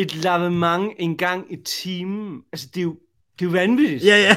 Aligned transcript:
et 0.00 0.14
lavement 0.14 0.92
en 0.98 1.16
gang 1.16 1.52
i 1.52 1.56
timen. 1.56 2.42
Altså, 2.52 2.68
det 2.74 2.80
er 2.80 2.84
jo, 2.84 2.98
det 3.38 3.44
er 3.44 3.50
jo 3.50 3.50
vanvittigt. 3.50 4.04
Ja, 4.04 4.16
ja. 4.16 4.36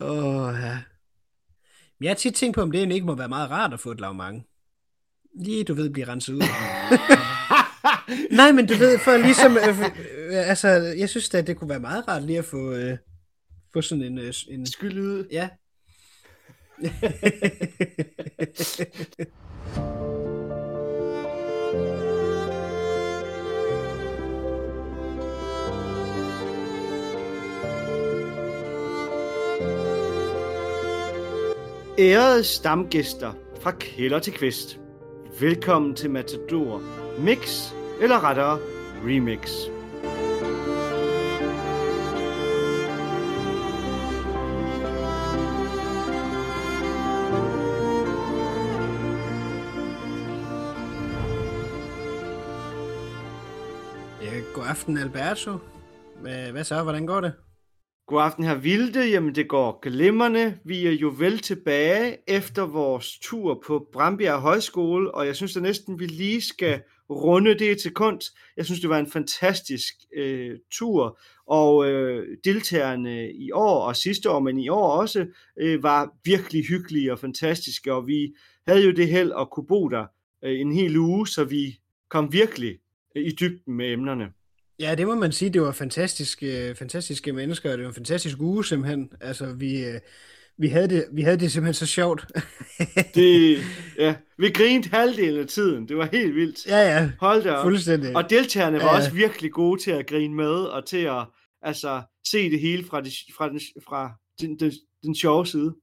Åh, 0.06 0.24
oh, 0.24 0.54
ja. 0.62 0.78
Men 1.98 2.04
jeg 2.04 2.10
har 2.10 2.14
tit 2.14 2.34
tænkt 2.34 2.54
på, 2.54 2.62
om 2.62 2.70
det 2.70 2.92
ikke 2.92 3.06
må 3.06 3.14
være 3.14 3.28
meget 3.28 3.50
rart 3.50 3.72
at 3.72 3.80
få 3.80 3.90
et 3.90 4.00
lavmang. 4.00 4.46
Lige, 5.40 5.64
du 5.64 5.74
ved, 5.74 5.90
blive 5.90 6.08
renset 6.08 6.34
ud. 6.34 6.42
Nej, 8.36 8.52
men 8.52 8.66
du 8.66 8.74
ved, 8.74 8.98
for 8.98 9.16
ligesom, 9.16 9.56
øh, 9.56 9.80
øh, 9.80 10.48
altså, 10.48 10.68
jeg 10.68 11.08
synes 11.08 11.34
at 11.34 11.46
det 11.46 11.56
kunne 11.56 11.70
være 11.70 11.80
meget 11.80 12.08
rart 12.08 12.22
lige 12.22 12.38
at 12.38 12.44
få, 12.44 12.72
øh, 12.72 12.98
få 13.72 13.82
sådan 13.82 14.04
en, 14.04 14.18
øh, 14.18 14.32
en... 14.48 14.66
Skyld 14.66 14.98
ud. 14.98 15.28
Ja. 15.30 15.48
Ærede 31.98 32.44
stamgæster 32.44 33.32
fra 33.60 33.70
kælder 33.70 34.18
til 34.18 34.32
kvist. 34.32 34.80
Velkommen 35.40 35.94
til 35.94 36.10
Matador 36.10 36.82
Mix, 37.18 37.72
eller 38.00 38.24
rettere 38.24 38.58
Remix. 39.04 39.50
ja. 54.22 54.40
God 54.54 54.64
aften, 54.66 54.98
Alberto. 54.98 55.58
Hvad, 56.20 56.52
hvad 56.52 56.64
så? 56.64 56.82
Hvordan 56.82 57.06
går 57.06 57.20
det? 57.20 57.32
God 58.06 58.22
aften 58.22 58.44
her 58.44 58.54
Vilde. 58.54 59.10
Jamen 59.10 59.34
det 59.34 59.48
går 59.48 59.78
glimrende. 59.82 60.58
Vi 60.64 60.86
er 60.86 60.90
jo 60.90 61.14
vel 61.18 61.38
tilbage 61.38 62.16
efter 62.30 62.66
vores 62.66 63.18
tur 63.18 63.62
på 63.66 63.88
Brambjerg 63.92 64.40
Højskole, 64.40 65.14
og 65.14 65.26
jeg 65.26 65.36
synes 65.36 65.56
at 65.56 65.62
næsten, 65.62 66.00
vi 66.00 66.06
lige 66.06 66.40
skal 66.40 66.82
runde 67.10 67.58
det 67.58 67.78
til 67.78 67.94
kunst. 67.94 68.36
Jeg 68.56 68.64
synes, 68.64 68.80
det 68.80 68.90
var 68.90 68.98
en 68.98 69.10
fantastisk 69.10 69.94
øh, 70.16 70.58
tur, 70.70 71.18
og 71.46 71.90
øh, 71.90 72.36
deltagerne 72.44 73.32
i 73.32 73.50
år 73.52 73.86
og 73.86 73.96
sidste 73.96 74.30
år, 74.30 74.40
men 74.40 74.58
i 74.58 74.68
år 74.68 74.90
også, 74.90 75.26
øh, 75.58 75.82
var 75.82 76.16
virkelig 76.24 76.64
hyggelige 76.64 77.12
og 77.12 77.18
fantastiske, 77.18 77.94
og 77.94 78.06
vi 78.06 78.34
havde 78.66 78.84
jo 78.84 78.90
det 78.92 79.08
held 79.08 79.32
at 79.38 79.50
kunne 79.50 79.66
bo 79.66 79.88
der 79.88 80.06
øh, 80.44 80.60
en 80.60 80.72
hel 80.72 80.96
uge, 80.96 81.28
så 81.28 81.44
vi 81.44 81.78
kom 82.10 82.32
virkelig 82.32 82.78
øh, 83.16 83.24
i 83.24 83.30
dybden 83.30 83.76
med 83.76 83.92
emnerne. 83.92 84.32
Ja, 84.80 84.94
det 84.94 85.06
må 85.06 85.14
man 85.14 85.32
sige. 85.32 85.50
Det 85.50 85.62
var 85.62 85.72
fantastiske, 85.72 86.74
fantastiske 86.78 87.32
mennesker, 87.32 87.72
og 87.72 87.78
det 87.78 87.84
var 87.84 87.90
en 87.90 87.94
fantastisk 87.94 88.38
uge 88.40 88.64
simpelthen. 88.64 89.10
Altså, 89.20 89.52
vi, 89.52 89.84
øh, 89.84 90.00
vi, 90.58 90.68
havde, 90.68 90.88
det, 90.88 91.06
vi 91.12 91.22
havde 91.22 91.36
det 91.38 91.52
simpelthen 91.52 91.74
så 91.74 91.86
sjovt. 91.86 92.26
det, 93.14 93.58
ja, 93.98 94.16
vi 94.38 94.50
grinte 94.50 94.88
halvdelen 94.90 95.40
af 95.40 95.46
tiden. 95.46 95.88
Det 95.88 95.96
var 95.96 96.08
helt 96.12 96.34
vildt. 96.34 96.66
Ja, 96.66 96.78
ja. 96.78 97.10
Hold 97.20 97.42
da 97.42 97.52
op. 97.52 97.64
Fuldstændig. 97.64 98.16
Og 98.16 98.30
deltagerne 98.30 98.76
var 98.76 98.84
Ja, 98.84 98.90
ja. 98.90 98.96
også 98.96 99.10
virkelig 99.10 99.52
gode 99.52 99.82
til 99.82 99.90
at 99.90 100.06
grine 100.06 100.34
med, 100.34 100.54
og 100.54 100.86
til 100.86 101.04
at 101.04 101.26
altså, 101.62 102.02
se 102.26 102.50
det 102.50 102.60
hele 102.60 102.84
fra, 102.84 103.00
det, 103.00 103.12
fra, 103.36 103.48
den, 103.48 103.60
fra 103.88 104.12
den, 104.40 104.58
den, 104.58 104.72
den 105.02 105.14
sjove 105.14 105.46
side. 105.46 105.74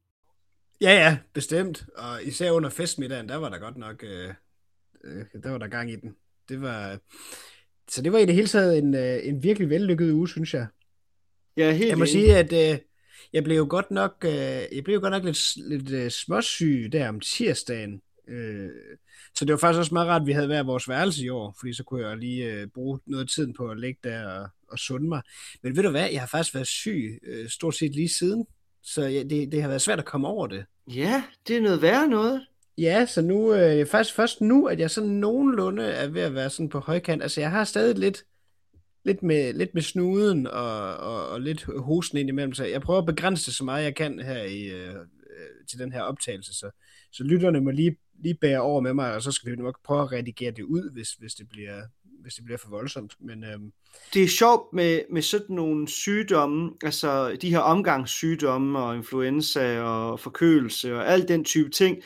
Ja, 0.81 0.91
ja, 0.93 1.17
bestemt. 1.33 1.85
Og 1.97 2.23
især 2.23 2.51
under 2.51 2.69
festmiddagen, 2.69 3.29
der 3.29 3.35
var 3.35 3.49
der 3.49 3.57
godt 3.57 3.77
nok, 3.77 4.03
øh, 4.03 4.33
øh, 5.03 5.25
der 5.43 5.51
var 5.51 5.57
der 5.57 5.67
gang 5.67 5.91
i 5.91 5.95
den. 5.95 6.15
Det 6.49 6.61
var, 6.61 6.99
så 7.89 8.01
det 8.01 8.11
var 8.11 8.19
i 8.19 8.25
det 8.25 8.35
hele 8.35 8.47
taget 8.47 8.77
en, 8.77 8.95
øh, 8.95 9.19
en 9.23 9.43
virkelig 9.43 9.69
vellykket 9.69 10.11
uge, 10.11 10.29
synes 10.29 10.53
jeg. 10.53 10.67
Ja, 11.57 11.71
helt 11.71 11.89
Jeg 11.89 11.97
må 11.97 12.03
enig. 12.03 12.11
sige, 12.11 12.37
at 12.37 12.73
øh, 12.73 12.79
jeg 13.33 13.43
blev 13.43 13.57
jo 13.57 13.67
godt 13.69 13.91
nok, 13.91 14.15
øh, 14.25 14.31
jeg 14.31 14.81
blev 14.83 14.95
jo 14.95 15.01
godt 15.01 15.11
nok 15.11 15.23
lidt, 15.23 15.55
lidt 15.69 15.91
øh, 15.91 16.11
småsyg 16.11 16.89
der 16.91 17.09
om 17.09 17.19
tirsdagen. 17.19 18.01
Øh, 18.29 18.69
så 19.35 19.45
det 19.45 19.51
var 19.51 19.57
faktisk 19.57 19.79
også 19.79 19.93
meget 19.93 20.07
rart, 20.07 20.21
at 20.21 20.27
vi 20.27 20.31
havde 20.31 20.47
hver 20.47 20.63
vores 20.63 20.89
værelse 20.89 21.23
i 21.23 21.29
år, 21.29 21.55
fordi 21.59 21.73
så 21.73 21.83
kunne 21.83 22.07
jeg 22.07 22.17
lige 22.17 22.45
øh, 22.51 22.67
bruge 22.67 22.99
noget 23.05 23.23
af 23.23 23.29
tiden 23.29 23.53
på 23.53 23.67
at 23.67 23.79
ligge 23.79 23.99
der 24.03 24.27
og, 24.27 24.47
og 24.67 24.79
sunde 24.79 25.07
mig. 25.09 25.21
Men 25.63 25.75
ved 25.75 25.83
du 25.83 25.89
hvad, 25.89 26.09
jeg 26.11 26.19
har 26.21 26.27
faktisk 26.27 26.53
været 26.55 26.67
syg 26.67 27.19
øh, 27.27 27.49
stort 27.49 27.75
set 27.75 27.95
lige 27.95 28.09
siden, 28.09 28.45
så 28.83 29.01
ja, 29.05 29.23
det, 29.23 29.51
det 29.51 29.61
har 29.61 29.67
været 29.69 29.81
svært 29.81 29.99
at 29.99 30.05
komme 30.05 30.27
over 30.27 30.47
det. 30.47 30.65
Ja, 30.87 31.23
det 31.47 31.57
er 31.57 31.61
noget 31.61 31.81
værre 31.81 32.07
noget. 32.07 32.45
Ja, 32.77 33.05
så 33.05 33.21
nu, 33.21 33.53
øh, 33.53 33.85
faktisk 33.85 34.15
først 34.15 34.41
nu, 34.41 34.65
at 34.65 34.79
jeg 34.79 34.91
sådan 34.91 35.09
nogenlunde 35.09 35.83
er 35.83 36.07
ved 36.07 36.21
at 36.21 36.33
være 36.33 36.49
sådan 36.49 36.69
på 36.69 36.79
højkant. 36.79 37.21
Altså, 37.21 37.41
jeg 37.41 37.51
har 37.51 37.63
stadig 37.63 37.97
lidt, 37.97 38.23
lidt, 39.05 39.23
med, 39.23 39.53
lidt 39.53 39.73
med 39.73 39.81
snuden 39.81 40.47
og, 40.47 40.97
og, 40.97 41.29
og 41.29 41.41
lidt 41.41 41.65
hosten 41.77 42.17
ind 42.17 42.29
imellem, 42.29 42.53
så 42.53 42.65
jeg 42.65 42.81
prøver 42.81 42.99
at 42.99 43.05
begrænse 43.05 43.45
det 43.45 43.55
så 43.55 43.63
meget 43.63 43.83
jeg 43.83 43.95
kan 43.95 44.19
her 44.19 44.43
i, 44.43 44.63
øh, 44.63 44.95
øh, 44.95 45.65
til 45.69 45.79
den 45.79 45.91
her 45.91 46.01
optagelse, 46.01 46.53
så, 46.53 46.69
så 47.11 47.23
lytterne 47.23 47.61
må 47.61 47.71
lige, 47.71 47.97
lige 48.23 48.37
bære 48.41 48.61
over 48.61 48.81
med 48.81 48.93
mig, 48.93 49.15
og 49.15 49.21
så 49.21 49.31
skal 49.31 49.51
vi 49.51 49.55
nok 49.55 49.79
prøve 49.83 50.01
at 50.01 50.11
redigere 50.11 50.51
det 50.51 50.63
ud, 50.63 50.91
hvis, 50.91 51.13
hvis, 51.13 51.33
det, 51.33 51.49
bliver, 51.49 51.81
hvis 52.21 52.33
det 52.33 52.45
bliver 52.45 52.57
for 52.57 52.69
voldsomt. 52.69 53.15
Men 53.19 53.43
øhm, 53.43 53.71
Det 54.13 54.23
er 54.23 54.27
sjovt 54.27 54.73
med, 54.73 55.01
med 55.11 55.21
sådan 55.21 55.55
nogle 55.55 55.87
sygdomme, 55.87 56.71
altså 56.83 57.37
de 57.41 57.49
her 57.49 57.59
omgangssygdomme 57.59 58.79
og 58.79 58.95
influenza 58.95 59.81
og 59.81 60.19
forkølelse 60.19 60.95
og 60.95 61.07
alt 61.07 61.27
den 61.27 61.43
type 61.43 61.69
ting. 61.69 61.97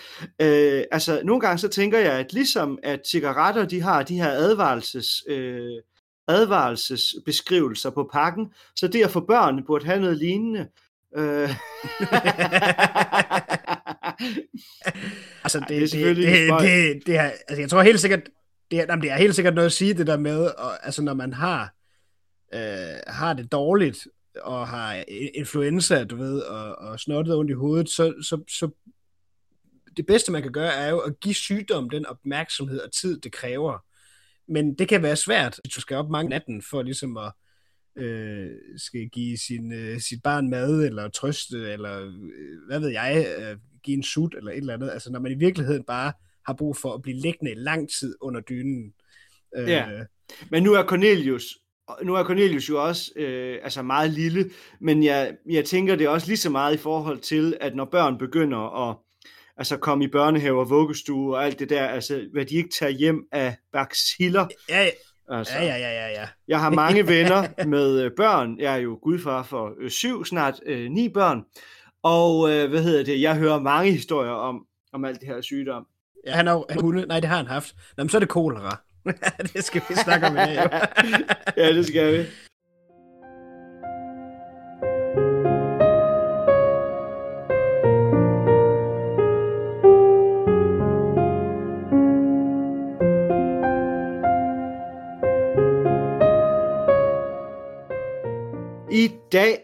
Øh, 0.42 0.84
altså 0.92 1.22
nogle 1.24 1.42
gange 1.42 1.58
så 1.58 1.68
tænker 1.68 2.00
jeg, 2.00 2.14
at 2.14 2.34
ligesom 2.34 2.80
at 2.84 3.08
cigaretter, 3.08 3.66
de 3.66 3.82
har 3.82 4.04
de 4.04 4.16
her 4.16 4.30
advarelses, 4.30 5.24
øh, 5.28 5.82
advarelsesbeskrivelser 6.28 7.90
på 7.90 8.10
pakken, 8.14 8.54
så 8.76 8.88
det 8.88 9.04
at 9.04 9.12
få 9.12 9.20
børn 9.20 9.66
burde 9.66 9.86
have 9.86 10.00
noget 10.00 10.18
lignende. 10.18 10.68
Øh. 11.18 11.50
altså, 15.44 15.60
Ej, 15.60 15.68
det, 15.68 15.92
det 15.92 16.02
er 16.02 16.08
det, 16.08 16.18
det, 16.18 16.18
det, 16.18 16.62
det, 16.62 17.08
det, 17.08 17.18
altså, 17.18 17.62
jeg 17.62 17.70
tror 17.70 17.82
helt 17.82 18.00
sikkert, 18.00 18.22
det, 18.72 18.80
er, 18.80 18.86
jamen, 18.90 19.04
det 19.04 19.12
er 19.12 19.18
helt 19.18 19.36
sikkert 19.36 19.56
noget 19.56 19.66
at 19.66 19.74
sige, 19.74 19.94
det 19.94 20.08
der 20.08 20.18
med, 20.18 20.46
og, 20.46 20.86
altså, 20.86 21.02
når 21.02 21.14
man 21.14 21.34
har, 21.34 21.74
øh, 22.54 23.00
har 23.08 23.34
det 23.34 23.52
dårligt, 23.52 24.08
og 24.42 24.68
har 24.68 25.04
influenza, 25.36 26.04
du 26.04 26.16
ved, 26.16 26.40
og, 26.40 26.76
og 26.76 27.00
snottet 27.00 27.36
ondt 27.36 27.52
i 27.52 27.54
hovedet, 27.54 27.90
så, 27.90 28.14
så, 28.22 28.44
så 28.48 28.70
det 29.98 30.06
bedste, 30.06 30.32
man 30.32 30.42
kan 30.42 30.52
gøre, 30.52 30.74
er 30.74 30.90
jo 30.90 31.00
at 31.00 31.20
give 31.20 31.36
sygdommen 31.36 31.92
den 31.92 32.06
opmærksomhed 32.06 32.80
og 32.80 32.92
tid, 32.92 33.20
det 33.20 33.32
kræver. 33.32 33.86
Men 34.48 34.76
det 34.76 34.88
kan 34.88 35.04
være 35.04 35.16
svært, 35.16 35.60
hvis 35.64 35.74
du 35.74 35.82
skal 35.82 35.98
op 35.98 36.10
mange 36.10 36.30
natten 36.30 36.62
for 36.62 36.82
ligesom 36.82 37.18
at 37.18 37.32
øh, 37.96 38.52
skal 38.78 39.10
give 39.10 39.38
sin, 39.38 39.74
øh, 39.74 40.00
sit 40.00 40.24
barn 40.24 40.50
mad, 40.50 40.86
eller 40.86 41.10
trøste, 41.10 41.72
eller 41.72 42.02
øh, 42.02 42.14
hvad 42.68 42.80
ved 42.80 42.90
jeg, 42.90 43.36
øh, 43.40 43.58
give 43.84 43.98
en 43.98 44.04
sut, 44.04 44.36
eller 44.38 44.52
et 44.52 44.58
eller 44.58 44.74
andet. 44.74 44.90
Altså 44.90 45.12
når 45.12 45.20
man 45.20 45.32
i 45.32 45.36
virkeligheden 45.36 45.84
bare 45.84 46.14
har 46.46 46.54
brug 46.54 46.78
for 46.78 46.94
at 46.94 47.02
blive 47.02 47.18
liggende 47.18 47.54
lang 47.56 47.90
tid 48.00 48.16
under 48.22 48.42
dynen. 48.42 48.94
Øh, 49.58 49.70
Ja. 49.70 49.86
Men 50.50 50.64
nu 50.64 50.74
er 50.74 50.84
Cornelius, 50.84 51.44
nu 52.04 52.16
er 52.16 52.24
Cornelius 52.24 52.70
jo 52.70 52.84
også 52.86 53.12
øh, 53.16 53.60
altså 53.64 53.82
meget 53.82 54.10
lille, 54.12 54.52
men 54.82 55.04
jeg, 55.04 55.36
jeg 55.50 55.66
tænker 55.66 55.96
det 55.96 56.08
også 56.08 56.28
lige 56.28 56.38
så 56.38 56.50
meget 56.50 56.74
i 56.74 56.78
forhold 56.78 57.20
til, 57.20 57.58
at 57.62 57.76
når 57.76 57.86
børn 57.86 58.18
begynder 58.18 58.90
at 58.90 58.98
altså 59.58 59.78
komme 59.78 60.04
i 60.06 60.08
børnehave 60.08 60.60
og 60.60 60.70
vuggestue 60.70 61.36
og 61.36 61.46
alt 61.46 61.60
det 61.60 61.70
der, 61.70 61.88
altså 61.88 62.28
hvad 62.34 62.46
de 62.46 62.56
ikke 62.56 62.70
tager 62.80 62.90
hjem 62.90 63.28
af 63.32 63.56
baciller. 63.74 64.48
Ja, 64.70 64.84
ja, 64.84 64.90
Altså, 65.30 65.54
ja, 65.54 65.64
ja, 65.64 65.78
ja, 65.78 65.92
ja, 65.92 66.22
ja. 66.22 66.28
Jeg 66.48 66.60
har 66.60 66.70
mange 66.70 67.08
venner 67.14 67.66
med 67.66 68.02
øh, 68.02 68.12
børn. 68.18 68.60
Jeg 68.60 68.74
er 68.74 68.78
jo 68.78 69.00
gudfar 69.02 69.44
for 69.44 69.74
øh, 69.80 69.90
syv, 69.90 70.26
snart 70.26 70.60
øh, 70.66 70.92
ni 70.92 71.10
børn. 71.10 71.44
Og 72.04 72.52
øh, 72.52 72.70
hvad 72.70 72.84
hedder 72.84 73.04
det? 73.04 73.22
Jeg 73.22 73.36
hører 73.38 73.60
mange 73.60 73.92
historier 73.92 74.32
om, 74.32 74.66
om 74.94 75.06
alt 75.06 75.20
det 75.20 75.28
her 75.28 75.42
sygdom 75.42 75.88
ja 76.26 76.36
han 76.36 76.48
har 76.48 76.66
han 76.70 76.82
hunde. 76.82 77.06
Nej, 77.06 77.20
det 77.20 77.30
har 77.30 77.38
han 77.38 77.48
haft. 77.48 77.76
Nå, 77.98 78.04
men 78.04 78.10
så 78.10 78.18
er 78.18 78.20
det 78.20 78.30
kolera. 78.30 78.78
det 79.54 79.64
skal 79.64 79.82
vi 79.90 79.96
snakke 79.96 80.28
om 80.28 80.34
i 80.34 80.38
dag. 80.38 80.88
Ja, 81.58 81.74
det 81.74 81.86
skal 81.86 82.14
vi. 82.14 82.26
I 98.92 99.12
dag, 99.32 99.58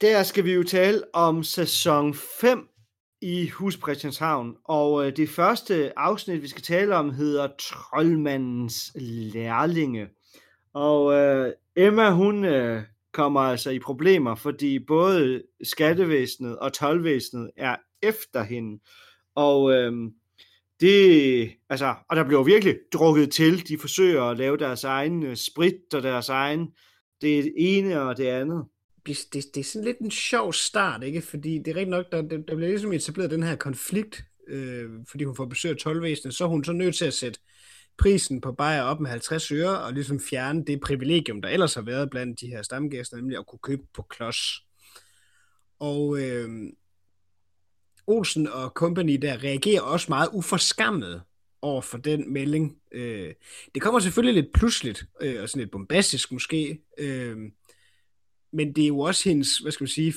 der 0.00 0.22
skal 0.22 0.44
vi 0.44 0.52
jo 0.52 0.62
tale 0.62 1.02
om 1.14 1.44
sæson 1.44 2.14
5 2.14 2.68
i 3.22 3.48
Hus 3.48 3.78
Christianshavn, 3.82 4.56
og 4.64 5.06
øh, 5.06 5.16
det 5.16 5.28
første 5.28 5.98
afsnit, 5.98 6.42
vi 6.42 6.48
skal 6.48 6.62
tale 6.62 6.96
om, 6.96 7.10
hedder 7.10 7.48
Troldmandens 7.58 8.92
Lærlinge. 9.34 10.08
Og 10.74 11.12
øh, 11.14 11.52
Emma, 11.76 12.10
hun 12.10 12.44
øh, 12.44 12.82
kommer 13.12 13.40
altså 13.40 13.70
i 13.70 13.78
problemer, 13.78 14.34
fordi 14.34 14.78
både 14.78 15.42
skattevæsenet 15.62 16.58
og 16.58 16.72
tolvvæsenet 16.72 17.50
er 17.56 17.76
efter 18.02 18.42
hende. 18.42 18.80
Og 19.34 19.72
øh, 19.72 19.92
det, 20.80 21.50
altså, 21.68 21.94
og 22.08 22.16
der 22.16 22.24
bliver 22.24 22.42
virkelig 22.42 22.76
drukket 22.92 23.30
til. 23.30 23.68
De 23.68 23.78
forsøger 23.78 24.22
at 24.22 24.38
lave 24.38 24.56
deres 24.56 24.84
egen 24.84 25.22
øh, 25.22 25.36
sprit 25.36 25.94
og 25.94 26.02
deres 26.02 26.28
egen, 26.28 26.68
det 27.20 27.52
ene 27.56 28.00
og 28.00 28.16
det 28.16 28.26
andet. 28.26 28.64
Det, 29.06 29.18
det, 29.32 29.60
er 29.60 29.64
sådan 29.64 29.84
lidt 29.84 29.98
en 29.98 30.10
sjov 30.10 30.52
start, 30.52 31.02
ikke? 31.02 31.22
Fordi 31.22 31.58
det 31.58 31.68
er 31.68 31.74
rigtig 31.74 31.90
nok, 31.90 32.12
der, 32.12 32.22
der, 32.22 32.36
der 32.36 32.56
bliver 32.56 32.68
ligesom 32.68 32.92
etableret 32.92 33.30
den 33.30 33.42
her 33.42 33.56
konflikt, 33.56 34.24
øh, 34.48 34.90
fordi 35.08 35.24
hun 35.24 35.36
får 35.36 35.44
besøg 35.44 35.70
af 35.70 35.76
12 35.76 36.16
så 36.16 36.44
er 36.44 36.48
hun 36.48 36.64
så 36.64 36.72
nødt 36.72 36.96
til 36.96 37.04
at 37.04 37.14
sætte 37.14 37.40
prisen 37.98 38.40
på 38.40 38.52
bajer 38.52 38.82
op 38.82 39.00
med 39.00 39.10
50 39.10 39.52
øre, 39.52 39.80
og 39.80 39.92
ligesom 39.92 40.20
fjerne 40.20 40.64
det 40.64 40.80
privilegium, 40.80 41.42
der 41.42 41.48
ellers 41.48 41.74
har 41.74 41.82
været 41.82 42.10
blandt 42.10 42.40
de 42.40 42.46
her 42.46 42.62
stamgæster, 42.62 43.16
nemlig 43.16 43.38
at 43.38 43.46
kunne 43.46 43.58
købe 43.62 43.82
på 43.94 44.02
klods. 44.02 44.38
Og 45.78 46.20
øh, 46.22 46.48
Olsen 48.06 48.48
og 48.48 48.68
company 48.68 49.18
der 49.22 49.44
reagerer 49.44 49.80
også 49.80 50.06
meget 50.08 50.28
uforskammet 50.32 51.22
over 51.62 51.80
for 51.80 51.98
den 51.98 52.32
melding. 52.32 52.76
Øh, 52.92 53.34
det 53.74 53.82
kommer 53.82 54.00
selvfølgelig 54.00 54.42
lidt 54.42 54.52
pludseligt, 54.54 55.04
øh, 55.20 55.42
og 55.42 55.48
sådan 55.48 55.60
lidt 55.60 55.70
bombastisk 55.70 56.32
måske, 56.32 56.80
øh, 56.98 57.36
men 58.52 58.72
det 58.72 58.84
er 58.84 58.88
jo 58.88 58.98
også 58.98 59.28
hendes, 59.28 59.58
hvad 59.58 59.72
skal 59.72 59.84
man 59.84 59.88
sige, 59.88 60.14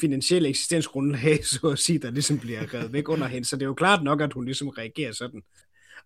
finansielle 0.00 0.48
eksistensgrundlag, 0.48 1.44
så 1.46 1.68
at 1.68 1.78
sige, 1.78 1.98
der 1.98 2.10
ligesom 2.10 2.38
bliver 2.38 2.74
revet 2.74 2.92
væk 2.92 3.08
under 3.08 3.26
hende. 3.26 3.48
Så 3.48 3.56
det 3.56 3.62
er 3.62 3.66
jo 3.66 3.74
klart 3.74 4.02
nok, 4.02 4.20
at 4.20 4.32
hun 4.32 4.44
ligesom 4.44 4.68
reagerer 4.68 5.12
sådan. 5.12 5.42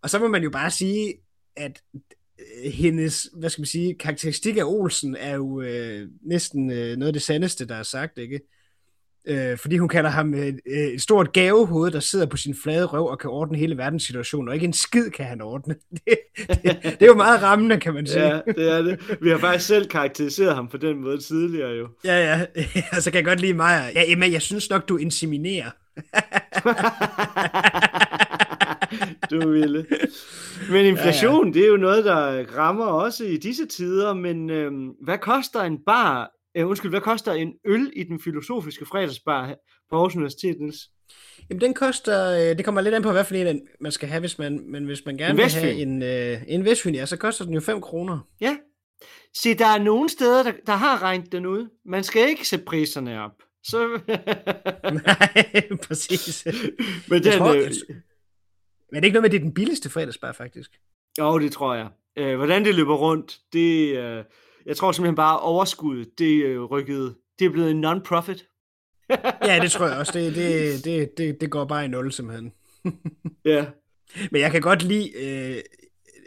Og 0.02 0.10
så 0.10 0.18
må 0.18 0.28
man 0.28 0.42
jo 0.42 0.50
bare 0.50 0.70
sige, 0.70 1.14
at 1.56 1.82
øh, 2.38 2.72
hendes, 2.72 3.30
hvad 3.34 3.50
skal 3.50 3.62
man 3.62 3.66
sige, 3.66 3.94
karakteristik 3.94 4.56
af 4.56 4.64
Olsen 4.64 5.16
er 5.16 5.34
jo 5.34 5.60
øh, 5.60 6.08
næsten 6.22 6.70
øh, 6.70 6.96
noget 6.96 7.06
af 7.06 7.12
det 7.12 7.22
sandeste, 7.22 7.66
der 7.66 7.74
er 7.74 7.82
sagt, 7.82 8.18
ikke? 8.18 8.40
Øh, 9.28 9.58
fordi 9.58 9.78
hun 9.78 9.88
kalder 9.88 10.10
ham 10.10 10.34
et, 10.34 10.60
øh, 10.66 10.78
et 10.78 11.02
stort 11.02 11.32
gavehoved, 11.32 11.90
der 11.90 12.00
sidder 12.00 12.26
på 12.26 12.36
sin 12.36 12.54
flade 12.62 12.84
røv 12.84 13.06
og 13.06 13.18
kan 13.18 13.30
ordne 13.30 13.58
hele 13.58 13.76
verdens 13.76 14.02
situation, 14.02 14.48
og 14.48 14.54
ikke 14.54 14.66
en 14.66 14.72
skid 14.72 15.10
kan 15.10 15.26
han 15.26 15.40
ordne. 15.40 15.74
Det, 16.06 16.18
det, 16.62 16.82
det 16.82 17.02
er 17.02 17.06
jo 17.06 17.14
meget 17.14 17.42
rammende, 17.42 17.80
kan 17.80 17.94
man 17.94 18.06
sige. 18.06 18.26
Ja, 18.26 18.40
det 18.46 18.72
er 18.72 18.82
det. 18.82 19.18
Vi 19.20 19.30
har 19.30 19.38
faktisk 19.38 19.66
selv 19.66 19.88
karakteriseret 19.88 20.54
ham 20.54 20.68
på 20.68 20.76
den 20.76 21.00
måde 21.00 21.18
tidligere 21.18 21.70
jo. 21.70 21.88
Ja, 22.04 22.34
ja. 22.34 22.46
Og 22.92 22.96
så 23.02 23.10
kan 23.10 23.16
jeg 23.16 23.24
godt 23.24 23.40
lide 23.40 23.54
mig. 23.54 23.92
Ja, 23.94 24.02
Emma, 24.06 24.30
jeg 24.30 24.42
synes 24.42 24.70
nok, 24.70 24.88
du 24.88 24.96
inseminerer. 24.96 25.70
du 29.30 29.50
ville. 29.50 29.86
Men 30.70 30.86
inflation, 30.86 31.46
ja, 31.46 31.46
ja. 31.46 31.52
det 31.52 31.64
er 31.66 31.70
jo 31.70 31.76
noget, 31.76 32.04
der 32.04 32.44
rammer 32.56 32.86
også 32.86 33.24
i 33.24 33.36
disse 33.36 33.66
tider, 33.66 34.14
men 34.14 34.50
øhm, 34.50 34.88
hvad 35.02 35.18
koster 35.18 35.62
en 35.62 35.78
bar, 35.86 36.37
øh, 36.58 36.68
undskyld, 36.68 36.90
hvad 36.90 37.00
koster 37.00 37.32
en 37.32 37.52
øl 37.64 37.92
i 37.96 38.04
den 38.04 38.20
filosofiske 38.20 38.86
fredagsbar 38.86 39.54
på 39.90 39.96
Aarhus 39.96 40.16
Universitet, 40.16 40.60
Niels? 40.60 40.90
Jamen, 41.50 41.60
den 41.60 41.74
koster, 41.74 42.30
øh, 42.30 42.56
det 42.56 42.64
kommer 42.64 42.80
lidt 42.80 42.94
an 42.94 43.02
på, 43.02 43.12
hvad 43.12 43.24
for 43.24 43.34
en 43.34 43.60
man 43.80 43.92
skal 43.92 44.08
have, 44.08 44.20
hvis 44.20 44.38
man, 44.38 44.70
men 44.70 44.84
hvis 44.84 45.06
man 45.06 45.16
gerne 45.16 45.36
vil 45.36 45.50
have 45.50 45.72
en, 45.72 46.02
øh, 46.02 46.42
en 46.48 46.64
Vestfyn, 46.64 46.94
ja, 46.94 47.06
så 47.06 47.16
koster 47.16 47.44
den 47.44 47.54
jo 47.54 47.60
5 47.60 47.80
kroner. 47.80 48.18
Ja. 48.40 48.56
Se, 49.36 49.54
der 49.54 49.66
er 49.66 49.78
nogle 49.78 50.08
steder, 50.08 50.42
der, 50.42 50.52
der 50.66 50.72
har 50.72 51.02
regnet 51.02 51.32
den 51.32 51.46
ud. 51.46 51.68
Man 51.84 52.04
skal 52.04 52.28
ikke 52.28 52.48
sætte 52.48 52.64
priserne 52.64 53.22
op. 53.24 53.42
Så... 53.64 53.88
Nej, 55.04 55.68
præcis. 55.82 56.46
Men 57.08 57.24
den, 57.24 57.32
tror, 57.32 57.48
øh, 57.48 57.70
men 58.90 58.96
er 58.96 59.00
det 59.00 59.04
ikke 59.04 59.14
noget 59.14 59.22
med, 59.22 59.24
at 59.24 59.32
det 59.32 59.38
er 59.38 59.42
den 59.42 59.54
billigste 59.54 59.90
fredagsbar, 59.90 60.32
faktisk? 60.32 60.70
Jo, 61.18 61.38
det 61.38 61.52
tror 61.52 61.74
jeg. 61.74 61.88
Øh, 62.16 62.36
hvordan 62.36 62.64
det 62.64 62.74
løber 62.74 62.94
rundt, 62.94 63.38
det, 63.52 63.96
øh, 63.96 64.24
jeg 64.68 64.76
tror 64.76 64.92
simpelthen 64.92 65.16
bare 65.16 65.40
overskud, 65.40 66.04
det 66.18 66.44
øh, 66.44 66.64
rykkede, 66.64 67.14
det 67.38 67.44
er 67.44 67.50
blevet 67.50 67.70
en 67.70 67.80
non-profit. 67.80 68.48
ja, 69.48 69.58
det 69.62 69.70
tror 69.70 69.86
jeg 69.86 69.98
også. 69.98 70.12
Det, 70.12 70.34
det, 70.34 70.84
det, 70.84 71.18
det, 71.18 71.40
det 71.40 71.50
går 71.50 71.64
bare 71.64 71.84
i 71.84 71.88
nul, 71.88 72.12
simpelthen. 72.12 72.52
ja. 73.44 73.66
Men 74.32 74.40
jeg 74.40 74.50
kan 74.50 74.60
godt 74.60 74.82
lide, 74.82 75.10
øh, 75.16 75.60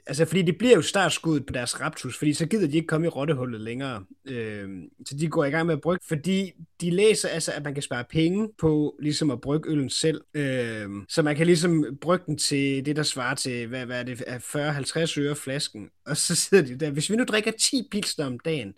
altså 0.07 0.25
fordi 0.25 0.41
det 0.41 0.57
bliver 0.57 0.75
jo 0.75 0.81
startskuddet 0.81 1.45
på 1.45 1.53
deres 1.53 1.81
raptus, 1.81 2.17
fordi 2.17 2.33
så 2.33 2.45
gider 2.45 2.67
de 2.67 2.75
ikke 2.75 2.87
komme 2.87 3.07
i 3.07 3.09
rottehullet 3.09 3.61
længere. 3.61 4.03
Øh, 4.25 4.69
så 5.05 5.17
de 5.17 5.27
går 5.27 5.45
i 5.45 5.49
gang 5.49 5.65
med 5.65 5.73
at 5.73 5.81
brygge, 5.81 6.05
fordi 6.07 6.51
de 6.81 6.89
læser 6.89 7.29
altså, 7.29 7.51
at 7.51 7.63
man 7.63 7.73
kan 7.73 7.83
spare 7.83 8.03
penge 8.09 8.49
på 8.59 8.95
ligesom 8.99 9.31
at 9.31 9.41
brygge 9.41 9.69
øllen 9.69 9.89
selv. 9.89 10.21
Øh, 10.33 10.89
så 11.09 11.21
man 11.21 11.35
kan 11.35 11.45
ligesom 11.45 11.85
brygge 12.01 12.25
den 12.27 12.37
til 12.37 12.85
det, 12.85 12.95
der 12.95 13.03
svarer 13.03 13.35
til, 13.35 13.67
hvad, 13.67 13.85
hvad 13.85 13.99
er 13.99 14.03
det, 14.03 14.21
40-50 14.21 15.19
øre 15.21 15.35
flasken. 15.35 15.89
Og 16.05 16.17
så 16.17 16.35
sidder 16.35 16.63
de 16.63 16.75
der, 16.75 16.89
hvis 16.89 17.09
vi 17.09 17.15
nu 17.15 17.23
drikker 17.23 17.51
10 17.51 17.87
pilsner 17.91 18.25
om 18.25 18.39
dagen, 18.39 18.73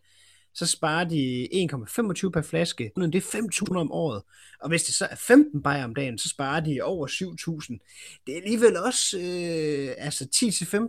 så 0.53 0.65
sparer 0.65 1.03
de 1.03 1.47
1,25 1.53 2.29
per 2.29 2.41
flaske. 2.41 2.91
Det 2.95 3.15
er 3.15 3.67
5.000 3.69 3.77
om 3.77 3.91
året. 3.91 4.21
Og 4.61 4.69
hvis 4.69 4.83
det 4.83 4.95
så 4.95 5.07
er 5.11 5.15
15 5.15 5.63
bajer 5.63 5.83
om 5.83 5.95
dagen, 5.95 6.17
så 6.17 6.29
sparer 6.29 6.59
de 6.59 6.81
over 6.81 7.07
7.000. 7.07 8.23
Det 8.27 8.37
er 8.37 8.41
alligevel 8.41 8.77
også 8.77 9.17
øh, 9.17 10.05
altså 10.05 10.27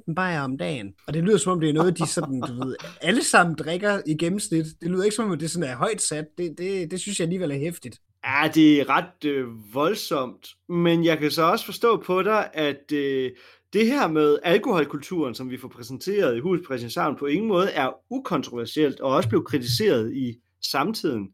10-15 0.06 0.14
bajer 0.14 0.40
om 0.40 0.58
dagen. 0.58 0.94
Og 1.06 1.14
det 1.14 1.22
lyder 1.22 1.38
som 1.38 1.52
om, 1.52 1.61
det 1.61 1.69
er 1.69 1.72
noget, 1.72 1.99
de 1.99 2.06
sådan, 2.06 2.40
du 2.40 2.64
ved, 2.64 2.76
alle 3.00 3.25
sammen 3.25 3.56
drikker 3.56 4.00
i 4.06 4.14
gennemsnit. 4.14 4.66
Det 4.81 4.90
lyder 4.90 5.05
ikke 5.05 5.16
som 5.16 5.31
om, 5.31 5.38
det 5.38 5.50
sådan 5.50 5.70
er 5.70 5.76
højt 5.76 6.02
sat. 6.02 6.26
Det, 6.38 6.58
det, 6.58 6.90
det 6.90 7.00
synes 7.00 7.19
jeg 7.19 7.25
alligevel 7.25 7.50
er 7.50 7.58
hæftigt. 7.58 8.00
Ja, 8.26 8.50
det 8.55 8.81
er 8.81 8.88
ret 8.88 9.25
øh, 9.25 9.75
voldsomt. 9.75 10.49
Men 10.69 11.05
jeg 11.05 11.19
kan 11.19 11.31
så 11.31 11.43
også 11.43 11.64
forstå 11.64 11.96
på 11.96 12.22
dig, 12.22 12.50
at 12.55 12.93
øh, 12.93 13.31
det 13.75 13.87
her 13.87 14.09
med 14.09 14.38
alkoholkulturen, 14.43 15.35
som 15.35 15.50
vi 15.50 15.59
får 15.59 15.69
præsenteret 15.69 16.37
i 16.37 16.41
Hus 16.41 16.61
Christianshavn, 16.65 17.17
på 17.17 17.26
ingen 17.26 17.49
måde 17.49 17.71
er 17.71 17.93
ukontroversielt, 18.11 19.00
og 19.00 19.11
også 19.11 19.29
blev 19.29 19.44
kritiseret 19.44 20.17
i 20.17 20.41
samtiden. 20.62 21.29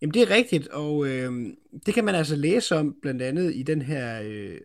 Jamen 0.00 0.14
det 0.14 0.22
er 0.22 0.30
rigtigt, 0.30 0.68
og 0.68 1.06
øh, 1.08 1.32
det 1.86 1.94
kan 1.94 2.04
man 2.04 2.14
altså 2.14 2.36
læse 2.36 2.76
om 2.76 2.96
blandt 3.02 3.22
andet 3.22 3.54
i 3.54 3.62
den 3.62 3.82
her 3.82 4.22
øh, 4.24 4.58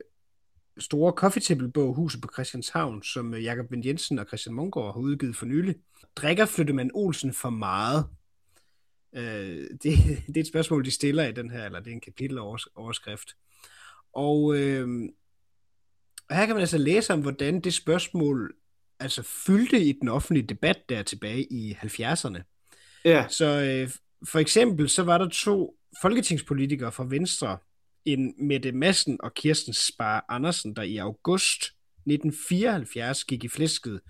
store 0.78 1.12
coffee 1.12 1.42
table 1.42 1.72
bog 1.72 1.96
Huset 1.96 2.22
på 2.22 2.30
Christianshavn, 2.34 3.04
som 3.04 3.34
øh, 3.34 3.44
Jakob 3.44 3.72
Vind 3.72 3.86
Jensen 3.86 4.20
og 4.20 4.26
Christian 4.26 4.56
Mungård 4.56 4.94
har 4.94 5.02
udgivet 5.02 5.36
for 5.36 5.46
nylig. 5.46 5.76
Drikker 6.16 6.46
flytter 6.46 6.74
man 6.74 6.92
Olsen 6.94 7.34
for 7.34 7.50
meget? 7.50 8.06
Øh, 9.16 9.68
det, 9.84 9.98
det 10.28 10.38
er 10.38 10.42
et 10.42 10.48
spørgsmål, 10.48 10.86
de 10.86 10.92
stiller 10.92 11.28
i 11.28 11.32
den 11.32 11.50
her, 11.50 11.66
eller 11.66 11.80
det 11.80 11.88
er 11.88 11.96
en 11.96 12.02
kapiteloverskrift. 12.02 13.36
Og 14.14 14.58
øh, 14.58 15.10
og 16.32 16.38
her 16.38 16.46
kan 16.46 16.56
man 16.56 16.62
altså 16.62 16.78
læse 16.78 17.14
om, 17.14 17.22
hvordan 17.22 17.60
det 17.60 17.74
spørgsmål 17.74 18.54
altså 19.00 19.22
fyldte 19.46 19.84
i 19.84 19.92
den 19.92 20.10
offentlige 20.10 20.48
debat 20.48 20.78
der 20.90 21.04
tilbage 21.04 21.54
i 21.54 21.74
70'erne. 21.74 22.42
Ja. 23.06 23.26
Så 23.30 23.46
øh, 23.46 23.90
for 24.28 24.40
eksempel, 24.40 24.90
så 24.90 25.04
var 25.04 25.18
der 25.18 25.30
to 25.30 25.78
folketingspolitikere 26.02 26.92
fra 26.92 27.06
Venstre, 27.10 27.58
en 28.06 28.34
Mette 28.48 28.72
Madsen 28.72 29.18
og 29.24 29.34
Kirsten 29.34 29.74
Spar 29.74 30.26
Andersen, 30.30 30.76
der 30.76 30.82
i 30.82 30.98
august 30.98 31.64
1974 31.64 33.24
gik 33.24 33.44
i 33.44 33.48
flæsket 33.48 34.02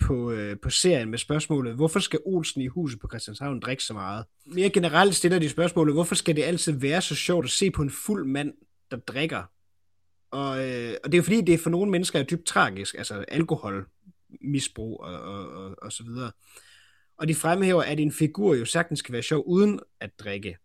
på, 0.00 0.30
øh, 0.30 0.56
på 0.62 0.70
serien 0.70 1.10
med 1.10 1.18
spørgsmålet, 1.18 1.74
hvorfor 1.74 2.00
skal 2.00 2.20
Olsen 2.24 2.60
i 2.60 2.66
huset 2.66 3.00
på 3.00 3.08
Christianshavn 3.10 3.60
drikke 3.60 3.82
så 3.82 3.92
meget? 3.92 4.24
Mere 4.46 4.70
generelt 4.70 5.14
stiller 5.14 5.38
de 5.38 5.48
spørgsmålet, 5.48 5.94
hvorfor 5.94 6.14
skal 6.14 6.36
det 6.36 6.42
altid 6.42 6.72
være 6.72 7.02
så 7.02 7.14
sjovt 7.14 7.44
at 7.44 7.50
se 7.50 7.70
på 7.70 7.82
en 7.82 7.90
fuld 7.90 8.26
mand, 8.26 8.52
der 8.90 8.96
drikker? 8.96 9.42
Og, 10.30 10.68
øh, 10.68 10.94
og 11.04 11.12
det 11.12 11.14
er 11.14 11.18
jo 11.18 11.22
fordi, 11.22 11.40
det 11.40 11.54
er 11.54 11.58
for 11.58 11.70
nogle 11.70 11.90
mennesker 11.90 12.18
er 12.18 12.22
dybt 12.22 12.46
tragisk, 12.46 12.94
altså 12.98 13.24
alkohol, 13.28 13.86
misbrug 14.40 15.00
og, 15.00 15.20
og, 15.20 15.48
og, 15.48 15.76
og 15.82 15.92
så 15.92 16.04
videre. 16.04 16.32
Og 17.16 17.28
de 17.28 17.34
fremhæver, 17.34 17.82
at 17.82 18.00
en 18.00 18.12
figur 18.12 18.54
jo 18.54 18.64
sagtens 18.64 18.98
skal 18.98 19.12
være 19.12 19.22
sjov 19.22 19.42
uden 19.46 19.80
at 20.00 20.10
drikke. 20.18 20.56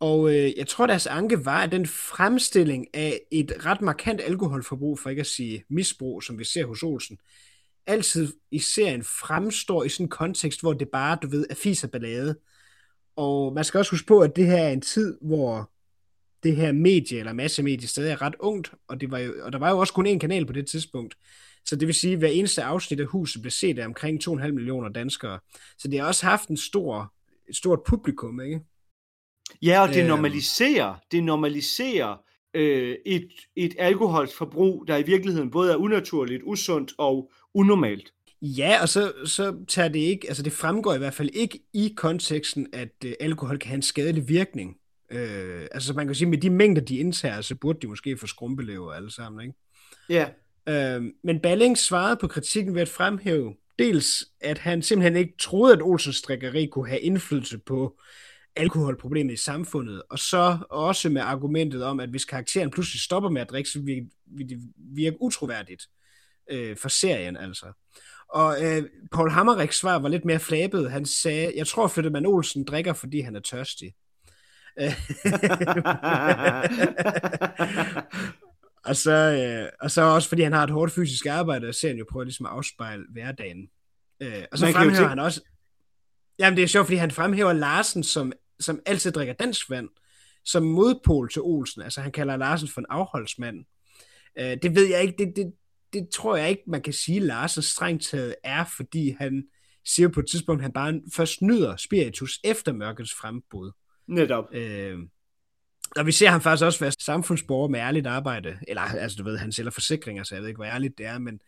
Og 0.00 0.30
øh, 0.34 0.52
jeg 0.56 0.66
tror, 0.66 0.86
deres 0.86 1.06
anke 1.06 1.44
var, 1.44 1.62
at 1.62 1.72
den 1.72 1.86
fremstilling 1.86 2.86
af 2.94 3.20
et 3.30 3.52
ret 3.66 3.80
markant 3.80 4.20
alkoholforbrug, 4.20 4.98
for 4.98 5.10
ikke 5.10 5.20
at 5.20 5.26
sige 5.26 5.64
misbrug, 5.68 6.22
som 6.22 6.38
vi 6.38 6.44
ser 6.44 6.66
hos 6.66 6.82
Olsen, 6.82 7.18
altid 7.86 8.32
i 8.50 8.58
serien 8.58 9.04
fremstår 9.04 9.84
i 9.84 9.88
sådan 9.88 10.06
en 10.06 10.10
kontekst, 10.10 10.60
hvor 10.60 10.72
det 10.72 10.88
bare, 10.88 11.18
du 11.22 11.28
ved, 11.28 11.46
er 11.50 11.54
fis 11.54 11.84
og 11.84 11.90
ballade. 11.90 12.38
Og 13.16 13.52
man 13.52 13.64
skal 13.64 13.78
også 13.78 13.90
huske 13.90 14.06
på, 14.06 14.20
at 14.20 14.36
det 14.36 14.46
her 14.46 14.56
er 14.56 14.70
en 14.70 14.80
tid, 14.80 15.18
hvor 15.20 15.70
det 16.44 16.56
her 16.56 16.72
medie, 16.72 17.18
eller 17.18 17.32
massemedie, 17.32 17.88
stadig 17.88 18.12
er 18.12 18.22
ret 18.22 18.34
ungt, 18.40 18.72
og, 18.88 19.00
det 19.00 19.10
var 19.10 19.18
jo, 19.18 19.32
og 19.42 19.52
der 19.52 19.58
var 19.58 19.70
jo 19.70 19.78
også 19.78 19.92
kun 19.92 20.06
én 20.06 20.18
kanal 20.18 20.46
på 20.46 20.52
det 20.52 20.66
tidspunkt. 20.66 21.14
Så 21.66 21.76
det 21.76 21.86
vil 21.86 21.94
sige, 21.94 22.12
at 22.12 22.18
hver 22.18 22.28
eneste 22.28 22.62
afsnit 22.62 23.00
af 23.00 23.06
huset 23.06 23.42
blev 23.42 23.50
set 23.50 23.78
af 23.78 23.86
omkring 23.86 24.28
2,5 24.28 24.52
millioner 24.52 24.88
danskere. 24.88 25.38
Så 25.78 25.88
det 25.88 26.00
har 26.00 26.06
også 26.06 26.26
haft 26.26 26.48
en 26.48 26.56
stor, 26.56 27.12
et 27.48 27.56
stort 27.56 27.80
publikum, 27.86 28.40
ikke? 28.40 28.60
Ja, 29.62 29.82
og 29.82 29.88
det 29.88 29.98
øhm. 29.98 30.08
normaliserer, 30.08 30.94
det 31.12 31.24
normaliserer 31.24 32.16
øh, 32.54 32.96
et, 33.06 33.28
et 33.56 33.74
alkoholforbrug, 33.78 34.84
der 34.88 34.96
i 34.96 35.02
virkeligheden 35.02 35.50
både 35.50 35.72
er 35.72 35.76
unaturligt, 35.76 36.42
usundt 36.44 36.92
og 36.98 37.32
unormalt. 37.54 38.12
Ja, 38.42 38.78
og 38.82 38.88
så, 38.88 39.12
så 39.24 39.56
tager 39.68 39.88
det 39.88 39.98
ikke, 39.98 40.28
altså 40.28 40.42
det 40.42 40.52
fremgår 40.52 40.94
i 40.94 40.98
hvert 40.98 41.14
fald 41.14 41.30
ikke 41.32 41.60
i 41.74 41.94
konteksten, 41.96 42.66
at 42.72 42.94
øh, 43.04 43.12
alkohol 43.20 43.58
kan 43.58 43.68
have 43.68 43.76
en 43.76 43.82
skadelig 43.82 44.28
virkning. 44.28 44.76
Øh, 45.10 45.66
altså 45.72 45.92
man 45.92 46.06
kan 46.06 46.14
sige, 46.14 46.28
med 46.28 46.38
de 46.38 46.50
mængder, 46.50 46.82
de 46.82 46.96
indtager, 46.96 47.40
så 47.40 47.54
burde 47.54 47.78
de 47.82 47.86
måske 47.86 48.16
få 48.16 48.26
skrumpelever 48.26 48.92
alle 48.92 49.10
sammen, 49.10 49.46
ikke? 49.46 49.54
Ja. 50.08 50.28
Øh, 50.68 51.04
men 51.24 51.40
Balling 51.40 51.78
svarede 51.78 52.16
på 52.16 52.28
kritikken 52.28 52.74
ved 52.74 52.82
at 52.82 52.88
fremhæve 52.88 53.54
dels, 53.78 54.24
at 54.40 54.58
han 54.58 54.82
simpelthen 54.82 55.16
ikke 55.16 55.34
troede, 55.38 55.72
at 55.72 55.82
Olsens 55.82 56.16
strikkeri 56.16 56.66
kunne 56.66 56.88
have 56.88 57.00
indflydelse 57.00 57.58
på 57.58 58.00
alkoholproblemet 58.56 59.32
i 59.32 59.36
samfundet, 59.36 60.02
og 60.10 60.18
så 60.18 60.58
også 60.70 61.08
med 61.08 61.22
argumentet 61.22 61.84
om, 61.84 62.00
at 62.00 62.08
hvis 62.08 62.24
karakteren 62.24 62.70
pludselig 62.70 63.00
stopper 63.00 63.28
med 63.28 63.40
at 63.40 63.50
drikke, 63.50 63.70
så 63.70 63.80
vil 63.80 64.48
det 64.48 64.58
virke 64.76 65.16
utroværdigt 65.20 65.82
øh, 66.50 66.76
for 66.76 66.88
serien 66.88 67.36
altså. 67.36 67.66
Og 68.28 68.64
øh, 68.64 68.82
Paul 69.12 69.30
Hammerichs 69.30 69.76
svar 69.76 69.98
var 69.98 70.08
lidt 70.08 70.24
mere 70.24 70.38
flabet. 70.38 70.90
Han 70.90 71.06
sagde, 71.06 71.52
jeg 71.56 71.66
tror, 71.66 71.88
Flyttemann 71.88 72.26
Olsen 72.26 72.64
drikker, 72.64 72.92
fordi 72.92 73.20
han 73.20 73.36
er 73.36 73.40
tørstig. 73.40 73.94
og, 78.84 78.96
så, 78.96 79.12
øh, 79.12 79.68
og 79.80 79.90
så 79.90 80.02
også 80.02 80.28
fordi 80.28 80.42
han 80.42 80.52
har 80.52 80.64
et 80.64 80.70
hårdt 80.70 80.92
fysisk 80.92 81.26
arbejde, 81.26 81.68
og 81.68 81.74
serien 81.74 81.98
jo 81.98 82.04
prøver 82.10 82.24
ligesom 82.24 82.46
at 82.46 82.52
afspejle 82.52 83.04
hverdagen. 83.12 83.68
Øh, 84.20 84.44
og 84.52 84.58
så 84.58 84.64
Man 84.64 84.74
fremhæver 84.74 85.08
han 85.08 85.18
også... 85.18 85.40
Jamen 86.38 86.56
det 86.56 86.62
er 86.62 86.68
sjovt, 86.68 86.86
fordi 86.86 86.96
han 86.96 87.10
fremhæver 87.10 87.52
Larsen, 87.52 88.02
som, 88.02 88.32
som 88.60 88.80
altid 88.86 89.12
drikker 89.12 89.34
dansk 89.34 89.70
vand, 89.70 89.88
som 90.44 90.62
modpol 90.62 91.30
til 91.30 91.42
Olsen. 91.42 91.82
Altså 91.82 92.00
han 92.00 92.12
kalder 92.12 92.36
Larsen 92.36 92.68
for 92.68 92.80
en 92.80 92.86
afholdsmand. 92.88 93.64
Øh, 94.38 94.56
det 94.62 94.74
ved 94.74 94.86
jeg 94.86 95.02
ikke, 95.02 95.14
det, 95.18 95.32
det, 95.36 95.52
det 95.92 96.08
tror 96.08 96.36
jeg 96.36 96.50
ikke, 96.50 96.62
man 96.66 96.82
kan 96.82 96.92
sige, 96.92 97.20
Larsen 97.20 97.62
strengt 97.62 98.04
taget 98.04 98.34
er, 98.44 98.64
fordi 98.76 99.16
han 99.20 99.44
siger 99.84 100.08
på 100.08 100.20
et 100.20 100.26
tidspunkt, 100.30 100.60
at 100.60 100.62
han 100.62 100.72
bare 100.72 101.00
først 101.16 101.42
nyder 101.42 101.76
spiritus 101.76 102.40
efter 102.44 102.72
mørkets 102.72 103.14
frembrud. 103.14 103.72
Netop. 104.06 104.54
Øh, 104.54 104.98
og 105.96 106.06
vi 106.06 106.12
ser 106.12 106.28
ham 106.28 106.40
faktisk 106.40 106.64
også 106.64 106.80
være 106.80 106.92
samfundsborger 106.92 107.68
med 107.68 107.80
ærligt 107.80 108.06
arbejde. 108.06 108.58
Eller, 108.68 108.82
altså 108.82 109.16
du 109.16 109.24
ved, 109.24 109.38
han 109.38 109.52
sælger 109.52 109.70
forsikringer, 109.70 110.22
så 110.22 110.34
jeg 110.34 110.42
ved 110.42 110.48
ikke, 110.48 110.58
hvor 110.58 110.64
ærligt 110.64 110.98
det 110.98 111.06
er, 111.06 111.18
men 111.18 111.40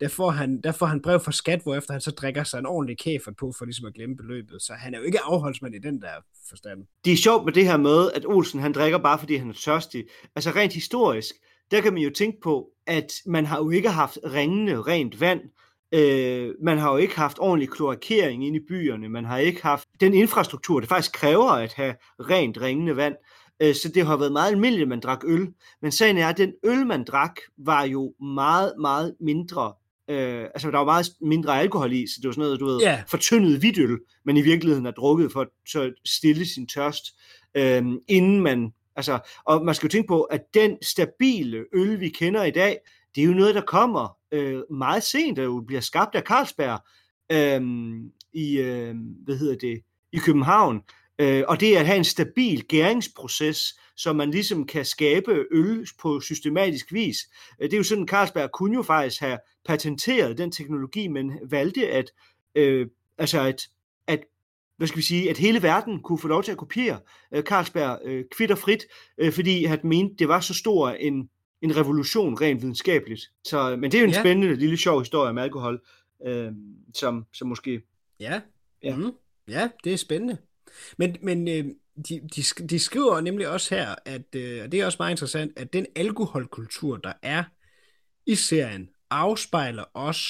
der 0.00 0.08
får 0.08 0.30
han, 0.30 0.60
der 0.60 0.72
får 0.72 0.86
han 0.86 1.02
brev 1.02 1.20
fra 1.20 1.32
skat, 1.32 1.62
hvor 1.62 1.74
efter 1.74 1.92
han 1.92 2.00
så 2.00 2.10
drikker 2.10 2.44
sig 2.44 2.58
en 2.58 2.66
ordentlig 2.66 2.98
kæfer 2.98 3.32
på, 3.38 3.52
for 3.58 3.64
ligesom 3.64 3.86
at 3.86 3.94
glemme 3.94 4.16
beløbet. 4.16 4.62
Så 4.62 4.72
han 4.72 4.94
er 4.94 4.98
jo 4.98 5.04
ikke 5.04 5.20
afholdsmand 5.20 5.74
i 5.74 5.78
den 5.78 6.02
der 6.02 6.12
forstand. 6.48 6.86
Det 7.04 7.12
er 7.12 7.16
sjovt 7.16 7.44
med 7.44 7.52
det 7.52 7.64
her 7.64 7.76
med, 7.76 8.12
at 8.12 8.26
Olsen 8.26 8.60
han 8.60 8.72
drikker 8.72 8.98
bare, 8.98 9.18
fordi 9.18 9.36
han 9.36 9.48
er 9.48 9.54
tørstig. 9.54 10.04
Altså 10.36 10.50
rent 10.50 10.72
historisk, 10.72 11.34
der 11.70 11.80
kan 11.80 11.92
man 11.92 12.02
jo 12.02 12.10
tænke 12.10 12.40
på, 12.40 12.70
at 12.86 13.12
man 13.26 13.46
har 13.46 13.58
jo 13.58 13.70
ikke 13.70 13.90
haft 13.90 14.18
ringende 14.24 14.82
rent 14.82 15.20
vand. 15.20 15.40
Øh, 15.92 16.54
man 16.62 16.78
har 16.78 16.90
jo 16.90 16.96
ikke 16.96 17.16
haft 17.16 17.38
ordentlig 17.40 17.70
kloakering 17.70 18.46
inde 18.46 18.58
i 18.58 18.62
byerne. 18.68 19.08
Man 19.08 19.24
har 19.24 19.38
ikke 19.38 19.62
haft 19.62 19.88
den 20.00 20.14
infrastruktur, 20.14 20.80
det 20.80 20.88
faktisk 20.88 21.12
kræver 21.12 21.50
at 21.50 21.72
have 21.72 21.94
rent 22.20 22.60
ringende 22.60 22.96
vand. 22.96 23.14
Øh, 23.62 23.74
så 23.74 23.88
det 23.94 24.06
har 24.06 24.16
været 24.16 24.32
meget 24.32 24.50
almindeligt, 24.50 24.82
at 24.82 24.88
man 24.88 25.00
drak 25.00 25.24
øl. 25.24 25.48
Men 25.82 25.92
sagen 25.92 26.18
er, 26.18 26.28
at 26.28 26.38
den 26.38 26.52
øl, 26.64 26.86
man 26.86 27.04
drak, 27.04 27.36
var 27.58 27.82
jo 27.82 28.14
meget, 28.20 28.72
meget 28.80 29.14
mindre 29.20 29.72
Øh, 30.10 30.42
altså, 30.44 30.70
der 30.70 30.78
var 30.78 30.84
meget 30.84 31.06
mindre 31.20 31.60
alkohol 31.60 31.92
i, 31.92 32.06
så 32.06 32.14
det 32.22 32.28
var 32.28 32.32
sådan 32.32 32.42
noget, 32.42 32.60
du 32.60 32.66
ved, 32.66 32.82
yeah. 32.82 32.98
fortyndet 33.08 33.58
hvidøl, 33.58 33.98
men 34.24 34.36
i 34.36 34.42
virkeligheden 34.42 34.86
er 34.86 34.90
drukket 34.90 35.32
for 35.32 35.40
at 35.78 35.92
stille 36.04 36.46
sin 36.46 36.66
tørst, 36.66 37.04
øh, 37.54 37.82
inden 38.08 38.40
man, 38.40 38.72
altså, 38.96 39.18
og 39.44 39.64
man 39.64 39.74
skal 39.74 39.86
jo 39.86 39.90
tænke 39.90 40.08
på, 40.08 40.22
at 40.22 40.40
den 40.54 40.76
stabile 40.82 41.64
øl, 41.74 42.00
vi 42.00 42.08
kender 42.08 42.44
i 42.44 42.50
dag, 42.50 42.78
det 43.14 43.20
er 43.20 43.26
jo 43.26 43.32
noget, 43.32 43.54
der 43.54 43.60
kommer 43.60 44.17
øh, 44.32 44.62
meget 44.70 45.02
sent, 45.02 45.38
øh, 45.38 45.44
jo 45.44 45.60
bliver 45.66 45.80
skabt 45.80 46.14
af 46.14 46.22
Carlsberg 46.22 46.80
øh, 47.32 47.62
i, 48.32 48.58
øh, 48.58 48.94
hvad 49.24 49.38
hedder 49.38 49.56
det, 49.56 49.82
i 50.12 50.18
København. 50.18 50.82
Øh, 51.18 51.44
og 51.48 51.60
det 51.60 51.76
er 51.76 51.80
at 51.80 51.86
have 51.86 51.98
en 51.98 52.04
stabil 52.04 52.64
gæringsproces, 52.68 53.78
så 53.96 54.12
man 54.12 54.30
ligesom 54.30 54.66
kan 54.66 54.84
skabe 54.84 55.44
øl 55.50 55.88
på 56.00 56.20
systematisk 56.20 56.92
vis. 56.92 57.16
Øh, 57.60 57.64
det 57.64 57.72
er 57.72 57.78
jo 57.78 57.82
sådan, 57.82 58.08
Carlsberg 58.08 58.50
kunne 58.52 58.74
jo 58.74 58.82
faktisk 58.82 59.20
have 59.20 59.38
patenteret 59.64 60.38
den 60.38 60.52
teknologi, 60.52 61.08
men 61.08 61.32
valgte 61.50 61.88
at, 61.88 62.10
øh, 62.54 62.86
altså 63.18 63.40
at, 63.40 63.68
at 64.06 64.20
hvad 64.76 64.88
skal 64.88 64.98
vi 64.98 65.02
sige, 65.02 65.30
at 65.30 65.38
hele 65.38 65.62
verden 65.62 66.02
kunne 66.02 66.18
få 66.18 66.28
lov 66.28 66.42
til 66.42 66.52
at 66.52 66.58
kopiere 66.58 67.00
øh, 67.32 67.42
Carlsberg 67.42 67.98
øh, 68.04 68.24
kvitterfrit, 68.30 68.84
øh, 69.18 69.32
fordi 69.32 69.64
han 69.64 69.80
mente, 69.84 70.14
det 70.18 70.28
var 70.28 70.40
så 70.40 70.54
stor 70.54 70.90
en, 70.90 71.28
en 71.62 71.76
revolution 71.76 72.40
rent 72.40 72.62
videnskabeligt. 72.62 73.22
Så, 73.44 73.76
men 73.76 73.90
det 73.90 73.98
er 73.98 74.02
jo 74.02 74.06
en 74.06 74.14
ja. 74.14 74.20
spændende 74.20 74.54
lille 74.54 74.76
sjov 74.76 75.00
historie 75.00 75.30
om 75.30 75.38
alkohol, 75.38 75.80
øh, 76.26 76.52
som, 76.94 77.26
som 77.32 77.48
måske... 77.48 77.82
Ja. 78.20 78.40
Ja. 78.82 78.96
Mm. 78.96 79.12
ja, 79.48 79.68
det 79.84 79.92
er 79.92 79.96
spændende. 79.96 80.36
Men, 80.98 81.16
men 81.22 81.48
øh, 81.48 81.64
de, 82.08 82.20
de, 82.36 82.42
de 82.66 82.78
skriver 82.78 83.20
nemlig 83.20 83.48
også 83.48 83.74
her, 83.74 83.94
at, 84.04 84.34
øh, 84.36 84.62
og 84.64 84.72
det 84.72 84.80
er 84.80 84.86
også 84.86 84.96
meget 85.00 85.10
interessant, 85.10 85.52
at 85.56 85.72
den 85.72 85.86
alkoholkultur, 85.96 86.96
der 86.96 87.12
er 87.22 87.44
i 88.26 88.34
serien, 88.34 88.88
afspejler 89.10 89.82
også 89.82 90.24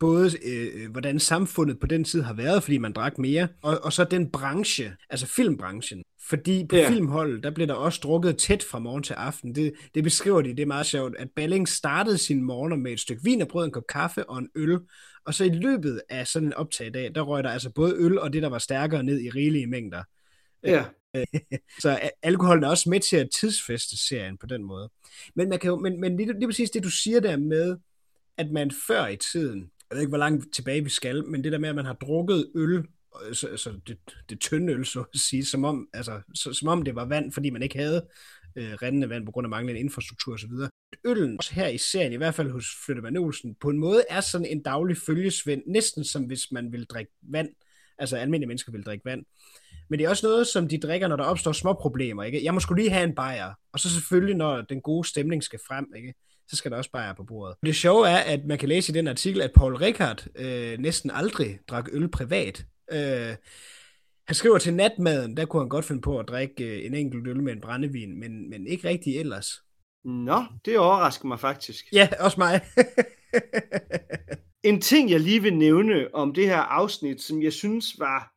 både, 0.00 0.30
øh, 0.44 0.90
hvordan 0.90 1.20
samfundet 1.20 1.80
på 1.80 1.86
den 1.86 2.04
tid 2.04 2.22
har 2.22 2.34
været, 2.34 2.62
fordi 2.62 2.78
man 2.78 2.92
drak 2.92 3.18
mere, 3.18 3.48
og, 3.62 3.78
og 3.82 3.92
så 3.92 4.04
den 4.04 4.30
branche, 4.30 4.96
altså 5.10 5.26
filmbranchen. 5.26 6.02
Fordi 6.28 6.66
på 6.68 6.76
ja. 6.76 6.88
filmholdet, 6.88 7.42
der 7.42 7.50
blev 7.50 7.66
der 7.66 7.74
også 7.74 8.00
drukket 8.02 8.38
tæt 8.38 8.62
fra 8.62 8.78
morgen 8.78 9.02
til 9.02 9.14
aften. 9.14 9.54
Det, 9.54 9.72
det 9.94 10.04
beskriver 10.04 10.42
de, 10.42 10.48
det 10.48 10.60
er 10.60 10.66
meget 10.66 10.86
sjovt, 10.86 11.16
at 11.16 11.28
Balling 11.36 11.68
startede 11.68 12.18
sine 12.18 12.42
morgener 12.42 12.76
med 12.76 12.92
et 12.92 13.00
stykke 13.00 13.22
vin 13.24 13.42
og 13.42 13.48
brød, 13.48 13.64
en 13.64 13.70
kop 13.70 13.86
kaffe 13.88 14.30
og 14.30 14.38
en 14.38 14.48
øl, 14.54 14.78
og 15.24 15.34
så 15.34 15.44
i 15.44 15.48
løbet 15.48 16.02
af 16.08 16.26
sådan 16.26 16.48
en 16.48 16.54
optagedag, 16.54 17.14
der 17.14 17.20
røg 17.20 17.44
der 17.44 17.50
altså 17.50 17.70
både 17.70 17.94
øl 17.96 18.18
og 18.18 18.32
det, 18.32 18.42
der 18.42 18.48
var 18.48 18.58
stærkere 18.58 19.02
ned 19.02 19.20
i 19.20 19.30
rigelige 19.30 19.66
mængder. 19.66 20.02
Ja. 20.64 20.84
så 21.82 22.10
alkoholen 22.22 22.64
er 22.64 22.68
også 22.68 22.90
med 22.90 23.00
til 23.00 23.16
at 23.16 23.28
tidsfeste 23.40 24.08
serien 24.08 24.38
på 24.38 24.46
den 24.46 24.64
måde. 24.64 24.90
Men, 25.34 25.48
man 25.48 25.58
kan 25.58 25.68
jo, 25.68 25.76
men, 25.76 26.00
men 26.00 26.16
lige, 26.16 26.32
lige 26.32 26.48
præcis 26.48 26.70
det, 26.70 26.84
du 26.84 26.90
siger 26.90 27.20
der 27.20 27.36
med, 27.36 27.76
at 28.36 28.50
man 28.50 28.70
før 28.86 29.06
i 29.06 29.16
tiden, 29.16 29.58
jeg 29.90 29.96
ved 29.96 30.00
ikke, 30.00 30.08
hvor 30.08 30.18
langt 30.18 30.54
tilbage 30.54 30.84
vi 30.84 30.90
skal, 30.90 31.24
men 31.24 31.44
det 31.44 31.52
der 31.52 31.58
med, 31.58 31.68
at 31.68 31.74
man 31.74 31.84
har 31.84 31.92
drukket 31.92 32.50
øl, 32.54 32.84
Øh, 33.22 33.34
så, 33.34 33.48
altså 33.48 33.72
det, 33.86 33.98
det 34.28 34.40
tynde 34.40 34.72
øl, 34.72 34.84
så 34.84 35.00
at 35.00 35.20
sige, 35.20 35.44
som 35.44 35.64
om, 35.64 35.88
altså, 35.92 36.20
så, 36.34 36.52
som 36.52 36.68
om 36.68 36.82
det 36.82 36.94
var 36.94 37.04
vand, 37.04 37.32
fordi 37.32 37.50
man 37.50 37.62
ikke 37.62 37.78
havde 37.78 38.06
øh, 38.56 38.72
rendende 38.72 39.08
vand 39.08 39.26
på 39.26 39.32
grund 39.32 39.44
af 39.44 39.50
manglende 39.50 39.80
infrastruktur 39.80 40.34
osv. 40.34 40.50
Øllen, 41.04 41.36
også 41.38 41.54
her 41.54 41.68
i 41.68 41.78
serien, 41.78 42.12
i 42.12 42.16
hvert 42.16 42.34
fald 42.34 42.50
hos 42.50 42.66
Flyttemann 42.86 43.16
Olsen, 43.16 43.54
på 43.60 43.70
en 43.70 43.78
måde 43.78 44.04
er 44.10 44.20
sådan 44.20 44.46
en 44.46 44.62
daglig 44.62 44.96
følgesvend, 44.96 45.62
næsten 45.66 46.04
som 46.04 46.22
hvis 46.22 46.52
man 46.52 46.72
vil 46.72 46.84
drikke 46.84 47.12
vand, 47.22 47.48
altså 47.98 48.16
almindelige 48.16 48.48
mennesker 48.48 48.72
vil 48.72 48.82
drikke 48.82 49.04
vand. 49.04 49.24
Men 49.90 49.98
det 49.98 50.04
er 50.04 50.08
også 50.08 50.26
noget, 50.26 50.46
som 50.46 50.68
de 50.68 50.78
drikker, 50.78 51.08
når 51.08 51.16
der 51.16 51.24
opstår 51.24 51.52
små 51.52 51.72
problemer. 51.72 52.22
Ikke? 52.22 52.44
Jeg 52.44 52.54
må 52.54 52.60
skulle 52.60 52.82
lige 52.82 52.92
have 52.92 53.04
en 53.04 53.14
bajer. 53.14 53.52
Og 53.72 53.80
så 53.80 53.90
selvfølgelig, 53.90 54.36
når 54.36 54.60
den 54.60 54.80
gode 54.80 55.08
stemning 55.08 55.42
skal 55.42 55.60
frem, 55.68 55.86
ikke? 55.96 56.14
så 56.48 56.56
skal 56.56 56.70
der 56.70 56.76
også 56.76 56.90
bajer 56.90 57.14
på 57.14 57.24
bordet. 57.24 57.56
Det 57.62 57.76
sjove 57.76 58.08
er, 58.08 58.16
at 58.16 58.44
man 58.44 58.58
kan 58.58 58.68
læse 58.68 58.92
i 58.92 58.94
den 58.94 59.08
artikel, 59.08 59.42
at 59.42 59.50
Paul 59.56 59.74
Rickard 59.76 60.26
øh, 60.36 60.78
næsten 60.78 61.10
aldrig 61.10 61.58
drak 61.68 61.88
øl 61.92 62.08
privat. 62.08 62.64
Øh, 62.92 63.36
han 64.26 64.34
skriver 64.34 64.58
til 64.58 64.74
natmaden, 64.74 65.36
der 65.36 65.46
kunne 65.46 65.62
han 65.62 65.68
godt 65.68 65.84
finde 65.84 66.02
på 66.02 66.18
at 66.18 66.28
drikke 66.28 66.64
øh, 66.64 66.86
en 66.86 66.94
enkelt 66.94 67.28
øl 67.28 67.42
med 67.42 67.52
en 67.52 67.60
brændevin, 67.60 68.20
men, 68.20 68.50
men 68.50 68.66
ikke 68.66 68.88
rigtig 68.88 69.18
ellers. 69.18 69.46
Nå, 70.04 70.44
det 70.64 70.78
overrasker 70.78 71.28
mig 71.28 71.40
faktisk. 71.40 71.84
Ja, 71.92 72.08
også 72.20 72.40
mig. 72.40 72.60
en 74.70 74.80
ting, 74.80 75.10
jeg 75.10 75.20
lige 75.20 75.42
vil 75.42 75.56
nævne 75.56 76.14
om 76.14 76.34
det 76.34 76.46
her 76.46 76.60
afsnit, 76.60 77.20
som 77.20 77.42
jeg 77.42 77.52
synes 77.52 77.98
var 77.98 78.32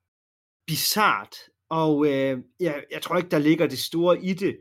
bizart, 0.67 1.35
og 1.69 2.05
øh, 2.07 2.39
jeg, 2.59 2.83
jeg 2.91 3.01
tror 3.01 3.17
ikke, 3.17 3.29
der 3.29 3.39
ligger 3.39 3.67
det 3.67 3.79
store 3.79 4.23
i 4.23 4.33
det, 4.33 4.57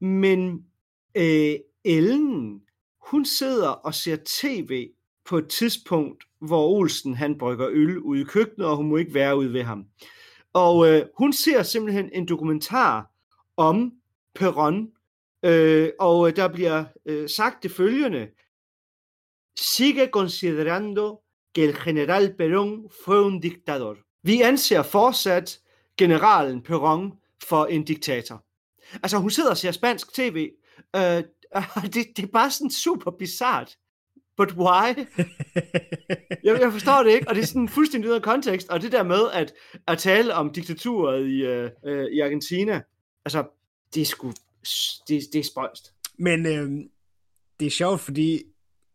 men 0.00 0.64
øh, 1.16 1.54
Ellen, 1.84 2.60
hun 3.10 3.24
sidder 3.24 3.68
og 3.68 3.94
ser 3.94 4.16
tv 4.24 4.88
på 5.30 5.38
et 5.38 5.48
tidspunkt, 5.48 6.24
hvor 6.40 6.68
Olsen 6.68 7.14
han 7.14 7.38
brygger 7.38 7.68
øl 7.70 7.98
ude 7.98 8.20
i 8.20 8.24
køkkenet, 8.24 8.68
og 8.68 8.76
hun 8.76 8.88
må 8.88 8.96
ikke 8.96 9.14
være 9.14 9.36
ude 9.36 9.52
ved 9.52 9.62
ham. 9.62 9.84
Og 10.52 10.88
øh, 10.88 11.06
hun 11.18 11.32
ser 11.32 11.62
simpelthen 11.62 12.10
en 12.12 12.28
dokumentar 12.28 13.10
om 13.56 13.92
Perron, 14.34 14.88
øh, 15.44 15.90
og 16.00 16.28
øh, 16.28 16.36
der 16.36 16.48
bliver 16.48 16.84
øh, 17.06 17.28
sagt 17.28 17.62
det 17.62 17.70
følgende. 17.70 18.28
Sigue 19.56 20.06
considerando 20.06 21.20
que 21.54 21.64
el 21.64 21.76
general 21.84 22.34
Perón 22.40 23.04
fue 23.04 23.26
un 23.26 23.40
dictador. 23.40 23.96
Vi 24.22 24.40
anser 24.40 24.82
fortsat 24.82 25.60
generalen 25.96 26.64
Perón 26.68 27.16
for 27.44 27.66
en 27.66 27.84
diktator. 27.84 28.44
Altså, 29.02 29.18
hun 29.18 29.30
sidder 29.30 29.50
og 29.50 29.56
ser 29.56 29.72
spansk 29.72 30.14
tv. 30.14 30.50
Øh, 30.96 31.02
det, 31.94 32.06
det 32.16 32.22
er 32.22 32.32
bare 32.32 32.50
sådan 32.50 32.70
super 32.70 33.10
bizart. 33.10 33.76
But 34.36 34.52
why? 34.52 34.94
jeg, 36.44 36.60
jeg 36.60 36.72
forstår 36.72 37.02
det 37.02 37.12
ikke, 37.12 37.28
og 37.28 37.34
det 37.34 37.42
er 37.42 37.46
sådan 37.46 37.68
fuldstændig 37.68 38.10
ud 38.10 38.14
af 38.14 38.22
kontekst. 38.22 38.68
Og 38.68 38.82
det 38.82 38.92
der 38.92 39.02
med 39.02 39.30
at, 39.32 39.52
at 39.88 39.98
tale 39.98 40.34
om 40.34 40.52
diktaturet 40.52 41.28
i, 41.28 41.40
øh, 41.40 41.70
øh, 41.86 42.06
i 42.12 42.20
Argentina, 42.20 42.82
altså, 43.24 43.44
det 43.94 44.00
er 44.00 44.06
sgu, 44.06 44.32
det, 45.08 45.22
det 45.32 45.38
er 45.38 45.44
spøjst. 45.44 45.94
Men 46.18 46.46
øh, 46.46 46.70
det 47.60 47.66
er 47.66 47.70
sjovt, 47.70 48.00
fordi 48.00 48.42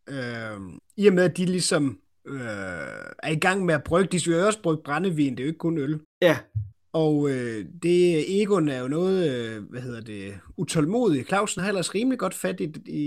øh, 0.10 0.60
i 0.98 1.08
og 1.08 1.14
med, 1.14 1.24
at 1.24 1.38
de 1.38 1.46
ligesom 1.46 2.00
øh, 2.28 2.40
er 3.24 3.30
i 3.30 3.40
gang 3.40 3.66
med 3.66 3.74
at 3.74 3.84
brygge. 3.84 4.12
De 4.12 4.20
skal 4.20 4.34
jo 4.34 4.46
også 4.46 4.62
brygge 4.62 4.84
brændevin, 4.84 5.32
det 5.32 5.40
er 5.40 5.44
jo 5.44 5.50
ikke 5.50 5.58
kun 5.58 5.78
øl. 5.78 6.00
Ja. 6.22 6.38
Og 6.96 7.30
øh, 7.30 7.66
det 7.84 8.42
Egon 8.42 8.70
er 8.70 8.80
jo 8.80 8.88
noget, 8.88 9.32
øh, 9.32 9.64
hvad 9.70 9.82
hedder 9.82 10.02
det, 10.02 10.40
utålmodig. 10.58 11.26
Clausen 11.26 11.62
har 11.62 11.70
ellers 11.70 11.96
rimelig 11.96 12.20
godt 12.20 12.34
fat 12.34 12.60
i, 12.60 12.72
i, 12.86 13.02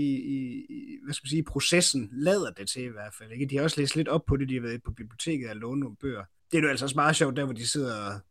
i, 0.69 0.97
hvad 1.03 1.13
skal 1.13 1.25
man 1.25 1.29
sige, 1.29 1.43
processen, 1.43 2.09
lader 2.11 2.51
det 2.51 2.69
til 2.69 2.83
i 2.83 2.87
hvert 2.87 3.13
fald. 3.17 3.31
Ikke? 3.31 3.45
De 3.45 3.57
har 3.57 3.63
også 3.63 3.81
læst 3.81 3.95
lidt 3.95 4.07
op 4.07 4.25
på 4.27 4.37
det, 4.37 4.49
de 4.49 4.53
har 4.53 4.61
været 4.61 4.83
på 4.83 4.91
biblioteket 4.91 5.49
og 5.49 5.55
låne 5.55 5.79
nogle 5.79 5.95
bøger. 6.01 6.23
Det 6.51 6.57
er 6.57 6.61
jo 6.61 6.67
altså 6.67 6.85
også 6.85 6.95
meget 6.95 7.15
sjovt, 7.15 7.37
der 7.37 7.45
hvor 7.45 7.53
de 7.53 7.67
sidder 7.67 8.21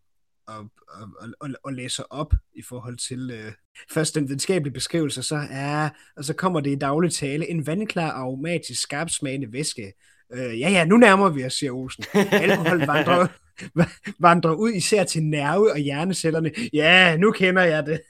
og, 0.47 0.55
og, 0.89 1.09
og, 1.41 1.51
og 1.65 1.73
læser 1.73 2.03
op 2.11 2.35
i 2.57 2.63
forhold 2.63 2.97
til 2.97 3.31
øh, 3.31 3.53
først 3.91 4.15
den 4.15 4.29
videnskabelige 4.29 4.75
beskrivelse, 4.75 5.23
så 5.23 5.47
er, 5.51 5.89
og 6.17 6.25
så 6.25 6.35
kommer 6.35 6.61
det 6.61 6.71
i 6.71 6.79
daglig 6.79 7.13
tale, 7.13 7.51
en 7.51 7.67
vandklar 7.67 8.11
aromatisk 8.11 8.83
skarpsmagende 8.83 9.53
væske. 9.53 9.93
Øh, 10.33 10.61
ja, 10.61 10.71
ja, 10.71 10.85
nu 10.85 10.97
nærmer 10.97 11.29
vi 11.29 11.45
os, 11.45 11.53
siger 11.53 11.73
Olsen. 11.73 12.05
Alkohol 12.33 12.79
vandrer, 12.79 13.27
vandrer 14.19 14.55
ud 14.55 14.73
især 14.73 15.05
til 15.05 15.23
nerve- 15.23 15.73
og 15.73 15.79
hjernecellerne. 15.79 16.51
Ja, 16.73 17.17
nu 17.17 17.33
kender 17.33 17.63
jeg 17.63 17.87
det. 17.87 18.01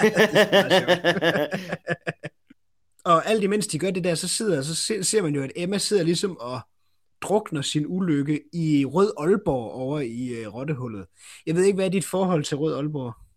det 0.00 1.50
og 3.12 3.26
alt 3.26 3.44
imens 3.44 3.66
de 3.66 3.78
gør 3.78 3.90
det 3.90 4.04
der, 4.04 4.14
så 4.14 4.28
sidder 4.28 4.62
så 4.62 4.74
ser, 4.74 5.02
ser 5.02 5.22
man 5.22 5.34
jo, 5.34 5.42
at 5.42 5.52
Emma 5.56 5.78
sidder 5.78 6.02
ligesom 6.02 6.40
og 6.40 6.60
drukner 7.20 7.62
sin 7.62 7.84
ulykke 7.88 8.42
i 8.52 8.84
Rød 8.84 9.12
Aalborg 9.18 9.72
over 9.72 10.00
i 10.00 10.28
øh, 10.28 10.54
Rottehullet. 10.54 11.06
Jeg 11.46 11.54
ved 11.54 11.64
ikke, 11.64 11.76
hvad 11.76 11.86
er 11.86 11.90
dit 11.90 12.04
forhold 12.04 12.44
til 12.44 12.56
Rød 12.56 12.74
Aalborg? 12.74 13.27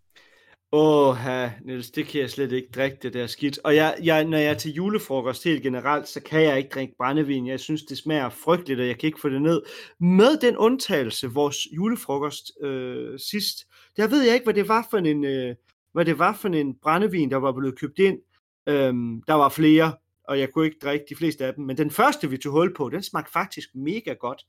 Åh, 0.73 1.17
Niels, 1.65 1.91
det 1.91 2.07
kan 2.07 2.21
jeg 2.21 2.29
slet 2.29 2.51
ikke 2.51 2.69
drikke, 2.75 2.97
det 3.01 3.13
der 3.13 3.27
skidt. 3.27 3.59
Og 3.63 3.75
jeg, 3.75 3.97
jeg, 4.03 4.25
når 4.25 4.37
jeg 4.37 4.49
er 4.49 4.53
til 4.53 4.73
julefrokost 4.73 5.43
helt 5.43 5.63
generelt, 5.63 6.07
så 6.07 6.21
kan 6.21 6.41
jeg 6.41 6.57
ikke 6.57 6.69
drikke 6.69 6.95
brændevin. 6.97 7.47
Jeg 7.47 7.59
synes, 7.59 7.83
det 7.83 7.97
smager 7.97 8.29
frygteligt, 8.29 8.79
og 8.79 8.87
jeg 8.87 8.99
kan 8.99 9.07
ikke 9.07 9.21
få 9.21 9.29
det 9.29 9.41
ned. 9.41 9.61
Med 9.99 10.37
den 10.41 10.57
undtagelse, 10.57 11.27
vores 11.27 11.57
julefrokost 11.75 12.51
øh, 12.61 13.19
sidst, 13.19 13.65
der 13.97 14.07
ved 14.07 14.23
jeg 14.23 14.33
ikke, 14.33 14.43
hvad 14.43 14.53
det 14.53 14.67
var 14.67 14.87
for 14.89 14.97
en, 14.97 15.25
øh, 15.25 15.55
hvad 15.93 16.05
det 16.05 16.19
var 16.19 16.33
for 16.33 16.47
en 16.47 16.75
brændevin, 16.81 17.31
der 17.31 17.37
var 17.37 17.51
blevet 17.51 17.79
købt 17.79 17.99
ind. 17.99 18.19
Øhm, 18.67 19.21
der 19.27 19.33
var 19.33 19.49
flere, 19.49 19.93
og 20.27 20.39
jeg 20.39 20.49
kunne 20.49 20.65
ikke 20.65 20.79
drikke 20.83 21.05
de 21.09 21.15
fleste 21.15 21.45
af 21.45 21.53
dem. 21.53 21.65
Men 21.65 21.77
den 21.77 21.91
første, 21.91 22.29
vi 22.29 22.37
tog 22.37 22.51
hul 22.51 22.73
på, 22.75 22.89
den 22.89 23.03
smagte 23.03 23.31
faktisk 23.31 23.69
mega 23.75 24.13
godt. 24.13 24.41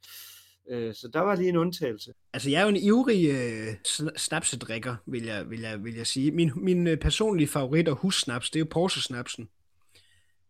Øh, 0.71 0.95
så 0.95 1.09
der 1.12 1.21
var 1.21 1.35
lige 1.35 1.49
en 1.49 1.57
undtagelse. 1.57 2.12
Altså, 2.33 2.50
jeg 2.50 2.59
er 2.59 2.62
jo 2.62 2.69
en 2.69 2.76
ivrig 2.76 3.28
øh, 3.31 3.75
snapsedrikker, 4.16 4.97
vil 5.07 5.25
jeg, 5.25 5.50
vil, 5.50 5.61
jeg, 5.61 5.85
vil 5.85 5.95
jeg 5.95 6.07
sige. 6.07 6.31
Min, 6.31 6.52
min 6.57 6.87
øh, 6.87 6.97
personlige 6.97 7.49
favorit 7.49 7.88
og 7.88 7.97
hussnaps, 7.97 8.50
det 8.50 8.57
er 8.57 8.64
jo 8.64 8.69
Porsche-snapsen. 8.71 9.49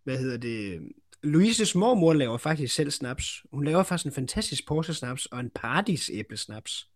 Hvad 0.05 0.19
hedder 0.19 0.37
det? 0.37 0.81
Louises 1.23 1.75
mormor 1.75 2.13
laver 2.13 2.39
faktisk 2.39 2.75
selv 2.75 2.91
snaps. 2.91 3.43
Hun 3.53 3.65
laver 3.65 3.83
faktisk 3.83 4.07
en 4.07 4.13
fantastisk 4.13 4.65
Porsche-snaps 4.71 5.27
og 5.33 5.41
en 5.41 5.51
Paradis 5.55 6.11
æblesnaps. 6.15 6.89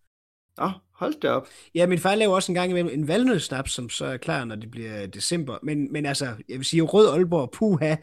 Oh, 0.59 0.71
hold 0.93 1.21
da 1.21 1.31
op. 1.31 1.49
Ja, 1.75 1.87
min 1.87 1.99
far 1.99 2.15
laver 2.15 2.35
også 2.35 2.53
en 2.53 2.55
gang 2.55 2.71
imellem 2.71 2.91
en 2.93 3.09
valnødsnaps, 3.09 3.73
som 3.73 3.89
så 3.89 4.05
er 4.05 4.17
klar, 4.17 4.45
når 4.45 4.57
det 4.57 4.71
bliver 4.71 5.07
december. 5.07 5.59
Men, 5.63 5.93
men 5.93 6.07
altså, 6.07 6.25
jeg 6.25 6.57
vil 6.57 6.65
sige, 6.65 6.83
rød 6.83 7.09
Aalborg, 7.09 7.51
puha, 7.51 7.97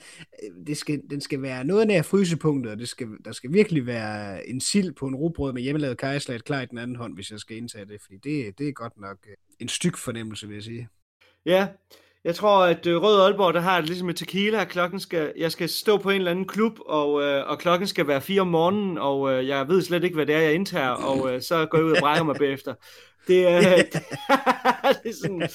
det 0.67 0.77
skal, 0.77 1.01
den 1.09 1.21
skal 1.21 1.41
være 1.41 1.63
noget 1.63 1.87
nær 1.87 2.01
frysepunktet, 2.01 2.71
og 2.71 2.79
det 2.79 2.89
skal, 2.89 3.07
der 3.25 3.31
skal 3.31 3.53
virkelig 3.53 3.85
være 3.85 4.47
en 4.49 4.61
sild 4.61 4.91
på 4.91 5.07
en 5.07 5.15
rugbrød 5.15 5.53
med 5.53 5.61
hjemmelavet 5.61 5.97
kajslat 5.97 6.43
klar 6.43 6.61
i 6.61 6.65
den 6.65 6.77
anden 6.77 6.95
hånd, 6.95 7.15
hvis 7.15 7.31
jeg 7.31 7.39
skal 7.39 7.57
indtage 7.57 7.85
det, 7.85 8.01
fordi 8.01 8.17
det, 8.17 8.57
det 8.57 8.67
er 8.67 8.71
godt 8.71 8.97
nok 8.97 9.17
øh, 9.27 9.35
en 9.59 9.69
styk 9.69 9.97
fornemmelse, 9.97 10.47
vil 10.47 10.53
jeg 10.53 10.63
sige. 10.63 10.89
Ja, 11.45 11.67
jeg 12.23 12.35
tror, 12.35 12.65
at 12.65 12.87
øh, 12.87 13.01
Rød 13.01 13.21
Aalborg, 13.21 13.53
der 13.53 13.59
har 13.59 13.77
det 13.77 13.89
ligesom 13.89 14.05
med 14.05 14.13
tequila. 14.13 14.63
Klokken 14.63 14.99
skal, 14.99 15.33
jeg 15.37 15.51
skal 15.51 15.69
stå 15.69 15.97
på 15.97 16.09
en 16.09 16.15
eller 16.15 16.31
anden 16.31 16.47
klub, 16.47 16.79
og, 16.85 17.23
øh, 17.23 17.49
og 17.49 17.59
klokken 17.59 17.87
skal 17.87 18.07
være 18.07 18.21
4 18.21 18.41
om 18.41 18.47
morgenen, 18.47 18.97
og 18.97 19.33
øh, 19.33 19.47
jeg 19.47 19.67
ved 19.67 19.81
slet 19.81 20.03
ikke, 20.03 20.15
hvad 20.15 20.25
det 20.25 20.35
er, 20.35 20.39
jeg 20.39 20.53
indtager, 20.53 20.89
og 20.89 21.33
øh, 21.33 21.41
så 21.41 21.65
går 21.65 21.77
jeg 21.77 21.85
ud 21.85 21.91
og 21.91 21.97
brækker 21.99 22.23
mig 22.23 22.35
bagefter. 22.35 22.73
Det, 23.27 23.47
øh, 23.47 23.63
det, 23.77 23.93
det 25.03 25.09
er 25.09 25.15
sådan... 25.21 25.49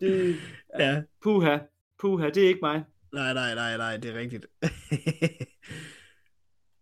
Det, 0.00 0.36
ja. 0.78 1.02
Puha, 1.22 1.58
puha, 2.00 2.30
det 2.30 2.44
er 2.44 2.48
ikke 2.48 2.60
mig. 2.62 2.84
Nej, 3.12 3.32
nej, 3.34 3.54
nej, 3.54 3.76
nej, 3.76 3.96
det 3.96 4.10
er 4.10 4.18
rigtigt. 4.18 4.46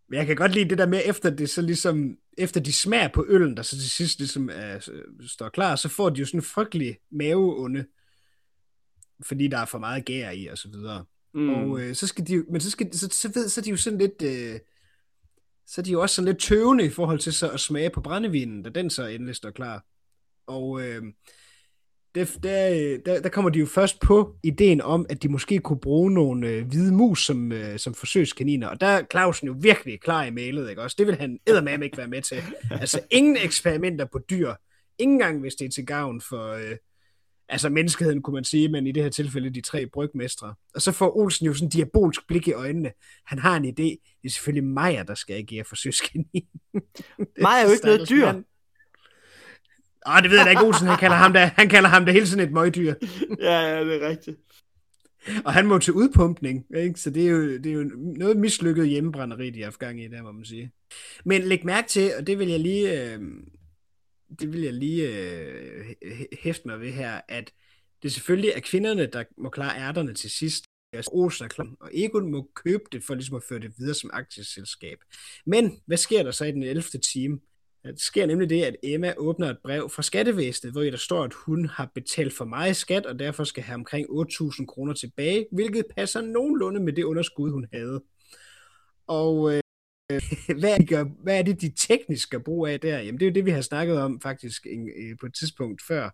Men 0.09 0.17
jeg 0.19 0.27
kan 0.27 0.37
godt 0.37 0.55
lide 0.55 0.69
det 0.69 0.79
der 0.79 0.87
med, 0.87 1.01
efter 1.05 1.31
det 1.31 1.51
så 1.51 1.63
ligesom, 1.63 2.17
efter 2.39 2.61
de 2.61 2.73
smager 2.73 3.09
på 3.09 3.25
øllen, 3.29 3.57
der 3.57 3.63
så 3.63 3.77
til 3.77 3.91
sidst 3.91 4.19
ligesom 4.19 4.51
er, 4.53 4.91
står 5.27 5.49
klar, 5.49 5.77
så 5.77 5.89
får 5.89 6.11
de 6.11 6.21
jo 6.21 6.27
sådan 6.27 6.41
en 6.41 6.45
frygtelig 6.45 6.97
maveonde 7.13 7.85
fordi 9.23 9.49
der 9.49 9.59
er 9.59 9.65
for 9.65 9.79
meget 9.79 10.05
gær 10.05 10.31
i 10.31 10.47
og 10.47 10.59
så 10.59 10.69
videre. 10.69 11.05
Mm. 11.35 11.49
Og 11.49 11.81
øh, 11.81 11.95
så 11.95 12.07
skal 12.07 12.27
de 12.27 12.45
men 12.51 12.61
så 12.61 12.71
skal 12.71 12.95
så, 12.95 13.09
så 13.11 13.31
ved 13.35 13.49
så 13.49 13.61
er 13.61 13.63
de 13.63 13.71
jo 13.71 13.77
sådan 13.77 13.99
lidt 13.99 14.23
øh, 14.23 14.61
så 15.67 15.81
er 15.81 15.83
de 15.83 15.91
jo 15.91 16.03
også 16.03 16.15
sådan 16.15 16.27
lidt 16.27 16.41
tøvende 16.41 16.85
i 16.85 16.91
forhold 16.91 17.19
til 17.19 17.33
så 17.33 17.51
at 17.51 17.61
smage 17.61 17.91
på 17.91 18.01
brændevinen, 18.01 18.63
da 18.63 18.71
den 18.71 18.91
så 18.91 19.07
endelig 19.07 19.35
står 19.35 19.51
klar. 19.51 19.85
Og 20.47 20.83
øh, 20.83 21.03
der, 22.15 22.25
der, 22.43 22.99
der, 23.07 23.21
der 23.21 23.29
kommer 23.29 23.51
de 23.51 23.59
jo 23.59 23.67
først 23.67 24.01
på 24.01 24.37
ideen 24.43 24.81
om, 24.81 25.07
at 25.09 25.23
de 25.23 25.29
måske 25.29 25.59
kunne 25.59 25.81
bruge 25.81 26.11
nogle 26.11 26.49
øh, 26.49 26.67
hvide 26.67 26.95
mus 26.95 27.27
som, 27.27 27.53
øh, 27.53 27.79
som 27.79 27.95
forsøgskaniner. 27.95 28.69
Og 28.69 28.81
der 28.81 28.87
er 28.87 29.03
Clausen 29.11 29.47
jo 29.47 29.55
virkelig 29.61 30.01
klar 30.01 30.25
i 30.25 30.31
mailet, 30.31 30.71
ikke 30.71 30.83
også? 30.83 30.97
Det 30.99 31.07
vil 31.07 31.17
han 31.17 31.39
eddermame 31.47 31.85
ikke 31.85 31.99
være 31.99 32.09
med 32.09 32.23
til. 32.23 32.43
Altså 32.71 33.01
ingen 33.11 33.37
eksperimenter 33.37 34.05
på 34.05 34.19
dyr. 34.31 34.55
Ingen 34.99 35.19
gang, 35.19 35.41
hvis 35.41 35.55
det 35.55 35.65
er 35.65 35.71
til 35.71 35.87
gavn 35.87 36.21
for, 36.21 36.53
øh, 36.53 36.77
altså 37.49 37.69
menneskeheden, 37.69 38.23
kunne 38.23 38.35
man 38.35 38.45
sige, 38.45 38.69
men 38.69 38.87
i 38.87 38.93
det 38.93 39.03
her 39.03 39.11
tilfælde 39.11 39.51
de 39.51 39.61
tre 39.61 39.87
brygmestre. 39.87 40.55
Og 40.75 40.83
så 40.83 40.93
får 40.93 41.17
Olsen 41.17 41.47
jo 41.47 41.55
sådan 41.55 41.67
en 41.67 41.71
diabolsk 41.71 42.27
blik 42.29 42.49
i 42.49 42.53
øjnene. 42.53 42.93
Han 43.27 43.39
har 43.39 43.57
en 43.57 43.65
idé. 43.65 44.19
Det 44.23 44.25
er 44.25 44.31
selvfølgelig 44.31 44.65
Maja, 44.65 45.03
der 45.03 45.15
skal 45.15 45.35
agere 45.35 45.65
for 45.65 45.77
søskenien. 45.77 46.49
Maja 47.43 47.63
er 47.63 47.67
jo 47.67 47.73
ikke 47.73 47.87
noget 47.87 48.09
dyr. 48.09 48.29
Åh, 50.07 50.23
det 50.23 50.31
ved 50.31 50.37
jeg 50.37 50.47
da 50.47 50.51
ikke, 50.51 50.65
Olsen. 50.65 50.87
Han 50.87 50.99
kalder 50.99 51.17
ham 51.17 51.33
da, 51.33 51.51
han 51.57 51.69
kalder 51.69 51.89
ham 51.89 52.05
da 52.05 52.13
hele 52.13 52.27
sådan 52.27 52.47
et 52.49 52.53
møgdyr. 52.53 52.95
ja, 53.41 53.61
ja, 53.61 53.85
det 53.85 54.03
er 54.03 54.09
rigtigt. 54.09 54.37
Og 55.45 55.53
han 55.53 55.67
må 55.67 55.79
til 55.79 55.93
udpumpning, 55.93 56.65
ikke? 56.77 57.01
så 57.01 57.11
det 57.11 57.27
er, 57.27 57.31
jo, 57.31 57.43
det 57.43 57.67
er 57.67 57.73
jo 57.73 57.91
noget 57.95 58.37
mislykket 58.37 58.89
hjemmebrænderi, 58.89 59.51
de 59.51 59.59
har 59.59 59.67
haft 59.67 59.79
gang 59.79 60.03
i, 60.03 60.09
der 60.09 60.23
må 60.23 60.33
man 60.33 60.45
sige. 60.45 60.73
Men 61.25 61.43
læg 61.43 61.67
mærke 61.67 61.89
til, 61.89 62.11
og 62.19 62.27
det 62.27 62.39
vil 62.39 62.49
jeg 62.49 62.61
lige, 62.61 63.15
øh, 63.15 63.21
det 64.41 64.53
vil 64.53 64.61
jeg 64.61 64.73
lige 64.73 65.09
øh, 65.09 65.95
hæfte 66.43 66.69
mig 66.69 66.81
ved 66.81 66.91
her, 66.91 67.21
at 67.29 67.53
det 68.03 68.13
selvfølgelig 68.13 68.53
er 68.57 68.61
kvinderne, 68.61 69.07
der 69.07 69.25
må 69.39 69.51
klare 69.51 69.79
ærterne 69.79 70.15
til 70.15 70.31
sidst. 70.31 70.65
Altså 70.93 71.11
Olsen 71.15 71.45
er 71.45 71.49
klar, 71.49 71.69
og 71.81 71.91
Egon 71.95 72.31
må 72.31 72.51
købe 72.55 72.85
det 72.93 73.05
for 73.05 73.15
ligesom 73.15 73.37
at 73.37 73.43
føre 73.49 73.59
det 73.59 73.75
videre 73.79 73.95
som 73.95 74.11
aktieselskab. 74.13 74.99
Men 75.47 75.81
hvad 75.87 75.97
sker 75.97 76.23
der 76.23 76.31
så 76.31 76.45
i 76.45 76.53
den 76.53 76.63
11. 76.63 76.83
time? 76.83 77.41
Det 77.85 78.01
sker 78.01 78.27
nemlig 78.27 78.51
det, 78.51 78.63
at 78.63 78.77
Emma 78.83 79.15
åbner 79.17 79.51
et 79.51 79.59
brev 79.65 79.91
fra 79.91 80.03
skattevæsenet, 80.03 80.73
hvor 80.73 80.83
der 80.83 80.97
står, 80.97 81.25
at 81.25 81.35
hun 81.35 81.67
har 81.67 81.91
betalt 81.95 82.33
for 82.33 82.45
meget 82.45 82.77
skat, 82.77 83.07
og 83.07 83.19
derfor 83.19 83.45
skal 83.45 83.63
have 83.63 83.75
omkring 83.75 84.07
8.000 84.11 84.67
kroner 84.67 84.95
tilbage, 84.95 85.47
hvilket 85.53 85.85
passer 85.97 86.21
nogenlunde 86.21 86.81
med 86.81 86.93
det 86.93 87.05
underskud, 87.05 87.51
hun 87.51 87.67
havde. 87.73 88.03
Og 89.07 89.55
øh, 89.55 89.61
Øh, 90.13 90.23
hvad, 90.61 90.71
er 90.71 90.79
det, 90.79 91.13
hvad 91.23 91.39
er 91.39 91.43
det, 91.43 91.61
de 91.61 91.73
teknisk 91.77 92.23
skal 92.23 92.41
bruge 92.41 92.71
af 92.71 92.81
der? 92.81 92.99
Jamen, 92.99 93.21
det 93.21 93.27
er 93.27 93.31
jo 93.31 93.35
det, 93.35 93.45
vi 93.45 93.51
har 93.51 93.61
snakket 93.61 93.99
om 94.01 94.21
faktisk 94.21 94.67
øh, 94.67 95.19
på 95.21 95.27
et 95.27 95.35
tidspunkt 95.35 95.83
før, 95.89 96.11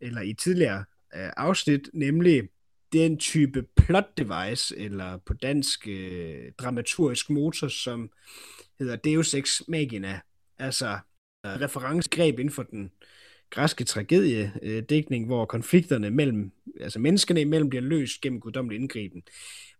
eller 0.00 0.20
i 0.20 0.34
tidligere 0.34 0.84
øh, 1.14 1.30
afsnit, 1.36 1.90
nemlig 1.94 2.48
den 2.92 3.18
type 3.18 3.66
plot 3.76 4.18
device, 4.18 4.78
eller 4.78 5.16
på 5.16 5.34
dansk 5.34 5.88
øh, 5.88 6.52
dramaturgisk 6.58 7.30
motor, 7.30 7.68
som 7.68 8.10
hedder 8.78 8.96
Deus 8.96 9.34
Ex 9.34 9.60
Machina. 9.68 10.20
Altså 10.58 10.98
referencegreb 11.44 12.38
inden 12.38 12.54
for 12.54 12.62
den 12.62 12.90
græske 13.52 13.84
tragedie-dækning, 13.84 15.26
hvor 15.26 15.44
konflikterne 15.44 16.10
mellem, 16.10 16.50
altså 16.80 16.98
menneskene 16.98 17.40
imellem 17.40 17.68
bliver 17.68 17.82
løst 17.82 18.20
gennem 18.20 18.40
guddommelig 18.40 18.80
indgriben. 18.80 19.22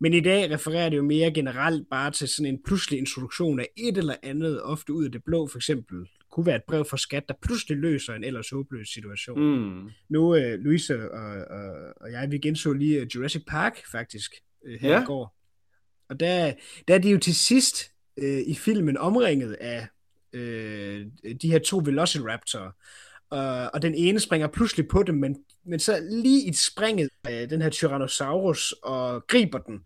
Men 0.01 0.15
i 0.15 0.21
dag 0.21 0.51
refererer 0.51 0.89
det 0.89 0.97
jo 0.97 1.03
mere 1.03 1.31
generelt 1.31 1.91
bare 1.91 2.11
til 2.11 2.29
sådan 2.29 2.55
en 2.55 2.63
pludselig 2.67 2.99
introduktion 2.99 3.61
af 3.61 3.69
et 3.77 3.99
eller 3.99 4.15
andet, 4.23 4.63
ofte 4.63 4.93
ud 4.93 5.05
af 5.05 5.13
det 5.13 5.25
blå, 5.25 5.47
for 5.47 5.59
eksempel 5.59 5.97
kunne 6.33 6.47
være 6.47 6.57
et 6.57 6.65
brev 6.69 6.85
fra 6.85 6.97
skat, 6.97 7.29
der 7.29 7.35
pludselig 7.43 7.79
løser 7.79 8.15
en 8.15 8.25
ellers 8.25 8.51
håbløs 8.51 8.89
situation. 8.89 9.41
Mm. 9.41 9.91
Nu, 10.09 10.37
uh, 10.37 10.53
Louise 10.53 11.11
og, 11.11 11.45
og, 11.51 11.93
og 12.01 12.13
jeg, 12.13 12.31
vi 12.31 12.39
genså 12.39 12.73
lige 12.73 13.01
øh, 13.01 13.07
Jurassic 13.15 13.43
Park 13.47 13.79
faktisk 13.93 14.35
uh, 14.67 14.73
her 14.81 14.91
ja. 14.91 15.03
i 15.03 15.05
går. 15.05 15.37
Og 16.09 16.21
der, 16.21 16.53
der 16.89 16.95
er 16.95 16.99
de 16.99 17.11
jo 17.11 17.19
til 17.19 17.35
sidst 17.35 17.91
uh, 18.23 18.39
i 18.47 18.55
filmen 18.55 18.97
omringet 18.97 19.53
af 19.53 19.87
uh, 20.35 21.31
de 21.43 21.51
her 21.51 21.59
to 21.59 21.83
Velociraptorer. 21.85 22.71
Uh, 23.33 23.67
og 23.73 23.83
den 23.83 23.95
ene 23.95 24.21
springer 24.21 24.47
pludselig 24.47 24.89
på 24.89 25.03
dem, 25.03 25.15
men, 25.15 25.37
men 25.65 25.81
så 25.81 26.09
lige 26.11 26.49
i 26.49 26.53
springet 26.53 27.09
af 27.25 27.49
den 27.49 27.63
her 27.63 27.71
Tyrannosaurus 27.71 28.73
og 28.73 29.27
griber 29.27 29.59
den 29.59 29.81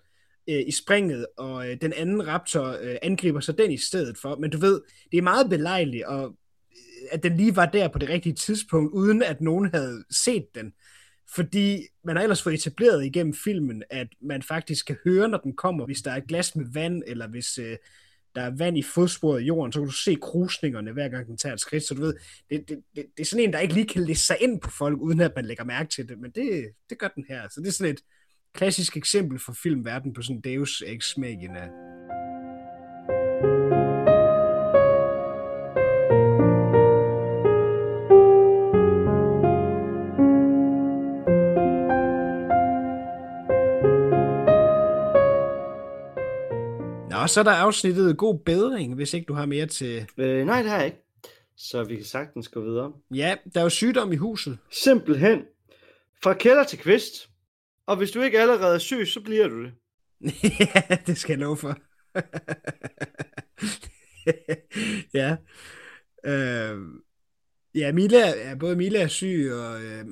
øh, 0.48 0.62
i 0.66 0.70
springet, 0.70 1.26
og 1.38 1.70
øh, 1.70 1.76
den 1.80 1.92
anden 1.92 2.28
raptor 2.28 2.76
øh, 2.80 2.96
angriber 3.02 3.40
så 3.40 3.52
den 3.52 3.70
i 3.70 3.76
stedet 3.76 4.18
for. 4.18 4.36
Men 4.36 4.50
du 4.50 4.58
ved, 4.58 4.80
det 5.12 5.18
er 5.18 5.22
meget 5.22 5.50
belejligt, 5.50 6.04
og, 6.04 6.24
øh, 6.70 7.08
at 7.12 7.22
den 7.22 7.36
lige 7.36 7.56
var 7.56 7.66
der 7.66 7.88
på 7.88 7.98
det 7.98 8.08
rigtige 8.08 8.34
tidspunkt, 8.34 8.92
uden 8.92 9.22
at 9.22 9.40
nogen 9.40 9.70
havde 9.74 10.04
set 10.10 10.46
den. 10.54 10.72
Fordi 11.34 11.82
man 12.04 12.16
har 12.16 12.22
ellers 12.22 12.42
fået 12.42 12.54
etableret 12.54 13.04
igennem 13.04 13.34
filmen, 13.34 13.82
at 13.90 14.08
man 14.22 14.42
faktisk 14.42 14.86
kan 14.86 14.96
høre, 15.04 15.28
når 15.28 15.38
den 15.38 15.56
kommer, 15.56 15.86
hvis 15.86 16.02
der 16.02 16.10
er 16.10 16.16
et 16.16 16.28
glas 16.28 16.56
med 16.56 16.64
vand, 16.72 17.02
eller 17.06 17.28
hvis 17.28 17.58
øh, 17.58 17.76
der 18.36 18.42
er 18.42 18.56
vand 18.56 18.78
i 18.78 18.82
fodsporet 18.82 19.42
i 19.42 19.44
jorden, 19.44 19.72
så 19.72 19.80
kan 19.80 19.86
du 19.86 19.92
se 19.92 20.14
krusningerne, 20.14 20.92
hver 20.92 21.08
gang 21.08 21.26
den 21.26 21.36
tager 21.36 21.52
et 21.52 21.60
skridt. 21.60 21.84
Så 21.84 21.94
du 21.94 22.00
ved, 22.00 22.14
det, 22.50 22.68
det, 22.68 22.78
det, 22.96 23.06
det 23.16 23.22
er 23.22 23.24
sådan 23.24 23.44
en, 23.44 23.52
der 23.52 23.58
ikke 23.58 23.74
lige 23.74 23.88
kan 23.88 24.04
læse 24.04 24.26
sig 24.26 24.36
ind 24.40 24.60
på 24.60 24.70
folk, 24.70 25.00
uden 25.00 25.20
at 25.20 25.32
man 25.36 25.44
lægger 25.44 25.64
mærke 25.64 25.88
til 25.88 26.08
det. 26.08 26.18
Men 26.18 26.30
det, 26.30 26.68
det 26.90 26.98
gør 26.98 27.08
den 27.08 27.24
her. 27.28 27.48
Så 27.48 27.60
det 27.60 27.68
er 27.68 27.72
sådan 27.72 27.92
et, 27.92 28.00
klassisk 28.56 28.96
eksempel 28.96 29.38
for 29.38 29.52
filmverden 29.52 30.12
på 30.12 30.22
sådan 30.22 30.40
Deus 30.40 30.82
Ex 30.86 31.16
Machina. 31.16 31.68
Og 47.26 47.30
så 47.30 47.40
er 47.40 47.44
der 47.44 47.50
afsnittet 47.50 48.16
God 48.16 48.38
Bedring, 48.38 48.94
hvis 48.94 49.14
ikke 49.14 49.26
du 49.26 49.34
har 49.34 49.46
mere 49.46 49.66
til... 49.66 50.06
Øh, 50.16 50.46
nej, 50.46 50.62
det 50.62 50.70
har 50.70 50.76
jeg 50.76 50.86
ikke. 50.86 51.04
Så 51.56 51.84
vi 51.84 51.96
kan 51.96 52.04
sagtens 52.04 52.48
gå 52.48 52.60
videre. 52.60 52.92
Ja, 53.14 53.36
der 53.54 53.60
er 53.60 53.64
jo 53.64 53.68
sygdom 53.68 54.12
i 54.12 54.16
huset. 54.16 54.58
Simpelthen. 54.70 55.42
Fra 56.22 56.34
kælder 56.34 56.64
til 56.64 56.78
kvist. 56.78 57.30
Og 57.86 57.96
hvis 57.96 58.10
du 58.10 58.20
ikke 58.20 58.40
allerede 58.40 58.74
er 58.74 58.78
syg, 58.78 59.06
så 59.06 59.20
bliver 59.20 59.48
du 59.48 59.62
det. 59.62 59.72
ja, 60.60 60.96
det 61.06 61.18
skal 61.18 61.32
jeg 61.32 61.38
love 61.38 61.56
for. 61.56 61.78
ja. 65.20 65.36
Øh, 66.24 66.78
ja, 67.76 67.92
Mila, 67.92 68.48
ja, 68.48 68.54
både 68.54 68.76
Mila 68.76 69.02
er 69.02 69.08
syg, 69.08 69.50
og 69.52 69.82
øh, 69.82 70.04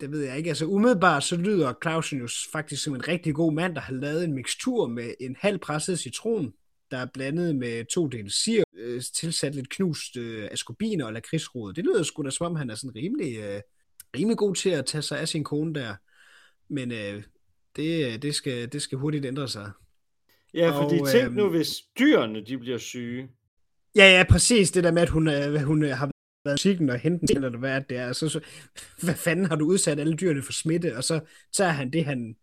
det 0.00 0.10
ved 0.10 0.22
jeg 0.22 0.36
ikke. 0.36 0.48
Altså 0.48 0.66
umiddelbart 0.66 1.24
så 1.24 1.36
lyder 1.36 1.74
Clausen 1.82 2.18
jo 2.18 2.28
faktisk 2.52 2.84
som 2.84 2.94
en 2.94 3.08
rigtig 3.08 3.34
god 3.34 3.52
mand, 3.52 3.74
der 3.74 3.80
har 3.80 3.92
lavet 3.94 4.24
en 4.24 4.32
mixtur 4.32 4.86
med 4.86 5.14
en 5.20 5.36
halv 5.40 5.58
presset 5.58 5.98
citron, 5.98 6.52
der 6.90 6.98
er 6.98 7.06
blandet 7.14 7.56
med 7.56 7.84
to 7.84 8.08
dele 8.08 8.30
sir, 8.30 8.64
øh, 8.76 9.02
tilsat 9.14 9.54
lidt 9.54 9.70
knust 9.70 10.16
øh, 10.16 10.48
askobiner 10.52 11.06
og 11.06 11.12
lakridsrod. 11.12 11.72
Det 11.72 11.84
lyder 11.84 12.02
sgu 12.02 12.22
da 12.22 12.30
som 12.30 12.46
om, 12.46 12.56
han 12.56 12.70
er 12.70 12.74
sådan 12.74 12.96
rimelig, 12.96 13.38
øh, 13.38 13.60
rimelig 14.16 14.38
god 14.38 14.54
til 14.54 14.70
at 14.70 14.86
tage 14.86 15.02
sig 15.02 15.20
af 15.20 15.28
sin 15.28 15.44
kone 15.44 15.74
der. 15.74 15.94
Men 16.68 16.92
øh, 16.92 17.22
det, 17.76 18.22
det, 18.22 18.34
skal, 18.34 18.72
det 18.72 18.82
skal 18.82 18.98
hurtigt 18.98 19.26
ændre 19.26 19.48
sig. 19.48 19.70
Ja, 20.54 20.82
fordi 20.82 21.00
og, 21.00 21.08
tænk 21.08 21.32
nu, 21.32 21.44
øhm, 21.44 21.56
hvis 21.56 21.68
dyrene 21.98 22.44
de 22.44 22.58
bliver 22.58 22.78
syge. 22.78 23.28
Ja, 23.96 24.16
ja, 24.18 24.24
præcis. 24.30 24.70
Det 24.70 24.84
der 24.84 24.92
med, 24.92 25.02
at 25.02 25.08
hun, 25.08 25.28
øh, 25.28 25.54
hun 25.54 25.82
øh, 25.82 25.90
har 25.90 26.13
været 26.44 26.54
musikken 26.54 26.90
og 26.90 26.98
hente 26.98 27.26
den, 27.26 27.44
eller 27.44 27.58
hvad 27.58 27.80
det 27.88 27.96
er. 27.96 28.12
Så, 28.12 28.28
så, 28.28 28.40
hvad 29.02 29.14
fanden 29.14 29.46
har 29.46 29.56
du 29.56 29.66
udsat 29.66 30.00
alle 30.00 30.14
dyrene 30.14 30.42
for 30.42 30.52
smitte? 30.52 30.96
Og 30.96 31.04
så 31.04 31.20
tager 31.52 31.70
han 31.70 31.90
det, 31.90 32.04
han 32.04 32.36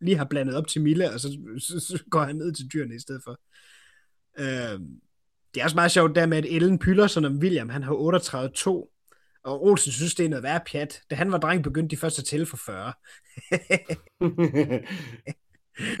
lige 0.00 0.16
har 0.16 0.24
blandet 0.24 0.56
op 0.56 0.66
til 0.68 0.82
Mille, 0.82 1.10
og 1.12 1.20
så, 1.20 1.38
så, 1.58 1.80
så 1.80 2.04
går 2.10 2.24
han 2.24 2.36
ned 2.36 2.52
til 2.52 2.72
dyrene 2.72 2.94
i 2.94 2.98
stedet 2.98 3.22
for. 3.24 3.40
Øh, 4.38 4.80
det 5.54 5.60
er 5.60 5.64
også 5.64 5.76
meget 5.76 5.90
sjovt 5.90 6.14
der 6.14 6.26
med, 6.26 6.38
at 6.38 6.44
Ellen 6.44 6.78
pylder 6.78 7.06
sådan 7.06 7.32
om 7.32 7.38
William, 7.38 7.68
han 7.68 7.82
har 7.82 7.92
38-2, 7.92 8.92
og 9.44 9.64
Olsen 9.64 9.92
synes, 9.92 10.14
det 10.14 10.24
er 10.24 10.28
noget 10.28 10.42
værre 10.42 10.60
pjat. 10.66 11.02
Da 11.10 11.14
han 11.14 11.32
var 11.32 11.38
dreng, 11.38 11.64
begyndte 11.64 11.96
de 11.96 12.00
først 12.00 12.18
at 12.18 12.24
tælle 12.24 12.46
for 12.46 12.56
40. 12.56 12.92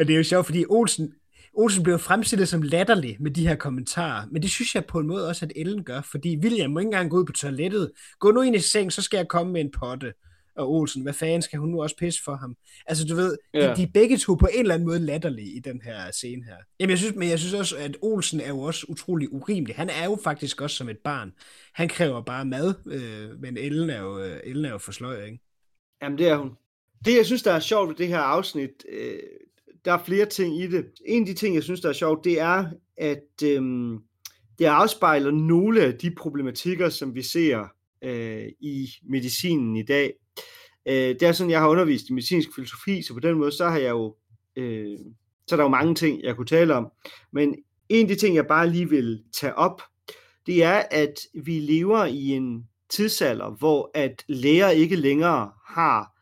det 0.06 0.10
er 0.10 0.16
jo 0.16 0.24
sjovt, 0.24 0.46
fordi 0.46 0.64
Olsen, 0.68 1.14
Olsen 1.54 1.82
blev 1.82 1.98
fremstillet 1.98 2.48
som 2.48 2.62
latterlig 2.62 3.16
med 3.20 3.30
de 3.30 3.48
her 3.48 3.56
kommentarer, 3.56 4.26
men 4.30 4.42
det 4.42 4.50
synes 4.50 4.74
jeg 4.74 4.84
på 4.84 4.98
en 4.98 5.06
måde 5.06 5.28
også, 5.28 5.44
at 5.44 5.52
Ellen 5.56 5.84
gør, 5.84 6.00
fordi 6.00 6.36
William 6.36 6.70
må 6.70 6.78
ikke 6.78 6.86
engang 6.86 7.10
gå 7.10 7.18
ud 7.18 7.24
på 7.24 7.32
toilettet. 7.32 7.92
Gå 8.18 8.30
nu 8.30 8.42
ind 8.42 8.56
i 8.56 8.58
seng, 8.58 8.92
så 8.92 9.02
skal 9.02 9.16
jeg 9.16 9.28
komme 9.28 9.52
med 9.52 9.60
en 9.60 9.70
potte. 9.70 10.12
Og 10.56 10.70
Olsen, 10.70 11.02
hvad 11.02 11.12
fanden 11.12 11.42
skal 11.42 11.58
hun 11.58 11.68
nu 11.68 11.82
også 11.82 11.96
pisse 11.96 12.22
for 12.24 12.34
ham? 12.34 12.56
Altså 12.86 13.04
du 13.04 13.14
ved, 13.14 13.36
ja. 13.54 13.70
de, 13.70 13.76
de 13.76 13.82
er 13.82 13.90
begge 13.94 14.18
to 14.18 14.34
på 14.34 14.48
en 14.52 14.60
eller 14.60 14.74
anden 14.74 14.88
måde 14.88 14.98
latterlige 14.98 15.56
i 15.56 15.58
den 15.58 15.80
her 15.84 16.10
scene 16.10 16.44
her. 16.44 16.56
Jamen 16.80 16.90
jeg 16.90 16.98
synes, 16.98 17.16
men 17.16 17.28
jeg 17.28 17.38
synes 17.38 17.54
også, 17.54 17.76
at 17.76 17.96
Olsen 18.02 18.40
er 18.40 18.48
jo 18.48 18.60
også 18.60 18.86
utrolig 18.88 19.32
urimelig. 19.32 19.76
Han 19.76 19.90
er 19.90 20.04
jo 20.04 20.18
faktisk 20.24 20.60
også 20.60 20.76
som 20.76 20.88
et 20.88 20.98
barn. 20.98 21.32
Han 21.74 21.88
kræver 21.88 22.20
bare 22.20 22.44
mad, 22.44 22.74
øh, 22.86 23.40
men 23.40 23.56
Ellen 23.56 23.90
er 23.90 24.00
jo, 24.00 24.18
øh, 24.18 24.40
Ellen 24.44 24.64
er 24.64 24.70
jo 24.70 24.78
for 24.78 24.92
sløj, 24.92 25.24
ikke? 25.24 25.40
Jamen 26.02 26.18
det 26.18 26.28
er 26.28 26.36
hun. 26.36 26.50
Det 27.04 27.16
jeg 27.16 27.26
synes, 27.26 27.42
der 27.42 27.52
er 27.52 27.60
sjovt 27.60 27.88
ved 27.88 27.96
det 27.96 28.08
her 28.08 28.18
afsnit, 28.18 28.84
øh, 28.92 29.18
der 29.84 29.92
er 29.92 30.04
flere 30.04 30.26
ting 30.26 30.60
i 30.60 30.66
det. 30.66 30.84
En 31.06 31.22
af 31.22 31.26
de 31.26 31.34
ting, 31.34 31.54
jeg 31.54 31.62
synes, 31.62 31.80
der 31.80 31.88
er 31.88 31.92
sjovt, 31.92 32.24
det 32.24 32.40
er, 32.40 32.66
at 32.96 33.42
øhm, 33.44 33.98
det 34.58 34.64
afspejler 34.64 35.30
nogle 35.30 35.82
af 35.82 35.94
de 35.94 36.14
problematikker, 36.14 36.88
som 36.88 37.14
vi 37.14 37.22
ser 37.22 37.66
øh, 38.04 38.46
i 38.60 38.88
medicinen 39.04 39.76
i 39.76 39.82
dag. 39.82 40.12
Øh, 40.86 40.94
det 40.94 41.22
er 41.22 41.32
sådan, 41.32 41.50
jeg 41.50 41.60
har 41.60 41.68
undervist 41.68 42.08
i 42.08 42.12
medicinsk 42.12 42.54
filosofi, 42.54 43.02
så 43.02 43.14
på 43.14 43.20
den 43.20 43.38
måde, 43.38 43.52
så 43.52 43.68
har 43.68 43.78
jeg 43.78 43.90
jo, 43.90 44.16
øh, 44.56 44.98
så 45.46 45.54
er 45.54 45.56
der 45.56 45.64
jo 45.64 45.68
mange 45.68 45.94
ting, 45.94 46.22
jeg 46.22 46.36
kunne 46.36 46.46
tale 46.46 46.74
om. 46.74 46.92
Men 47.32 47.54
en 47.88 48.02
af 48.02 48.08
de 48.08 48.14
ting, 48.14 48.36
jeg 48.36 48.46
bare 48.46 48.70
lige 48.70 48.88
vil 48.88 49.22
tage 49.32 49.54
op, 49.54 49.82
det 50.46 50.64
er, 50.64 50.82
at 50.90 51.14
vi 51.34 51.58
lever 51.58 52.04
i 52.04 52.28
en 52.28 52.68
tidsalder, 52.90 53.50
hvor 53.50 53.90
at 53.94 54.24
læger 54.28 54.68
ikke 54.68 54.96
længere 54.96 55.50
har 55.66 56.12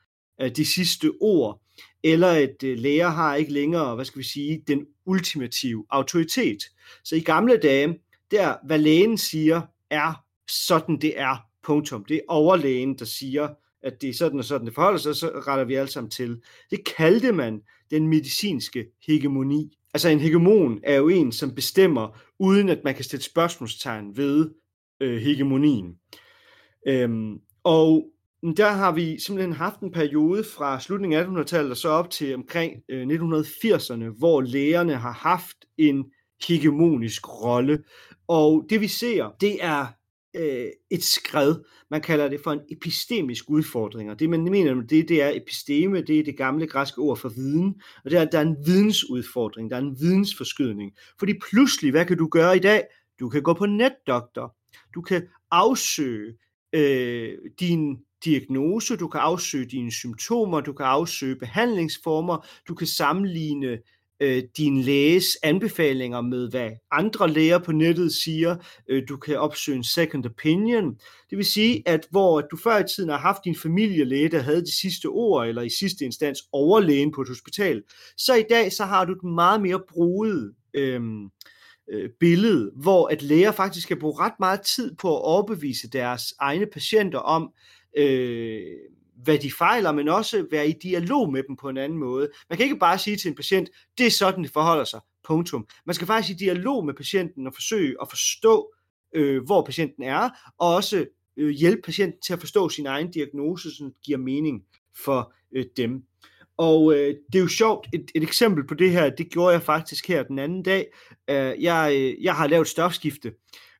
øh, 0.40 0.50
de 0.56 0.64
sidste 0.64 1.12
ord 1.20 1.59
eller 2.04 2.28
at 2.28 2.62
øh, 2.64 2.78
læger 2.78 3.08
har 3.08 3.34
ikke 3.34 3.52
længere, 3.52 3.94
hvad 3.94 4.04
skal 4.04 4.18
vi 4.18 4.24
sige, 4.24 4.62
den 4.66 4.86
ultimative 5.06 5.84
autoritet. 5.90 6.58
Så 7.04 7.16
i 7.16 7.20
gamle 7.20 7.56
dage, 7.56 7.98
der 8.30 8.54
hvad 8.66 8.78
lægen 8.78 9.18
siger, 9.18 9.62
er 9.90 10.24
sådan 10.48 10.96
det 11.00 11.20
er, 11.20 11.36
punktum. 11.62 12.04
Det 12.04 12.16
er 12.16 12.20
overlægen, 12.28 12.98
der 12.98 13.04
siger, 13.04 13.48
at 13.82 14.00
det 14.00 14.08
er 14.08 14.14
sådan 14.14 14.38
og 14.38 14.44
sådan 14.44 14.66
det 14.66 14.74
forholder 14.74 14.98
sig, 14.98 15.16
så 15.16 15.28
retter 15.46 15.64
vi 15.64 15.74
alle 15.74 15.90
sammen 15.90 16.10
til. 16.10 16.42
Det 16.70 16.80
kaldte 16.96 17.32
man 17.32 17.60
den 17.90 18.08
medicinske 18.08 18.86
hegemoni. 19.06 19.76
Altså 19.94 20.08
en 20.08 20.20
hegemon 20.20 20.80
er 20.82 20.96
jo 20.96 21.08
en, 21.08 21.32
som 21.32 21.54
bestemmer, 21.54 22.20
uden 22.38 22.68
at 22.68 22.84
man 22.84 22.94
kan 22.94 23.04
stille 23.04 23.22
spørgsmålstegn 23.22 24.16
ved 24.16 24.50
øh, 25.00 25.22
hegemonien. 25.22 25.94
Øhm, 26.86 27.38
og 27.64 28.06
der 28.42 28.70
har 28.70 28.92
vi 28.92 29.18
simpelthen 29.18 29.52
haft 29.52 29.80
en 29.80 29.92
periode 29.92 30.44
fra 30.44 30.80
slutningen 30.80 31.20
af 31.20 31.24
1800-tallet 31.24 31.70
og 31.70 31.76
så 31.76 31.88
op 31.88 32.10
til 32.10 32.34
omkring 32.34 32.82
øh, 32.88 33.06
1980'erne, 33.06 34.18
hvor 34.18 34.40
lægerne 34.40 34.94
har 34.94 35.12
haft 35.12 35.56
en 35.78 36.04
hegemonisk 36.48 37.28
rolle. 37.28 37.84
Og 38.28 38.66
det 38.70 38.80
vi 38.80 38.88
ser, 38.88 39.30
det 39.40 39.64
er 39.64 39.86
øh, 40.36 40.66
et 40.90 41.04
skred. 41.04 41.54
Man 41.90 42.00
kalder 42.00 42.28
det 42.28 42.40
for 42.44 42.52
en 42.52 42.60
epistemisk 42.70 43.44
udfordring. 43.50 44.10
Og 44.10 44.18
det 44.18 44.30
man 44.30 44.42
mener 44.42 44.74
med 44.74 44.84
det, 44.84 45.08
det 45.08 45.22
er 45.22 45.30
episteme, 45.34 46.02
det 46.02 46.18
er 46.18 46.24
det 46.24 46.36
gamle 46.36 46.66
græske 46.66 46.98
ord 46.98 47.16
for 47.16 47.28
viden. 47.28 47.80
Og 48.04 48.10
det 48.10 48.18
er, 48.18 48.22
at 48.22 48.32
der 48.32 48.38
er 48.38 48.42
en 48.42 48.56
vidensudfordring, 48.66 49.70
der 49.70 49.76
er 49.76 49.80
en 49.80 50.00
vidensforskydning. 50.00 50.92
Fordi 51.18 51.32
pludselig, 51.50 51.90
hvad 51.90 52.06
kan 52.06 52.16
du 52.16 52.28
gøre 52.28 52.56
i 52.56 52.60
dag? 52.60 52.84
Du 53.20 53.28
kan 53.28 53.42
gå 53.42 53.54
på 53.54 53.66
netdoktor. 53.66 54.56
Du 54.94 55.00
kan 55.00 55.28
afsøge 55.50 56.34
øh, 56.72 57.38
din 57.60 57.98
diagnose, 58.24 58.96
du 58.96 59.08
kan 59.08 59.20
afsøge 59.20 59.66
dine 59.66 59.92
symptomer, 59.92 60.60
du 60.60 60.72
kan 60.72 60.86
afsøge 60.86 61.36
behandlingsformer, 61.36 62.46
du 62.68 62.74
kan 62.74 62.86
sammenligne 62.86 63.78
øh, 64.20 64.42
din 64.56 64.80
læges 64.80 65.26
anbefalinger 65.42 66.20
med, 66.20 66.50
hvad 66.50 66.70
andre 66.92 67.30
læger 67.30 67.58
på 67.58 67.72
nettet 67.72 68.12
siger. 68.12 68.56
Øh, 68.88 69.02
du 69.08 69.16
kan 69.16 69.38
opsøge 69.38 69.76
en 69.76 69.84
second 69.84 70.26
opinion. 70.26 70.94
Det 71.30 71.38
vil 71.38 71.44
sige, 71.44 71.82
at 71.86 72.06
hvor 72.10 72.40
du 72.40 72.56
før 72.56 72.78
i 72.78 72.84
tiden 72.96 73.10
har 73.10 73.18
haft 73.18 73.44
din 73.44 73.56
familielæge, 73.56 74.28
der 74.28 74.40
havde 74.40 74.60
de 74.60 74.80
sidste 74.80 75.06
ord, 75.06 75.48
eller 75.48 75.62
i 75.62 75.70
sidste 75.70 76.04
instans 76.04 76.42
overlægen 76.52 77.12
på 77.12 77.20
et 77.22 77.28
hospital, 77.28 77.82
så 78.16 78.34
i 78.34 78.44
dag 78.50 78.72
så 78.72 78.84
har 78.84 79.04
du 79.04 79.12
et 79.12 79.24
meget 79.24 79.62
mere 79.62 79.80
bruget 79.88 80.54
øh, 80.74 81.02
øh, 81.90 82.10
billede, 82.20 82.70
hvor 82.76 83.08
at 83.08 83.22
læger 83.22 83.52
faktisk 83.52 83.86
skal 83.86 84.00
bruge 84.00 84.24
ret 84.24 84.40
meget 84.40 84.60
tid 84.60 84.94
på 84.96 85.16
at 85.16 85.22
overbevise 85.22 85.88
deres 85.88 86.34
egne 86.40 86.66
patienter 86.66 87.18
om, 87.18 87.52
øh, 87.96 88.62
hvad 89.22 89.38
de 89.38 89.52
fejler, 89.52 89.92
men 89.92 90.08
også 90.08 90.46
være 90.50 90.68
i 90.68 90.72
dialog 90.72 91.32
med 91.32 91.42
dem 91.48 91.56
på 91.56 91.68
en 91.68 91.76
anden 91.76 91.98
måde. 91.98 92.28
Man 92.48 92.56
kan 92.56 92.64
ikke 92.64 92.78
bare 92.78 92.98
sige 92.98 93.16
til 93.16 93.28
en 93.28 93.34
patient, 93.34 93.70
det 93.98 94.06
er 94.06 94.10
sådan, 94.10 94.44
det 94.44 94.52
forholder 94.52 94.84
sig, 94.84 95.00
punktum. 95.24 95.66
Man 95.86 95.94
skal 95.94 96.06
faktisk 96.06 96.36
i 96.36 96.44
dialog 96.44 96.84
med 96.84 96.94
patienten 96.94 97.46
og 97.46 97.54
forsøge 97.54 97.96
at 98.02 98.08
forstå, 98.10 98.72
øh, 99.14 99.44
hvor 99.44 99.64
patienten 99.64 100.02
er, 100.02 100.30
og 100.58 100.74
også 100.74 101.06
øh, 101.36 101.50
hjælpe 101.50 101.82
patienten 101.82 102.20
til 102.26 102.32
at 102.32 102.40
forstå 102.40 102.68
sin 102.68 102.86
egen 102.86 103.10
diagnose, 103.10 103.76
som 103.76 103.92
giver 104.04 104.18
mening 104.18 104.62
for 105.04 105.34
øh, 105.52 105.64
dem. 105.76 106.02
Og 106.56 106.94
øh, 106.94 107.14
det 107.32 107.38
er 107.38 107.42
jo 107.42 107.48
sjovt, 107.48 107.88
et, 107.92 108.10
et 108.14 108.22
eksempel 108.22 108.66
på 108.66 108.74
det 108.74 108.90
her, 108.90 109.10
det 109.10 109.30
gjorde 109.30 109.52
jeg 109.52 109.62
faktisk 109.62 110.08
her 110.08 110.22
den 110.22 110.38
anden 110.38 110.62
dag. 110.62 110.86
Øh, 111.30 111.62
jeg, 111.62 111.92
øh, 111.96 112.24
jeg 112.24 112.34
har 112.34 112.46
lavet 112.46 112.68
stofskifte, 112.68 113.32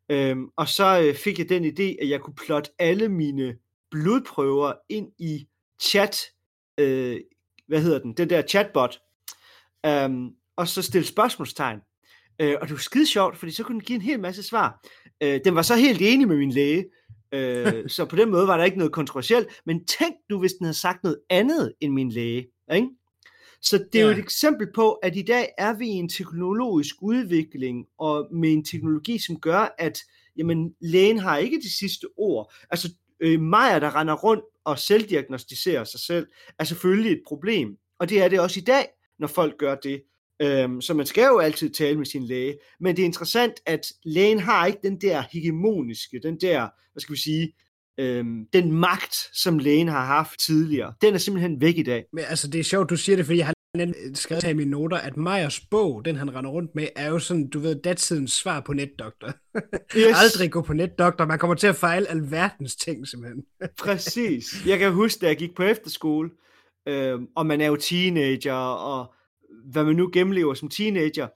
øh, 0.08 0.36
og 0.56 0.68
så 0.68 1.00
øh, 1.02 1.14
fik 1.14 1.38
jeg 1.38 1.48
den 1.48 1.64
idé, 1.64 2.02
at 2.02 2.08
jeg 2.08 2.20
kunne 2.20 2.34
plotte 2.46 2.70
alle 2.78 3.08
mine 3.08 3.56
blodprøver 3.90 4.72
ind 4.88 5.12
i 5.18 5.46
chat, 5.82 6.20
øh, 6.78 7.20
hvad 7.66 7.82
hedder 7.82 7.98
den, 7.98 8.12
den 8.12 8.30
der 8.30 8.42
chatbot, 8.42 9.00
um, 9.88 10.34
og 10.56 10.68
så 10.68 10.82
stille 10.82 11.06
spørgsmålstegn. 11.06 11.78
Øh, 12.40 12.56
og 12.60 12.68
det 12.68 12.72
var 12.72 12.80
skide 12.80 13.06
sjovt, 13.06 13.36
fordi 13.36 13.52
så 13.52 13.62
kunne 13.62 13.74
den 13.74 13.84
give 13.84 13.96
en 13.96 14.02
hel 14.02 14.20
masse 14.20 14.42
svar. 14.42 14.86
Øh, 15.20 15.40
den 15.44 15.54
var 15.54 15.62
så 15.62 15.76
helt 15.76 16.00
enig 16.02 16.28
med 16.28 16.36
min 16.36 16.50
læge, 16.50 16.84
øh, 17.32 17.88
så 17.96 18.04
på 18.04 18.16
den 18.16 18.30
måde 18.30 18.46
var 18.46 18.56
der 18.56 18.64
ikke 18.64 18.78
noget 18.78 18.92
kontroversielt, 18.92 19.48
men 19.66 19.84
tænk 19.84 20.14
nu, 20.30 20.38
hvis 20.38 20.52
den 20.52 20.64
havde 20.64 20.78
sagt 20.78 21.02
noget 21.02 21.20
andet 21.30 21.72
end 21.80 21.92
min 21.92 22.12
læge. 22.12 22.46
Ikke? 22.74 22.88
Så 23.62 23.78
det 23.92 23.98
er 23.98 24.02
ja. 24.02 24.06
jo 24.06 24.12
et 24.12 24.18
eksempel 24.18 24.68
på, 24.74 24.92
at 24.92 25.16
i 25.16 25.22
dag 25.22 25.48
er 25.58 25.72
vi 25.72 25.86
i 25.86 25.90
en 25.90 26.08
teknologisk 26.08 26.94
udvikling, 27.02 27.86
og 27.98 28.28
med 28.32 28.52
en 28.52 28.64
teknologi, 28.64 29.18
som 29.18 29.40
gør, 29.40 29.74
at 29.78 29.98
jamen, 30.36 30.74
lægen 30.80 31.18
har 31.18 31.36
ikke 31.36 31.60
de 31.60 31.78
sidste 31.78 32.06
ord. 32.16 32.52
Altså, 32.70 32.94
øh, 33.20 33.40
Maja, 33.40 33.78
der 33.78 33.96
render 33.96 34.14
rundt 34.14 34.44
og 34.64 34.78
selvdiagnostiserer 34.78 35.84
sig 35.84 36.00
selv, 36.00 36.26
er 36.58 36.64
selvfølgelig 36.64 37.12
et 37.12 37.22
problem. 37.26 37.76
Og 37.98 38.08
det 38.08 38.22
er 38.22 38.28
det 38.28 38.40
også 38.40 38.60
i 38.60 38.62
dag, 38.62 38.86
når 39.18 39.26
folk 39.26 39.58
gør 39.58 39.74
det. 39.74 40.02
Øhm, 40.42 40.80
så 40.80 40.94
man 40.94 41.06
skal 41.06 41.26
jo 41.26 41.38
altid 41.38 41.70
tale 41.70 41.98
med 41.98 42.06
sin 42.06 42.24
læge. 42.24 42.58
Men 42.80 42.96
det 42.96 43.02
er 43.02 43.06
interessant, 43.06 43.52
at 43.66 43.86
lægen 44.04 44.38
har 44.38 44.66
ikke 44.66 44.78
den 44.82 45.00
der 45.00 45.24
hegemoniske, 45.32 46.20
den 46.22 46.40
der, 46.40 46.68
hvad 46.92 47.00
skal 47.00 47.14
vi 47.14 47.20
sige, 47.20 47.52
øhm, 47.98 48.46
den 48.52 48.72
magt, 48.72 49.14
som 49.32 49.58
lægen 49.58 49.88
har 49.88 50.04
haft 50.04 50.40
tidligere. 50.40 50.94
Den 51.02 51.14
er 51.14 51.18
simpelthen 51.18 51.60
væk 51.60 51.78
i 51.78 51.82
dag. 51.82 52.04
Men 52.12 52.24
altså, 52.28 52.48
det 52.48 52.58
er 52.58 52.64
sjovt, 52.64 52.90
du 52.90 52.96
siger 52.96 53.16
det, 53.16 53.26
fordi 53.26 53.38
jeg 53.38 53.46
har 53.46 53.54
skrevet 54.14 54.44
her 54.44 54.50
i 54.50 54.54
mine 54.54 54.70
noter, 54.70 54.96
at 54.96 55.16
Meyers 55.16 55.60
bog, 55.60 56.04
den 56.04 56.16
han 56.16 56.34
render 56.34 56.50
rundt 56.50 56.74
med, 56.74 56.88
er 56.96 57.08
jo 57.08 57.18
sådan, 57.18 57.48
du 57.48 57.58
ved, 57.58 57.82
datidens 57.82 58.32
svar 58.32 58.60
på 58.60 58.72
netdoktor. 58.72 59.32
Yes. 59.96 60.16
Aldrig 60.22 60.50
gå 60.50 60.62
på 60.62 60.72
netdoktor, 60.72 61.26
man 61.26 61.38
kommer 61.38 61.56
til 61.56 61.66
at 61.66 61.76
fejle 61.76 62.08
alverdens 62.08 62.76
ting, 62.76 63.08
simpelthen. 63.08 63.44
Præcis. 63.84 64.66
Jeg 64.66 64.78
kan 64.78 64.92
huske, 64.92 65.20
da 65.20 65.26
jeg 65.26 65.36
gik 65.36 65.54
på 65.54 65.62
efterskole, 65.62 66.30
øh, 66.86 67.20
og 67.36 67.46
man 67.46 67.60
er 67.60 67.66
jo 67.66 67.76
teenager, 67.76 68.54
og 68.54 69.14
hvad 69.64 69.84
man 69.84 69.96
nu 69.96 70.10
gennemlever 70.12 70.54
som 70.54 70.68
teenager, 70.68 71.28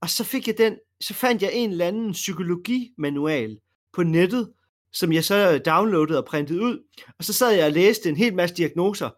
og 0.00 0.10
så 0.10 0.24
fik 0.24 0.46
jeg 0.46 0.58
den, 0.58 0.76
så 1.00 1.14
fandt 1.14 1.42
jeg 1.42 1.50
en 1.54 1.70
eller 1.70 1.86
anden 1.86 2.12
psykologimanual 2.12 3.58
på 3.92 4.02
nettet, 4.02 4.52
som 4.92 5.12
jeg 5.12 5.24
så 5.24 5.58
downloadede 5.58 6.18
og 6.18 6.24
printede 6.24 6.60
ud, 6.62 6.78
og 7.18 7.24
så 7.24 7.32
sad 7.32 7.50
jeg 7.50 7.66
og 7.66 7.72
læste 7.72 8.08
en 8.08 8.16
hel 8.16 8.34
masse 8.34 8.56
diagnoser, 8.56 9.10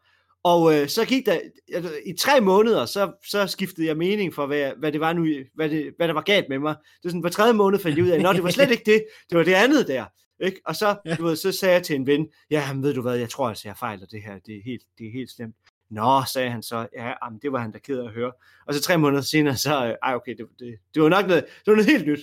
og 0.49 0.75
øh, 0.75 0.89
så 0.89 1.05
gik 1.05 1.27
der, 1.27 1.39
altså, 1.75 1.93
i 2.07 2.13
tre 2.13 2.41
måneder, 2.41 2.87
så, 2.87 3.13
så 3.31 3.47
skiftede 3.47 3.87
jeg 3.87 3.97
mening 3.97 4.35
for, 4.35 4.47
hvad, 4.47 4.73
hvad 4.79 4.93
det 4.93 5.01
var 5.01 5.13
nu, 5.13 5.27
hvad, 5.55 5.69
det, 5.69 5.93
hvad 5.97 6.09
der 6.09 6.15
var 6.15 6.23
galt 6.23 6.49
med 6.49 6.59
mig. 6.59 6.75
Det 6.75 7.05
var 7.05 7.11
sådan, 7.11 7.21
hver 7.21 7.31
tredje 7.31 7.53
måned 7.53 7.79
fandt 7.79 7.97
jeg 7.97 8.05
ud 8.05 8.11
af, 8.11 8.29
at 8.29 8.35
det 8.35 8.45
var 8.45 8.51
slet 8.51 8.71
ikke 8.71 8.93
det, 8.93 9.05
det 9.31 9.39
var 9.39 9.45
det 9.45 9.55
andet 9.55 9.89
der. 9.89 10.05
Ikke? 10.41 10.61
Og 10.67 10.77
så, 10.77 10.97
ja. 11.07 11.15
du 11.15 11.25
ved, 11.25 11.37
så 11.37 11.53
sagde 11.53 11.75
jeg 11.75 11.83
til 11.83 11.97
en 11.97 12.07
ven, 12.07 12.29
ja, 12.51 12.73
ved 12.75 12.95
du 12.95 13.03
hvad, 13.03 13.17
jeg 13.17 13.31
tror 13.31 13.49
altså, 13.49 13.69
jeg 13.69 13.77
fejler 13.77 14.07
det 14.07 14.23
her, 14.23 14.39
det 14.47 14.57
er 14.57 14.61
helt, 14.65 14.83
det 14.99 15.07
er 15.07 15.13
helt 15.13 15.31
slemt. 15.31 15.55
Nå, 15.91 16.23
sagde 16.33 16.51
han 16.51 16.63
så, 16.63 16.87
ja, 16.97 17.13
jamen, 17.25 17.39
det 17.43 17.53
var 17.53 17.59
han 17.59 17.73
da 17.73 17.79
ked 17.79 17.99
af 17.99 18.05
at 18.05 18.13
høre. 18.13 18.33
Og 18.67 18.75
så 18.75 18.83
tre 18.83 18.99
måneder 18.99 19.23
senere, 19.23 19.57
så, 19.57 19.87
øh, 19.87 19.95
ej 20.03 20.15
okay, 20.15 20.37
det, 20.37 20.47
det, 20.59 20.79
det 20.95 21.03
var 21.03 21.09
nok 21.09 21.27
noget, 21.27 21.45
det 21.45 21.67
var 21.67 21.75
noget 21.75 21.91
helt 21.91 22.07
nyt. 22.07 22.21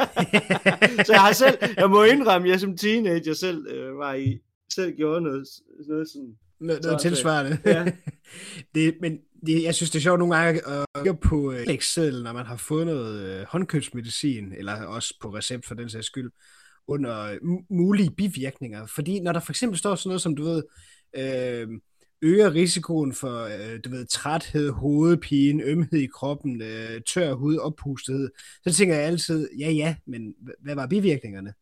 så 1.06 1.12
jeg 1.12 1.20
har 1.20 1.32
selv, 1.32 1.58
jeg 1.76 1.90
må 1.90 2.02
indrømme, 2.02 2.48
jeg 2.48 2.60
som 2.60 2.76
teenager 2.76 3.34
selv 3.34 3.66
øh, 3.66 3.98
var 3.98 4.14
i, 4.14 4.38
selv 4.74 4.96
gjorde 4.96 5.20
noget, 5.20 5.46
noget 5.88 6.08
sådan, 6.08 6.36
noget, 6.60 6.82
noget 6.82 7.00
tilsvarende. 7.00 7.58
Ja. 7.64 7.92
det, 8.74 8.94
men 9.00 9.18
det, 9.46 9.62
jeg 9.62 9.74
synes, 9.74 9.90
det 9.90 9.98
er 9.98 10.02
sjovt 10.02 10.18
nogle 10.18 10.36
gange 10.36 10.68
at 10.68 10.86
kigge 10.94 11.16
på 11.16 11.52
øh, 11.52 11.66
Excel, 11.68 12.22
når 12.22 12.32
man 12.32 12.46
har 12.46 12.56
fået 12.56 12.86
noget 12.86 13.40
øh, 13.40 13.46
håndkøbsmedicin, 13.48 14.52
eller 14.52 14.84
også 14.84 15.14
på 15.20 15.28
recept 15.28 15.66
for 15.66 15.74
den 15.74 15.90
sags 15.90 16.06
skyld, 16.06 16.30
under 16.88 17.38
mulige 17.70 18.10
bivirkninger. 18.10 18.86
Fordi 18.86 19.20
når 19.20 19.32
der 19.32 19.40
for 19.40 19.52
eksempel 19.52 19.78
står 19.78 19.94
sådan 19.94 20.08
noget 20.08 20.22
som, 20.22 20.36
du 20.36 20.44
ved, 20.44 20.62
øh, 21.16 21.68
øger 22.22 22.54
risikoen 22.54 23.12
for, 23.12 23.44
øh, 23.44 23.80
du 23.84 23.90
ved, 23.90 24.06
træthed, 24.06 24.70
hovedpine, 24.70 25.62
ømhed 25.62 25.98
i 25.98 26.06
kroppen, 26.06 26.62
øh, 26.62 27.00
tør 27.14 27.32
hud, 27.32 27.56
oppustethed, 27.56 28.30
så 28.66 28.72
tænker 28.72 28.94
jeg 28.94 29.04
altid, 29.04 29.48
ja 29.58 29.70
ja, 29.70 29.96
men 30.06 30.34
hvad 30.62 30.74
var 30.74 30.86
bivirkningerne? 30.86 31.54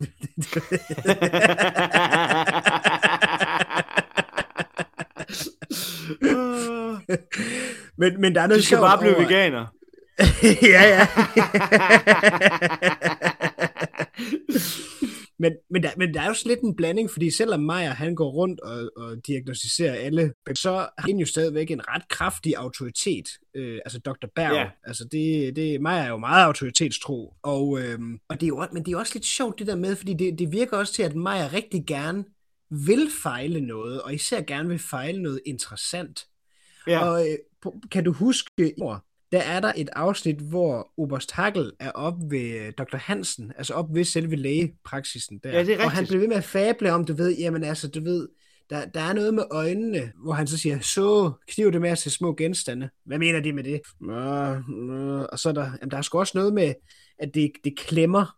men, 8.00 8.20
men 8.20 8.34
der 8.34 8.40
er 8.40 8.46
noget 8.46 8.60
Du 8.60 8.66
skal 8.66 8.78
bare 8.78 8.98
blive 8.98 9.16
over... 9.16 9.24
veganer. 9.24 9.66
ja, 10.62 10.82
ja. 10.88 11.06
men, 15.38 15.52
men, 15.70 15.82
der, 15.82 15.90
men 15.96 16.14
der 16.14 16.20
er 16.20 16.26
jo 16.26 16.34
lidt 16.46 16.60
en 16.60 16.76
blanding, 16.76 17.10
fordi 17.10 17.30
selvom 17.30 17.60
Meyer 17.60 17.90
han 17.90 18.14
går 18.14 18.30
rundt 18.30 18.60
og, 18.60 18.90
og 18.96 19.16
diagnostiserer 19.26 19.94
alle, 19.94 20.32
så 20.54 20.70
har 20.72 21.06
han 21.06 21.16
jo 21.16 21.26
stadigvæk 21.26 21.70
en 21.70 21.88
ret 21.88 22.08
kraftig 22.08 22.56
autoritet. 22.56 23.28
Øh, 23.56 23.78
altså 23.84 23.98
Dr. 23.98 24.26
Berg. 24.34 24.52
Ja. 24.54 24.66
Altså 24.84 25.04
det, 25.12 25.56
det, 25.56 25.80
Meyer 25.80 26.02
er 26.02 26.08
jo 26.08 26.16
meget 26.16 26.44
autoritetstro. 26.44 27.34
Og, 27.42 27.80
øhm, 27.80 28.18
og 28.28 28.40
det 28.40 28.46
er 28.46 28.48
jo, 28.48 28.66
men 28.72 28.84
det 28.84 28.92
er 28.92 28.98
også 28.98 29.14
lidt 29.14 29.26
sjovt 29.26 29.58
det 29.58 29.66
der 29.66 29.76
med, 29.76 29.96
fordi 29.96 30.14
det, 30.14 30.38
det 30.38 30.52
virker 30.52 30.76
også 30.76 30.92
til, 30.92 31.02
at 31.02 31.14
Meyer 31.14 31.52
rigtig 31.52 31.84
gerne 31.86 32.24
vil 32.70 33.10
fejle 33.22 33.60
noget, 33.60 34.02
og 34.02 34.14
især 34.14 34.40
gerne 34.40 34.68
vil 34.68 34.78
fejle 34.78 35.22
noget 35.22 35.40
interessant. 35.46 36.26
Ja. 36.86 37.04
Og 37.04 37.28
øh, 37.28 37.72
kan 37.90 38.04
du 38.04 38.12
huske, 38.12 38.50
der 39.32 39.40
er 39.40 39.60
der 39.60 39.72
et 39.76 39.88
afsnit, 39.92 40.36
hvor 40.36 40.92
Oberst 40.96 41.32
Hagel 41.32 41.72
er 41.80 41.90
op 41.90 42.14
ved 42.30 42.60
øh, 42.60 42.72
Dr. 42.78 42.96
Hansen, 42.96 43.52
altså 43.58 43.74
op 43.74 43.94
ved 43.94 44.04
selve 44.04 44.36
lægepraksisen 44.36 45.40
der. 45.42 45.50
Ja, 45.50 45.58
det 45.58 45.68
er 45.68 45.70
rigtigt. 45.70 45.84
Og 45.84 45.90
han 45.90 46.06
bliver 46.06 46.20
ved 46.20 46.28
med 46.28 46.36
at 46.36 46.44
fable 46.44 46.92
om, 46.92 47.04
du 47.04 47.14
ved, 47.14 47.36
jamen 47.36 47.64
altså, 47.64 47.88
du 47.88 48.00
ved, 48.00 48.28
der, 48.70 48.86
der 48.86 49.00
er 49.00 49.12
noget 49.12 49.34
med 49.34 49.44
øjnene, 49.50 50.12
hvor 50.22 50.32
han 50.32 50.46
så 50.46 50.58
siger, 50.58 50.80
så 50.80 51.32
kniv 51.48 51.72
det 51.72 51.80
med 51.80 51.90
at 51.90 51.98
se 51.98 52.10
små 52.10 52.34
genstande. 52.34 52.90
Hvad 53.04 53.18
mener 53.18 53.40
de 53.40 53.52
med 53.52 53.64
det? 53.64 53.80
Og 55.32 55.38
så 55.38 55.48
er 55.48 55.52
der, 55.52 55.64
jamen, 55.80 55.90
der 55.90 55.96
er 55.96 56.02
sgu 56.02 56.18
også 56.18 56.38
noget 56.38 56.54
med, 56.54 56.74
at 57.18 57.34
det, 57.34 57.52
det 57.64 57.78
klemmer 57.78 58.36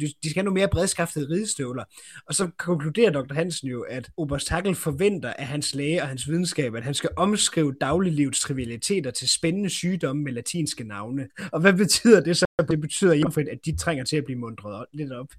de, 0.00 0.06
de 0.22 0.30
skal 0.30 0.34
have 0.34 0.44
nogle 0.44 0.60
mere 0.60 0.68
bredskaftede 0.68 1.28
ridestøvler. 1.30 1.84
Og 2.26 2.34
så 2.34 2.50
konkluderer 2.58 3.10
Dr. 3.10 3.34
Hansen 3.34 3.68
jo, 3.68 3.82
at 3.82 4.10
Oberst 4.16 4.48
Hackel 4.48 4.74
forventer 4.74 5.32
af 5.32 5.46
hans 5.46 5.74
læge 5.74 6.02
og 6.02 6.08
hans 6.08 6.28
videnskab, 6.28 6.74
at 6.74 6.84
han 6.84 6.94
skal 6.94 7.10
omskrive 7.16 7.74
dagliglivets 7.80 8.40
trivialiteter 8.40 9.10
til 9.10 9.28
spændende 9.28 9.70
sygdomme 9.70 10.22
med 10.22 10.32
latinske 10.32 10.84
navne. 10.84 11.28
Og 11.52 11.60
hvad 11.60 11.72
betyder 11.72 12.20
det 12.20 12.36
så? 12.36 12.46
Det 12.70 12.80
betyder 12.80 13.12
i 13.12 13.22
at 13.50 13.58
de 13.64 13.76
trænger 13.76 14.04
til 14.04 14.16
at 14.16 14.24
blive 14.24 14.38
mundret 14.38 14.86
lidt 14.92 15.12
op. 15.12 15.26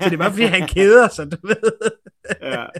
så 0.00 0.04
det 0.04 0.12
er 0.12 0.16
bare 0.16 0.30
fordi, 0.30 0.44
han 0.44 0.68
keder 0.68 1.08
sig, 1.08 1.32
du 1.32 1.36
ved. 1.42 1.90
ja. 2.42 2.66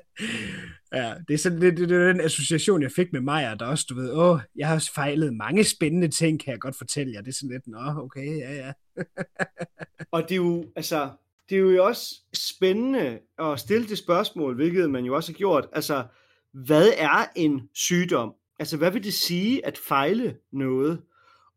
Ja, 0.97 1.15
det 1.29 1.35
er 1.35 1.39
sådan 1.39 1.61
det, 1.61 1.77
det, 1.77 1.89
det 1.89 2.03
er 2.03 2.13
den 2.13 2.21
association, 2.21 2.83
jeg 2.83 2.91
fik 2.93 3.13
med 3.13 3.21
Maja, 3.21 3.55
der 3.55 3.67
også, 3.67 3.87
du 3.89 3.95
ved, 3.95 4.13
åh, 4.13 4.41
jeg 4.57 4.69
har 4.69 4.91
fejlet 4.95 5.35
mange 5.35 5.65
spændende 5.65 6.09
ting, 6.09 6.41
kan 6.41 6.53
jeg 6.53 6.61
godt 6.61 6.77
fortælle 6.77 7.13
jer. 7.13 7.21
Det 7.21 7.29
er 7.29 7.33
sådan 7.33 7.51
lidt, 7.51 7.69
nå, 7.69 8.03
okay, 8.03 8.39
ja, 8.39 8.55
ja. 8.55 8.73
og 10.13 10.23
det 10.23 10.33
er 10.33 10.37
jo, 10.37 10.65
altså, 10.77 11.11
det 11.49 11.57
er 11.57 11.61
jo 11.61 11.85
også 11.85 12.15
spændende 12.35 13.19
at 13.39 13.61
stille 13.61 13.89
det 13.89 13.99
spørgsmål, 13.99 14.55
hvilket 14.55 14.91
man 14.91 15.05
jo 15.05 15.17
også 15.17 15.33
har 15.33 15.37
gjort. 15.37 15.69
Altså, 15.73 16.05
hvad 16.53 16.89
er 16.97 17.27
en 17.37 17.69
sygdom? 17.75 18.35
Altså, 18.59 18.77
hvad 18.77 18.91
vil 18.91 19.05
det 19.05 19.15
sige 19.15 19.67
at 19.67 19.79
fejle 19.79 20.37
noget? 20.53 21.03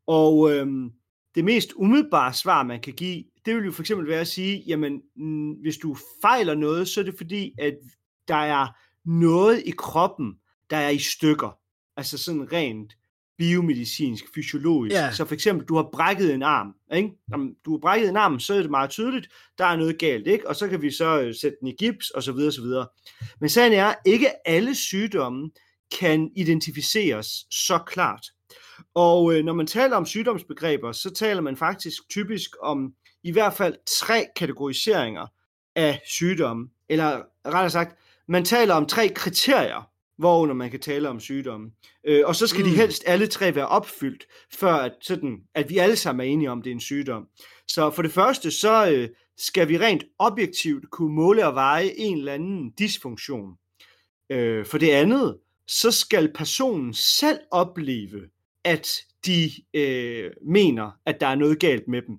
Og 0.08 0.52
øhm, 0.52 0.92
det 1.36 1.46
mest 1.46 1.74
umiddelbare 1.76 2.34
svar, 2.34 2.64
man 2.64 2.80
kan 2.80 2.94
give, 2.94 3.24
det 3.46 3.56
vil 3.56 3.66
jo 3.66 3.72
for 3.72 3.84
eksempel 3.84 4.08
være 4.08 4.22
at 4.22 4.28
sige, 4.28 4.64
jamen, 4.68 5.02
mm, 5.16 5.52
hvis 5.52 5.78
du 5.78 5.98
fejler 6.22 6.56
noget, 6.56 6.88
så 6.88 7.00
er 7.00 7.04
det 7.04 7.18
fordi, 7.18 7.54
at 7.60 7.74
der 8.28 8.36
er 8.36 8.68
noget 9.06 9.64
i 9.66 9.72
kroppen, 9.78 10.34
der 10.70 10.78
er 10.78 10.90
i 10.90 11.00
stykker. 11.00 11.58
Altså 11.98 12.18
sådan 12.18 12.54
rent 12.54 12.94
biomedicinsk, 13.38 14.26
fysiologisk. 14.36 14.96
Yeah. 14.96 15.14
Så 15.14 15.26
for 15.26 15.34
eksempel, 15.34 15.68
du 15.68 15.76
har 15.76 15.90
brækket 15.94 16.34
en 16.34 16.44
arm. 16.44 16.76
Ikke? 16.94 17.10
Om 17.34 17.56
du 17.66 17.72
har 17.72 17.78
brækket 17.78 18.10
en 18.10 18.18
arm, 18.18 18.40
så 18.40 18.54
er 18.54 18.62
det 18.62 18.70
meget 18.70 18.90
tydeligt, 18.90 19.28
der 19.58 19.66
er 19.66 19.76
noget 19.76 20.00
galt, 20.00 20.28
ikke? 20.28 20.48
og 20.48 20.56
så 20.56 20.68
kan 20.68 20.82
vi 20.82 20.92
så 20.92 21.22
øh, 21.22 21.36
sætte 21.36 21.58
den 21.60 21.68
i 21.68 21.76
gips, 21.80 22.10
og 22.10 22.24
så 22.24 22.32
videre, 22.32 22.52
så 22.52 22.62
videre. 22.62 22.88
Men 23.40 23.50
sagen 23.50 23.74
er, 23.74 23.94
ikke 24.06 24.48
alle 24.48 24.76
sygdomme 24.76 25.52
kan 26.00 26.32
identificeres 26.36 27.28
så 27.52 27.78
klart. 27.88 28.26
Og 28.94 29.34
øh, 29.34 29.46
når 29.46 29.54
man 29.54 29.68
taler 29.68 29.96
om 29.96 30.06
sygdomsbegreber, 30.06 30.92
så 30.92 31.14
taler 31.14 31.42
man 31.42 31.58
faktisk 31.58 32.10
typisk 32.10 32.52
om 32.62 32.94
i 33.24 33.32
hvert 33.32 33.54
fald 33.54 33.76
tre 34.00 34.26
kategoriseringer 34.36 35.28
af 35.76 36.02
sygdomme, 36.06 36.70
eller 36.90 37.22
rettere 37.46 37.70
sagt, 37.70 37.98
man 38.30 38.46
taler 38.46 38.74
om 38.74 38.86
tre 38.86 39.10
kriterier, 39.10 39.90
hvorunder 40.18 40.56
man 40.56 40.72
kan 40.72 40.80
tale 40.80 41.10
om 41.10 41.20
sygdomme. 41.20 41.72
Øh, 42.04 42.22
og 42.26 42.36
så 42.36 42.48
skal 42.48 42.64
mm. 42.64 42.70
de 42.70 42.76
helst 42.76 43.04
alle 43.06 43.28
tre 43.28 43.56
være 43.56 43.68
opfyldt, 43.68 44.26
før 44.54 44.74
at, 44.74 44.94
sådan, 45.02 45.38
at 45.56 45.70
vi 45.70 45.78
alle 45.78 45.96
sammen 45.96 46.28
er 46.28 46.32
enige 46.32 46.52
om, 46.52 46.62
det 46.62 46.70
er 46.70 46.76
en 46.76 46.80
sygdom. 46.80 47.28
Så 47.68 47.92
for 47.92 48.02
det 48.02 48.12
første, 48.12 48.52
så 48.52 48.92
øh, 48.92 49.10
skal 49.38 49.70
vi 49.70 49.78
rent 49.78 50.04
objektivt 50.20 50.90
kunne 50.92 51.16
måle 51.16 51.48
og 51.48 51.56
veje 51.56 51.92
en 51.98 52.18
eller 52.18 52.34
anden 52.34 52.74
dysfunktion. 52.80 53.54
Øh, 54.30 54.66
for 54.66 54.78
det 54.78 54.90
andet, 54.90 55.38
så 55.68 55.92
skal 55.92 56.34
personen 56.34 56.94
selv 56.94 57.40
opleve, 57.52 58.22
at 58.64 58.88
de 59.26 59.52
øh, 59.74 60.32
mener, 60.42 60.92
at 61.06 61.22
der 61.22 61.28
er 61.28 61.36
noget 61.36 61.60
galt 61.60 61.88
med 61.88 62.02
dem. 62.02 62.18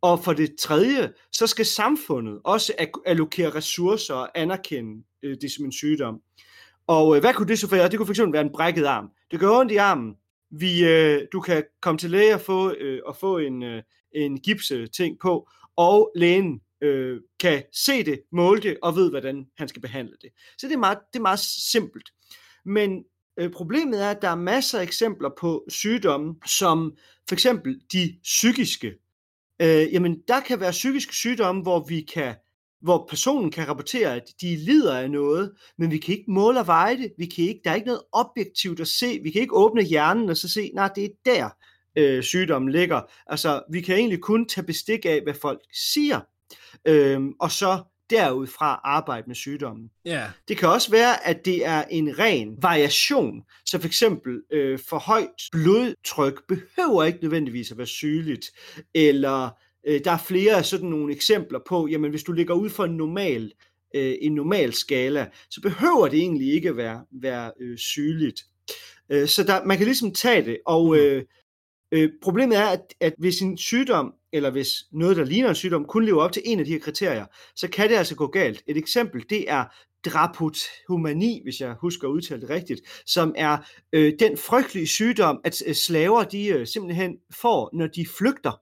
Og 0.00 0.24
for 0.24 0.32
det 0.32 0.56
tredje, 0.58 1.12
så 1.32 1.46
skal 1.46 1.66
samfundet 1.66 2.40
også 2.44 2.72
allokere 3.06 3.54
ressourcer 3.54 4.14
og 4.14 4.30
anerkende 4.34 5.04
øh, 5.22 5.36
det 5.40 5.52
som 5.52 5.64
en 5.64 5.72
sygdom. 5.72 6.20
Og 6.86 7.16
øh, 7.16 7.20
hvad 7.20 7.34
kunne 7.34 7.48
det 7.48 7.58
så 7.58 7.70
være? 7.70 7.88
Det 7.88 7.98
kunne 7.98 8.14
fx 8.14 8.20
være 8.32 8.42
en 8.42 8.52
brækket 8.52 8.84
arm. 8.84 9.10
Det 9.30 9.40
gør 9.40 9.50
ondt 9.50 9.72
i 9.72 9.76
armen. 9.76 10.14
Vi, 10.50 10.84
øh, 10.84 11.22
du 11.32 11.40
kan 11.40 11.64
komme 11.80 11.98
til 11.98 12.10
læge 12.10 12.34
og 12.34 12.40
få, 12.40 12.72
øh, 12.72 13.00
og 13.06 13.16
få 13.16 13.38
en, 13.38 13.62
øh, 13.62 13.82
en 14.12 14.40
gipse-ting 14.40 15.18
på, 15.20 15.48
og 15.76 16.12
lægen 16.16 16.60
øh, 16.80 17.20
kan 17.40 17.62
se 17.72 18.04
det, 18.04 18.20
måle 18.32 18.60
det 18.60 18.78
og 18.82 18.96
ved, 18.96 19.10
hvordan 19.10 19.46
han 19.58 19.68
skal 19.68 19.82
behandle 19.82 20.16
det. 20.22 20.30
Så 20.58 20.66
det 20.66 20.74
er 20.74 20.78
meget, 20.78 20.98
det 21.12 21.18
er 21.18 21.22
meget 21.22 21.40
simpelt. 21.72 22.08
Men 22.64 23.04
øh, 23.38 23.50
problemet 23.50 24.04
er, 24.04 24.10
at 24.10 24.22
der 24.22 24.28
er 24.28 24.34
masser 24.34 24.78
af 24.78 24.82
eksempler 24.82 25.30
på 25.40 25.64
sygdomme, 25.68 26.34
som 26.46 26.92
for 27.28 27.34
eksempel 27.34 27.80
de 27.92 28.18
psykiske. 28.22 28.94
Øh, 29.62 29.92
jamen, 29.92 30.22
der 30.28 30.40
kan 30.40 30.60
være 30.60 30.70
psykiske 30.70 31.14
sygdomme, 31.14 31.62
hvor 31.62 31.84
vi 31.88 32.00
kan 32.00 32.34
hvor 32.80 33.06
personen 33.08 33.50
kan 33.50 33.68
rapportere, 33.68 34.14
at 34.14 34.22
de 34.40 34.56
lider 34.56 34.98
af 34.98 35.10
noget, 35.10 35.52
men 35.78 35.90
vi 35.90 35.98
kan 35.98 36.14
ikke 36.14 36.30
måle 36.30 36.60
og 36.60 36.66
veje 36.66 36.96
det. 36.96 37.12
Vi 37.18 37.26
kan 37.26 37.44
ikke, 37.44 37.60
der 37.64 37.70
er 37.70 37.74
ikke 37.74 37.86
noget 37.86 38.02
objektivt 38.12 38.80
at 38.80 38.88
se. 38.88 39.20
Vi 39.22 39.30
kan 39.30 39.40
ikke 39.40 39.54
åbne 39.54 39.82
hjernen 39.82 40.28
og 40.30 40.36
så 40.36 40.48
se, 40.48 40.70
nej, 40.74 40.90
det 40.96 41.04
er 41.04 41.08
der, 41.24 41.50
øh, 41.96 42.22
sygdommen 42.22 42.72
ligger. 42.72 43.00
Altså, 43.26 43.62
vi 43.70 43.80
kan 43.80 43.96
egentlig 43.96 44.20
kun 44.20 44.48
tage 44.48 44.66
bestik 44.66 45.06
af, 45.06 45.20
hvad 45.22 45.34
folk 45.34 45.60
siger, 45.72 46.20
øh, 46.84 47.20
og 47.40 47.50
så 47.50 47.82
derudfra 48.10 48.80
arbejde 48.84 49.24
med 49.26 49.34
sygdommen. 49.34 49.90
Ja. 50.04 50.26
Det 50.48 50.56
kan 50.56 50.68
også 50.68 50.90
være, 50.90 51.26
at 51.26 51.44
det 51.44 51.66
er 51.66 51.84
en 51.90 52.18
ren 52.18 52.56
variation. 52.62 53.42
Så 53.66 53.78
for 53.78 53.86
eksempel 53.86 54.42
øh, 54.52 54.78
for 54.88 54.98
højt 54.98 55.28
blodtryk 55.52 56.40
behøver 56.48 57.04
ikke 57.04 57.18
nødvendigvis 57.22 57.70
at 57.70 57.78
være 57.78 57.86
sygeligt. 57.86 58.46
Eller 58.94 59.50
øh, 59.86 60.00
der 60.04 60.10
er 60.10 60.18
flere 60.18 60.54
af 60.54 60.64
sådan 60.64 60.88
nogle 60.88 61.14
eksempler 61.14 61.58
på, 61.68 61.86
jamen 61.86 62.10
hvis 62.10 62.22
du 62.22 62.32
ligger 62.32 62.54
ud 62.54 62.70
for 62.70 62.84
en 62.84 62.96
normal, 62.96 63.52
øh, 63.94 64.14
en 64.20 64.34
normal 64.34 64.72
skala, 64.72 65.26
så 65.50 65.60
behøver 65.60 66.08
det 66.08 66.18
egentlig 66.18 66.52
ikke 66.52 66.68
at 66.68 66.76
være, 66.76 67.04
være 67.22 67.52
øh, 67.60 67.78
sygeligt. 67.78 68.40
Øh, 69.10 69.28
så 69.28 69.44
der, 69.44 69.64
man 69.64 69.76
kan 69.76 69.86
ligesom 69.86 70.14
tage 70.14 70.44
det, 70.44 70.58
og 70.66 70.96
øh, 70.98 71.24
øh, 71.92 72.10
problemet 72.22 72.58
er, 72.58 72.66
at, 72.66 72.94
at 73.00 73.14
hvis 73.18 73.40
en 73.40 73.58
sygdom, 73.58 74.14
eller 74.32 74.50
hvis 74.50 74.70
noget, 74.92 75.16
der 75.16 75.24
ligner 75.24 75.48
en 75.48 75.54
sygdom, 75.54 75.84
kun 75.84 76.04
lever 76.04 76.22
op 76.22 76.32
til 76.32 76.42
en 76.44 76.58
af 76.58 76.64
de 76.64 76.72
her 76.72 76.78
kriterier, 76.78 77.26
så 77.56 77.68
kan 77.68 77.88
det 77.88 77.96
altså 77.96 78.14
gå 78.14 78.26
galt. 78.26 78.62
Et 78.66 78.76
eksempel, 78.76 79.24
det 79.30 79.50
er 79.50 79.64
draputhumani, 80.04 81.40
hvis 81.44 81.60
jeg 81.60 81.74
husker 81.80 82.08
at 82.08 82.12
udtale 82.12 82.40
det 82.40 82.50
rigtigt, 82.50 82.80
som 83.06 83.34
er 83.36 83.58
øh, 83.92 84.12
den 84.18 84.36
frygtelige 84.36 84.86
sygdom, 84.86 85.40
at 85.44 85.62
øh, 85.66 85.74
slaver 85.74 86.24
de 86.24 86.46
øh, 86.46 86.66
simpelthen 86.66 87.16
får, 87.42 87.70
når 87.72 87.86
de 87.86 88.06
flygter 88.18 88.60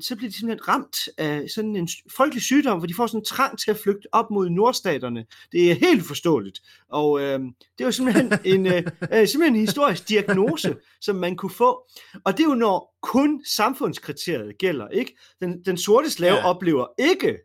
så 0.00 0.16
bliver 0.16 0.30
de 0.30 0.36
simpelthen 0.36 0.68
ramt 0.68 0.96
af 1.18 1.50
sådan 1.50 1.76
en 1.76 1.88
frygtelig 2.10 2.42
sygdom, 2.42 2.78
hvor 2.78 2.86
de 2.86 2.94
får 2.94 3.06
sådan 3.06 3.20
en 3.20 3.24
trang 3.24 3.58
til 3.58 3.70
at 3.70 3.76
flygte 3.76 4.06
op 4.12 4.30
mod 4.30 4.48
nordstaterne. 4.48 5.26
Det 5.52 5.70
er 5.70 5.74
helt 5.74 6.06
forståeligt. 6.06 6.60
Og 6.88 7.20
øh, 7.20 7.40
det 7.40 7.80
er 7.80 7.84
jo 7.84 7.92
simpelthen 7.92 8.32
en, 8.54 8.66
øh, 8.66 8.82
øh, 9.12 9.28
simpelthen 9.28 9.54
en 9.54 9.60
historisk 9.60 10.08
diagnose, 10.08 10.76
som 11.00 11.16
man 11.16 11.36
kunne 11.36 11.50
få. 11.50 11.88
Og 12.24 12.36
det 12.36 12.44
er 12.44 12.48
jo 12.48 12.54
når 12.54 12.94
kun 13.02 13.44
samfundskriteriet 13.44 14.58
gælder. 14.58 14.88
ikke. 14.88 15.16
Den, 15.40 15.64
den 15.64 15.78
sorte 15.78 16.10
slave 16.10 16.36
ja. 16.36 16.46
oplever 16.46 16.86
ikke, 16.98 17.38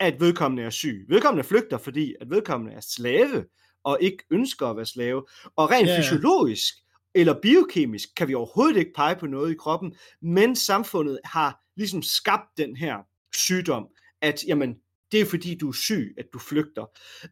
at 0.00 0.20
vedkommende 0.20 0.62
er 0.62 0.70
syg. 0.70 1.06
Vedkommende 1.08 1.44
flygter, 1.44 1.78
fordi 1.78 2.14
at 2.20 2.30
vedkommende 2.30 2.74
er 2.74 2.80
slave, 2.80 3.44
og 3.84 3.98
ikke 4.00 4.24
ønsker 4.30 4.66
at 4.66 4.76
være 4.76 4.86
slave. 4.86 5.26
Og 5.56 5.70
rent 5.70 5.88
ja. 5.88 5.98
fysiologisk, 5.98 6.74
eller 7.14 7.40
biokemisk 7.42 8.08
kan 8.16 8.28
vi 8.28 8.34
overhovedet 8.34 8.76
ikke 8.76 8.92
pege 8.96 9.16
på 9.16 9.26
noget 9.26 9.52
i 9.52 9.54
kroppen, 9.54 9.94
men 10.22 10.56
samfundet 10.56 11.18
har 11.24 11.61
ligesom 11.76 12.02
skabt 12.02 12.56
den 12.56 12.76
her 12.76 12.96
sygdom, 13.36 13.86
at 14.20 14.44
jamen, 14.46 14.74
det 15.12 15.20
er 15.20 15.24
fordi 15.24 15.54
du 15.54 15.68
er 15.68 15.72
syg, 15.72 16.14
at 16.18 16.26
du 16.32 16.38
flygter. 16.38 16.84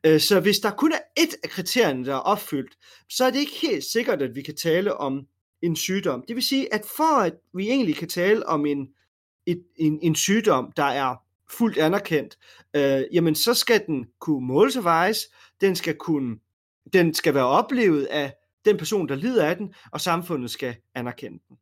Øh, 0.07 0.21
så 0.21 0.41
hvis 0.41 0.59
der 0.59 0.71
kun 0.71 0.93
er 0.93 1.01
et 1.17 1.35
af 1.45 1.51
kriterierne, 1.51 2.05
der 2.05 2.15
er 2.15 2.19
opfyldt, 2.19 2.79
så 3.09 3.25
er 3.25 3.31
det 3.31 3.39
ikke 3.39 3.59
helt 3.63 3.85
sikkert, 3.85 4.23
at 4.23 4.35
vi 4.35 4.43
kan 4.43 4.57
tale 4.57 4.97
om 4.97 5.27
en 5.63 5.77
sygdom. 5.77 6.25
Det 6.29 6.37
vil 6.37 6.43
sige, 6.43 6.75
at 6.75 6.85
for 6.97 7.21
at 7.21 7.35
vi 7.55 7.69
egentlig 7.69 7.97
kan 7.97 8.09
tale 8.09 8.47
om 8.47 8.67
en, 8.67 8.89
et, 9.47 9.65
en, 9.77 9.99
en 10.03 10.15
sygdom, 10.15 10.73
der 10.77 10.85
er 10.85 11.17
fuldt 11.51 11.79
anerkendt, 11.79 12.39
øh, 12.77 13.03
jamen 13.13 13.35
så 13.35 13.55
skal 13.55 13.87
den 13.87 14.07
kunne 14.19 14.47
måles 14.47 14.77
og 14.77 14.85
vejes, 14.85 15.19
den 15.61 15.77
skal 15.77 15.97
kunne, 15.97 16.37
den 16.93 17.15
skal 17.15 17.35
være 17.35 17.47
oplevet 17.47 18.05
af 18.05 18.33
den 18.65 18.77
person, 18.77 19.09
der 19.09 19.15
lider 19.15 19.47
af 19.47 19.57
den, 19.57 19.75
og 19.93 20.01
samfundet 20.01 20.51
skal 20.51 20.77
anerkende 20.95 21.39
den. 21.49 21.57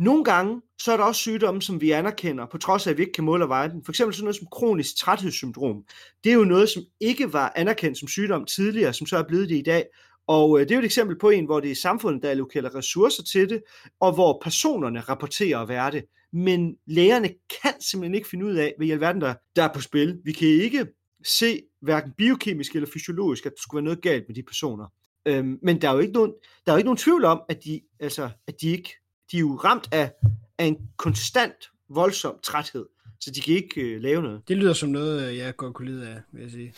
Nogle 0.00 0.24
gange, 0.24 0.62
så 0.78 0.92
er 0.92 0.96
der 0.96 1.04
også 1.04 1.18
sygdomme, 1.18 1.62
som 1.62 1.80
vi 1.80 1.90
anerkender, 1.90 2.46
på 2.46 2.58
trods 2.58 2.86
af, 2.86 2.90
at 2.90 2.96
vi 2.96 3.02
ikke 3.02 3.12
kan 3.12 3.24
måle 3.24 3.44
og 3.44 3.48
veje 3.48 3.68
den. 3.68 3.84
For 3.84 3.92
eksempel 3.92 4.14
sådan 4.14 4.24
noget 4.24 4.36
som 4.36 4.46
kronisk 4.52 4.96
træthedssyndrom. 4.96 5.84
Det 6.24 6.30
er 6.30 6.34
jo 6.34 6.44
noget, 6.44 6.68
som 6.68 6.82
ikke 7.00 7.32
var 7.32 7.52
anerkendt 7.56 7.98
som 7.98 8.08
sygdom 8.08 8.44
tidligere, 8.44 8.92
som 8.92 9.06
så 9.06 9.16
er 9.16 9.22
blevet 9.22 9.48
det 9.48 9.56
i 9.56 9.62
dag. 9.62 9.84
Og 10.26 10.60
øh, 10.60 10.64
det 10.64 10.70
er 10.70 10.76
jo 10.76 10.80
et 10.80 10.84
eksempel 10.84 11.18
på 11.18 11.30
en, 11.30 11.44
hvor 11.44 11.60
det 11.60 11.70
er 11.70 11.74
samfundet, 11.74 12.22
der 12.22 12.30
allokerer 12.30 12.74
ressourcer 12.74 13.22
til 13.22 13.48
det, 13.48 13.62
og 14.00 14.12
hvor 14.14 14.40
personerne 14.42 15.00
rapporterer 15.00 15.58
at 15.58 15.68
være 15.68 15.90
det. 15.90 16.04
Men 16.32 16.76
lægerne 16.86 17.28
kan 17.62 17.80
simpelthen 17.80 18.14
ikke 18.14 18.28
finde 18.28 18.46
ud 18.46 18.54
af, 18.54 18.74
hvad 18.76 18.86
i 18.86 18.90
alverden 18.90 19.20
der, 19.20 19.34
der 19.56 19.62
er 19.62 19.72
på 19.74 19.80
spil. 19.80 20.18
Vi 20.24 20.32
kan 20.32 20.48
ikke 20.48 20.86
se, 21.26 21.62
hverken 21.82 22.12
biokemisk 22.18 22.74
eller 22.74 22.88
fysiologisk, 22.92 23.46
at 23.46 23.52
der 23.52 23.62
skulle 23.62 23.78
være 23.78 23.84
noget 23.84 24.02
galt 24.02 24.24
med 24.28 24.36
de 24.36 24.42
personer. 24.42 24.86
Øhm, 25.26 25.58
men 25.62 25.80
der 25.80 25.88
er 25.88 25.92
jo 25.92 25.98
ikke 25.98 26.12
nogen, 26.12 26.32
der 26.66 26.72
er 26.72 26.76
jo 26.76 26.78
ikke 26.78 26.86
nogen 26.86 26.98
tvivl 26.98 27.24
om, 27.24 27.42
at 27.48 27.64
de, 27.64 27.80
altså, 28.00 28.30
at 28.46 28.54
de 28.60 28.68
ikke 28.68 28.99
de 29.32 29.36
er 29.36 29.40
jo 29.40 29.56
ramt 29.56 29.88
af, 29.92 30.12
af 30.58 30.64
en 30.64 30.78
konstant, 30.96 31.70
voldsom 31.88 32.38
træthed, 32.42 32.86
så 33.20 33.30
de 33.30 33.40
kan 33.40 33.54
ikke 33.54 33.80
øh, 33.80 34.00
lave 34.00 34.22
noget. 34.22 34.42
Det 34.48 34.56
lyder 34.56 34.72
som 34.72 34.88
noget, 34.88 35.28
øh, 35.28 35.36
jeg 35.36 35.56
godt 35.56 35.74
kunne 35.74 35.90
lide 35.90 36.08
af, 36.08 36.20
vil 36.32 36.42
jeg 36.42 36.50
sige. 36.50 36.74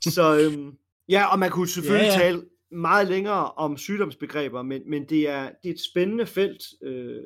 så 0.14 0.38
øhm, 0.38 0.72
ja, 1.08 1.24
og 1.24 1.38
man 1.38 1.50
kunne 1.50 1.68
selvfølgelig 1.68 2.06
ja, 2.06 2.12
ja. 2.12 2.18
tale 2.18 2.42
meget 2.70 3.08
længere 3.08 3.52
om 3.52 3.76
sygdomsbegreber, 3.76 4.62
men, 4.62 4.82
men 4.86 5.04
det, 5.04 5.28
er, 5.28 5.50
det 5.62 5.68
er 5.68 5.74
et 5.74 5.80
spændende 5.80 6.26
felt, 6.26 6.62
øh, 6.82 7.22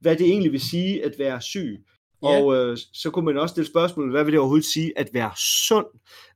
hvad 0.00 0.16
det 0.16 0.26
egentlig 0.26 0.52
vil 0.52 0.60
sige 0.60 1.04
at 1.04 1.14
være 1.18 1.40
syg. 1.40 1.84
Ja. 2.22 2.28
Og 2.28 2.56
øh, 2.56 2.76
så 2.92 3.10
kunne 3.10 3.24
man 3.24 3.38
også 3.38 3.52
stille 3.52 3.66
spørgsmål, 3.66 4.10
hvad 4.10 4.24
vil 4.24 4.32
det 4.32 4.40
overhovedet 4.40 4.66
sige 4.66 4.92
at 4.96 5.08
være 5.12 5.30
sund? 5.68 5.86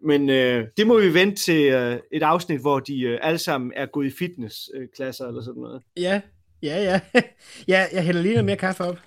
Men 0.02 0.30
øh, 0.30 0.64
det 0.76 0.86
må 0.86 1.00
vi 1.00 1.14
vente 1.14 1.42
til 1.42 1.62
øh, 1.72 1.98
et 2.12 2.22
afsnit, 2.22 2.60
hvor 2.60 2.80
de 2.80 3.00
øh, 3.00 3.18
alle 3.22 3.38
sammen 3.38 3.72
er 3.76 3.86
gået 3.86 4.06
i 4.06 4.10
fitnessklasser 4.18 5.24
øh, 5.24 5.28
eller 5.28 5.42
sådan 5.42 5.62
noget. 5.62 5.82
Ja, 5.96 6.20
ja, 6.62 6.82
ja. 6.82 7.00
ja 7.68 7.86
jeg 7.92 8.04
hælder 8.04 8.22
lige 8.22 8.34
noget 8.34 8.44
mere 8.44 8.56
kaffe 8.56 8.84
op. 8.84 8.98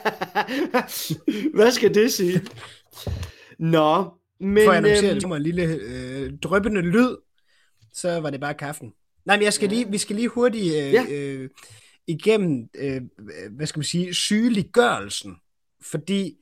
hvad 1.56 1.70
skal 1.70 1.94
det 1.94 2.12
sige? 2.12 2.40
Nå, 3.58 4.04
men... 4.40 4.64
For 4.64 4.70
at 4.70 4.76
annoncere, 4.76 5.10
øh, 5.10 5.20
det 5.20 5.30
var 5.30 5.36
en 5.36 5.42
lille 5.42 5.62
øh, 5.62 6.32
drøbende 6.42 6.80
lyd, 6.80 7.16
så 7.92 8.20
var 8.20 8.30
det 8.30 8.40
bare 8.40 8.54
kaffen. 8.54 8.92
Nej, 9.26 9.36
men 9.36 9.44
jeg 9.44 9.52
skal 9.52 9.68
lige, 9.68 9.90
vi 9.90 9.98
skal 9.98 10.16
lige 10.16 10.28
hurtigt 10.28 10.64
øh, 10.64 10.92
ja. 10.92 11.04
øh, 11.10 11.50
igennem, 12.06 12.68
øh, 12.74 13.00
hvad 13.56 13.66
skal 13.66 13.78
man 13.78 13.84
sige, 13.84 14.14
sygeliggørelsen, 14.14 15.36
fordi 15.90 16.36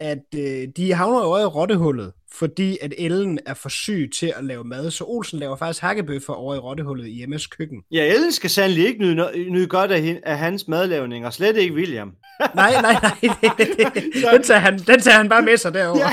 at 0.00 0.24
øh, 0.36 0.68
de 0.76 0.92
havner 0.92 1.20
jo 1.20 1.36
i 1.36 1.44
rottehullet, 1.44 2.12
fordi 2.32 2.78
at 2.82 2.94
Ellen 2.98 3.38
er 3.46 3.54
for 3.54 3.68
syg 3.68 4.10
til 4.18 4.32
at 4.36 4.44
lave 4.44 4.64
mad, 4.64 4.90
så 4.90 5.04
Olsen 5.04 5.38
laver 5.38 5.56
faktisk 5.56 5.82
hakkebøffer 5.82 6.32
over 6.32 6.54
i 6.54 6.58
rottehullet 6.58 7.06
i 7.06 7.10
hjemmes 7.10 7.46
køkken. 7.46 7.82
Ja, 7.90 8.14
Ellen 8.14 8.32
skal 8.32 8.50
sandelig 8.50 8.86
ikke 8.86 9.00
nyde, 9.00 9.50
nyde 9.50 9.66
godt 9.66 9.92
af, 9.92 10.20
af 10.22 10.38
hans 10.38 10.68
madlavning, 10.68 11.26
og 11.26 11.32
slet 11.32 11.56
ikke 11.56 11.74
William. 11.74 12.12
nej, 12.54 12.72
nej, 12.82 12.96
nej, 13.02 13.18
den, 14.32 14.42
tager 14.42 14.60
han, 14.60 14.78
den 14.78 15.00
tager 15.00 15.16
han 15.16 15.28
bare 15.28 15.42
med 15.42 15.56
sig 15.56 15.74
derovre. 15.74 16.00
Ja. 16.00 16.12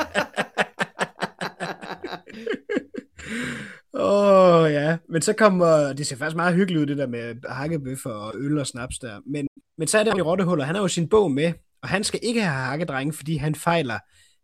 Åh 3.93 4.63
oh, 4.63 4.71
ja, 4.71 4.97
men 5.09 5.21
så 5.21 5.33
kommer, 5.33 5.93
det 5.93 6.07
ser 6.07 6.15
faktisk 6.15 6.35
meget 6.35 6.55
hyggeligt 6.55 6.81
ud, 6.81 6.85
det 6.85 6.97
der 6.97 7.07
med 7.07 7.35
hakkebøffer 7.49 8.09
og 8.09 8.33
øl 8.35 8.59
og 8.59 8.67
snaps 8.67 8.99
der. 8.99 9.19
Men, 9.25 9.47
men 9.77 9.87
så 9.87 9.99
er 9.99 10.03
det 10.03 10.17
i 10.17 10.21
Rottehuller, 10.21 10.65
han 10.65 10.75
har 10.75 10.81
jo 10.81 10.87
sin 10.87 11.09
bog 11.09 11.31
med, 11.31 11.53
og 11.81 11.89
han 11.89 12.03
skal 12.03 12.19
ikke 12.23 12.41
have 12.41 12.65
hakkedrenge, 12.65 13.13
fordi 13.13 13.35
han 13.35 13.55
fejler 13.55 13.99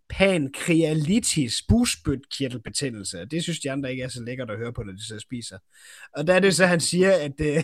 pankrealitis, 0.09 1.53
busbødkirtelbetændelse. 1.69 3.25
Det 3.25 3.43
synes 3.43 3.59
de 3.59 3.71
andre 3.71 3.91
ikke 3.91 4.03
er 4.03 4.07
så 4.07 4.23
lækkert 4.23 4.51
at 4.51 4.57
høre 4.57 4.73
på, 4.73 4.83
når 4.83 4.93
de 4.93 5.07
så 5.07 5.19
spiser. 5.19 5.57
Og 6.13 6.27
der 6.27 6.33
er 6.33 6.39
det 6.39 6.55
så, 6.55 6.65
han 6.65 6.79
siger, 6.79 7.11
at 7.11 7.41
øh, 7.41 7.63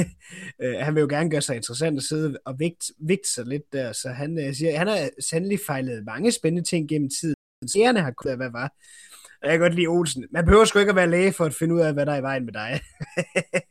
øh, 0.62 0.74
han 0.80 0.94
vil 0.94 1.00
jo 1.00 1.06
gerne 1.10 1.30
gøre 1.30 1.42
sig 1.42 1.56
interessant 1.56 1.98
og 1.98 2.02
sidde 2.02 2.38
og 2.46 2.58
vægt, 2.58 2.84
vægt 3.00 3.26
sig 3.26 3.46
lidt 3.46 3.72
der. 3.72 3.92
Så 3.92 4.08
han 4.08 4.38
øh, 4.46 4.54
siger, 4.54 4.72
at 4.72 4.78
han 4.78 4.88
har 4.88 5.10
sandelig 5.30 5.58
fejlet 5.66 6.04
mange 6.04 6.32
spændende 6.32 6.68
ting 6.68 6.88
gennem 6.88 7.10
tiden. 7.20 7.34
Seerne 7.66 8.00
har 8.00 8.10
kunnet 8.10 8.36
hvad 8.36 8.50
var. 8.50 8.72
Jeg 9.44 9.52
kan 9.52 9.60
godt 9.60 9.74
lide 9.74 9.86
Olsen. 9.86 10.24
Man 10.30 10.44
behøver 10.44 10.64
sgu 10.64 10.78
ikke 10.78 10.90
at 10.90 10.96
være 10.96 11.10
læge 11.10 11.32
for 11.32 11.44
at 11.44 11.54
finde 11.54 11.74
ud 11.74 11.80
af, 11.80 11.92
hvad 11.92 12.06
der 12.06 12.12
er 12.12 12.18
i 12.18 12.22
vejen 12.22 12.44
med 12.44 12.52
dig. 12.52 12.80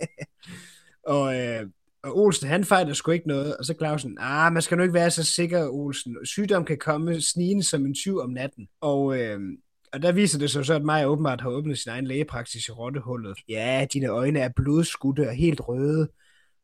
og, 1.15 1.39
øh, 1.39 1.67
og 2.03 2.17
Olsen, 2.17 2.47
han 2.47 2.63
fejler 2.63 2.93
sgu 2.93 3.11
ikke 3.11 3.27
noget. 3.27 3.57
Og 3.57 3.65
så 3.65 3.73
Clausen, 3.77 4.17
ah, 4.19 4.53
man 4.53 4.61
skal 4.61 4.77
nu 4.77 4.83
ikke 4.83 4.93
være 4.93 5.11
så 5.11 5.23
sikker, 5.23 5.69
Olsen. 5.69 6.17
Sygdom 6.25 6.65
kan 6.65 6.77
komme 6.77 7.21
snigende 7.21 7.63
som 7.63 7.85
en 7.85 7.93
tyv 7.93 8.19
om 8.19 8.29
natten. 8.29 8.67
Og, 8.81 9.19
øh, 9.19 9.39
og 9.93 10.01
der 10.01 10.11
viser 10.11 10.39
det 10.39 10.51
sig 10.51 10.65
så, 10.65 10.73
at 10.73 10.83
Maja 10.83 11.05
åbenbart 11.05 11.41
har 11.41 11.49
åbnet 11.49 11.79
sin 11.79 11.91
egen 11.91 12.07
lægepraksis 12.07 12.67
i 12.67 12.71
rottehullet. 12.71 13.37
Ja, 13.49 13.87
dine 13.93 14.07
øjne 14.07 14.39
er 14.39 14.49
blodskudte 14.55 15.27
og 15.27 15.33
helt 15.33 15.61
røde. 15.67 16.09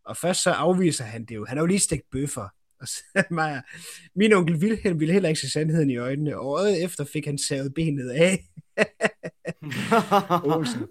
Og 0.06 0.17
først 0.17 0.43
så 0.43 0.52
afviser 0.52 1.04
han 1.04 1.26
det 1.26 1.36
jo. 1.36 1.45
Han 1.45 1.58
har 1.58 1.63
jo 1.63 1.67
lige 1.67 1.80
stegt 1.80 2.04
bøffer. 2.12 2.48
Og 2.82 2.88
så 2.88 3.04
Maja, 3.32 3.62
min 4.15 4.34
onkel 4.34 4.56
Wilhelm 4.56 5.00
ville 5.00 5.13
heller 5.13 5.30
ikke 5.30 5.42
se 5.42 5.50
sandheden 5.50 5.89
i 5.89 5.98
øjnene, 5.98 6.38
og 6.38 6.48
året 6.48 6.84
efter 6.84 7.06
fik 7.06 7.26
han 7.26 7.38
savet 7.38 7.74
benet 7.74 8.10
af. 8.10 8.46
Olsen. 10.56 10.82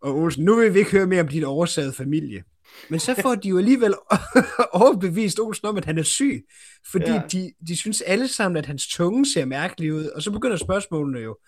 Og 0.00 0.16
Olsen, 0.16 0.44
nu 0.44 0.56
vil 0.56 0.74
vi 0.74 0.78
ikke 0.78 0.90
høre 0.90 1.06
mere 1.06 1.20
om 1.20 1.28
din 1.28 1.44
oversagede 1.44 1.92
familie. 1.92 2.44
Men 2.88 3.00
så 3.00 3.14
får 3.22 3.34
de 3.34 3.48
jo 3.48 3.58
alligevel 3.58 3.94
overbevist 4.72 5.40
Olsen 5.40 5.66
om, 5.66 5.76
at 5.76 5.84
han 5.84 5.98
er 5.98 6.02
syg, 6.02 6.44
fordi 6.92 7.10
ja. 7.10 7.22
de, 7.32 7.52
de 7.68 7.76
synes 7.76 8.00
alle 8.00 8.28
sammen, 8.28 8.56
at 8.56 8.66
hans 8.66 8.88
tunge 8.88 9.26
ser 9.26 9.44
mærkelig 9.44 9.94
ud, 9.94 10.04
og 10.04 10.22
så 10.22 10.30
begynder 10.30 10.56
spørgsmålene 10.56 11.18
jo. 11.18 11.38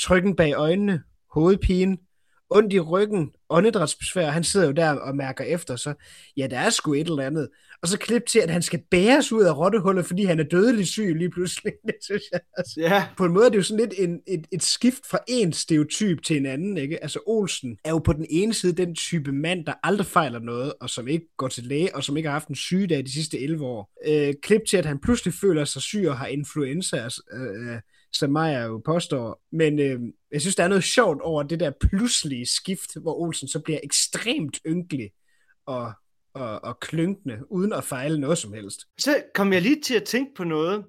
Trykken 0.00 0.36
bag 0.36 0.52
øjnene, 0.52 1.02
hovedpine, 1.32 1.96
ondt 2.56 2.72
i 2.72 2.80
ryggen, 2.80 3.32
åndedrætsbesvær, 3.50 4.30
han 4.30 4.44
sidder 4.44 4.66
jo 4.66 4.72
der 4.72 4.90
og 4.90 5.16
mærker 5.16 5.44
efter, 5.44 5.76
så 5.76 5.94
ja, 6.36 6.46
der 6.46 6.58
er 6.58 6.70
sgu 6.70 6.94
et 6.94 7.06
eller 7.06 7.26
andet. 7.26 7.48
Og 7.82 7.88
så 7.88 7.98
klip 7.98 8.26
til, 8.26 8.38
at 8.38 8.50
han 8.50 8.62
skal 8.62 8.82
bæres 8.90 9.32
ud 9.32 9.42
af 9.42 9.56
rottehullet, 9.56 10.06
fordi 10.06 10.24
han 10.24 10.40
er 10.40 10.44
dødelig 10.44 10.86
syg 10.86 11.14
lige 11.16 11.30
pludselig. 11.30 11.72
Det 11.86 11.94
synes 12.02 12.22
jeg 12.32 12.40
altså. 12.56 12.80
Ja, 12.80 13.06
På 13.16 13.24
en 13.24 13.32
måde 13.32 13.46
er 13.46 13.50
det 13.50 13.56
jo 13.56 13.62
sådan 13.62 13.88
lidt 13.88 13.94
en, 13.98 14.20
et, 14.26 14.46
et 14.52 14.62
skift 14.62 15.06
fra 15.10 15.18
en 15.28 15.52
stereotyp 15.52 16.22
til 16.22 16.36
en 16.36 16.46
anden, 16.46 16.76
ikke? 16.76 17.02
Altså 17.02 17.20
Olsen 17.26 17.78
er 17.84 17.90
jo 17.90 17.98
på 17.98 18.12
den 18.12 18.26
ene 18.30 18.54
side 18.54 18.72
den 18.72 18.94
type 18.94 19.32
mand, 19.32 19.66
der 19.66 19.72
aldrig 19.82 20.06
fejler 20.06 20.38
noget, 20.38 20.72
og 20.80 20.90
som 20.90 21.08
ikke 21.08 21.26
går 21.36 21.48
til 21.48 21.64
læge, 21.64 21.96
og 21.96 22.04
som 22.04 22.16
ikke 22.16 22.28
har 22.28 22.34
haft 22.34 22.48
en 22.48 22.54
sygedag 22.54 23.04
de 23.04 23.12
sidste 23.12 23.40
11 23.40 23.66
år. 23.66 23.90
Øh, 24.06 24.34
klip 24.42 24.62
til, 24.68 24.76
at 24.76 24.86
han 24.86 24.98
pludselig 24.98 25.34
føler 25.34 25.64
sig 25.64 25.82
syg 25.82 26.04
og 26.08 26.18
har 26.18 26.26
influenza, 26.26 26.96
altså, 26.96 27.22
øh, 27.32 27.80
som 28.12 28.30
Maja 28.30 28.62
jo 28.62 28.82
påstår. 28.84 29.42
Men 29.52 29.78
øh, 29.78 30.00
jeg 30.32 30.40
synes, 30.40 30.56
der 30.56 30.64
er 30.64 30.68
noget 30.68 30.84
sjovt 30.84 31.20
over 31.20 31.42
det 31.42 31.60
der 31.60 31.70
pludselige 31.80 32.46
skift, 32.46 33.00
hvor 33.02 33.14
Olsen 33.14 33.48
så 33.48 33.60
bliver 33.60 33.78
ekstremt 33.82 34.58
ynkelig 34.66 35.10
og, 35.66 35.92
og, 36.34 36.64
og 36.64 36.80
klynkende, 36.80 37.38
uden 37.50 37.72
at 37.72 37.84
fejle 37.84 38.20
noget 38.20 38.38
som 38.38 38.52
helst. 38.52 38.80
så 38.98 39.22
kom 39.34 39.52
jeg 39.52 39.62
lige 39.62 39.80
til 39.80 39.94
at 39.94 40.04
tænke 40.04 40.34
på 40.34 40.44
noget. 40.44 40.84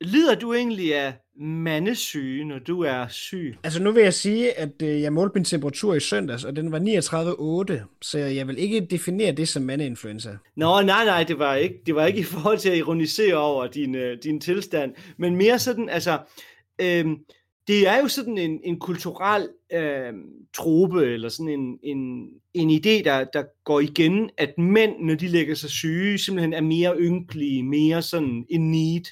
Lider 0.00 0.34
du 0.34 0.54
egentlig 0.54 0.94
af 0.94 1.14
mandesyge, 1.40 2.44
når 2.44 2.58
du 2.58 2.80
er 2.80 3.08
syg? 3.08 3.56
Altså 3.64 3.82
nu 3.82 3.92
vil 3.92 4.02
jeg 4.02 4.14
sige, 4.14 4.58
at 4.58 4.82
øh, 4.82 5.02
jeg 5.02 5.12
målte 5.12 5.34
min 5.34 5.44
temperatur 5.44 5.94
i 5.94 6.00
søndags, 6.00 6.44
og 6.44 6.56
den 6.56 6.72
var 6.72 6.78
39,8, 6.78 7.98
så 8.02 8.18
jeg 8.18 8.48
vil 8.48 8.58
ikke 8.58 8.86
definere 8.90 9.32
det 9.32 9.48
som 9.48 9.62
mandeinfluenza. 9.62 10.36
Nå, 10.56 10.82
nej, 10.82 11.04
nej, 11.04 11.24
det 11.24 11.38
var 11.38 11.54
ikke, 11.54 11.74
det 11.86 11.94
var 11.94 12.06
ikke 12.06 12.20
i 12.20 12.24
forhold 12.24 12.58
til 12.58 12.70
at 12.70 12.76
ironisere 12.76 13.36
over 13.36 13.66
din, 13.66 13.94
øh, 13.94 14.18
din 14.22 14.40
tilstand, 14.40 14.94
men 15.18 15.36
mere 15.36 15.58
sådan, 15.58 15.88
altså, 15.88 16.18
øhm, 16.80 17.16
det 17.66 17.88
er 17.88 17.96
jo 17.96 18.08
sådan 18.08 18.38
en, 18.38 18.60
en 18.64 18.78
kulturel 18.78 19.48
øh, 19.72 20.12
trope, 20.54 21.04
eller 21.04 21.28
sådan 21.28 21.48
en, 21.48 21.78
en, 21.82 22.28
en 22.54 22.70
idé, 22.70 23.04
der, 23.04 23.24
der 23.24 23.44
går 23.64 23.80
igen, 23.80 24.30
at 24.38 24.58
mænd, 24.58 24.92
når 25.00 25.14
de 25.14 25.28
lægger 25.28 25.54
sig 25.54 25.70
syge, 25.70 26.18
simpelthen 26.18 26.52
er 26.52 26.60
mere 26.60 26.96
ynkelige, 26.98 27.62
mere 27.62 28.02
sådan 28.02 28.46
in 28.48 28.70
need. 28.70 29.04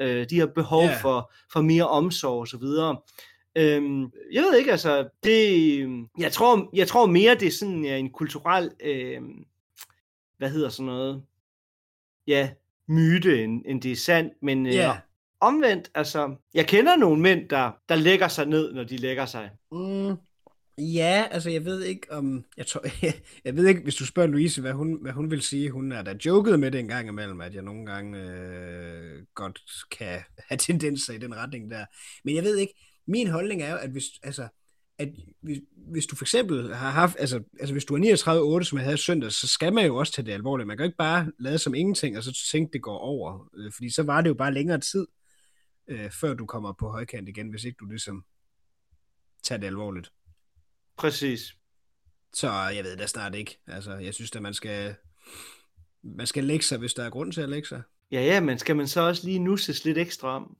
Øh, 0.00 0.30
de 0.30 0.38
har 0.38 0.46
behov 0.46 0.84
yeah. 0.84 1.00
for, 1.00 1.32
for 1.52 1.60
mere 1.60 1.88
omsorg 1.88 2.40
og 2.40 2.48
så 2.48 2.58
videre. 2.58 2.96
Øhm, 3.56 4.02
jeg 4.32 4.42
ved 4.42 4.58
ikke, 4.58 4.70
altså, 4.70 5.08
det, 5.24 6.08
jeg, 6.18 6.32
tror, 6.32 6.70
jeg 6.74 6.88
tror 6.88 7.06
mere, 7.06 7.34
det 7.34 7.48
er 7.48 7.52
sådan 7.52 7.84
ja, 7.84 7.96
en 7.96 8.10
kulturel, 8.10 8.70
øh, 8.84 9.20
hvad 10.38 10.50
hedder 10.50 10.68
sådan 10.68 10.86
noget, 10.86 11.22
ja, 12.26 12.50
myte, 12.88 13.44
end, 13.44 13.62
end 13.66 13.82
det 13.82 13.92
er 13.92 13.96
sandt, 13.96 14.32
men 14.42 14.66
øh, 14.66 14.74
Ja 14.74 14.92
omvendt, 15.46 15.90
altså, 15.94 16.34
jeg 16.54 16.66
kender 16.66 16.96
nogle 16.96 17.22
mænd, 17.22 17.48
der, 17.48 17.70
der 17.88 17.94
lægger 17.94 18.28
sig 18.28 18.46
ned, 18.46 18.72
når 18.72 18.84
de 18.84 18.96
lægger 18.96 19.26
sig. 19.26 19.50
Mm, 19.72 20.16
ja, 20.78 21.26
altså 21.30 21.50
jeg 21.50 21.64
ved 21.64 21.82
ikke 21.82 22.12
om... 22.12 22.44
Jeg, 22.56 22.66
tror, 22.66 22.84
jeg 23.44 23.56
ved 23.56 23.66
ikke, 23.66 23.82
hvis 23.82 23.94
du 23.94 24.06
spørger 24.06 24.28
Louise, 24.28 24.60
hvad 24.60 24.72
hun, 24.72 24.98
hvad 25.02 25.12
hun 25.12 25.30
vil 25.30 25.42
sige. 25.42 25.70
Hun 25.70 25.92
er 25.92 26.02
da 26.02 26.14
joket 26.26 26.60
med 26.60 26.70
det 26.70 26.80
en 26.80 26.88
gang 26.88 27.08
imellem, 27.08 27.40
at 27.40 27.54
jeg 27.54 27.62
nogle 27.62 27.86
gange 27.86 28.18
øh, 28.20 29.22
godt 29.34 29.60
kan 29.98 30.20
have 30.48 30.58
tendenser 30.58 31.12
i 31.12 31.18
den 31.18 31.36
retning 31.36 31.70
der. 31.70 31.84
Men 32.24 32.34
jeg 32.34 32.44
ved 32.44 32.56
ikke, 32.56 32.74
min 33.06 33.28
holdning 33.30 33.62
er 33.62 33.70
jo, 33.70 33.76
at 33.76 33.90
hvis, 33.90 34.04
altså, 34.22 34.48
at 34.98 35.08
hvis, 35.42 35.58
hvis 35.92 36.06
du 36.06 36.16
for 36.16 36.24
eksempel 36.24 36.74
har 36.74 36.90
haft, 36.90 37.16
altså, 37.18 37.42
altså 37.60 37.74
hvis 37.74 37.84
du 37.84 37.94
er 37.94 38.58
39,8, 38.60 38.64
som 38.64 38.78
jeg 38.78 38.84
havde 38.84 38.96
søndag, 38.96 39.32
så 39.32 39.48
skal 39.48 39.72
man 39.72 39.86
jo 39.86 39.96
også 39.96 40.12
tage 40.12 40.26
det 40.26 40.32
alvorligt. 40.32 40.66
Man 40.66 40.76
kan 40.76 40.84
jo 40.84 40.88
ikke 40.88 40.96
bare 40.96 41.32
lade 41.38 41.58
som 41.58 41.74
ingenting, 41.74 42.16
og 42.16 42.22
så 42.22 42.46
tænke, 42.52 42.72
det 42.72 42.82
går 42.82 42.98
over. 42.98 43.48
Øh, 43.56 43.72
Fordi 43.72 43.90
så 43.90 44.02
var 44.02 44.20
det 44.20 44.28
jo 44.28 44.34
bare 44.34 44.54
længere 44.54 44.80
tid, 44.80 45.06
øh, 45.88 46.10
før 46.10 46.34
du 46.34 46.46
kommer 46.46 46.72
på 46.72 46.88
højkant 46.90 47.28
igen, 47.28 47.48
hvis 47.48 47.64
ikke 47.64 47.76
du 47.80 47.86
ligesom 47.86 48.24
tager 49.42 49.58
det 49.58 49.66
alvorligt. 49.66 50.12
Præcis. 50.96 51.54
Så 52.32 52.50
jeg 52.50 52.84
ved 52.84 52.96
da 52.96 53.06
snart 53.06 53.34
ikke. 53.34 53.58
Altså, 53.66 53.94
jeg 53.94 54.14
synes 54.14 54.36
at 54.36 54.42
man 54.42 54.54
skal, 54.54 54.94
man 56.02 56.26
skal 56.26 56.44
lægge 56.44 56.64
sig, 56.64 56.78
hvis 56.78 56.94
der 56.94 57.04
er 57.04 57.10
grund 57.10 57.32
til 57.32 57.40
at 57.40 57.48
lægge 57.48 57.68
sig. 57.68 57.82
Ja, 58.12 58.20
ja, 58.20 58.40
men 58.40 58.58
skal 58.58 58.76
man 58.76 58.88
så 58.88 59.00
også 59.00 59.26
lige 59.26 59.38
nusses 59.38 59.84
lidt 59.84 59.98
ekstra 59.98 60.36
om? 60.36 60.56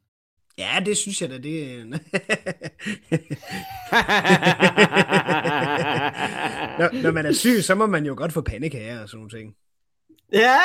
Ja, 0.58 0.82
det 0.86 0.96
synes 0.96 1.22
jeg 1.22 1.30
da, 1.30 1.38
det 1.38 1.86
når, 6.78 7.02
når 7.02 7.10
man 7.12 7.26
er 7.26 7.32
syg, 7.32 7.64
så 7.64 7.74
må 7.74 7.86
man 7.86 8.06
jo 8.06 8.14
godt 8.16 8.32
få 8.32 8.40
pandekager 8.40 9.02
og 9.02 9.08
sådan 9.08 9.18
nogle 9.18 9.38
ting. 9.38 9.54
ja, 10.32 10.58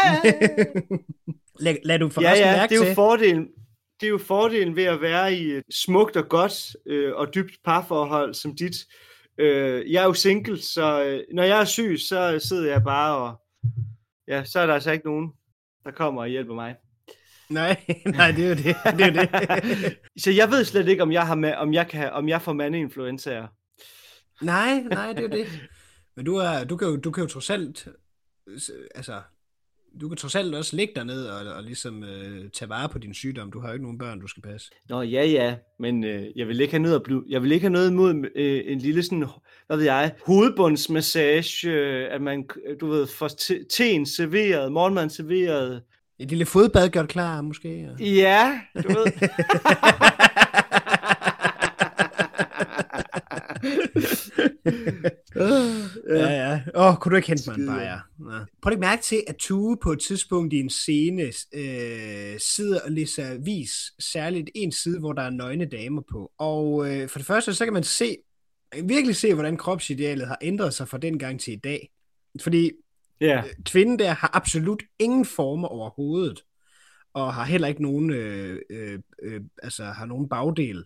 lad, 1.65 1.75
lad 1.83 1.99
du 1.99 2.05
ja, 2.05 2.11
forresten 2.11 2.47
ja, 2.47 2.57
mærke 2.57 2.69
det 2.69 2.75
er 2.75 2.79
jo 2.79 2.85
til... 2.85 2.95
fordelen. 2.95 3.47
Det 3.99 4.05
er 4.05 4.09
jo 4.09 4.17
fordelen 4.17 4.75
ved 4.75 4.83
at 4.83 5.01
være 5.01 5.33
i 5.33 5.51
et 5.51 5.63
smukt 5.71 6.17
og 6.17 6.29
godt 6.29 6.75
øh, 6.85 7.15
og 7.15 7.35
dybt 7.35 7.53
parforhold 7.65 8.33
som 8.33 8.55
dit. 8.55 8.75
Øh, 9.37 9.91
jeg 9.91 10.01
er 10.01 10.05
jo 10.05 10.13
single, 10.13 10.61
så 10.61 11.03
øh, 11.03 11.23
når 11.33 11.43
jeg 11.43 11.61
er 11.61 11.65
syg, 11.65 11.99
så 11.99 12.39
sidder 12.47 12.71
jeg 12.71 12.83
bare 12.83 13.17
og... 13.17 13.41
Ja, 14.27 14.43
så 14.43 14.59
er 14.59 14.65
der 14.65 14.73
altså 14.73 14.91
ikke 14.91 15.05
nogen, 15.05 15.31
der 15.83 15.91
kommer 15.91 16.21
og 16.21 16.27
hjælper 16.27 16.53
mig. 16.53 16.75
Nej, 17.49 17.85
nej, 18.05 18.31
det 18.31 18.45
er 18.45 18.49
jo 18.49 18.55
det. 18.55 18.75
det, 18.97 19.17
er 19.17 19.61
det. 19.61 19.97
Så 20.23 20.31
jeg 20.31 20.51
ved 20.51 20.65
slet 20.65 20.87
ikke, 20.87 21.03
om 21.03 21.11
jeg, 21.11 21.27
har 21.27 21.35
med, 21.35 21.53
om 21.53 21.73
jeg, 21.73 21.87
kan, 21.87 22.11
om 22.11 22.29
jeg 22.29 22.41
får 22.41 22.53
mandeinfluenzaer. 22.53 23.47
nej, 24.41 24.79
nej, 24.79 25.13
det 25.13 25.17
er 25.17 25.21
jo 25.21 25.27
det. 25.27 25.47
Men 26.15 26.25
du, 26.25 26.35
er, 26.35 26.63
du, 26.63 26.77
kan 26.77 26.87
jo, 26.87 26.95
du 26.95 27.11
kan 27.11 27.23
jo 27.23 27.29
trods 27.29 27.49
alt... 27.49 27.87
Altså, 28.95 29.21
du 30.01 30.07
kan 30.07 30.17
trods 30.17 30.35
alt 30.35 30.55
også 30.55 30.75
ligge 30.75 30.93
derned 30.95 31.25
og, 31.25 31.53
og 31.53 31.63
ligesom 31.63 32.03
øh, 32.03 32.49
tage 32.49 32.69
vare 32.69 32.89
på 32.89 32.99
din 32.99 33.13
sygdom. 33.13 33.51
Du 33.51 33.59
har 33.59 33.67
jo 33.67 33.73
ikke 33.73 33.83
nogen 33.83 33.97
børn, 33.97 34.19
du 34.19 34.27
skal 34.27 34.43
passe. 34.43 34.71
Nå, 34.89 35.01
ja, 35.01 35.25
ja, 35.25 35.55
men 35.79 36.03
øh, 36.03 36.25
jeg 36.35 36.47
vil 36.47 36.61
ikke 36.61 36.73
have 36.73 36.81
noget 36.81 36.95
at 36.95 37.03
blive, 37.03 37.23
jeg 37.29 37.43
vil 37.43 37.51
ikke 37.51 37.63
have 37.63 37.73
noget 37.73 37.91
imod 37.91 38.25
øh, 38.35 38.61
en 38.65 38.79
lille 38.79 39.03
sådan, 39.03 39.25
hvad 39.67 39.77
ved 39.77 39.85
jeg, 39.85 40.11
hovedbundsmassage, 40.25 41.69
øh, 41.69 42.07
at 42.11 42.21
man, 42.21 42.49
du 42.81 42.87
ved, 42.87 43.07
får 43.07 43.27
te- 43.27 43.63
teen 43.63 44.05
serveret, 44.05 44.71
morgenmad 44.71 45.09
serveret. 45.09 45.81
Et 46.19 46.29
lille 46.29 46.45
fodbad 46.45 46.89
gjort 46.89 47.07
klar, 47.07 47.41
måske. 47.41 47.89
Og... 47.91 48.01
Ja, 48.01 48.59
du 48.83 48.87
ved. 48.87 49.05
Ja, 56.09 56.29
ja. 56.29 56.61
Åh, 56.75 56.85
oh, 56.85 56.95
kunne 56.97 57.11
du 57.11 57.15
ikke 57.15 57.27
hente 57.27 57.49
mig 57.49 57.59
en 57.59 57.67
bajer? 57.67 57.99
Ja. 58.31 58.39
Prøv 58.61 58.73
at 58.73 58.79
mærke 58.79 59.01
til, 59.01 59.23
at 59.27 59.35
Tue 59.35 59.77
på 59.77 59.91
et 59.91 59.99
tidspunkt 59.99 60.53
i 60.53 60.59
en 60.59 60.69
scene 60.69 61.23
øh, 61.53 62.39
sidder 62.39 62.79
og 62.85 62.91
læser 62.91 63.31
avis, 63.31 63.71
særligt 63.99 64.49
en 64.55 64.71
side, 64.71 64.99
hvor 64.99 65.13
der 65.13 65.21
er 65.21 65.29
nøgne 65.29 65.65
damer 65.65 66.01
på. 66.11 66.31
Og 66.37 66.91
øh, 66.91 67.09
for 67.09 67.19
det 67.19 67.25
første, 67.25 67.53
så 67.53 67.65
kan 67.65 67.73
man 67.73 67.83
se, 67.83 68.17
virkelig 68.83 69.15
se, 69.15 69.33
hvordan 69.33 69.57
kropsidealet 69.57 70.27
har 70.27 70.37
ændret 70.41 70.73
sig 70.73 70.87
fra 70.87 70.97
den 70.97 71.19
gang 71.19 71.39
til 71.39 71.53
i 71.53 71.59
dag. 71.63 71.89
Fordi 72.41 72.71
Ja, 73.21 73.43
kvinden 73.65 73.99
der 73.99 74.11
har 74.11 74.29
absolut 74.33 74.83
ingen 74.99 75.25
former 75.25 75.67
overhovedet, 75.67 76.43
og 77.13 77.33
har 77.33 77.43
heller 77.45 77.67
ikke 77.67 77.81
nogen, 77.81 78.09
øh, 78.09 78.59
øh, 78.69 78.99
øh, 79.21 79.41
altså 79.63 79.83
har 79.83 80.05
nogen 80.05 80.29
bagdel. 80.29 80.85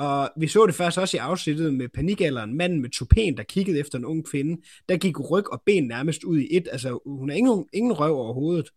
Og 0.00 0.30
vi 0.36 0.48
så 0.48 0.66
det 0.66 0.74
først 0.74 0.98
også 0.98 1.16
i 1.16 1.20
afsnittet 1.20 1.74
med 1.74 1.88
panikalderen, 1.88 2.56
manden 2.56 2.80
med 2.80 2.90
tupen, 2.90 3.36
der 3.36 3.42
kiggede 3.42 3.78
efter 3.78 3.98
en 3.98 4.04
ung 4.04 4.26
kvinde, 4.26 4.62
der 4.88 4.96
gik 4.96 5.30
ryg 5.30 5.52
og 5.52 5.62
ben 5.66 5.84
nærmest 5.84 6.24
ud 6.24 6.38
i 6.38 6.56
et, 6.56 6.68
altså 6.72 6.98
hun 7.06 7.28
har 7.28 7.36
ingen, 7.36 7.66
ingen 7.72 7.92
røv 7.92 8.16
overhovedet. 8.16 8.70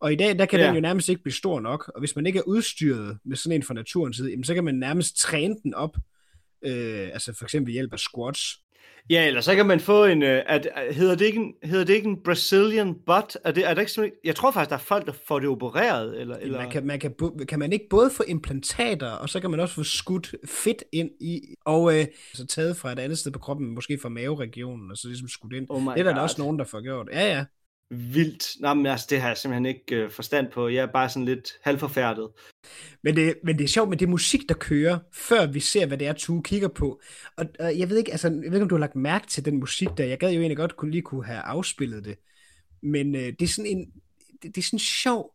Og 0.00 0.12
i 0.12 0.16
dag, 0.16 0.38
der 0.38 0.46
kan 0.46 0.58
Ja. 0.58 0.64
ja. 0.64 0.68
den 0.68 0.76
jo 0.76 0.80
nærmest 0.80 1.08
ikke 1.08 1.22
blive 1.22 1.32
stor 1.32 1.60
nok, 1.60 1.92
og 1.94 2.00
hvis 2.00 2.16
man 2.16 2.26
ikke 2.26 2.38
er 2.38 2.42
udstyret 2.42 3.18
med 3.24 3.36
sådan 3.36 3.56
en 3.56 3.62
fra 3.62 3.74
naturens 3.74 4.16
side, 4.16 4.30
jamen, 4.30 4.44
så 4.44 4.54
kan 4.54 4.64
man 4.64 4.74
nærmest 4.74 5.16
træne 5.16 5.56
den 5.62 5.74
op, 5.74 5.96
øh, 6.64 7.08
altså 7.12 7.34
for 7.38 7.44
eksempel 7.44 7.66
ved 7.66 7.72
hjælp 7.72 7.92
af 7.92 7.98
squats. 7.98 8.58
Ja 9.10 9.26
eller 9.26 9.40
så 9.40 9.54
kan 9.54 9.66
man 9.66 9.80
få 9.80 10.04
en, 10.04 10.22
øh, 10.22 10.42
at, 10.46 10.68
at- 10.74 10.94
hedder, 10.94 11.14
det 11.14 11.24
ikke 11.24 11.38
en 11.40 11.54
hedder 11.62 11.84
det 11.84 11.94
ikke 11.94 12.08
en 12.08 12.22
Brazilian 12.24 12.94
butt? 13.06 13.38
Er 13.44 13.52
det, 13.52 13.70
er 13.70 13.74
det 13.74 13.96
ikke 13.98 14.12
jeg 14.24 14.36
tror 14.36 14.50
faktisk, 14.50 14.70
der 14.70 14.76
er 14.76 14.80
folk, 14.80 15.06
der 15.06 15.12
får 15.28 15.38
det 15.38 15.48
opereret, 15.48 16.20
eller, 16.20 16.36
eller... 16.36 16.58
Man 16.58 16.70
kan, 16.70 16.86
man 16.86 17.00
kan, 17.00 17.14
kan 17.48 17.58
man 17.58 17.72
ikke 17.72 17.86
både 17.90 18.10
få 18.10 18.22
implantater, 18.28 19.10
og 19.10 19.28
så 19.28 19.40
kan 19.40 19.50
man 19.50 19.60
også 19.60 19.74
få 19.74 19.82
skudt 19.82 20.34
fedt 20.46 20.84
ind 20.92 21.10
i, 21.20 21.40
og 21.64 21.98
øh, 21.98 22.06
så 22.34 22.46
taget 22.46 22.76
fra 22.76 22.92
et 22.92 22.98
andet 22.98 23.18
sted 23.18 23.32
på 23.32 23.38
kroppen, 23.38 23.74
måske 23.74 23.98
fra 24.02 24.08
maveregionen, 24.08 24.90
og 24.90 24.96
så 24.96 25.08
ligesom 25.08 25.28
skudt 25.28 25.52
ind. 25.52 25.66
Oh 25.68 25.82
det 25.82 25.98
er 25.98 26.02
der 26.02 26.14
God. 26.14 26.22
også 26.22 26.36
nogen, 26.38 26.58
der 26.58 26.64
får 26.64 26.82
gjort. 26.82 27.08
Ja, 27.12 27.36
ja. 27.36 27.44
Vildt. 27.90 28.60
Nå, 28.60 28.74
men 28.74 28.86
altså, 28.86 29.06
det 29.10 29.20
har 29.20 29.28
jeg 29.28 29.36
simpelthen 29.36 29.66
ikke 29.66 29.96
øh, 29.96 30.10
forstand 30.10 30.52
på. 30.52 30.68
Jeg 30.68 30.82
er 30.82 30.92
bare 30.92 31.08
sådan 31.08 31.24
lidt 31.24 31.52
halvforfærdet. 31.62 32.28
Men 33.02 33.16
det, 33.16 33.34
men 33.44 33.58
det 33.58 33.64
er 33.64 33.68
sjovt 33.68 33.88
med 33.88 33.98
det 33.98 34.08
musik, 34.08 34.40
der 34.48 34.54
kører, 34.54 34.98
før 35.12 35.46
vi 35.46 35.60
ser, 35.60 35.86
hvad 35.86 35.98
det 35.98 36.06
er, 36.06 36.12
Tue 36.12 36.42
kigger 36.42 36.68
på. 36.68 37.00
Og, 37.36 37.46
og 37.60 37.78
jeg 37.78 37.90
ved 37.90 37.96
ikke, 37.96 38.12
altså, 38.12 38.28
jeg 38.28 38.36
ved 38.36 38.52
ikke, 38.52 38.62
om 38.62 38.68
du 38.68 38.74
har 38.74 38.80
lagt 38.80 38.96
mærke 38.96 39.26
til 39.26 39.44
den 39.44 39.58
musik 39.58 39.88
der. 39.96 40.04
Jeg 40.04 40.18
gad 40.18 40.32
jo 40.32 40.40
egentlig 40.40 40.56
godt 40.56 40.76
kunne 40.76 40.90
lige 40.90 41.02
kunne 41.02 41.24
have 41.24 41.40
afspillet 41.40 42.04
det. 42.04 42.16
Men 42.82 43.14
øh, 43.14 43.32
det 43.38 43.42
er 43.42 43.48
sådan 43.48 43.70
en, 43.70 43.86
det, 44.42 44.54
det 44.54 44.58
er 44.58 44.62
sådan 44.62 44.78
sjov, 44.78 45.34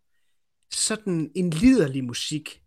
sådan 0.74 1.32
en 1.36 1.50
liderlig 1.50 2.04
musik. 2.04 2.62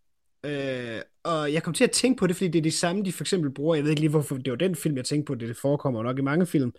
Øh, 0.45 1.01
og 1.25 1.53
jeg 1.53 1.63
kom 1.63 1.75
til 1.75 1.85
at 1.85 1.91
tænke 1.91 2.19
på 2.19 2.27
det, 2.27 2.37
fordi 2.37 2.49
det 2.49 2.59
er 2.59 2.63
det 2.63 2.75
samme, 2.75 3.05
de 3.05 3.13
for 3.13 3.25
eksempel 3.25 3.51
bruger. 3.51 3.75
Jeg 3.75 3.85
ved 3.85 3.91
ikke 3.91 4.01
lige, 4.01 4.11
hvorfor 4.11 4.37
det 4.37 4.51
var 4.51 4.57
den 4.57 4.77
film, 4.77 4.97
jeg 4.97 5.05
tænkte 5.05 5.31
på. 5.31 5.35
Det, 5.35 5.49
det 5.49 5.57
forekommer 5.57 6.03
nok 6.03 6.19
i 6.19 6.23
mange 6.23 6.47
film. 6.47 6.73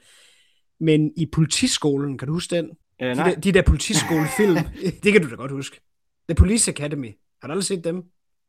Men 0.79 1.11
i 1.17 1.25
politiskolen, 1.25 2.17
kan 2.17 2.27
du 2.27 2.33
huske 2.33 2.55
den? 2.55 2.69
Øh, 3.03 3.09
De 3.09 3.15
nej, 3.15 3.29
der, 3.33 3.39
de 3.41 3.51
der 3.51 3.61
politiskolefilm, 3.61 4.55
det 5.03 5.11
kan 5.13 5.21
du 5.21 5.29
da 5.29 5.35
godt 5.35 5.51
huske. 5.51 5.81
The 6.29 6.35
Police 6.35 6.71
Academy. 6.71 7.11
Har 7.41 7.47
du 7.47 7.51
aldrig 7.51 7.65
set 7.65 7.83
dem? 7.83 8.03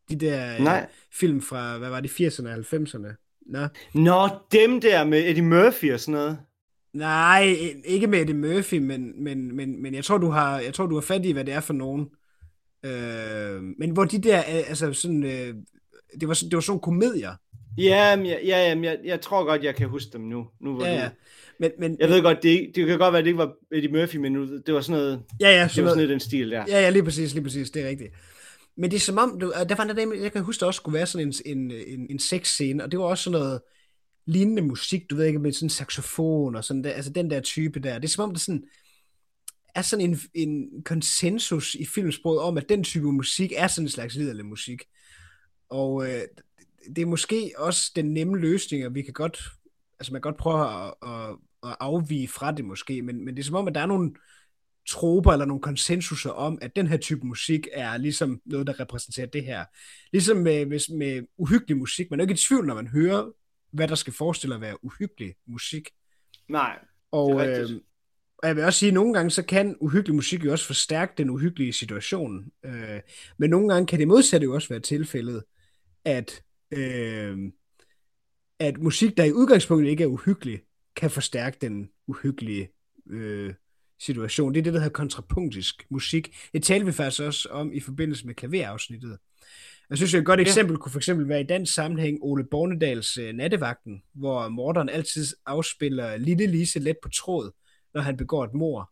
De 0.09 0.17
der 0.17 0.55
øh, 0.55 0.61
nej. 0.61 0.87
film 1.13 1.43
fra, 1.43 1.79
hvad 1.79 1.91
var 1.91 2.01
det, 2.01 2.09
80'erne 2.11 2.49
og 2.49 2.55
90'erne? 2.55 3.41
Nå. 3.47 3.69
Nå, 3.95 4.29
dem 4.53 4.81
der 4.81 5.05
med 5.05 5.29
Eddie 5.29 5.43
Murphy 5.43 5.93
og 5.93 6.01
sådan 6.01 6.13
noget. 6.13 6.39
Nej, 6.93 7.57
ikke 7.85 8.07
med 8.07 8.21
Eddie 8.21 8.35
Murphy, 8.35 8.75
men, 8.75 9.25
men, 9.25 9.57
men, 9.57 9.83
men 9.83 9.95
jeg 9.95 10.05
tror, 10.05 10.19
du 10.19 10.29
har, 10.29 10.59
jeg 10.61 10.75
tror, 10.75 10.87
du 10.87 10.95
har 10.95 11.01
fat 11.03 11.25
i, 11.27 11.33
hvad 11.33 11.45
det 11.45 11.55
er 11.55 11.61
for 11.61 11.73
nogen. 11.75 12.09
Øh, 12.85 13.63
men 13.79 13.91
hvor 13.91 14.05
de 14.05 14.23
der, 14.23 14.39
øh, 14.39 14.45
altså 14.69 14.93
sådan, 14.93 15.25
øh, 15.25 15.55
det, 16.21 16.29
var, 16.29 16.35
det 16.35 16.55
var 16.55 16.61
sådan 16.61 16.81
komedier. 16.81 17.35
Ja, 17.79 18.17
men, 18.17 18.27
ja, 18.27 18.37
ja 18.45 18.79
jeg, 18.83 18.99
jeg 19.05 19.21
tror 19.21 19.45
godt, 19.45 19.63
jeg 19.65 19.75
kan 19.75 19.89
huske 19.89 20.11
dem 20.13 20.21
nu. 20.21 20.47
nu 20.61 20.75
hvor 20.75 20.85
Ja, 20.85 20.93
du, 20.93 20.97
ja. 20.97 21.11
Men, 21.61 21.71
men, 21.79 21.97
Jeg 22.01 22.09
ved 22.09 22.23
godt, 22.23 22.43
det, 22.43 22.73
det 22.75 22.87
kan 22.87 22.99
godt 22.99 23.13
være, 23.13 23.19
at 23.19 23.25
det 23.25 23.29
ikke 23.29 23.39
var 23.39 23.55
Eddie 23.73 23.93
Murphy, 23.93 24.17
men 24.17 24.35
det 24.67 24.75
var 24.75 24.81
sådan 24.81 25.01
noget, 25.01 25.23
ja, 25.41 25.49
ja, 25.49 25.55
det 25.55 25.61
var 25.61 25.69
sådan 25.69 25.87
noget, 25.87 26.09
den 26.09 26.21
stil 26.21 26.51
der. 26.51 26.65
ja, 26.69 26.81
ja, 26.81 26.91
lige 26.91 27.03
præcis, 27.03 27.35
lige 27.35 27.45
præcis, 27.45 27.71
det 27.71 27.83
er 27.83 27.89
rigtigt. 27.89 28.15
Men 28.77 28.91
det 28.91 28.97
er 28.97 29.01
som 29.01 29.19
om, 29.19 29.39
du, 29.41 29.53
der 29.69 29.75
var 29.75 29.93
dag, 29.93 30.23
jeg 30.23 30.33
kan 30.33 30.43
huske, 30.43 30.61
der 30.61 30.67
også 30.67 30.79
skulle 30.79 30.95
være 30.99 31.07
sådan 31.07 31.27
en, 31.27 31.35
en, 31.59 31.71
en, 31.71 32.07
en 32.11 32.19
sexscene, 32.19 32.85
og 32.85 32.91
det 32.91 32.99
var 32.99 33.05
også 33.05 33.25
sådan 33.25 33.41
noget 33.41 33.61
lignende 34.27 34.63
musik, 34.63 35.11
du 35.11 35.17
ved 35.17 35.27
ikke, 35.27 35.39
med 35.39 35.53
sådan 35.53 35.67
en 35.67 35.71
saxofon 35.71 36.57
og 36.57 36.65
sådan 36.65 36.85
der, 36.85 36.91
altså 36.91 37.11
den 37.11 37.31
der 37.31 37.41
type 37.41 37.81
der. 37.81 37.99
Det 37.99 38.05
er 38.05 38.13
som 38.13 38.25
om, 38.25 38.31
der 38.31 38.39
sådan, 38.39 38.65
er 39.75 39.83
sådan 39.83 40.11
en, 40.11 40.19
en 40.35 40.83
konsensus 40.85 41.75
i 41.75 41.85
filmsproget 41.85 42.41
om, 42.41 42.59
at 42.59 42.69
den 42.69 42.85
type 42.85 43.13
musik 43.13 43.53
er 43.57 43.67
sådan 43.67 43.85
en 43.85 43.91
slags 43.91 44.15
liderlig 44.15 44.47
musik. 44.47 44.83
Og 45.69 46.07
øh, 46.07 46.21
det 46.97 47.03
er 47.03 47.07
måske 47.07 47.53
også 47.57 47.93
den 47.97 48.15
nemme 48.15 48.39
løsning, 48.39 48.87
og 48.87 48.95
vi 48.95 49.03
kan 49.03 49.13
godt, 49.13 49.43
altså 50.01 50.13
man 50.13 50.23
kan 50.23 50.33
godt 50.33 50.41
prøve 50.41 50.85
at, 50.87 50.95
at, 51.03 51.37
at 51.71 51.77
afvige 51.81 52.29
fra 52.29 52.53
det 52.53 52.65
måske, 52.65 53.03
men, 53.03 53.25
men 53.25 53.37
det 53.37 53.43
er 53.43 53.45
som 53.45 53.55
om, 53.55 53.69
at 53.69 53.75
der 53.75 53.81
er 53.81 53.87
nogle 53.87 54.15
troper 54.89 55.33
eller 55.33 55.47
nogle 55.47 55.63
konsensuser 55.63 56.31
om, 56.31 56.59
at 56.63 56.77
den 56.77 56.87
her 56.87 56.97
type 56.97 57.27
musik 57.27 57.69
er 57.73 57.97
ligesom 57.97 58.41
noget, 58.45 58.67
der 58.67 58.81
repræsenterer 58.81 59.27
det 59.27 59.45
her. 59.45 59.65
Ligesom 60.13 60.37
med, 60.37 60.67
med, 60.67 60.97
med 60.99 61.23
uhyggelig 61.39 61.77
musik. 61.77 62.11
Man 62.11 62.21
er 62.21 62.25
jo 62.25 62.29
ikke 62.29 62.41
i 62.41 62.45
tvivl, 62.49 62.67
når 62.67 62.75
man 62.75 62.87
hører, 62.87 63.31
hvad 63.73 63.89
der 63.89 63.95
skal 63.95 64.13
forestille 64.13 64.55
at 64.55 64.61
være 64.61 64.85
uhyggelig 64.85 65.35
musik. 65.47 65.91
Nej, 66.49 66.79
Og, 67.13 67.49
øh, 67.49 67.69
og 68.39 68.49
jeg 68.49 68.57
vil 68.57 68.65
også 68.65 68.79
sige, 68.79 68.89
at 68.89 68.95
nogle 68.95 69.15
gange 69.15 69.31
så 69.31 69.43
kan 69.43 69.77
uhyggelig 69.81 70.15
musik 70.15 70.45
jo 70.45 70.53
også 70.53 70.67
forstærke 70.67 71.13
den 71.19 71.31
uhyggelige 71.31 71.73
situation. 71.73 72.45
Øh, 72.65 73.01
men 73.39 73.51
nogle 73.51 73.69
gange 73.73 73.87
kan 73.87 73.99
det 73.99 74.09
modsatte 74.09 74.45
jo 74.45 74.55
også 74.55 74.69
være 74.69 74.81
tilfældet, 74.81 75.45
at, 76.05 76.43
øh, 76.71 77.39
at 78.61 78.79
musik, 78.79 79.17
der 79.17 79.25
i 79.25 79.33
udgangspunktet 79.33 79.91
ikke 79.91 80.03
er 80.03 80.09
uhyggelig, 80.09 80.61
kan 80.97 81.11
forstærke 81.11 81.57
den 81.61 81.89
uhyggelige 82.07 82.69
øh, 83.11 83.55
situation. 84.01 84.55
Det 84.55 84.59
er 84.61 84.65
det, 84.65 84.73
der 84.73 84.79
hedder 84.81 84.93
kontrapunktisk 84.93 85.87
musik. 85.91 86.37
Det 86.53 86.63
talte 86.63 86.87
vi 86.87 86.93
faktisk 86.93 87.23
også 87.23 87.49
om 87.49 87.73
i 87.73 87.81
forbindelse 87.81 88.27
med 88.27 88.35
klaverafsnittet. 88.35 89.19
Jeg 89.91 89.99
synes, 89.99 90.15
et 90.15 90.25
godt 90.25 90.41
Ja. 90.41 90.45
eksempel 90.45 90.77
kunne 90.77 90.93
for 90.93 90.99
eksempel 90.99 91.29
være 91.29 91.41
i 91.41 91.45
den 91.45 91.67
sammenhæng 91.67 92.19
Ole 92.23 92.45
Bornedals 92.51 93.19
øh, 93.19 93.33
Nattevagten, 93.33 94.03
hvor 94.15 94.49
morderen 94.49 94.89
altid 94.89 95.27
afspiller 95.47 96.17
Lille 96.17 96.47
Lise 96.47 96.79
let 96.79 96.97
på 97.03 97.09
tråd, 97.09 97.51
når 97.95 98.01
han 98.01 98.17
begår 98.17 98.45
et 98.45 98.55
mor. 98.55 98.91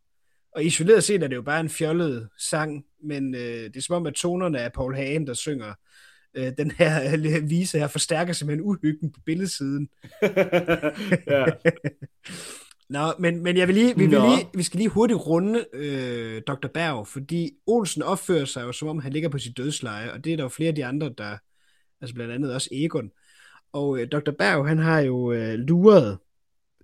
Og 0.53 0.65
isoleret 0.65 1.05
set 1.05 1.23
er 1.23 1.29
det 1.29 1.37
jo 1.37 1.43
bare 1.43 1.61
en 1.61 1.69
fjollet 1.69 2.29
sang, 2.39 2.85
men 3.05 3.35
øh, 3.35 3.41
det 3.65 3.77
er 3.77 3.81
som 3.81 3.97
om, 3.97 4.07
at 4.07 4.15
tonerne 4.15 4.61
af 4.61 4.73
Paul 4.73 4.95
Hagen, 4.95 5.27
der 5.27 5.35
synger 5.35 5.75
øh, 6.35 6.53
den 6.59 6.71
her 6.71 7.15
øh, 7.15 7.51
vise 7.51 7.79
her, 7.79 7.87
forstærker 7.87 8.33
simpelthen 8.33 8.67
uhyggen 8.67 9.13
på 9.13 9.21
billedsiden. 9.27 9.89
ja. 11.27 11.45
Nå, 12.89 13.13
men, 13.19 13.43
men 13.43 13.57
jeg 13.57 13.69
vil 13.69 13.75
lige, 13.75 13.97
vi, 13.97 14.07
vil 14.07 14.21
lige, 14.21 14.49
vi 14.55 14.63
skal 14.63 14.79
lige 14.79 14.89
hurtigt 14.89 15.19
runde 15.19 15.67
øh, 15.73 16.43
Dr. 16.47 16.69
Berg, 16.75 17.07
fordi 17.07 17.51
Olsen 17.67 18.03
opfører 18.03 18.45
sig 18.45 18.63
jo, 18.63 18.73
som 18.73 18.89
om 18.89 18.99
han 18.99 19.13
ligger 19.13 19.29
på 19.29 19.39
sit 19.39 19.57
dødsleje, 19.57 20.13
og 20.13 20.25
det 20.25 20.33
er 20.33 20.37
der 20.37 20.45
jo 20.45 20.49
flere 20.49 20.69
af 20.69 20.75
de 20.75 20.85
andre, 20.85 21.15
der, 21.19 21.37
altså 22.01 22.15
blandt 22.15 22.33
andet 22.33 22.55
også 22.55 22.69
Egon. 22.73 23.11
Og 23.73 23.99
øh, 23.99 24.09
Dr. 24.13 24.31
Berg, 24.39 24.69
han 24.69 24.79
har 24.79 25.01
jo 25.01 25.33
øh, 25.33 25.55
luret, 25.55 26.19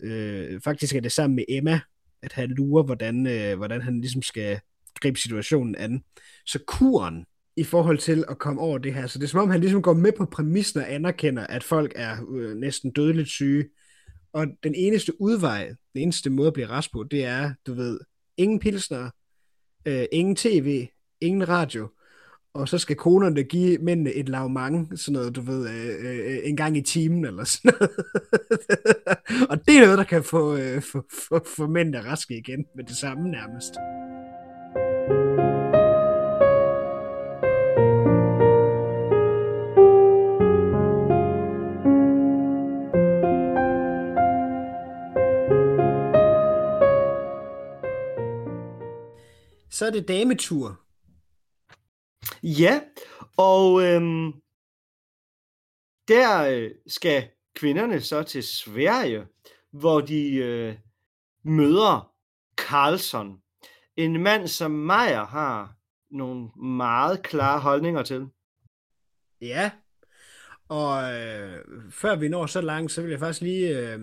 øh, 0.00 0.60
faktisk 0.60 0.94
er 0.94 1.00
det 1.00 1.12
sammen 1.12 1.36
med 1.36 1.44
Emma, 1.48 1.80
at 2.22 2.32
han 2.32 2.50
lurer, 2.50 2.82
hvordan, 2.82 3.26
øh, 3.26 3.56
hvordan 3.56 3.82
han 3.82 4.00
ligesom 4.00 4.22
skal 4.22 4.60
gribe 5.00 5.20
situationen 5.20 5.74
an. 5.76 6.04
Så 6.46 6.58
kuren 6.66 7.24
i 7.58 7.64
forhold 7.64 7.98
til 7.98 8.24
at 8.28 8.38
komme 8.38 8.60
over 8.60 8.78
det 8.78 8.94
her, 8.94 9.06
så 9.06 9.18
det 9.18 9.24
er 9.24 9.28
som 9.28 9.40
om, 9.40 9.50
han 9.50 9.60
ligesom 9.60 9.82
går 9.82 9.92
med 9.92 10.12
på 10.12 10.24
præmissen 10.24 10.80
og 10.80 10.92
anerkender, 10.92 11.46
at 11.46 11.64
folk 11.64 11.92
er 11.96 12.16
øh, 12.30 12.56
næsten 12.56 12.90
dødeligt 12.90 13.28
syge, 13.28 13.68
og 14.32 14.46
den 14.62 14.74
eneste 14.74 15.20
udvej, 15.20 15.66
den 15.66 16.02
eneste 16.02 16.30
måde 16.30 16.46
at 16.46 16.52
blive 16.52 16.68
rask 16.68 16.92
på, 16.92 17.02
det 17.02 17.24
er, 17.24 17.52
du 17.66 17.74
ved, 17.74 18.00
ingen 18.36 18.58
pilsner, 18.58 19.10
øh, 19.86 20.04
ingen 20.12 20.36
tv, 20.36 20.88
ingen 21.20 21.48
radio, 21.48 21.88
og 22.54 22.68
så 22.68 22.78
skal 22.78 22.96
konerne 22.96 23.42
give 23.42 23.78
mændene 23.78 24.12
et 24.12 24.28
lavmang, 24.28 24.98
sådan 24.98 25.12
noget, 25.12 25.36
du 25.36 25.40
ved, 25.40 25.70
øh, 25.70 26.34
øh, 26.34 26.38
en 26.44 26.56
gang 26.56 26.76
i 26.76 26.82
timen 26.82 27.24
eller 27.24 27.44
sådan 27.44 27.72
noget. 27.80 27.96
og 29.50 29.66
det 29.66 29.76
er 29.76 29.80
noget, 29.80 29.98
der 29.98 30.04
kan 30.04 30.24
få, 30.24 30.56
øh, 30.56 30.82
få, 30.82 31.04
få, 31.28 31.44
få 31.56 31.66
mændene 31.66 32.04
raske 32.04 32.38
igen 32.38 32.64
med 32.76 32.84
det 32.84 32.96
samme 32.96 33.30
nærmest. 33.30 33.74
Så 49.78 49.86
er 49.86 49.90
det 49.90 50.08
dametur. 50.08 50.80
Ja, 52.42 52.80
og 53.36 53.82
øhm, 53.82 54.32
der 56.08 56.48
øh, 56.50 56.70
skal 56.86 57.28
kvinderne 57.56 58.00
så 58.00 58.22
til 58.22 58.42
Sverige, 58.42 59.26
hvor 59.70 60.00
de 60.00 60.34
øh, 60.34 60.76
møder 61.44 62.14
Karlsson. 62.56 63.42
En 63.96 64.22
mand, 64.22 64.48
som 64.48 64.70
Meyer 64.70 65.24
har 65.24 65.76
nogle 66.10 66.48
meget 66.56 67.22
klare 67.22 67.60
holdninger 67.60 68.02
til. 68.02 68.26
Ja, 69.40 69.70
og 70.68 71.14
øh, 71.14 71.64
før 71.90 72.16
vi 72.16 72.28
når 72.28 72.46
så 72.46 72.60
langt, 72.60 72.92
så 72.92 73.02
vil 73.02 73.10
jeg 73.10 73.20
faktisk 73.20 73.42
lige... 73.42 73.78
Øh, 73.78 73.98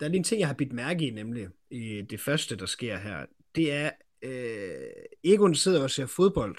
der 0.00 0.06
er 0.06 0.08
lige 0.08 0.18
en 0.18 0.24
ting, 0.24 0.40
jeg 0.40 0.48
har 0.48 0.54
bidt 0.54 0.72
mærke 0.72 1.06
i, 1.06 1.10
nemlig 1.10 1.48
i 1.70 2.02
det 2.02 2.20
første, 2.20 2.56
der 2.56 2.66
sker 2.66 2.96
her. 2.96 3.26
Det 3.54 3.72
er, 3.72 3.90
øh, 4.26 4.80
Egon 5.24 5.54
sidder 5.54 5.82
og 5.82 5.90
ser 5.90 6.06
fodbold, 6.06 6.56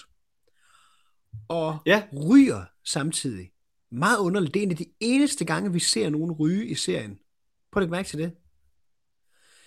og 1.47 1.79
Ja. 1.85 2.03
ryger 2.29 2.65
samtidig. 2.85 3.51
Meget 3.91 4.17
underligt. 4.19 4.53
Det 4.53 4.59
er 4.59 4.63
en 4.63 4.71
af 4.71 4.77
de 4.77 4.85
eneste 4.99 5.45
gange, 5.45 5.73
vi 5.73 5.79
ser 5.79 6.09
nogen 6.09 6.31
ryge 6.31 6.65
i 6.65 6.75
serien. 6.75 7.19
Prøv 7.71 7.83
at 7.83 7.89
mærke 7.89 8.07
til 8.07 8.19
det. 8.19 8.31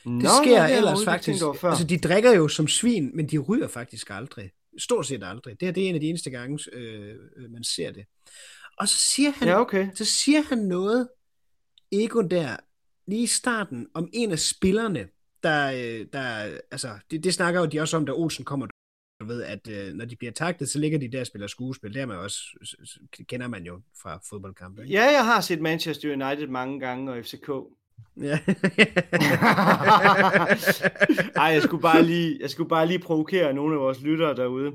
Det 0.04 0.12
Nå, 0.12 0.28
sker 0.42 0.62
ja, 0.62 0.68
det 0.68 0.76
ellers 0.76 1.04
faktisk. 1.04 1.44
Altså, 1.62 1.84
de 1.88 1.98
drikker 1.98 2.32
jo 2.32 2.48
som 2.48 2.68
svin, 2.68 3.16
men 3.16 3.28
de 3.28 3.38
ryger 3.38 3.68
faktisk 3.68 4.10
aldrig. 4.10 4.50
Stort 4.78 5.06
set 5.06 5.22
aldrig. 5.24 5.60
Det 5.60 5.66
her 5.66 5.72
det 5.72 5.84
er 5.84 5.88
en 5.88 5.94
af 5.94 6.00
de 6.00 6.06
eneste 6.08 6.30
gange, 6.30 6.58
øh, 6.72 7.14
øh, 7.36 7.50
man 7.50 7.64
ser 7.64 7.90
det. 7.90 8.04
Og 8.78 8.88
så 8.88 8.98
siger 8.98 9.30
han, 9.30 9.48
Ja, 9.48 9.60
okay. 9.60 9.88
så 9.94 10.04
siger 10.04 10.40
han 10.42 10.58
noget, 10.58 11.08
Egon 11.92 12.30
der, 12.30 12.56
lige 13.06 13.22
i 13.22 13.26
starten, 13.26 13.86
om 13.94 14.08
en 14.12 14.32
af 14.32 14.38
spillerne, 14.38 15.08
der, 15.42 15.72
øh, 15.72 16.06
der 16.12 16.22
altså, 16.70 16.98
det, 17.10 17.24
det 17.24 17.34
snakker 17.34 17.60
jo 17.60 17.66
de 17.66 17.80
også 17.80 17.96
om, 17.96 18.06
da 18.06 18.12
Olsen 18.12 18.44
kommer, 18.44 18.66
du 19.20 19.26
ved, 19.26 19.42
at 19.42 19.68
øh, 19.68 19.94
når 19.94 20.04
de 20.04 20.16
bliver 20.16 20.32
taktet, 20.32 20.68
så 20.68 20.78
ligger 20.78 20.98
de 20.98 21.12
der 21.12 21.20
og 21.20 21.26
spiller 21.26 21.46
skuespil. 21.46 21.94
Det 21.94 22.02
er 22.02 22.06
man 22.06 22.16
også, 22.16 22.38
kender 23.28 23.48
man 23.48 23.64
jo 23.64 23.80
fra 24.02 24.20
fodboldkampe. 24.30 24.82
Ikke? 24.82 24.94
Ja, 24.94 25.04
jeg 25.04 25.24
har 25.24 25.40
set 25.40 25.60
Manchester 25.60 26.08
United 26.08 26.46
mange 26.46 26.80
gange, 26.80 27.12
og 27.12 27.24
FCK. 27.24 27.48
Ja. 28.20 28.38
Ej, 31.36 31.44
jeg 31.44 31.62
skulle 31.62 31.82
bare 31.82 32.02
lige, 32.02 32.38
jeg 32.40 32.50
skulle 32.50 32.68
bare 32.68 32.86
lige 32.86 32.98
provokere 32.98 33.52
nogle 33.54 33.74
af 33.74 33.80
vores 33.80 34.00
lyttere 34.02 34.36
derude. 34.36 34.72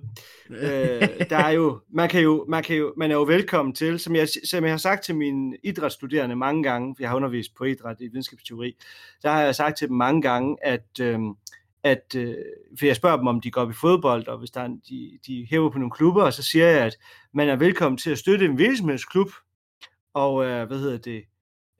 øh, 0.50 1.02
der 1.30 1.38
er 1.38 1.50
jo, 1.50 1.80
man 1.90 2.10
kan 2.10 2.22
jo, 2.22 2.46
man 2.50 2.64
kan 2.64 2.76
jo, 2.76 2.94
man 2.98 3.12
er 3.12 3.16
jo 3.16 3.24
velkommen 3.24 3.76
til, 3.76 4.00
som 4.00 4.16
jeg, 4.16 4.28
som 4.50 4.64
jeg 4.64 4.74
har 4.74 4.78
sagt 4.78 5.04
til 5.04 5.16
mine 5.16 5.58
idrætsstuderende 5.64 6.36
mange 6.36 6.64
gange, 6.64 6.96
for 6.96 7.04
jeg 7.04 7.10
har 7.10 7.16
undervist 7.16 7.56
på 7.56 7.64
idræt 7.64 7.96
i 8.00 8.08
videnskabsteori, 8.08 8.76
der 9.24 9.32
har 9.32 9.42
jeg 9.42 9.56
sagt 9.56 9.78
til 9.78 9.88
dem 9.88 9.98
mange 9.98 10.22
gange, 10.22 10.58
at, 10.62 11.00
øh, 11.02 11.20
at 11.84 12.16
øh, 12.18 12.36
for 12.80 12.86
jeg 12.86 12.96
spørger 12.96 13.18
dem, 13.18 13.28
om 13.28 13.42
de 13.42 13.52
går 13.52 13.62
op 13.62 13.72
i 13.72 13.74
fodbold, 13.74 14.28
og 14.28 14.38
hvis 14.38 14.52
der 14.52 14.62
er, 14.62 14.66
en- 14.66 14.82
de, 14.90 15.12
de 15.28 15.48
hæver 15.50 15.70
på 15.70 15.78
nogle 15.80 15.92
klubber, 15.92 16.24
og 16.24 16.34
så 16.34 16.44
siger 16.44 16.68
jeg, 16.68 16.86
at 16.86 16.98
man 17.34 17.50
er 17.50 17.56
velkommen 17.56 17.98
til 17.98 18.12
at 18.12 18.18
støtte 18.18 18.46
en 18.46 18.58
virksomhedsklub, 18.58 19.30
og 20.14 20.46
øh, 20.46 20.68
hvad 20.68 20.78
hedder 20.80 20.98
det, 20.98 21.24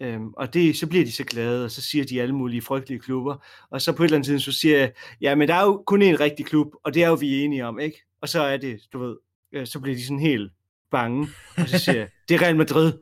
Øhm, 0.02 0.34
og 0.34 0.54
det, 0.54 0.78
så 0.78 0.88
bliver 0.88 1.06
de 1.06 1.12
så 1.12 1.24
glade, 1.24 1.66
og 1.66 1.72
så 1.72 1.82
siger 1.82 2.06
de 2.06 2.22
alle 2.22 2.36
mulige 2.36 2.62
frygtelige 2.62 3.00
klubber. 3.00 3.46
Og 3.70 3.82
så 3.82 3.94
på 3.94 4.04
et 4.04 4.08
eller 4.08 4.18
andet 4.18 4.26
tidspunkt, 4.26 4.56
så 4.56 4.62
siger 4.62 4.78
jeg, 4.78 4.92
ja, 5.22 5.36
men 5.36 5.48
der 5.48 5.54
er 5.54 5.64
jo 5.64 5.84
kun 5.86 6.02
én 6.02 6.20
rigtig 6.20 6.46
klub, 6.46 6.68
og 6.84 6.94
det 6.94 7.04
er 7.04 7.08
jo 7.08 7.14
vi 7.14 7.44
enige 7.44 7.66
om, 7.66 7.80
ikke? 7.80 8.04
Og 8.22 8.30
så 8.30 8.42
er 8.42 8.58
det, 8.58 8.80
du 8.94 9.00
ved, 9.00 9.18
øh, 9.54 9.68
så 9.68 9.80
bliver 9.80 9.96
de 9.96 10.04
sådan 10.04 10.20
helt 10.20 10.52
bange. 10.92 11.28
Og 11.58 11.70
så 11.70 11.80
siger 11.80 11.98
jeg, 11.98 12.10
det 12.30 12.36
er 12.36 12.42
Real 12.42 12.56
Madrid. 12.56 12.94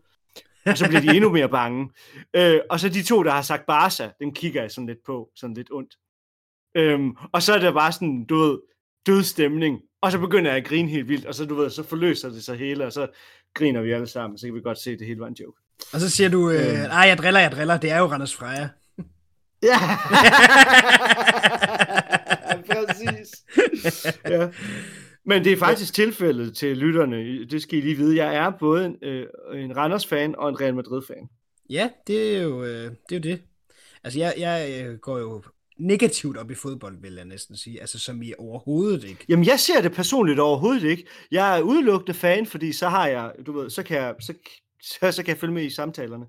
Og 0.66 0.78
så 0.78 0.88
bliver 0.88 1.02
de 1.02 1.16
endnu 1.16 1.30
mere 1.32 1.50
bange. 1.50 1.90
Øh, 2.34 2.60
og 2.70 2.80
så 2.80 2.90
de 2.90 3.04
to, 3.04 3.24
der 3.24 3.32
har 3.32 3.42
sagt 3.42 3.66
Barca, 3.66 4.12
den 4.20 4.34
kigger 4.34 4.62
jeg 4.62 4.72
sådan 4.72 4.88
lidt 4.88 5.04
på, 5.06 5.30
sådan 5.36 5.54
lidt 5.54 5.72
ondt. 5.72 5.96
Øhm, 6.76 7.16
og 7.32 7.42
så 7.42 7.54
er 7.54 7.60
der 7.60 7.74
bare 7.74 7.92
sådan, 7.92 8.26
du 8.26 8.38
ved, 8.38 8.60
død 9.06 9.24
stemning. 9.24 9.82
Og 10.02 10.12
så 10.12 10.20
begynder 10.20 10.52
jeg 10.52 10.58
at 10.58 10.68
grine 10.68 10.90
helt 10.90 11.08
vildt, 11.08 11.26
og 11.26 11.36
så, 11.36 11.46
du 11.46 11.56
ved, 11.56 11.70
så 11.70 11.84
forløser 11.84 12.30
det 12.30 12.44
sig 12.44 12.58
hele, 12.58 12.86
og 12.86 12.94
så 12.94 13.08
griner 13.54 13.82
vi 13.82 13.92
alle 13.92 14.08
sammen, 14.08 14.38
så 14.38 14.48
kan 14.48 14.56
vi 14.56 14.62
godt 14.62 14.78
se, 14.78 14.92
at 14.92 15.00
det 15.00 15.08
hele 15.08 15.20
var 15.20 15.28
en 15.28 15.38
joke. 15.40 15.63
Og 15.94 16.00
så 16.00 16.10
siger 16.10 16.30
du, 16.30 16.50
øh, 16.50 16.74
nej, 16.74 17.08
jeg 17.08 17.18
driller, 17.18 17.40
jeg 17.40 17.52
driller. 17.52 17.78
Det 17.78 17.92
er 17.92 17.98
jo 17.98 18.06
Randers 18.06 18.36
Freja. 18.36 18.70
Ja, 19.64 19.78
præcis. 22.86 23.46
Ja. 24.30 24.50
Men 25.26 25.44
det 25.44 25.52
er 25.52 25.58
faktisk 25.58 25.94
tilfældet 25.94 26.56
til 26.56 26.78
lytterne. 26.78 27.46
Det 27.46 27.62
skal 27.62 27.78
I 27.78 27.82
lige 27.82 27.96
vide. 27.96 28.26
Jeg 28.26 28.36
er 28.36 28.52
både 28.60 28.86
en, 28.86 28.96
øh, 29.02 29.28
en 29.54 29.78
Randers-fan 29.78 30.36
og 30.38 30.50
en 30.50 30.62
Real 30.62 30.76
Madrid-fan. 30.76 31.30
Ja, 31.70 31.90
det 32.08 32.38
er 32.38 32.42
jo, 32.42 32.64
øh, 32.64 32.92
det, 33.10 33.12
er 33.12 33.16
jo 33.16 33.20
det. 33.20 33.42
Altså, 34.04 34.20
jeg, 34.20 34.34
jeg 34.38 34.86
øh, 34.86 34.98
går 34.98 35.20
jo 35.20 35.44
negativt 35.80 36.38
op 36.38 36.52
i 36.52 36.56
fodbold, 36.56 37.02
vil 37.02 37.14
jeg 37.14 37.26
næsten 37.26 37.58
sige. 37.58 37.82
Altså, 37.82 38.00
som 38.00 38.22
i 38.22 38.34
overhovedet 38.38 39.04
ikke. 39.04 39.26
Jamen, 39.30 39.46
jeg 39.46 39.60
ser 39.60 39.82
det 39.82 39.92
personligt 39.92 40.40
overhovedet 40.40 40.84
ikke. 40.84 41.08
Jeg 41.32 41.58
er 41.58 41.62
udelukkende 41.62 42.14
fan, 42.14 42.46
fordi 42.46 42.72
så 42.72 42.90
har 42.90 43.08
jeg, 43.08 43.32
du 43.46 43.52
ved, 43.52 43.70
så 43.70 43.84
kan 43.84 43.98
jeg, 43.98 44.16
så, 44.20 44.34
så, 44.90 45.12
så 45.12 45.24
kan 45.24 45.28
jeg 45.30 45.38
følge 45.38 45.54
med 45.54 45.64
i 45.64 45.70
samtalerne. 45.70 46.26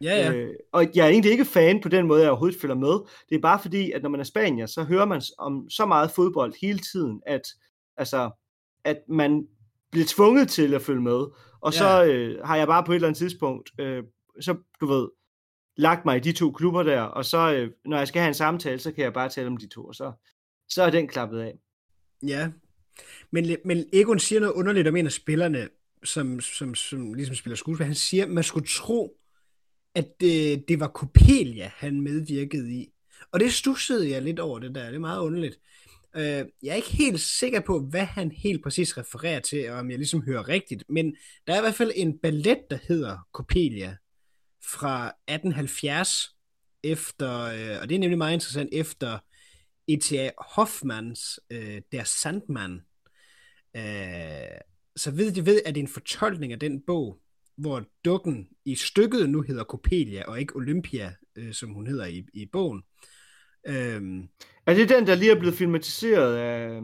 Ja, 0.00 0.16
ja. 0.16 0.32
Øh, 0.32 0.54
og 0.72 0.86
jeg 0.94 1.04
er 1.06 1.10
egentlig 1.10 1.32
ikke 1.32 1.44
fan 1.44 1.80
på 1.80 1.88
den 1.88 2.06
måde, 2.06 2.20
jeg 2.22 2.30
overhovedet 2.30 2.60
følger 2.60 2.76
med. 2.76 3.08
Det 3.28 3.34
er 3.36 3.40
bare 3.40 3.58
fordi, 3.62 3.90
at 3.92 4.02
når 4.02 4.10
man 4.10 4.20
er 4.20 4.24
spanier, 4.24 4.66
så 4.66 4.82
hører 4.84 5.04
man 5.04 5.22
om 5.38 5.70
så 5.70 5.86
meget 5.86 6.10
fodbold 6.10 6.54
hele 6.60 6.78
tiden, 6.92 7.22
at, 7.26 7.42
altså, 7.96 8.30
at 8.84 8.98
man 9.08 9.46
bliver 9.90 10.06
tvunget 10.08 10.48
til 10.48 10.74
at 10.74 10.82
følge 10.82 11.02
med. 11.02 11.26
Og 11.60 11.72
Ja. 11.72 11.78
så 11.78 12.04
øh, 12.04 12.44
har 12.44 12.56
jeg 12.56 12.66
bare 12.66 12.84
på 12.84 12.92
et 12.92 12.96
eller 12.96 13.08
andet 13.08 13.18
tidspunkt, 13.18 13.70
øh, 13.80 14.02
så 14.40 14.56
du 14.80 14.86
ved, 14.86 15.08
lagt 15.76 16.04
mig 16.04 16.16
i 16.16 16.20
de 16.20 16.32
to 16.32 16.52
klubber 16.52 16.82
der, 16.82 17.00
og 17.02 17.24
så 17.24 17.52
øh, 17.54 17.70
når 17.84 17.98
jeg 17.98 18.08
skal 18.08 18.20
have 18.20 18.28
en 18.28 18.34
samtale, 18.34 18.78
så 18.78 18.92
kan 18.92 19.04
jeg 19.04 19.12
bare 19.12 19.28
tale 19.28 19.46
om 19.46 19.56
de 19.56 19.68
to, 19.68 19.84
og 19.84 19.94
så, 19.94 20.12
så 20.68 20.82
er 20.82 20.90
den 20.90 21.08
klappet 21.08 21.40
af. 21.40 21.58
Ja. 22.26 22.50
Men, 23.30 23.56
men 23.64 23.84
Egon 23.92 24.18
siger 24.18 24.40
noget 24.40 24.54
underligt 24.54 24.88
om 24.88 24.96
en 24.96 25.06
af 25.06 25.12
spillerne, 25.12 25.68
som, 26.06 26.40
som, 26.40 26.74
som 26.74 27.14
ligesom 27.14 27.36
spiller 27.36 27.56
skuespil. 27.56 27.86
Han 27.86 27.94
siger, 27.94 28.24
at 28.24 28.30
man 28.30 28.44
skulle 28.44 28.68
tro, 28.68 29.16
at 29.94 30.20
det, 30.20 30.68
det 30.68 30.80
var 30.80 30.88
Copelia, 30.88 31.70
han 31.74 32.00
medvirkede 32.00 32.74
i. 32.74 32.92
Og 33.32 33.40
det 33.40 33.52
stussede 33.52 34.10
jeg 34.10 34.22
lidt 34.22 34.38
over 34.38 34.58
det 34.58 34.74
der. 34.74 34.86
Det 34.86 34.94
er 34.94 34.98
meget 34.98 35.20
underligt. 35.20 35.58
Øh, 36.16 36.44
jeg 36.62 36.70
er 36.70 36.74
ikke 36.74 36.96
helt 36.96 37.20
sikker 37.20 37.60
på, 37.60 37.80
hvad 37.80 38.04
han 38.04 38.30
helt 38.30 38.62
præcis 38.62 38.98
refererer 38.98 39.40
til, 39.40 39.70
og 39.70 39.78
om 39.78 39.90
jeg 39.90 39.98
ligesom 39.98 40.22
hører 40.22 40.48
rigtigt. 40.48 40.84
Men 40.88 41.16
der 41.46 41.54
er 41.54 41.58
i 41.58 41.60
hvert 41.60 41.74
fald 41.74 41.92
en 41.94 42.18
ballet, 42.18 42.58
der 42.70 42.78
hedder 42.88 43.18
Copelia 43.32 43.96
fra 44.62 45.06
1870, 45.06 46.36
efter, 46.82 47.40
øh, 47.40 47.82
og 47.82 47.88
det 47.88 47.94
er 47.94 47.98
nemlig 47.98 48.18
meget 48.18 48.32
interessant, 48.32 48.68
efter 48.72 49.18
E.T.A. 49.88 50.30
Hoffmans 50.38 51.40
øh, 51.50 51.80
Der 51.92 52.04
Sandman. 52.04 52.80
Øh, 53.76 54.60
så 54.96 55.10
ved 55.10 55.32
de 55.32 55.46
ved, 55.46 55.60
at 55.66 55.74
det 55.74 55.80
er 55.80 55.84
en 55.84 55.88
fortolkning 55.92 56.52
af 56.52 56.58
den 56.58 56.82
bog, 56.86 57.18
hvor 57.56 57.84
dukken 58.04 58.48
i 58.64 58.74
stykket 58.74 59.30
nu 59.30 59.42
hedder 59.42 59.64
Copelia, 59.64 60.24
og 60.24 60.40
ikke 60.40 60.56
Olympia, 60.56 61.14
øh, 61.36 61.52
som 61.52 61.70
hun 61.70 61.86
hedder 61.86 62.06
i, 62.06 62.24
i 62.34 62.46
bogen. 62.52 62.82
Øhm, 63.68 64.28
Er 64.66 64.74
det 64.74 64.88
den, 64.88 65.06
der 65.06 65.14
lige 65.14 65.30
er 65.30 65.38
blevet 65.38 65.54
filmatiseret 65.54 66.36
af, 66.36 66.80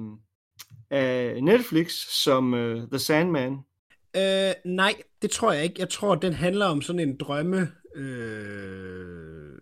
af 0.90 1.42
Netflix 1.42 1.92
som 2.24 2.52
uh, 2.52 2.88
The 2.90 2.98
Sandman? 2.98 3.52
øh, 4.16 4.52
nej, 4.64 4.94
det 5.22 5.30
tror 5.30 5.52
jeg 5.52 5.64
ikke. 5.64 5.76
Jeg 5.78 5.88
tror, 5.88 6.14
den 6.14 6.32
handler 6.32 6.66
om 6.66 6.82
sådan 6.82 7.08
en 7.08 7.16
drømme, 7.16 7.72
øh, 7.94 9.52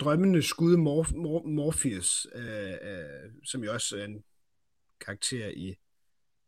drømmende 0.00 0.42
skud 0.42 0.76
Mor- 0.76 1.16
Mor- 1.16 1.48
Morpheus, 1.48 2.26
øh, 2.34 2.70
øh, 2.70 3.30
som 3.44 3.64
jo 3.64 3.72
også 3.72 3.96
er 3.98 4.04
en 4.04 4.22
karakter 5.00 5.48
i 5.48 5.74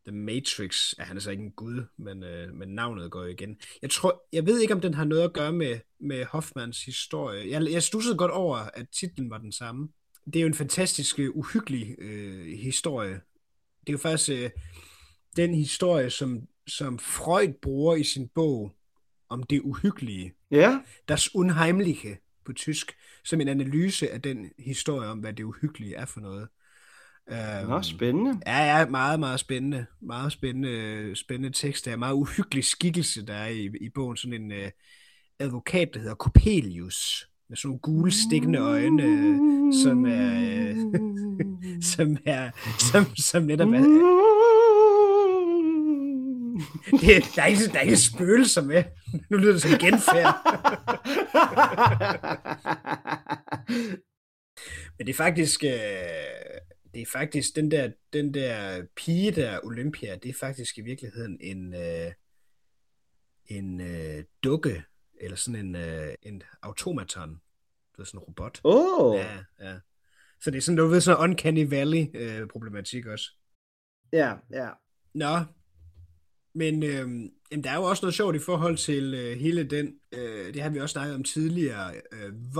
The 0.08 0.16
Matrix. 0.16 0.92
Ja, 0.98 1.04
han 1.04 1.16
er 1.16 1.20
så 1.20 1.30
ikke 1.30 1.42
en 1.42 1.50
gud, 1.50 1.84
men, 1.96 2.22
øh, 2.22 2.54
men 2.54 2.68
navnet 2.68 3.10
går 3.10 3.22
jo 3.22 3.28
igen. 3.28 3.56
Jeg, 3.82 3.90
tror, 3.90 4.22
jeg 4.32 4.46
ved 4.46 4.60
ikke, 4.60 4.74
om 4.74 4.80
den 4.80 4.94
har 4.94 5.04
noget 5.04 5.22
at 5.22 5.32
gøre 5.32 5.52
med, 5.52 5.78
med 6.00 6.24
Hoffmans 6.24 6.84
historie. 6.84 7.50
Jeg, 7.50 7.72
jeg 7.72 7.82
stussede 7.82 8.16
godt 8.16 8.30
over, 8.30 8.56
at 8.56 8.86
titlen 9.00 9.30
var 9.30 9.38
den 9.38 9.52
samme. 9.52 9.88
Det 10.24 10.36
er 10.36 10.40
jo 10.40 10.46
en 10.46 10.54
fantastisk 10.54 11.18
øh, 11.18 11.30
uhyggelig 11.34 11.94
øh, 11.98 12.58
historie. 12.58 13.20
Det 13.80 13.88
er 13.88 13.92
jo 13.92 13.98
faktisk 13.98 14.30
øh, 14.30 14.50
den 15.36 15.54
historie, 15.54 16.10
som, 16.10 16.40
som 16.66 16.98
Freud 16.98 17.52
bruger 17.62 17.96
i 17.96 18.04
sin 18.04 18.28
bog 18.34 18.72
om 19.28 19.42
det 19.42 19.60
uhyggelige. 19.60 20.34
Ja, 20.50 20.80
Das 21.08 21.34
Unheimliche 21.34 22.18
på 22.44 22.52
tysk, 22.52 22.92
som 23.24 23.40
en 23.40 23.48
analyse 23.48 24.10
af 24.10 24.22
den 24.22 24.50
historie 24.58 25.08
om, 25.08 25.18
hvad 25.18 25.32
det 25.32 25.44
uhyggelige 25.44 25.94
er 25.94 26.06
for 26.06 26.20
noget. 26.20 26.48
Øhm, 27.30 27.68
Nå, 27.68 27.82
spændende. 27.82 28.40
Ja, 28.46 28.78
ja, 28.78 28.86
meget, 28.86 29.20
meget 29.20 29.40
spændende. 29.40 29.86
Meget 30.00 30.32
spændende, 30.32 31.16
spændende 31.16 31.58
tekst. 31.58 31.84
Der 31.84 31.92
er 31.92 31.96
meget 31.96 32.14
uhyggelig 32.14 32.64
skikkelse, 32.64 33.26
der 33.26 33.34
er 33.34 33.48
i, 33.48 33.70
i 33.80 33.88
bogen. 33.94 34.16
Sådan 34.16 34.42
en 34.42 34.52
uh, 34.52 34.68
advokat, 35.38 35.88
der 35.94 36.00
hedder 36.00 36.14
Coppelius, 36.14 37.28
med 37.48 37.56
sådan 37.56 37.68
nogle 37.68 37.80
gule 37.80 38.12
stikkende 38.12 38.58
øjne, 38.58 39.02
øh, 39.02 39.38
som 39.82 40.06
er, 40.06 40.50
øh, 40.50 40.76
som 41.92 42.16
er, 42.24 42.50
som, 42.78 43.16
som 43.16 43.42
netop 43.42 43.68
er, 43.68 43.80
det, 46.90 47.24
der, 47.36 47.42
er 47.42 47.46
ikke, 47.46 47.66
der 47.66 47.78
er 47.78 47.80
ikke 47.80 47.96
spøgelser 47.96 48.62
med. 48.62 48.84
Nu 49.30 49.36
lyder 49.36 49.52
det 49.52 49.62
som 49.62 49.78
genfærd. 49.78 50.34
Men 54.98 55.06
det 55.06 55.12
er 55.12 55.16
faktisk, 55.16 55.64
øh, 55.64 55.70
det 56.98 57.06
er 57.06 57.10
faktisk 57.12 57.56
den 57.56 57.70
der, 57.70 57.90
den 58.12 58.34
der 58.34 58.82
pige 58.96 59.30
der, 59.30 59.60
Olympia, 59.64 60.16
det 60.16 60.28
er 60.28 60.34
faktisk 60.40 60.78
i 60.78 60.80
virkeligheden 60.80 61.38
en, 61.40 61.74
øh, 61.74 62.12
en 63.46 63.80
øh, 63.80 64.24
dukke, 64.44 64.84
eller 65.20 65.36
sådan 65.36 65.66
en, 65.66 65.76
øh, 65.76 66.14
en 66.22 66.42
automaton, 66.62 67.30
det 67.92 68.00
er 68.00 68.04
sådan 68.04 68.18
en 68.18 68.24
robot. 68.24 68.60
Åh, 68.64 69.00
oh, 69.00 69.18
Ja, 69.18 69.38
ja. 69.60 69.78
Så 70.40 70.50
det 70.50 70.56
er 70.56 70.60
sådan, 70.62 70.76
du 70.76 70.86
ved, 70.86 71.00
sådan 71.00 71.30
uncanny 71.30 71.68
valley 71.70 72.06
øh, 72.14 72.48
problematik 72.48 73.06
også. 73.06 73.30
ja, 74.12 74.34
ja. 74.52 74.68
Nå, 75.14 75.44
men 76.54 76.82
øh, 76.82 77.30
jamen, 77.50 77.64
der 77.64 77.70
er 77.70 77.76
jo 77.76 77.82
også 77.82 78.04
noget 78.04 78.14
sjovt 78.14 78.36
i 78.36 78.38
forhold 78.38 78.76
til 78.76 79.14
øh, 79.14 79.36
hele 79.36 79.64
den, 79.64 79.94
øh, 80.12 80.54
det 80.54 80.62
har 80.62 80.70
vi 80.70 80.80
også 80.80 80.92
snakket 80.92 81.14
om 81.14 81.24
tidligere, 81.24 81.94
øh, 82.12 82.54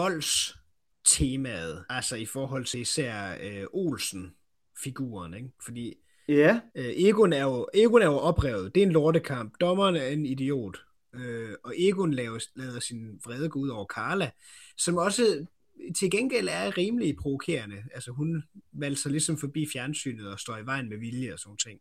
voldstemaet, 1.09 1.84
altså 1.88 2.16
i 2.16 2.26
forhold 2.26 2.64
til 2.64 2.80
især 2.80 3.36
øh, 3.42 3.64
Olsen-figuren, 3.72 5.34
ikke? 5.34 5.48
Fordi 5.64 5.94
Ja, 6.28 6.61
øh, 6.74 6.84
Egon, 6.84 7.32
er 7.32 7.42
jo, 7.42 7.68
Egon 7.74 8.02
er 8.02 8.06
jo 8.06 8.18
oprevet, 8.18 8.74
det 8.74 8.82
er 8.82 8.86
en 8.86 8.92
lortekamp, 8.92 9.54
dommeren 9.61 9.96
er 9.96 10.06
en 10.06 10.26
idiot, 10.26 10.76
øh, 11.14 11.54
og 11.64 11.74
Egon 11.78 12.14
laver, 12.14 12.38
lader 12.56 12.80
sin 12.80 13.20
vrede 13.24 13.48
gå 13.48 13.59
ud 13.59 13.68
over 13.68 13.84
Carla, 13.84 14.30
som 14.76 14.96
også 14.96 15.46
til 15.98 16.11
gengæld 16.11 16.48
er 16.50 16.78
rimelig 16.78 17.16
provokerende. 17.16 17.76
Altså 17.94 18.11
hun 18.11 18.42
valgte 18.72 19.09
ligesom 19.09 19.38
forbi 19.38 19.66
fjernsynet 19.72 20.28
og 20.32 20.38
står 20.40 20.56
i 20.56 20.66
vejen 20.66 20.88
med 20.88 20.98
vilje 20.98 21.32
og 21.32 21.38
sådan 21.38 21.56
ting. 21.56 21.80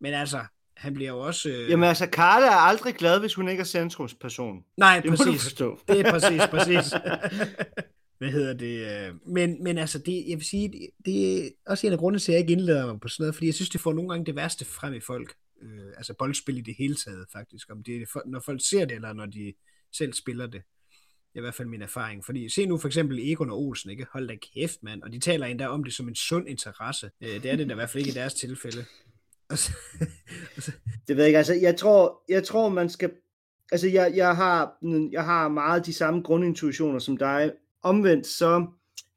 Men 0.00 0.14
altså, 0.14 0.44
han 0.76 0.94
bliver 0.94 1.10
jo 1.10 1.18
også... 1.18 1.48
Øh... 1.48 1.70
jamen 1.70 1.88
altså, 1.88 2.08
Carla 2.12 2.46
er 2.46 2.50
aldrig 2.56 2.94
glad, 2.94 3.20
hvis 3.20 3.34
hun 3.34 3.48
ikke 3.48 3.60
er 3.60 3.64
centrumsperson. 3.64 4.64
Nej, 4.76 5.00
Det 5.00 5.10
må 5.10 5.16
du 5.16 5.24
præcis. 5.24 5.42
forstå. 5.42 5.80
Det 5.88 6.00
er 6.00 6.10
præcis, 6.10 6.42
præcis. 6.50 6.94
Hvad 8.22 8.32
hedder 8.32 8.52
det? 8.52 9.08
øh, 9.08 9.14
Men, 9.26 9.62
men 9.62 9.78
altså, 9.78 9.98
det, 9.98 10.24
jeg 10.28 10.38
vil 10.38 10.46
sige, 10.46 10.68
det, 10.68 10.90
det 11.04 11.46
er 11.46 11.50
også 11.66 11.86
en 11.86 11.92
af 11.92 11.98
grundene 11.98 12.18
til, 12.18 12.32
at 12.32 12.34
jeg 12.34 12.40
ikke 12.40 12.52
indleder 12.52 12.86
mig 12.86 13.00
på 13.00 13.08
sådan 13.08 13.22
noget, 13.22 13.34
fordi 13.34 13.46
jeg 13.46 13.54
synes, 13.54 13.70
det 13.70 13.80
får 13.80 13.92
nogle 13.92 14.10
gange 14.10 14.26
det 14.26 14.36
værste 14.36 14.64
frem 14.64 14.94
i 14.94 15.00
folk. 15.00 15.34
Øh, 15.62 15.86
altså 15.96 16.14
boldspil 16.18 16.58
i 16.58 16.60
det 16.60 16.74
hele 16.78 16.94
taget, 16.94 17.26
faktisk. 17.32 17.70
Om 17.70 17.82
det 17.82 18.02
er, 18.02 18.20
når 18.26 18.40
folk 18.40 18.60
ser 18.68 18.84
det, 18.84 18.94
eller 18.94 19.12
når 19.12 19.26
de 19.26 19.54
selv 19.92 20.12
spiller 20.12 20.46
det. 20.46 20.62
Det 21.32 21.38
er 21.38 21.40
i 21.40 21.40
hvert 21.40 21.54
fald 21.54 21.68
min 21.68 21.82
erfaring. 21.82 22.24
Fordi 22.24 22.48
se 22.48 22.66
nu 22.66 22.78
for 22.78 22.88
eksempel 22.88 23.18
Egon 23.18 23.50
og 23.50 23.58
Olsen, 23.58 23.90
ikke? 23.90 24.06
Hold 24.12 24.28
da 24.28 24.36
kæft, 24.54 24.82
mand. 24.82 25.02
Og 25.02 25.12
de 25.12 25.18
taler 25.18 25.46
endda 25.46 25.66
om 25.66 25.84
det 25.84 25.94
som 25.94 26.08
en 26.08 26.14
sund 26.14 26.48
interesse. 26.48 27.10
Øh, 27.20 27.42
det 27.42 27.46
er 27.46 27.56
det 27.56 27.68
da 27.68 27.72
i 27.72 27.74
hvert 27.74 27.90
fald 27.90 28.00
ikke 28.06 28.10
i 28.10 28.20
deres 28.20 28.34
tilfælde. 28.34 28.84
Og 29.48 29.58
så, 29.58 29.72
og 30.56 30.62
så, 30.62 30.72
Det 31.08 31.16
ved 31.16 31.24
jeg 31.24 31.28
ikke, 31.28 31.38
altså, 31.38 31.54
jeg 31.54 31.76
tror, 31.76 32.22
jeg 32.28 32.44
tror 32.44 32.68
man 32.68 32.90
skal, 32.90 33.10
altså, 33.72 33.88
jeg, 33.88 34.12
jeg, 34.16 34.36
har, 34.36 34.78
jeg 35.12 35.24
har 35.24 35.48
meget 35.48 35.86
de 35.86 35.92
samme 35.92 36.22
grundintuitioner 36.22 36.98
som 36.98 37.16
dig. 37.16 37.52
Omvendt, 37.82 38.26
så 38.26 38.66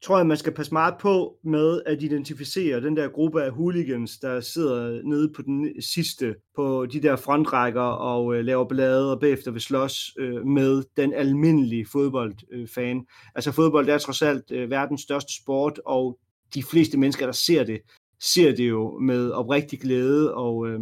tror 0.04 0.18
jeg, 0.18 0.28
man 0.28 0.38
skal 0.38 0.54
passe 0.54 0.74
meget 0.74 0.94
på 1.00 1.38
med 1.44 1.82
at 1.86 2.04
identificere 2.04 2.82
den 2.82 2.98
der 2.98 3.08
gruppe 3.08 3.44
af 3.44 3.52
hooligans, 3.52 4.20
der 4.20 4.42
sidder 4.42 5.02
nede 5.04 5.34
på 5.36 5.42
den 5.42 5.82
sidste, 5.82 6.36
på 6.56 6.86
de 6.86 7.02
der 7.02 7.16
frontrækker 7.16 7.82
og 7.82 8.36
øh, 8.36 8.46
laver 8.46 8.68
ballade 8.68 9.12
og 9.12 9.20
bagefter 9.20 9.52
vil 9.52 9.62
slås 9.62 10.14
øh, 10.20 10.46
med 10.46 10.84
den 10.98 11.14
almindelige 11.14 11.86
fodboldfan. 11.86 12.98
Øh, 12.98 13.04
altså 13.36 13.52
fodbold 13.52 13.90
er 13.90 13.98
trods 13.98 14.22
alt 14.22 14.52
øh, 14.52 14.70
verdens 14.70 15.02
største 15.02 15.34
sport, 15.44 15.82
og 15.86 16.20
de 16.54 16.64
fleste 16.64 16.98
mennesker, 16.98 17.26
der 17.26 17.34
ser 17.34 17.64
det, 17.64 17.82
ser 18.22 18.56
det 18.56 18.70
jo 18.70 19.00
med 19.00 19.32
oprigtig 19.32 19.82
glæde 19.82 20.34
og, 20.34 20.68
øh, 20.68 20.80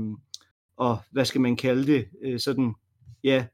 og 0.78 0.98
hvad 1.12 1.26
skal 1.26 1.42
man 1.42 1.56
kalde 1.56 1.88
det, 1.94 2.06
øh, 2.24 2.40
sådan, 2.40 2.74
ja, 3.24 3.46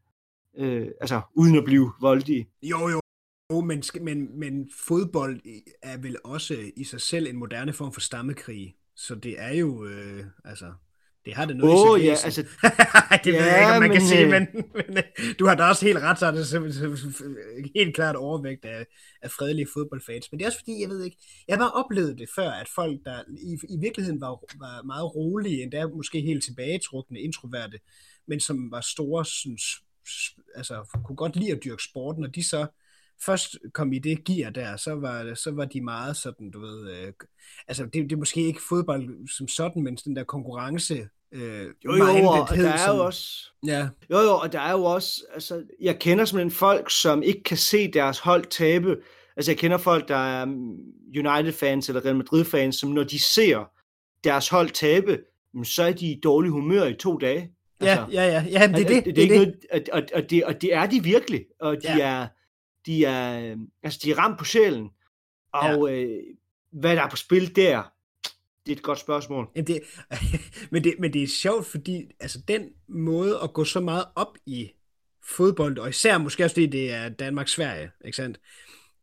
øh, 0.57 0.87
altså 1.01 1.21
uden 1.35 1.55
at 1.57 1.65
blive 1.65 1.91
voldige. 2.01 2.47
Jo, 2.63 2.89
jo. 2.89 2.99
Jo, 3.51 3.61
men, 3.61 3.83
men, 4.01 4.39
men 4.39 4.69
fodbold 4.87 5.41
er 5.83 5.97
vel 5.97 6.17
også 6.23 6.71
i 6.75 6.83
sig 6.83 7.01
selv 7.01 7.27
en 7.27 7.35
moderne 7.37 7.73
form 7.73 7.93
for 7.93 8.01
stammekrig. 8.01 8.75
Så 8.95 9.15
det 9.15 9.35
er 9.41 9.53
jo, 9.53 9.85
øh, 9.85 10.23
altså, 10.45 10.73
Det 11.25 11.33
har 11.33 11.45
det 11.45 11.57
noget 11.57 11.89
Åh, 11.89 11.99
i 11.99 12.01
sit 12.01 12.07
ja, 12.07 12.15
altså, 12.25 12.41
det 13.23 13.33
ved 13.33 13.39
ja, 13.39 13.45
jeg 13.45 13.59
ikke, 13.59 13.71
om 13.73 13.81
man 13.81 13.91
kan 13.91 14.01
men, 14.01 14.07
sige, 14.07 14.23
øh, 14.23 14.29
men, 14.29 14.47
men 14.75 14.97
øh, 14.97 15.35
du 15.39 15.45
har 15.45 15.55
da 15.55 15.63
også 15.63 15.85
helt 15.85 15.97
ret, 15.99 16.19
så 16.19 16.25
er 16.25 16.31
det 16.31 17.71
helt 17.75 17.95
klart 17.95 18.15
overvægt 18.15 18.65
af, 18.65 18.85
af 19.21 19.31
fredelige 19.31 19.67
fodboldfans. 19.73 20.31
Men 20.31 20.39
det 20.39 20.45
er 20.45 20.49
også 20.49 20.59
fordi, 20.59 20.81
jeg 20.81 20.89
ved 20.89 21.03
ikke, 21.03 21.17
jeg 21.47 21.55
har 21.57 21.63
bare 21.63 21.71
oplevet 21.83 22.17
det 22.17 22.29
før, 22.35 22.49
at 22.51 22.67
folk, 22.75 22.99
der 23.05 23.23
i, 23.29 23.57
i 23.75 23.77
virkeligheden 23.81 24.21
var, 24.21 24.29
var 24.59 24.83
meget 24.83 25.15
rolige, 25.15 25.63
endda 25.63 25.87
måske 25.87 26.21
helt 26.21 26.43
tilbagetrukne, 26.43 27.19
introverte, 27.19 27.79
men 28.27 28.39
som 28.39 28.71
var 28.71 28.81
store, 28.81 29.25
sådan, 29.25 29.57
s- 29.57 29.83
s- 30.09 30.35
altså 30.55 31.01
kunne 31.05 31.15
godt 31.15 31.35
lide 31.35 31.51
at 31.51 31.63
dyrke 31.63 31.83
sporten, 31.83 32.23
og 32.23 32.35
de 32.35 32.43
så 32.43 32.67
først 33.25 33.57
kom 33.73 33.93
i 33.93 33.99
det 33.99 34.23
gear 34.25 34.49
der, 34.49 34.77
så 34.77 34.95
var, 34.95 35.33
så 35.35 35.51
var 35.51 35.65
de 35.65 35.81
meget 35.81 36.17
sådan, 36.17 36.51
du 36.51 36.59
ved, 36.61 36.91
øh, 36.91 37.13
altså 37.67 37.83
det, 37.83 37.93
det 37.93 38.11
er 38.11 38.17
måske 38.17 38.41
ikke 38.41 38.59
fodbold 38.69 39.27
som 39.37 39.47
sådan, 39.47 39.83
men 39.83 39.95
den 39.95 40.15
der 40.15 40.23
konkurrence, 40.23 41.07
øh, 41.31 41.65
jo, 41.85 41.95
jo, 41.95 42.03
og 42.25 42.49
der 42.55 42.69
er 42.69 42.95
jo 42.95 43.05
også, 43.05 43.51
Ja, 43.65 43.87
jo, 44.11 44.17
jo, 44.19 44.37
og 44.37 44.51
der 44.53 44.59
er 44.59 44.71
jo 44.71 44.83
også, 44.83 45.11
altså, 45.33 45.63
jeg 45.81 45.99
kender 45.99 46.25
simpelthen 46.25 46.51
folk, 46.51 46.91
som 46.91 47.23
ikke 47.23 47.43
kan 47.43 47.57
se 47.57 47.91
deres 47.91 48.19
hold 48.19 48.45
tabe. 48.45 48.97
Altså, 49.37 49.51
jeg 49.51 49.57
kender 49.57 49.77
folk, 49.77 50.07
der 50.07 50.15
er 50.15 50.45
mm, 50.45 50.77
United-fans 51.17 51.89
eller 51.89 52.05
Real 52.05 52.15
Madrid-fans, 52.15 52.75
som 52.75 52.89
når 52.89 53.03
de 53.03 53.19
ser 53.23 53.71
deres 54.23 54.49
hold 54.49 54.69
tabe, 54.69 55.17
mm, 55.53 55.63
så 55.63 55.83
er 55.83 55.91
de 55.91 56.05
i 56.05 56.19
dårlig 56.23 56.51
humør 56.51 56.85
i 56.85 56.93
to 56.93 57.17
dage. 57.17 57.51
ja, 57.81 58.05
ja, 58.11 58.23
ja, 58.23 58.45
ja, 58.49 58.67
men 58.67 58.75
det 58.75 58.81
er 58.83 58.87
det, 58.87 59.05
det, 59.05 59.05
det, 59.05 59.15
det, 59.15 59.19
er 59.19 59.23
ikke. 59.23 59.35
Noget, 59.35 59.55
og, 59.71 59.81
og, 59.91 60.03
og, 60.13 60.29
det, 60.29 60.45
og 60.45 60.61
det 60.61 60.73
er 60.73 60.85
de 60.85 61.03
virkelig, 61.03 61.45
og 61.59 61.75
de 61.83 61.97
Ja. 61.97 62.21
er, 62.21 62.27
de 62.85 63.05
er, 63.05 63.51
øh, 63.51 63.57
altså 63.83 63.99
de 64.03 64.11
er 64.11 64.15
ramt 64.15 64.39
på 64.39 64.45
sjælen, 64.45 64.89
og 65.53 65.89
ja. 65.89 65.95
øh, 65.95 66.23
hvad 66.71 66.95
der 66.95 67.01
er 67.01 67.09
på 67.09 67.15
spil 67.15 67.55
der, 67.55 67.83
det 68.65 68.71
er 68.71 68.75
et 68.77 68.83
godt 68.83 68.99
spørgsmål. 68.99 69.49
Jamen, 69.55 69.67
det, 69.67 69.81
men, 70.71 70.83
det, 70.83 70.95
men 70.99 71.13
det 71.13 71.23
er 71.23 71.27
sjovt, 71.27 71.65
fordi 71.65 72.11
altså, 72.19 72.39
den 72.47 72.69
måde 72.87 73.39
at 73.43 73.53
gå 73.53 73.63
så 73.63 73.79
meget 73.79 74.05
op 74.15 74.37
i 74.45 74.71
fodbold, 75.23 75.77
og 75.77 75.89
især 75.89 76.17
måske 76.17 76.43
også 76.43 76.53
fordi 76.53 76.65
det 76.65 76.91
er 76.91 77.09
Danmark-Sverige, 77.09 77.91
ikke 78.05 78.15
sandt? 78.15 78.39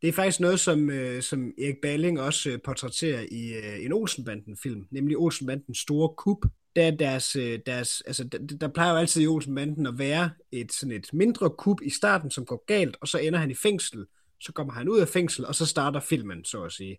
Det 0.01 0.07
er 0.07 0.13
faktisk 0.13 0.39
noget, 0.39 0.59
som, 0.59 0.89
øh, 0.89 1.21
som 1.21 1.53
Erik 1.57 1.75
Balling 1.81 2.21
også 2.21 2.49
øh, 2.49 2.59
portrætterer 2.63 3.25
i 3.31 3.53
øh, 3.53 3.85
en 3.85 3.93
Olsenbanden-film, 3.93 4.87
nemlig 4.91 5.17
Olsenbandens 5.17 5.77
store 5.77 6.09
kup. 6.17 6.45
Der, 6.77 6.87
er 6.87 6.91
deres, 6.91 7.35
øh, 7.35 7.59
deres, 7.65 8.01
altså, 8.01 8.23
der, 8.23 8.37
der 8.37 8.67
plejer 8.67 8.91
jo 8.91 8.97
altid 8.97 9.21
i 9.21 9.27
Olsenbanden 9.27 9.85
at 9.85 9.97
være 9.97 10.29
et, 10.51 10.73
sådan 10.73 10.95
et 10.95 11.13
mindre 11.13 11.49
kup 11.49 11.81
i 11.81 11.89
starten, 11.89 12.31
som 12.31 12.45
går 12.45 12.63
galt, 12.67 12.97
og 13.01 13.07
så 13.07 13.17
ender 13.17 13.39
han 13.39 13.51
i 13.51 13.55
fængsel. 13.55 14.05
Så 14.39 14.53
kommer 14.53 14.73
han 14.73 14.89
ud 14.89 14.99
af 14.99 15.07
fængsel, 15.07 15.45
og 15.45 15.55
så 15.55 15.65
starter 15.65 15.99
filmen, 15.99 16.45
så 16.45 16.63
at 16.63 16.71
sige. 16.71 16.97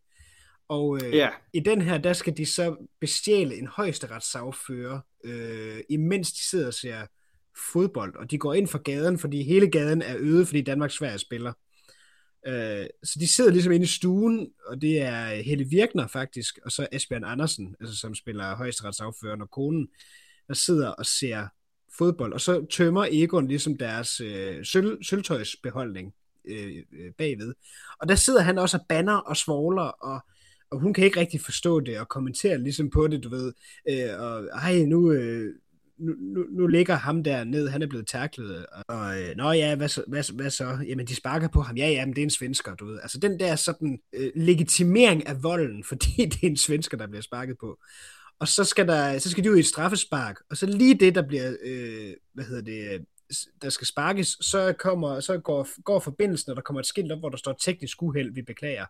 Og 0.69 1.01
øh, 1.05 1.15
Ja, 1.17 1.29
i 1.53 1.61
den 1.61 1.83
her, 1.83 1.99
der 1.99 2.13
skal 2.13 2.37
de 2.37 2.47
så 2.47 2.77
bestjæle 3.01 3.59
en 3.59 3.67
højesteretssagfører, 3.67 5.01
øh, 5.25 5.81
imens 5.89 6.33
de 6.33 6.49
sidder 6.49 6.67
og 6.67 6.75
ser 6.75 7.07
fodbold, 7.73 8.17
og 8.17 8.31
de 8.31 8.39
går 8.39 8.55
ind 8.55 8.69
for 8.69 8.79
gaden, 8.79 9.19
fordi 9.19 9.43
hele 9.43 9.71
gaden 9.71 10.03
er 10.03 10.17
øde, 10.19 10.47
fordi 10.47 10.61
Danmark 10.61 10.91
Sverige 10.91 11.19
spiller. 11.19 11.53
Øh, 12.47 12.87
så 13.05 13.19
de 13.21 13.27
sidder 13.27 13.51
ligesom 13.51 13.73
inde 13.73 13.85
i 13.85 13.87
stuen, 13.87 14.51
og 14.67 14.81
det 14.81 15.01
er 15.01 15.43
Helle 15.43 15.65
Virkner 15.65 16.07
faktisk, 16.07 16.59
og 16.65 16.73
så 16.73 16.87
Asbjørn 16.93 17.25
Andersen, 17.25 17.77
altså 17.81 17.97
som 17.97 18.15
spiller 18.15 18.57
højesteretssagføreren 18.57 19.43
og 19.43 19.51
konen, 19.51 19.89
der 20.49 20.55
sidder 20.55 20.89
og 20.89 21.07
ser 21.07 21.47
fodbold, 21.99 22.33
og 22.33 22.41
så 22.41 22.67
tømmer 22.71 23.07
Egon 23.11 23.49
ligesom 23.49 23.77
deres 23.77 24.21
øh, 24.21 24.65
sølv, 24.65 25.03
sølvtøjsbeholdning 25.03 26.15
øh, 26.45 26.77
øh, 26.93 27.13
bagved. 27.19 27.55
Og 28.01 28.09
der 28.09 28.15
sidder 28.15 28.41
han 28.41 28.59
også 28.59 28.77
og 28.77 28.85
banner 28.89 29.17
og 29.17 29.37
svogler, 29.37 29.83
og, 29.83 30.21
og 30.71 30.81
hun 30.81 30.95
kan 30.95 31.05
ikke 31.05 31.21
rigtig 31.21 31.41
forstå 31.41 31.81
det, 31.81 31.99
og 32.01 32.09
kommentere 32.09 32.59
ligesom 32.59 32.91
på 32.91 33.07
det, 33.07 33.25
du 33.25 33.29
ved. 33.29 33.53
Øh, 33.91 34.21
og 34.21 34.45
ej, 34.45 34.83
nu, 34.83 35.13
øh, 35.13 35.55
nu, 35.99 36.13
nu, 36.21 36.45
nu 36.51 36.67
ligger 36.67 36.95
ham 36.95 37.25
der 37.25 37.45
ned, 37.45 37.69
han 37.69 37.83
er 37.83 37.87
blevet 37.87 38.07
taklet, 38.07 38.67
og 38.89 39.23
øh, 39.23 39.37
nå 39.37 39.53
ja, 39.53 39.75
hvad 39.77 39.89
så, 39.89 40.05
hvad, 40.09 40.23
så- 40.23 40.33
hvad 40.35 40.51
så? 40.51 40.79
Jamen, 40.89 41.07
de 41.07 41.15
sparker 41.15 41.49
på 41.49 41.61
ham, 41.63 41.77
ja, 41.77 41.89
ja, 41.91 42.07
men 42.07 42.15
det 42.15 42.21
er 42.21 42.27
en 42.27 42.31
svensker, 42.31 42.75
du 42.75 42.87
ved. 42.87 42.99
Altså 43.03 43.19
den 43.19 43.41
der 43.41 43.57
sådan 43.57 43.99
øh, 44.13 44.31
legitimering 44.37 45.27
af 45.27 45.43
volden, 45.43 45.85
fordi 45.89 46.11
det 46.17 46.43
er 46.43 46.47
en 46.47 46.57
svensker, 46.57 46.97
der 46.97 47.07
bliver 47.07 47.23
sparket 47.23 47.57
på. 47.61 47.79
Og 48.41 48.49
så 48.49 48.65
skal, 48.65 48.89
der, 48.89 49.19
så 49.19 49.31
skal 49.31 49.45
de 49.45 49.51
ud 49.51 49.57
i 49.57 49.61
et 49.61 49.67
straffespark, 49.67 50.37
og 50.51 50.57
så 50.57 50.67
lige 50.67 50.95
det, 50.99 51.15
der 51.15 51.23
bliver, 51.23 51.57
øh, 51.65 52.13
hvad 52.35 52.45
hedder 52.45 52.63
det, 52.63 53.05
der 53.63 53.71
skal 53.71 53.87
sparkes, 53.87 54.29
så, 54.41 54.75
kommer, 54.79 55.21
så 55.21 55.39
går, 55.39 55.83
går 55.83 56.01
forbindelsen, 56.01 56.51
og 56.51 56.57
der 56.57 56.63
kommer 56.63 56.81
et 56.81 56.87
skilt 56.87 57.13
op, 57.13 57.19
hvor 57.19 57.29
der 57.29 57.37
står 57.37 57.57
teknisk 57.65 58.03
uheld, 58.03 58.35
vi 58.35 58.43
beklager. 58.43 58.87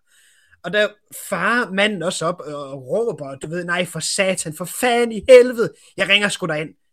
Og 0.64 0.72
der 0.72 0.88
farer 1.28 1.72
manden 1.72 2.02
også 2.02 2.26
op 2.26 2.40
og 2.40 2.86
råber, 2.86 3.34
du 3.34 3.48
ved, 3.48 3.64
nej 3.64 3.84
for 3.84 4.00
satan, 4.00 4.54
for 4.54 4.64
fanden 4.64 5.12
i 5.12 5.22
helvede, 5.28 5.72
jeg 5.96 6.09
ringer 6.09 6.28
sgu 6.28 6.46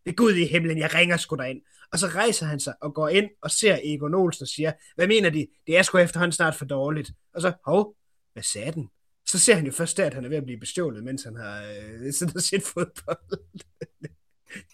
det 0.06 0.12
er 0.12 0.16
Gud 0.16 0.34
i 0.34 0.45
himlen, 0.45 0.78
jeg 0.78 0.93
ringer 0.93 1.18
sgu 1.18 1.41
ind. 1.41 1.62
Og 1.91 1.99
så 1.99 2.08
rejser 2.08 2.45
han 2.45 2.60
sig 2.60 2.74
og 2.82 2.93
går 2.93 3.10
ind 3.10 3.30
og 3.41 3.51
ser 3.51 3.80
Egon 3.84 4.14
Olsen 4.14 4.43
og 4.43 4.47
siger, 4.47 4.72
hvad 4.95 5.08
mener 5.08 5.30
de? 5.30 5.47
Det 5.68 5.78
er 5.78 5.82
sgu 5.82 5.97
efterhånden 5.97 6.32
snart 6.32 6.56
for 6.56 6.66
dårligt. 6.66 7.12
Og 7.34 7.41
så, 7.41 7.53
hov, 7.66 7.95
hvad 8.34 8.43
sagde 8.43 8.72
den? 8.72 8.89
Så 9.28 9.39
ser 9.39 9.56
han 9.56 9.66
jo 9.66 9.72
først 9.72 9.97
der, 9.97 10.06
at 10.06 10.14
han 10.14 10.26
er 10.26 10.30
ved 10.30 10.38
at 10.38 10.43
blive 10.43 10.60
bestjålet, 10.60 11.03
mens 11.03 11.24
han 11.24 11.36
har 11.36 11.64
øh, 11.64 12.14
siddet 12.14 12.36
og 12.36 12.41
set 12.41 12.64
fodbold. 12.64 13.39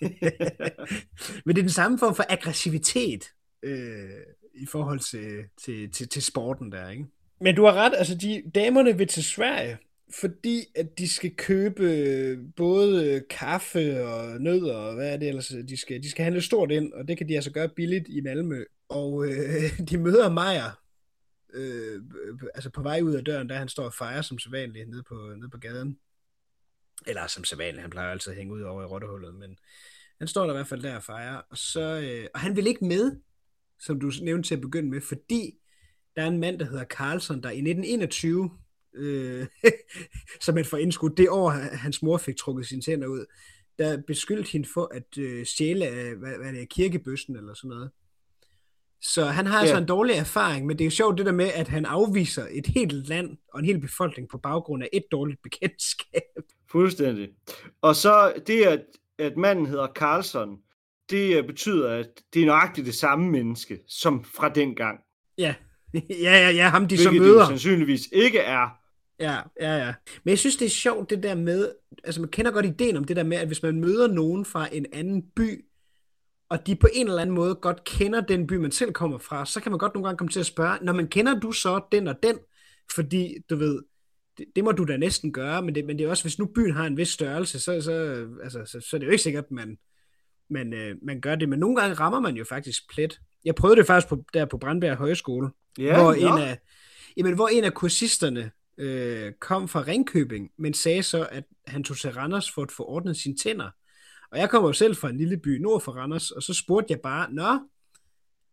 Men 1.46 1.56
det 1.56 1.62
er 1.62 1.64
den 1.64 1.70
samme 1.70 2.00
form 2.00 2.16
for 2.16 2.26
aggressivitet 2.30 3.26
øh, 3.64 4.10
i 4.54 4.66
forhold 4.66 5.00
til, 5.00 5.44
til, 5.66 5.92
til, 5.92 6.10
til 6.10 6.22
sporten 6.22 6.72
der, 6.72 6.90
ikke? 6.90 7.06
Men 7.42 7.56
du 7.56 7.66
har 7.66 7.74
ret, 7.74 7.94
altså 7.98 8.16
de 8.16 8.44
damerne 8.56 8.98
vil 8.98 9.08
til 9.08 9.24
Sverige, 9.24 9.78
fordi 10.20 10.66
at 10.76 10.97
de 10.97 11.09
skal 11.09 11.36
købe 11.36 11.84
øh, 11.84 12.39
både 12.55 13.05
øh, 13.05 13.22
kaffe 13.30 14.05
og 14.05 14.41
nødder 14.41 14.76
og 14.76 14.93
hvad 14.93 15.14
er 15.14 15.18
det 15.18 15.28
ellers, 15.28 15.51
øh, 15.51 15.68
de 15.68 15.78
skal, 15.78 16.03
de 16.03 16.09
skal 16.09 16.24
handle 16.24 16.41
stort 16.41 16.72
ind, 16.72 16.93
og 16.93 17.07
det 17.07 17.18
kan 17.18 17.30
de 17.30 17.36
altså 17.36 17.51
gøre 17.51 17.70
billigt 17.70 18.07
i 18.09 18.22
Malmø. 18.22 18.64
Og 18.89 19.28
øh, 19.28 19.80
de 19.89 19.97
møder 19.97 20.30
Meyer, 20.30 20.82
øh, 21.53 22.01
altså 22.53 22.70
på 22.70 22.82
vej 22.82 23.01
ud 23.01 23.14
af 23.14 23.26
døren, 23.26 23.49
der 23.49 23.55
han 23.57 23.70
står 23.70 23.86
og 23.86 23.93
fejrer 23.93 24.22
som 24.22 24.39
sædvanligt 24.39 24.89
nede 24.89 25.03
på, 25.03 25.34
nede 25.38 25.49
på 25.49 25.57
gaden. 25.57 25.97
Eller 27.07 27.28
som 27.28 27.43
sædvanligt, 27.43 27.82
han 27.82 27.89
plejer 27.89 28.12
altid 28.12 28.32
at 28.32 28.38
hænge 28.38 28.53
ud 28.53 28.62
over 28.62 28.84
i 28.84 28.86
rottehullet, 28.86 29.36
men 29.36 29.57
han 30.20 30.28
står 30.28 30.43
der 30.43 30.53
i 30.53 30.57
hvert 30.57 30.68
fald 30.68 30.84
der 30.84 30.95
og 30.95 31.03
fejrer, 31.03 31.41
og, 31.49 31.57
så, 31.57 31.82
øh, 31.82 32.28
og 32.34 32.39
han 32.39 32.55
vil 32.55 32.68
ikke 32.68 32.86
med, 32.86 33.16
som 33.80 33.99
du 33.99 34.12
nævnte 34.22 34.49
til 34.49 34.55
at 34.55 34.62
begynde 34.62 34.89
med, 34.89 35.01
fordi 35.01 35.59
der 36.16 36.22
er 36.22 36.28
en 36.28 36.39
mand, 36.39 36.59
der 36.59 36.66
hedder 36.66 36.86
Carlson, 36.86 37.43
der 37.43 37.49
i 37.49 37.57
1921, 37.57 38.51
øh, 38.96 39.46
som 40.42 40.58
et 40.58 40.68
for 40.68 40.78
indskud, 40.78 41.10
det 41.10 41.30
år, 41.30 41.50
hans 41.76 42.02
mor 42.04 42.18
fik 42.18 42.36
trukket 42.38 42.68
sine 42.68 42.82
tænder 42.82 43.08
ud, 43.08 43.26
der 43.80 44.02
beskyldte 44.08 44.52
hende 44.52 44.70
for 44.74 44.92
at 44.94 45.18
øh, 45.18 45.46
stjæle 45.46 45.86
af, 45.86 46.16
hvad, 46.16 46.38
hvad 46.38 46.48
er 46.48 46.52
det, 46.52 46.70
kirkebøsten 46.70 47.36
eller 47.36 47.54
sådan 47.54 47.70
noget. 47.70 47.92
Så 49.04 49.26
han 49.26 49.46
har 49.46 49.60
altså 49.60 49.76
Ja. 49.76 49.82
en 49.82 49.88
dårlig 49.88 50.16
erfaring, 50.16 50.66
men 50.66 50.78
det 50.78 50.84
er 50.84 50.86
jo 50.86 50.92
sjovt 50.92 51.18
det 51.18 51.26
der 51.26 51.32
med, 51.32 51.52
at 51.56 51.68
han 51.68 51.86
afviser 51.86 52.48
et 52.52 52.68
helt 52.68 53.08
land 53.08 53.38
og 53.54 53.60
en 53.60 53.66
hel 53.66 53.80
befolkning 53.80 54.30
på 54.30 54.38
baggrund 54.38 54.84
af 54.84 54.89
et 54.94 55.04
dårligt 55.12 55.42
bekendtskab. 55.52 56.22
Fuldstændig. 56.72 57.30
Og 57.82 57.96
så 57.96 58.34
det, 58.48 58.64
at, 58.64 58.82
at 59.20 59.38
manden 59.38 59.66
hedder 59.66 59.88
Carlson, 59.96 60.58
det 61.10 61.38
øh, 61.38 61.48
betyder, 61.48 61.89
at 61.94 62.08
det 62.34 62.42
er 62.42 62.46
nøjagtigt 62.46 62.86
det 62.88 62.96
samme 62.96 63.30
menneske, 63.32 63.80
som 63.88 64.24
fra 64.24 64.50
dengang. 64.50 65.00
Ja, 65.38 65.56
ja, 65.94 66.02
ja, 66.20 66.50
ja 66.50 66.70
ham 66.70 66.88
de 66.88 66.98
så 66.98 67.04
Hvilket 67.10 67.22
det 67.26 67.32
møder. 67.32 67.42
jo 67.42 67.48
sandsynligvis 67.48 68.10
ikke 68.12 68.39
er. 68.39 68.81
Ja, 69.22 69.40
ja, 69.62 69.78
ja. 69.78 69.94
Men 70.24 70.30
jeg 70.30 70.40
synes, 70.40 70.56
det 70.56 70.66
er 70.66 70.70
sjovt, 70.70 71.10
det 71.10 71.24
der 71.24 71.36
med, 71.36 71.72
altså 72.04 72.22
man 72.22 72.30
kender 72.30 72.52
godt 72.52 72.66
ideen 72.66 72.98
om 72.98 73.04
det 73.04 73.16
der 73.16 73.24
med, 73.24 73.38
at 73.38 73.48
hvis 73.48 73.64
man 73.64 73.80
møder 73.80 74.08
nogen 74.08 74.46
fra 74.46 74.76
en 74.76 74.86
anden 74.94 75.24
by, 75.36 75.66
og 76.50 76.68
de 76.68 76.76
på 76.76 76.88
en 76.94 77.08
eller 77.08 77.22
anden 77.22 77.36
måde 77.36 77.56
godt 77.56 77.84
kender 77.84 78.22
den 78.22 78.48
by, 78.48 78.54
man 78.54 78.72
selv 78.72 78.92
kommer 78.92 79.18
fra, 79.18 79.46
så 79.46 79.62
kan 79.62 79.72
man 79.72 79.80
godt 79.80 79.94
nogle 79.94 80.08
gange 80.08 80.18
komme 80.18 80.32
til 80.32 80.40
at 80.40 80.46
spørge, 80.46 80.78
når 80.82 80.94
man 80.94 81.08
kender 81.08 81.40
du 81.40 81.52
så 81.52 81.82
den 81.92 82.08
og 82.08 82.16
den? 82.24 82.38
Fordi, 82.96 83.36
du 83.50 83.56
ved, 83.56 83.82
det, 84.38 84.46
det 84.56 84.64
må 84.64 84.72
du 84.72 84.84
da 84.84 84.98
næsten 84.98 85.34
gøre, 85.34 85.62
men 85.62 85.76
det, 85.76 85.86
men 85.86 85.98
det 85.98 86.06
er 86.06 86.10
også, 86.10 86.24
hvis 86.24 86.40
nu 86.40 86.46
byen 86.46 86.72
har 86.72 86.86
en 86.86 86.98
vis 86.98 87.10
størrelse, 87.10 87.60
så, 87.60 87.82
så, 87.82 88.28
altså, 88.44 88.66
så, 88.66 88.80
så 88.90 88.96
er 88.96 89.00
det 89.00 89.06
jo 89.08 89.12
ikke 89.12 89.24
sikkert, 89.24 89.44
at 89.44 89.52
man, 89.52 89.78
man, 90.50 90.74
øh, 90.74 90.96
man 91.04 91.22
gør 91.22 91.36
det. 91.36 91.50
Men 91.50 91.60
nogle 91.60 91.82
gange 91.82 91.94
rammer 91.94 92.20
man 92.20 92.36
jo 92.36 92.44
faktisk 92.44 92.94
plet. 92.94 93.20
Jeg 93.46 93.56
prøvede 93.56 93.78
det 93.80 93.88
faktisk 93.88 94.08
på, 94.08 94.24
der 94.34 94.46
på 94.46 94.58
Brandberg 94.58 94.98
Højskole, 94.98 95.50
Ja, 95.78 96.02
hvor, 96.02 96.16
nå. 96.16 96.36
en 96.36 96.44
af, 96.44 96.60
jamen, 97.18 97.36
hvor 97.36 97.48
en 97.48 97.64
af 97.64 97.74
kursisterne 97.74 98.52
øh, 98.82 99.32
kom 99.40 99.68
fra 99.68 99.82
Ringkøbing, 99.88 100.52
men 100.58 100.74
sagde 100.74 101.04
så, 101.04 101.28
at 101.32 101.44
han 101.68 101.84
tog 101.84 101.98
til 101.98 102.12
Randers 102.14 102.52
for 102.52 102.62
at 102.62 102.72
få 102.72 102.86
ordnet 102.86 103.18
sine 103.18 103.36
tænder. 103.38 103.70
Og 104.32 104.40
jeg 104.40 104.50
kommer 104.50 104.70
jo 104.70 104.74
selv 104.74 104.96
fra 104.96 105.10
en 105.10 105.18
lille 105.18 105.38
by 105.38 105.58
nord 105.58 105.82
for 105.82 105.92
Randers, 105.92 106.32
og 106.32 106.44
så 106.44 106.54
spurgte 106.54 106.92
jeg 106.92 107.00
bare, 107.02 107.34
Nå, 107.34 107.60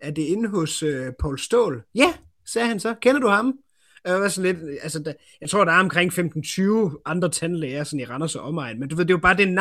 er 0.00 0.10
det 0.10 0.22
inde 0.22 0.48
hos 0.48 0.82
øh, 0.82 1.12
Paul 1.20 1.38
Stål? 1.38 1.82
Ja, 1.94 2.14
sagde 2.46 2.68
han 2.68 2.80
så. 2.80 2.94
Kender 3.02 3.20
du 3.20 3.28
ham? 3.28 3.58
Og 4.04 4.10
Jeg, 4.10 4.20
var 4.20 4.28
sådan 4.28 4.56
lidt, 4.56 4.78
altså, 4.82 4.98
der, 4.98 5.12
jeg 5.40 5.50
tror, 5.50 5.64
der 5.64 5.72
er 5.72 5.80
omkring 5.80 6.12
15-20 6.12 7.02
andre 7.04 7.28
tandlæger 7.30 7.84
sådan 7.84 8.00
i 8.00 8.04
Randers 8.04 8.36
og 8.36 8.42
omegn, 8.42 8.80
men 8.80 8.88
du 8.88 8.96
ved, 8.96 9.04
det 9.04 9.10
er 9.10 9.16
jo 9.16 9.20
bare 9.22 9.36
det 9.36 9.58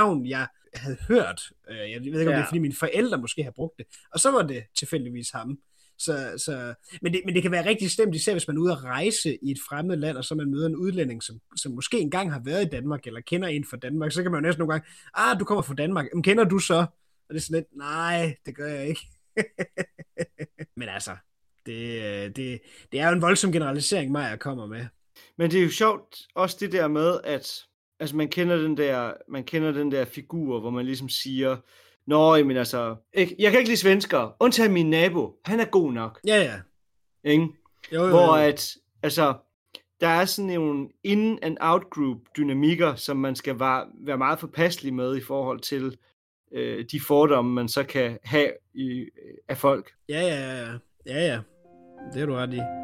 navn, 0.00 0.26
jeg 0.26 0.46
havde 0.74 0.96
hørt. 1.08 1.42
Øh, 1.70 1.76
Jeg 1.76 2.00
ved 2.00 2.06
ikke, 2.06 2.20
om 2.20 2.24
det 2.26 2.30
Ja. 2.32 2.40
er, 2.42 2.46
fordi 2.46 2.58
mine 2.58 2.74
forældre 2.74 3.18
måske 3.18 3.44
har 3.44 3.50
brugt 3.50 3.78
det. 3.78 3.86
Og 4.12 4.20
så 4.20 4.30
var 4.30 4.42
det 4.42 4.64
tilfældigvis 4.78 5.30
ham. 5.30 5.58
Så, 5.98 6.34
så, 6.36 6.74
men, 7.02 7.12
det, 7.12 7.22
men 7.24 7.34
det 7.34 7.42
kan 7.42 7.50
være 7.50 7.66
rigtig 7.66 7.90
stemt, 7.90 8.14
især 8.14 8.32
hvis 8.32 8.48
man 8.48 8.56
er 8.56 8.60
ude 8.60 8.72
at 8.72 8.84
rejse 8.84 9.38
i 9.42 9.50
et 9.50 9.58
fremmed 9.68 9.96
land, 9.96 10.16
og 10.16 10.24
så 10.24 10.34
man 10.34 10.50
møder 10.50 10.66
en 10.66 10.76
udlænding, 10.76 11.22
som, 11.22 11.40
som 11.56 11.72
måske 11.72 12.00
engang 12.00 12.32
har 12.32 12.40
været 12.44 12.66
i 12.66 12.68
Danmark, 12.68 13.06
eller 13.06 13.20
kender 13.20 13.48
en 13.48 13.64
fra 13.64 13.76
Danmark, 13.76 14.12
så 14.12 14.22
kan 14.22 14.32
man 14.32 14.38
jo 14.38 14.46
næsten 14.46 14.60
nogle 14.60 14.72
gange, 14.72 14.88
ah, 15.14 15.40
du 15.40 15.44
kommer 15.44 15.62
fra 15.62 15.74
Danmark, 15.74 16.06
men 16.14 16.22
kender 16.22 16.44
du 16.44 16.58
så? 16.58 16.86
Og 17.28 17.34
det 17.34 17.36
er 17.36 17.40
sådan 17.40 17.58
lidt, 17.58 17.76
nej, 17.76 18.36
det 18.46 18.56
gør 18.56 18.66
jeg 18.66 18.88
ikke. 18.88 19.00
men 20.76 20.88
altså, 20.88 21.16
det, 21.66 22.02
øh, 22.02 22.36
det, 22.36 22.60
det 22.92 23.00
er 23.00 23.08
jo 23.08 23.14
en 23.14 23.22
voldsom 23.22 23.52
generalisering, 23.52 24.12
Maja 24.12 24.36
kommer 24.36 24.66
med. 24.66 24.86
Men 25.38 25.50
det 25.50 25.58
er 25.58 25.64
jo 25.64 25.70
sjovt 25.70 26.16
også 26.34 26.56
det 26.60 26.72
der 26.72 26.88
med, 26.88 27.20
at 27.24 27.64
altså 28.00 28.16
man 28.16 28.28
kender 28.28 28.56
den 28.56 28.76
der, 28.76 29.12
man 29.28 29.44
kender 29.44 29.72
den 29.72 29.92
der 29.92 30.04
figur, 30.04 30.60
hvor 30.60 30.70
man 30.70 30.86
ligesom 30.86 31.08
siger, 31.08 31.56
Nå, 32.06 32.36
men 32.44 32.56
altså, 32.56 32.96
ikke, 33.12 33.36
jeg 33.38 33.50
kan 33.50 33.58
ikke 33.60 33.70
lide 33.70 33.80
svensker, 33.80 34.36
undtagen 34.40 34.72
min 34.72 34.90
nabo, 34.90 35.36
han 35.44 35.60
er 35.60 35.64
god 35.64 35.92
nok. 35.92 36.20
Ja, 36.26 36.36
ja. 36.42 36.54
Ikke? 37.30 37.48
Jo, 37.92 38.02
jo, 38.02 38.08
Hvor 38.08 38.38
jo. 38.38 38.44
at, 38.44 38.76
altså, 39.02 39.34
der 40.00 40.08
er 40.08 40.24
sådan 40.24 40.50
nogle 40.50 40.88
in- 41.02 41.38
and 41.42 41.56
out-group 41.60 42.18
dynamikker, 42.36 42.94
som 42.94 43.16
man 43.16 43.34
skal 43.36 43.60
være, 43.60 43.86
være 44.06 44.18
meget 44.18 44.38
forpasselig 44.38 44.94
med 44.94 45.16
i 45.16 45.20
forhold 45.20 45.60
til 45.60 45.96
øh, 46.52 46.84
de 46.92 47.00
fordomme, 47.00 47.52
man 47.54 47.68
så 47.68 47.82
kan 47.84 48.18
have 48.24 48.50
i, 48.74 49.04
af 49.48 49.56
folk. 49.58 49.92
Ja, 50.08 50.20
ja, 50.20 50.40
ja, 50.40 50.60
ja. 50.66 50.72
Ja, 51.06 51.26
ja. 51.26 51.40
Det 52.14 52.22
er 52.22 52.26
du 52.26 52.34
ret 52.34 52.54
i. 52.54 52.83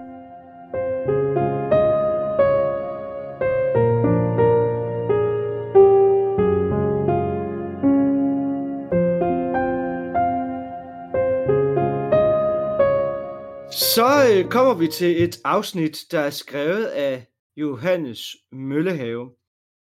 øh, 14.41 14.51
kommer 14.51 14.75
vi 14.75 14.89
til 14.89 15.23
et 15.23 15.41
afsnit, 15.45 15.99
der 16.11 16.21
er 16.21 16.31
skrevet 16.31 16.85
af 16.85 17.27
Johannes 17.57 18.37
Møllehave. 18.53 19.31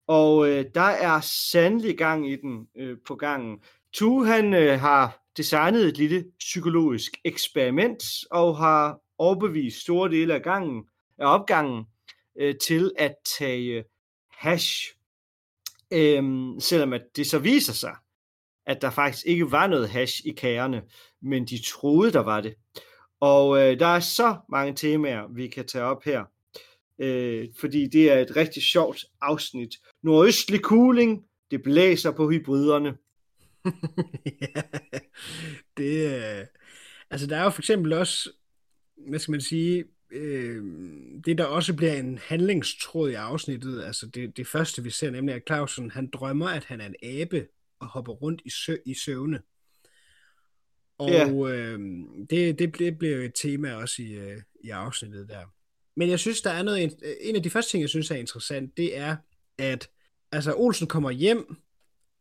Og 0.07 0.49
øh, 0.49 0.65
der 0.75 0.81
er 0.81 1.21
sandelig 1.21 1.97
gang 1.97 2.31
i 2.31 2.35
den 2.35 2.67
øh, 2.77 2.97
på 3.07 3.15
gangen. 3.15 3.59
Tu 3.93 4.23
han 4.23 4.53
øh, 4.53 4.79
har 4.79 5.23
designet 5.37 5.87
et 5.87 5.97
lille 5.97 6.25
psykologisk 6.39 7.11
eksperiment 7.23 8.03
og 8.31 8.57
har 8.57 8.99
overbevist 9.17 9.81
store 9.81 10.09
dele 10.09 10.33
af 10.33 10.41
gangen 10.41 10.83
af 11.17 11.39
opgangen 11.39 11.85
øh, 12.39 12.55
til 12.57 12.91
at 12.97 13.15
tage 13.37 13.83
hash. 14.31 14.95
Øhm, 15.93 16.59
selvom 16.59 16.93
at 16.93 17.01
det 17.15 17.27
så 17.27 17.39
viser 17.39 17.73
sig, 17.73 17.95
at 18.65 18.81
der 18.81 18.89
faktisk 18.89 19.25
ikke 19.25 19.51
var 19.51 19.67
noget 19.67 19.89
hash 19.89 20.25
i 20.25 20.31
kagerne, 20.31 20.81
men 21.21 21.45
de 21.45 21.61
troede, 21.65 22.11
der 22.13 22.23
var 22.23 22.41
det. 22.41 22.55
Og 23.23 23.57
øh, 23.57 23.79
der 23.79 23.85
er 23.85 23.99
så 23.99 24.37
mange 24.49 24.73
temaer, 24.75 25.27
vi 25.27 25.47
kan 25.47 25.67
tage 25.67 25.83
op 25.83 26.03
her. 26.03 26.23
Øh, 26.99 27.47
fordi 27.59 27.87
det 27.87 28.11
er 28.11 28.19
et 28.19 28.35
rigtig 28.35 28.63
sjovt 28.63 29.05
afsnit. 29.21 29.75
Nordøstlig 30.01 30.59
cooling, 30.59 31.25
det 31.51 31.63
blæser 31.63 32.11
på 32.11 32.29
hybriderne. 32.29 32.97
ja, 34.41 34.61
det 35.77 36.15
øh, 36.15 36.45
altså 37.09 37.27
der 37.27 37.37
er 37.37 37.43
jo 37.43 37.49
for 37.49 37.61
eksempel 37.61 37.93
også, 37.93 38.29
hvad 39.07 39.19
skal 39.19 39.31
man 39.31 39.41
sige, 39.41 39.85
øh, 40.11 40.63
det 41.25 41.37
der 41.37 41.45
også 41.45 41.73
bliver 41.73 41.93
en 41.93 42.17
handlingstråd 42.17 43.09
i 43.09 43.13
afsnittet, 43.13 43.83
altså 43.83 44.07
det, 44.07 44.37
det 44.37 44.47
første 44.47 44.83
vi 44.83 44.89
ser, 44.89 45.11
nemlig 45.11 45.35
at 45.35 45.43
Clausen, 45.47 45.91
han 45.91 46.09
drømmer, 46.13 46.47
at 46.47 46.63
han 46.63 46.81
er 46.81 46.85
en 46.85 46.95
abe 47.03 47.47
og 47.79 47.87
hopper 47.87 48.13
rundt 48.13 48.41
i, 48.45 48.49
sø, 48.49 48.75
i 48.85 48.93
søvne. 48.93 49.41
Og 50.97 51.09
Ja. 51.09 51.29
øh, 51.29 51.79
det, 52.29 52.59
det, 52.59 52.79
det 52.79 52.97
bliver 52.97 53.15
jo 53.17 53.21
et 53.23 53.31
tema 53.35 53.73
også 53.73 54.01
i, 54.01 54.11
øh, 54.13 54.37
i 54.63 54.69
afsnittet 54.69 55.29
der. 55.29 55.53
Men 55.95 56.09
jeg 56.09 56.19
synes, 56.19 56.41
der 56.41 56.49
er 56.51 56.63
noget, 56.63 56.79
in- 56.79 56.99
en 57.21 57.35
af 57.35 57.43
de 57.43 57.49
første 57.49 57.71
ting, 57.71 57.81
jeg 57.81 57.89
synes 57.89 58.11
er 58.11 58.15
interessant, 58.15 58.77
det 58.77 58.97
er, 58.97 59.15
at 59.57 59.89
altså 60.31 60.53
Olsen 60.55 60.87
kommer 60.87 61.11
hjem, 61.11 61.55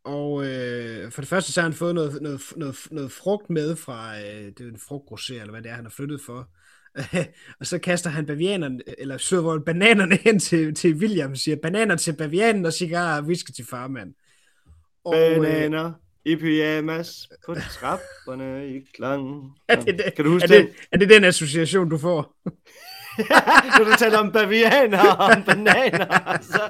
og 0.05 0.47
øh, 0.47 1.11
for 1.11 1.23
det 1.23 1.29
første 1.29 1.53
så 1.53 1.61
har 1.61 1.68
han 1.68 1.77
fået 1.77 1.95
noget, 1.95 2.23
noget, 2.23 2.41
noget, 2.57 2.77
noget 2.91 3.12
frugt 3.12 3.51
med 3.51 3.77
fra, 3.77 4.20
øh, 4.20 4.45
det 4.45 4.61
er 4.61 4.68
en 4.68 4.79
frugtgrosser, 4.79 5.41
eller 5.41 5.51
hvad 5.51 5.62
det 5.62 5.70
er, 5.70 5.75
han 5.75 5.85
har 5.85 5.91
flyttet 5.91 6.20
for. 6.20 6.49
og 7.61 7.66
så 7.66 7.79
kaster 7.79 8.11
han 8.11 8.27
bavianerne, 8.27 8.81
eller 8.99 9.18
søger 9.18 9.59
bananerne 9.59 10.16
hen 10.16 10.39
til, 10.39 10.75
til 10.75 10.95
William, 10.95 11.37
siger, 11.37 11.57
bananer 11.57 11.97
til 11.97 12.16
bavianen, 12.16 12.66
og 12.66 12.73
cigarer 12.73 13.20
og 13.20 13.27
whisky 13.27 13.51
til 13.51 13.66
farmand. 13.66 14.14
Og, 15.05 15.14
øh, 15.14 15.41
Bananer 15.41 15.93
i 16.25 16.37
pyjamas 16.37 17.29
på 17.47 17.55
trapperne 17.55 18.68
i 18.68 18.81
klang. 18.95 19.53
er, 19.68 19.77
det, 19.81 19.99
det, 19.99 20.14
Kan 20.16 20.25
du 20.25 20.31
huske 20.31 20.55
er, 20.55 20.59
den? 20.59 20.66
det, 20.66 20.75
er 20.93 20.99
det 20.99 21.09
den 21.09 21.25
association, 21.25 21.89
du 21.89 21.99
får? 21.99 22.37
Når 23.79 23.85
du 23.85 23.93
taler 23.99 24.18
om 24.18 24.33
bavianer 24.33 25.11
og 25.12 25.16
om 25.16 25.43
bananer, 25.43 26.39
så... 26.43 26.61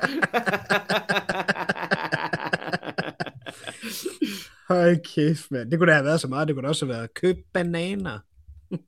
Hold 4.69 5.15
kæft, 5.15 5.51
mand. 5.51 5.71
Det 5.71 5.79
kunne 5.79 5.89
da 5.91 5.95
have 5.95 6.05
været 6.05 6.21
så 6.21 6.29
meget. 6.29 6.49
Det 6.49 6.57
kunne 6.57 6.63
da 6.63 6.69
også 6.69 6.87
have 6.87 6.95
været 6.95 7.15
køb 7.15 7.37
bananer. 7.53 8.19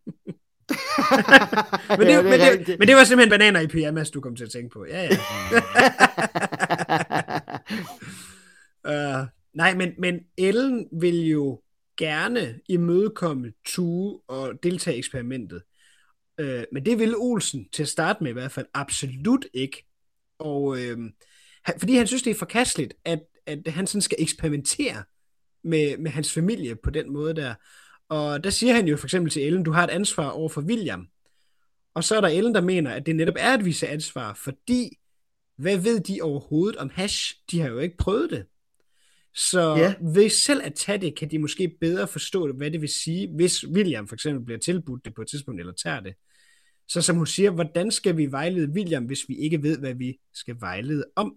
men, 1.99 2.07
det, 2.07 2.13
Ja, 2.13 2.23
men, 2.23 2.33
er 2.33 2.37
det, 2.37 2.53
rigtigt. 2.59 2.79
men 2.79 2.89
det 2.89 2.97
var 2.97 3.05
simpelthen 3.05 3.31
bananer 3.31 3.61
i 3.61 3.67
pyjamas, 3.67 4.11
du 4.11 4.21
kom 4.21 4.37
til 4.37 4.45
at 4.45 4.51
tænke 4.51 4.73
på. 4.73 4.87
Ja, 4.89 5.03
ja. 5.03 5.09
uh, 9.21 9.27
nej, 9.55 9.75
men, 9.75 9.93
men 9.99 10.21
Ellen 10.39 10.89
vil 11.01 11.27
jo 11.27 11.63
gerne 11.97 12.61
imødekomme 12.69 13.53
Tue 13.65 14.21
og 14.29 14.63
deltage 14.63 14.97
i 14.97 14.99
eksperimentet. 14.99 15.63
Øh, 16.39 16.65
men 16.73 16.87
det 16.87 16.99
ville 16.99 17.17
Olsen 17.17 17.69
til 17.73 17.83
at 17.83 17.89
starte 17.89 18.23
med 18.23 18.31
i 18.31 18.33
hvert 18.33 18.53
fald 18.53 18.67
absolut 18.75 19.47
ikke. 19.55 19.87
Og 20.39 20.79
øh, 20.81 20.99
han, 21.65 21.75
fordi 21.79 21.97
han 21.97 22.07
synes, 22.07 22.23
det 22.23 22.31
er 22.31 22.35
forkasteligt, 22.35 22.95
at, 23.05 23.23
at 23.47 23.69
han 23.69 23.87
sådan 23.87 24.03
skal 24.03 24.19
eksperimentere 24.21 25.05
med, 25.65 25.99
med 25.99 26.11
hans 26.11 26.33
familie 26.33 26.77
på 26.77 26.91
den 26.91 27.13
måde 27.13 27.35
der. 27.35 27.55
Og 28.09 28.45
der 28.45 28.51
siger 28.51 28.75
han 28.75 28.89
jo 28.89 28.97
for 28.97 29.07
eksempel 29.07 29.33
til 29.33 29.47
Ellen, 29.47 29.63
du 29.63 29.73
har 29.73 29.85
et 29.85 29.91
ansvar 29.91 30.31
over 30.31 30.49
for 30.49 30.63
William. 30.63 31.09
Og 31.95 32.05
så 32.05 32.17
er 32.17 32.21
der 32.21 32.29
Ellen, 32.29 32.55
der 32.55 32.61
mener, 32.61 32.91
at 32.91 33.07
det 33.07 33.17
netop 33.17 33.35
er 33.39 33.55
at 33.55 33.65
vise 33.65 33.89
ansvar, 33.89 34.35
fordi 34.35 34.99
hvad 35.57 35.79
ved 35.79 36.01
de 36.01 36.23
overhovedet 36.23 36.77
om 36.77 36.91
hash? 36.91 37.35
De 37.51 37.61
har 37.61 37.69
jo 37.69 37.79
ikke 37.79 37.97
prøvet 37.97 38.31
det. 38.31 38.47
Så 39.35 39.61
Ja. 39.61 39.77
ja. 39.79 39.95
ved 40.01 40.29
selv 40.29 40.61
at 40.65 40.75
tage 40.75 40.99
det, 40.99 41.17
kan 41.19 41.31
de 41.31 41.39
måske 41.39 41.69
bedre 41.81 42.09
forstå, 42.09 42.53
hvad 42.53 42.71
det 42.71 42.81
vil 42.81 42.89
sige, 42.89 43.29
hvis 43.37 43.67
William 43.69 44.09
for 44.09 44.15
eksempel 44.17 44.45
bliver 44.45 44.59
tilbudt 44.59 45.05
det 45.05 45.15
på 45.15 45.23
et 45.23 45.29
tidspunkt, 45.29 45.61
eller 45.61 45.73
tager 45.73 46.01
det. 46.01 46.15
Så 46.89 47.03
som 47.03 47.17
hun 47.17 47.27
siger, 47.27 47.51
hvordan 47.51 47.91
skal 47.91 48.17
vi 48.17 48.27
vejlede 48.33 48.69
William, 48.73 49.05
hvis 49.05 49.29
vi 49.29 49.35
ikke 49.37 49.63
ved, 49.63 49.79
hvad 49.79 49.95
vi 49.95 50.19
skal 50.35 50.57
vejlede 50.61 51.05
om? 51.17 51.35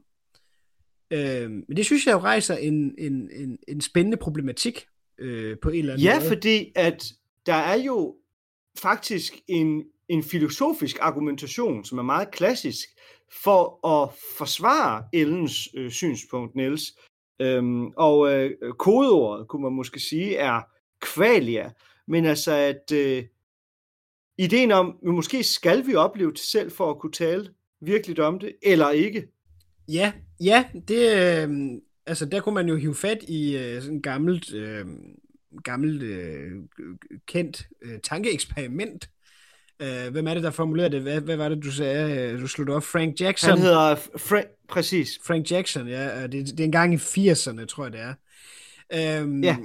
Øh, 1.11 1.49
men 1.51 1.77
det 1.77 1.85
synes 1.85 2.05
jeg 2.05 2.13
jo 2.13 2.19
rejser 2.19 2.55
en, 2.55 2.95
en, 2.97 3.29
en, 3.33 3.57
en 3.67 3.81
spændende 3.81 4.17
problematik 4.17 4.85
øh, 5.17 5.57
på 5.61 5.69
en 5.69 5.79
eller 5.79 5.93
anden 5.93 6.05
Ja, 6.05 6.19
måde. 6.19 6.27
fordi 6.27 6.71
at 6.75 7.11
der 7.45 7.53
er 7.53 7.75
jo 7.83 8.15
faktisk 8.77 9.33
en, 9.47 9.83
en 10.09 10.23
filosofisk 10.23 10.97
argumentation, 11.01 11.85
som 11.85 11.97
er 11.97 12.03
meget 12.03 12.31
klassisk, 12.31 12.89
for 13.43 13.87
at 13.87 14.09
forsvare 14.37 15.03
Ellens 15.13 15.69
øh, 15.75 15.91
synspunkt, 15.91 16.55
Niels. 16.55 16.93
Øhm, 17.39 17.87
og 17.87 18.33
øh, 18.33 18.51
kodeordet, 18.79 19.47
kunne 19.47 19.63
man 19.63 19.73
måske 19.73 19.99
sige, 19.99 20.35
er 20.35 20.61
kvalia. 21.01 21.71
Men 22.07 22.25
altså, 22.25 22.51
at 22.51 22.91
øh, 22.93 23.23
ideen 24.37 24.71
om, 24.71 24.97
at 25.07 25.13
måske 25.13 25.43
skal 25.43 25.87
vi 25.87 25.95
opleve 25.95 26.31
det 26.31 26.39
selv 26.39 26.71
for 26.71 26.89
at 26.91 26.99
kunne 26.99 27.11
tale 27.11 27.53
virkelig 27.81 28.19
om 28.19 28.39
det, 28.39 28.55
eller 28.63 28.89
ikke. 28.89 29.27
Ja, 29.91 30.13
ja, 30.41 30.65
det, 30.87 31.17
øh, 31.17 31.49
altså 32.05 32.25
der 32.25 32.41
kunne 32.41 32.55
man 32.55 32.69
jo 32.69 32.75
hive 32.75 32.95
fat 32.95 33.23
i 33.23 33.57
øh, 33.57 33.81
sådan 33.81 33.97
et 33.97 34.03
gammelt, 34.03 34.53
øh, 34.53 34.85
gammelt 35.63 36.03
øh, 36.03 36.51
kendt 37.27 37.67
øh, 37.81 37.99
tankeeksperiment. 38.03 39.09
Øh, 39.79 40.11
hvem 40.11 40.27
er 40.27 40.33
det, 40.33 40.43
der 40.43 40.51
formulerede 40.51 40.91
det? 40.95 41.01
Hvad, 41.01 41.21
hvad 41.21 41.35
var 41.35 41.49
det, 41.49 41.63
du 41.63 41.71
sagde? 41.71 42.31
Øh, 42.33 42.41
Du 42.41 42.63
det 42.63 42.69
op. 42.69 42.83
Frank 42.83 43.21
Jackson. 43.21 43.49
Han 43.49 43.59
hedder 43.59 43.95
Frank, 43.95 44.47
præcis. 44.69 45.19
Frank 45.23 45.51
Jackson, 45.51 45.87
ja. 45.87 46.23
og 46.23 46.31
Det, 46.31 46.45
det 46.47 46.59
er 46.59 46.63
en 46.63 46.71
gang 46.71 46.93
i 46.93 46.97
80'erne, 46.97 47.65
tror 47.65 47.83
jeg, 47.83 47.93
det 47.93 48.01
er. 48.01 48.13
Øhm, 49.21 49.43
Ja. 49.43 49.57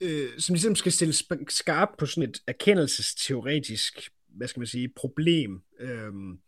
Øh, 0.00 0.28
som 0.38 0.54
ligesom 0.54 0.74
skal 0.74 0.92
stille 0.92 1.14
skarp 1.48 1.88
på 1.98 2.06
sådan 2.06 2.30
et 2.30 2.38
erkendelsesteoretisk, 2.46 4.10
hvad 4.28 4.48
skal 4.48 4.60
man 4.60 4.66
sige, 4.66 4.88
problem. 4.96 5.62
Øhm, 5.80 6.38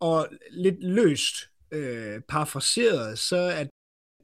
og 0.00 0.28
lidt 0.50 0.76
løst 0.80 1.34
øh, 1.72 2.20
parafraseret, 2.28 3.18
så 3.18 3.36
er 3.36 3.64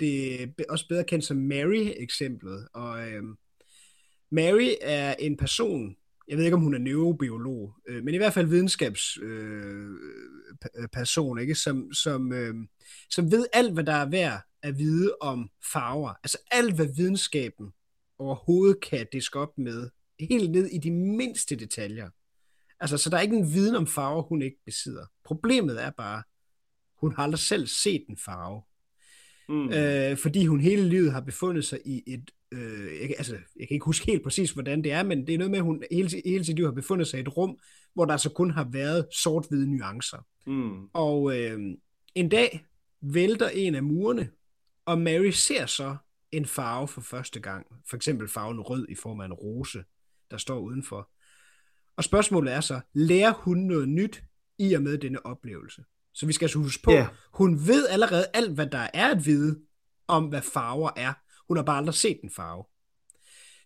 det 0.00 0.54
også 0.68 0.88
bedre 0.88 1.04
kendt 1.04 1.24
som 1.24 1.36
Mary-eksemplet. 1.36 2.68
Og 2.74 3.08
øhm, 3.08 3.36
Mary 4.30 4.68
er 4.80 5.14
en 5.18 5.36
person, 5.36 5.96
jeg 6.28 6.36
ved 6.36 6.44
ikke, 6.44 6.54
om 6.54 6.62
hun 6.62 6.74
er 6.74 6.78
neurobiolog, 6.78 7.74
øh, 7.88 8.04
men 8.04 8.14
i 8.14 8.16
hvert 8.16 8.34
fald 8.34 8.46
videnskabsperson, 8.46 11.38
øh, 11.38 11.42
ikke? 11.42 11.54
Som, 11.54 11.92
som, 11.92 12.32
øh, 12.32 12.54
som 13.10 13.30
ved 13.30 13.46
alt, 13.52 13.72
hvad 13.72 13.84
der 13.84 13.92
er 13.92 14.10
værd 14.10 14.40
at 14.62 14.78
vide 14.78 15.16
om 15.20 15.50
farver. 15.72 16.14
Altså 16.22 16.38
alt, 16.50 16.74
hvad 16.74 16.88
videnskaben 16.96 17.72
overhovedet 18.18 18.80
kan 18.80 19.06
diske 19.12 19.38
op 19.38 19.58
med 19.58 19.90
helt 20.20 20.50
ned 20.50 20.66
i 20.66 20.78
de 20.78 20.90
mindste 20.90 21.56
detaljer. 21.56 22.10
Altså, 22.80 22.98
så 22.98 23.10
der 23.10 23.16
er 23.16 23.20
ikke 23.20 23.36
en 23.36 23.52
viden 23.52 23.74
om 23.74 23.86
farver, 23.86 24.22
hun 24.22 24.42
ikke 24.42 24.58
besidder. 24.64 25.06
Problemet 25.24 25.82
er 25.82 25.90
bare, 25.90 26.22
hun 27.00 27.14
har 27.14 27.22
aldrig 27.22 27.38
selv 27.38 27.66
set 27.66 28.04
en 28.08 28.18
farve. 28.24 28.62
Mm. 29.48 29.72
Øh, 29.72 30.16
fordi 30.16 30.46
hun 30.46 30.60
hele 30.60 30.88
livet 30.88 31.12
har 31.12 31.20
befundet 31.20 31.64
sig 31.64 31.78
i 31.84 32.02
et, 32.06 32.30
øh, 32.54 33.00
jeg, 33.00 33.14
altså, 33.18 33.32
jeg 33.32 33.68
kan 33.68 33.74
ikke 33.74 33.84
huske 33.84 34.06
helt 34.06 34.22
præcis, 34.22 34.50
hvordan 34.50 34.84
det 34.84 34.92
er, 34.92 35.02
men 35.02 35.26
det 35.26 35.34
er 35.34 35.38
noget 35.38 35.50
med, 35.50 35.58
at 35.58 35.64
hun 35.64 35.82
hele, 35.90 36.10
hele 36.24 36.44
sit 36.44 36.56
liv 36.56 36.64
har 36.64 36.72
befundet 36.72 37.08
sig 37.08 37.18
i 37.18 37.22
et 37.22 37.36
rum, 37.36 37.58
hvor 37.94 38.04
der 38.04 38.12
altså 38.12 38.30
kun 38.30 38.50
har 38.50 38.68
været 38.72 39.06
sort-hvide 39.12 39.76
nuancer. 39.76 40.26
Mm. 40.46 40.86
Og 40.92 41.38
øh, 41.38 41.60
en 42.14 42.28
dag 42.28 42.66
vælter 43.00 43.48
en 43.48 43.74
af 43.74 43.82
murene, 43.82 44.30
og 44.86 44.98
Mary 44.98 45.30
ser 45.30 45.66
så 45.66 45.96
en 46.32 46.46
farve 46.46 46.88
for 46.88 47.00
første 47.00 47.40
gang. 47.40 47.66
For 47.90 47.96
eksempel 47.96 48.28
farven 48.28 48.60
rød 48.60 48.86
i 48.88 48.94
form 48.94 49.20
af 49.20 49.24
en 49.26 49.32
rose, 49.32 49.84
der 50.30 50.36
står 50.36 50.58
udenfor. 50.58 51.10
Og 51.96 52.04
spørgsmålet 52.04 52.52
er 52.52 52.60
så, 52.60 52.80
lærer 52.94 53.32
hun 53.32 53.58
noget 53.58 53.88
nyt 53.88 54.22
i 54.58 54.74
og 54.74 54.82
med 54.82 54.98
denne 54.98 55.26
oplevelse? 55.26 55.84
Så 56.14 56.26
vi 56.26 56.32
skal 56.32 56.44
altså 56.44 56.58
huske 56.58 56.82
på, 56.82 56.90
yeah. 56.90 57.06
hun 57.32 57.66
ved 57.66 57.88
allerede 57.88 58.26
alt, 58.34 58.54
hvad 58.54 58.66
der 58.66 58.88
er 58.94 59.10
at 59.10 59.26
vide 59.26 59.60
om, 60.08 60.24
hvad 60.24 60.42
farver 60.42 60.90
er. 60.96 61.12
Hun 61.48 61.56
har 61.56 61.64
bare 61.64 61.76
aldrig 61.76 61.94
set 61.94 62.20
en 62.22 62.30
farve. 62.30 62.64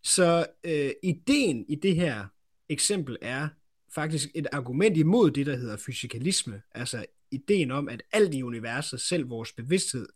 Så 0.03 0.47
øh, 0.64 0.91
ideen 1.03 1.64
i 1.68 1.74
det 1.74 1.97
her 1.97 2.26
eksempel 2.68 3.16
er 3.22 3.49
faktisk 3.95 4.29
et 4.35 4.47
argument 4.53 4.97
imod 4.97 5.31
det, 5.31 5.47
der 5.47 5.57
hedder 5.57 5.76
fysikalisme. 5.76 6.62
Altså 6.74 7.07
ideen 7.31 7.70
om, 7.70 7.89
at 7.89 8.03
alt 8.12 8.35
i 8.35 8.43
universet, 8.43 9.01
selv 9.01 9.31
vores 9.31 9.53
bevidsthed, 9.53 10.07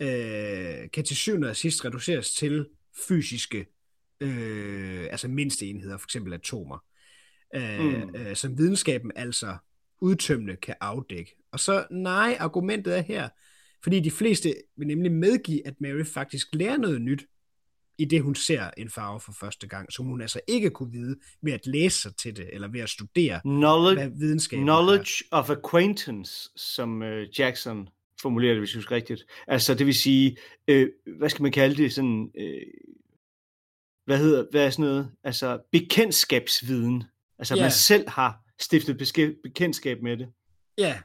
øh, 0.00 0.90
kan 0.90 1.04
til 1.04 1.16
syvende 1.16 1.50
og 1.50 1.56
sidst 1.56 1.84
reduceres 1.84 2.34
til 2.34 2.68
fysiske, 3.08 3.66
øh, 4.20 5.06
altså 5.10 5.28
mindste 5.28 5.66
enheder, 5.66 5.96
for 5.96 6.06
eksempel 6.06 6.32
atomer. 6.32 6.78
Øh, 7.54 7.80
mm. 7.80 8.14
øh, 8.14 8.36
som 8.36 8.58
videnskaben 8.58 9.12
altså 9.16 9.56
udtømmende 10.00 10.56
kan 10.56 10.74
afdække. 10.80 11.36
Og 11.52 11.60
så 11.60 11.86
nej, 11.90 12.36
argumentet 12.40 12.98
er 12.98 13.02
her, 13.02 13.28
fordi 13.84 14.00
de 14.00 14.10
fleste 14.10 14.54
vil 14.76 14.86
nemlig 14.86 15.12
medgive, 15.12 15.66
at 15.66 15.80
Mary 15.80 16.04
faktisk 16.04 16.48
lærer 16.52 16.76
noget 16.76 17.02
nyt, 17.02 17.26
i 17.98 18.04
det 18.04 18.22
hun 18.22 18.34
ser 18.34 18.70
en 18.76 18.90
farve 18.90 19.20
for 19.20 19.32
første 19.32 19.66
gang, 19.66 19.92
som 19.92 20.06
hun 20.06 20.20
altså 20.20 20.40
ikke 20.48 20.70
kunne 20.70 20.92
vide 20.92 21.16
ved 21.42 21.52
at 21.52 21.66
læse 21.66 22.00
sig 22.00 22.16
til 22.16 22.36
det, 22.36 22.48
eller 22.52 22.68
ved 22.68 22.80
at 22.80 22.88
studere, 22.88 23.40
knowledge, 23.40 23.94
hvad 23.94 24.18
videnskaben 24.18 24.64
Knowledge 24.64 25.24
er. 25.32 25.36
of 25.36 25.50
acquaintance, 25.50 26.50
som 26.56 27.02
uh, 27.02 27.38
Jackson 27.38 27.88
formulerer 28.20 28.52
det, 28.52 28.60
hvis 28.60 28.74
jeg 28.74 28.78
husker 28.78 28.96
rigtigt. 28.96 29.24
Altså, 29.46 29.74
det 29.74 29.86
vil 29.86 29.94
sige, 29.94 30.36
øh, 30.68 30.88
hvad 31.18 31.28
skal 31.28 31.42
man 31.42 31.52
kalde 31.52 31.82
det, 31.82 31.92
sådan, 31.92 32.30
øh, 32.38 32.62
hvad 34.04 34.18
hedder, 34.18 34.44
hvad 34.50 34.66
er 34.66 34.70
sådan 34.70 34.84
noget, 34.84 35.10
altså 35.24 35.58
bekendtskabsviden. 35.72 37.04
Altså, 37.38 37.54
yeah. 37.54 37.64
man 37.64 37.70
selv 37.70 38.08
har 38.08 38.44
stiftet 38.58 38.96
bekendtskab 39.42 40.02
med 40.02 40.16
det. 40.16 40.28
Ja. 40.78 41.00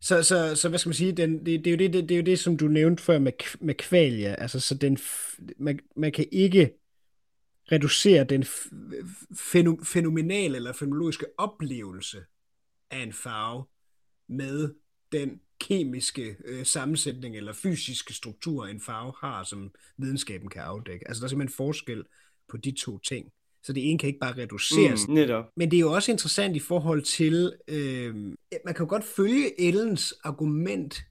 Så, 0.00 0.22
så, 0.22 0.54
så 0.56 0.68
hvad 0.68 0.78
skal 0.78 0.88
man 0.88 0.94
sige, 0.94 1.12
den, 1.12 1.46
det, 1.46 1.64
det, 1.64 1.66
er 1.66 1.70
jo 1.70 1.76
det, 1.76 1.92
det, 1.92 2.08
det 2.08 2.14
er 2.14 2.18
jo 2.18 2.24
det, 2.24 2.38
som 2.38 2.56
du 2.56 2.68
nævnte 2.68 3.02
før 3.02 3.18
med, 3.18 3.32
med 3.60 3.74
kvalia. 3.74 4.34
Altså, 4.34 4.60
så 4.60 4.74
den, 4.74 4.98
man, 5.58 5.80
man 5.96 6.12
kan 6.12 6.26
ikke 6.32 6.70
reducere 7.72 8.24
den 8.24 8.44
fænomenale 9.84 10.56
eller 10.56 10.72
fænomenologiske 10.72 11.26
oplevelse 11.38 12.24
af 12.90 12.98
en 12.98 13.12
farve 13.12 13.64
med 14.28 14.74
den 15.12 15.40
kemiske 15.60 16.36
øh, 16.44 16.66
sammensætning 16.66 17.36
eller 17.36 17.52
fysiske 17.52 18.14
struktur, 18.14 18.66
en 18.66 18.80
farve 18.80 19.12
har, 19.20 19.44
som 19.44 19.74
videnskaben 19.96 20.48
kan 20.48 20.62
afdække. 20.62 21.08
Altså 21.08 21.20
der 21.20 21.24
er 21.24 21.28
simpelthen 21.28 21.56
forskel 21.56 22.04
på 22.48 22.56
de 22.56 22.72
to 22.72 22.98
ting. 22.98 23.32
Så 23.66 23.72
det 23.72 23.90
ene 23.90 23.98
kan 23.98 24.06
ikke 24.06 24.18
bare 24.18 24.36
reduceres. 24.36 25.08
Mm, 25.08 25.14
netop. 25.14 25.44
Men 25.56 25.70
det 25.70 25.76
er 25.76 25.80
jo 25.80 25.92
også 25.92 26.12
interessant 26.12 26.56
i 26.56 26.58
forhold 26.58 27.02
til, 27.02 27.52
øh, 27.68 28.14
man 28.64 28.74
kan 28.74 28.84
jo 28.84 28.86
godt 28.88 29.04
følge 29.04 29.60
Ellens 29.60 30.14
argument, 30.24 31.06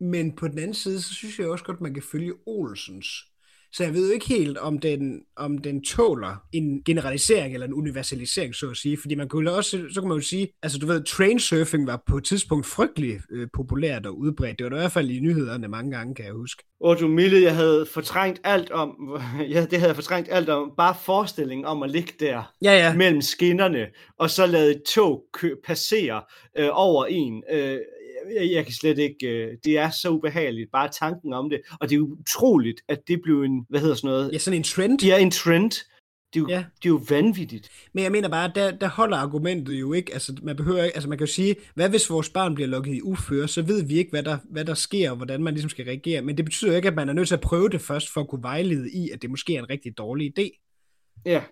men 0.00 0.36
på 0.36 0.48
den 0.48 0.58
anden 0.58 0.74
side, 0.74 1.02
så 1.02 1.14
synes 1.14 1.38
jeg 1.38 1.48
også 1.48 1.64
godt, 1.64 1.80
man 1.80 1.94
kan 1.94 2.02
følge 2.02 2.34
Olsens. 2.46 3.31
Så 3.72 3.84
jeg 3.84 3.94
ved 3.94 4.06
jo 4.06 4.14
ikke 4.14 4.28
helt, 4.28 4.58
om 4.58 4.78
den, 4.78 5.22
om 5.36 5.58
den 5.58 5.82
tåler 5.82 6.36
en 6.52 6.82
generalisering 6.84 7.54
eller 7.54 7.66
en 7.66 7.74
universalisering, 7.74 8.54
så 8.54 8.70
at 8.70 8.76
sige. 8.76 8.98
Fordi 9.00 9.14
man 9.14 9.28
kunne 9.28 9.52
også, 9.52 9.84
så 9.90 10.00
kan 10.00 10.08
man 10.08 10.18
jo 10.18 10.24
sige, 10.24 10.48
altså 10.62 10.78
du 10.78 10.86
ved, 10.86 11.04
trainsurfing 11.04 11.86
var 11.86 12.02
på 12.06 12.16
et 12.16 12.24
tidspunkt 12.24 12.66
frygtelig 12.66 13.20
øh, 13.30 13.48
populært 13.54 14.06
og 14.06 14.18
udbredt. 14.18 14.58
Det 14.58 14.64
var 14.64 14.76
i 14.76 14.80
hvert 14.80 14.92
fald 14.92 15.10
i 15.10 15.20
nyhederne 15.20 15.68
mange 15.68 15.90
gange, 15.90 16.14
kan 16.14 16.24
jeg 16.24 16.34
huske. 16.34 16.64
Og 16.80 17.00
du 17.00 17.08
Mille, 17.08 17.42
jeg 17.42 17.56
havde 17.56 17.86
fortrængt 17.94 18.40
alt 18.44 18.70
om, 18.70 19.20
ja, 19.54 19.66
det 19.70 19.78
havde 19.78 19.88
jeg 19.88 19.96
fortrængt 19.96 20.28
alt 20.32 20.48
om, 20.48 20.72
bare 20.76 20.94
forestillingen 21.04 21.64
om 21.64 21.82
at 21.82 21.90
ligge 21.90 22.12
der 22.20 22.52
ja, 22.62 22.72
ja. 22.72 22.94
mellem 22.96 23.20
skinnerne, 23.20 23.86
og 24.18 24.30
så 24.30 24.46
lade 24.46 24.70
et 24.70 24.82
tog 24.82 25.24
kø- 25.32 25.56
passere 25.64 26.22
øh, 26.58 26.68
over 26.72 27.04
en. 27.04 27.42
Øh, 27.52 27.78
jeg, 28.34 28.52
jeg 28.52 28.64
kan 28.64 28.74
slet 28.74 28.98
ikke, 28.98 29.26
øh, 29.28 29.56
det 29.64 29.78
er 29.78 29.90
så 29.90 30.10
ubehageligt, 30.10 30.70
bare 30.72 30.88
tanken 30.88 31.32
om 31.32 31.50
det, 31.50 31.60
og 31.80 31.90
det 31.90 31.96
er 31.96 32.00
utroligt, 32.00 32.80
at 32.88 33.08
det 33.08 33.22
blev 33.22 33.42
en, 33.42 33.66
hvad 33.68 33.80
hedder 33.80 33.94
sådan 33.94 34.08
noget? 34.08 34.32
Ja, 34.32 34.38
sådan 34.38 34.58
en 34.58 34.64
trend. 34.64 35.04
Ja, 35.04 35.18
en 35.18 35.30
trend. 35.30 35.72
Det 36.34 36.40
er, 36.40 36.42
jo, 36.42 36.48
ja. 36.48 36.56
det 36.56 36.88
er 36.88 36.88
jo 36.88 37.00
vanvittigt. 37.08 37.70
Men 37.92 38.04
jeg 38.04 38.12
mener 38.12 38.28
bare, 38.28 38.52
der, 38.54 38.70
der 38.70 38.88
holder 38.88 39.16
argumentet 39.16 39.80
jo 39.80 39.92
ikke, 39.92 40.12
altså 40.12 40.36
man 40.42 40.56
behøver 40.56 40.82
ikke, 40.82 40.96
altså 40.96 41.08
man 41.08 41.18
kan 41.18 41.26
jo 41.26 41.32
sige, 41.32 41.56
hvad 41.74 41.88
hvis 41.88 42.10
vores 42.10 42.28
barn 42.28 42.54
bliver 42.54 42.68
lukket 42.68 42.94
i 42.94 43.02
uføre, 43.02 43.48
så 43.48 43.62
ved 43.62 43.86
vi 43.86 43.94
ikke, 43.94 44.10
hvad 44.10 44.22
der, 44.22 44.38
hvad 44.50 44.64
der 44.64 44.74
sker, 44.74 45.10
og 45.10 45.16
hvordan 45.16 45.42
man 45.42 45.54
ligesom 45.54 45.70
skal 45.70 45.84
reagere, 45.84 46.22
men 46.22 46.36
det 46.36 46.44
betyder 46.44 46.76
ikke, 46.76 46.88
at 46.88 46.94
man 46.94 47.08
er 47.08 47.12
nødt 47.12 47.28
til 47.28 47.34
at 47.34 47.40
prøve 47.40 47.68
det 47.68 47.80
først, 47.80 48.12
for 48.12 48.20
at 48.20 48.28
kunne 48.28 48.42
vejlede 48.42 48.90
i, 48.92 49.10
at 49.10 49.22
det 49.22 49.30
måske 49.30 49.54
er 49.54 49.58
en 49.58 49.70
rigtig 49.70 49.98
dårlig 49.98 50.38
idé. 50.38 50.62
Ja. 51.26 51.42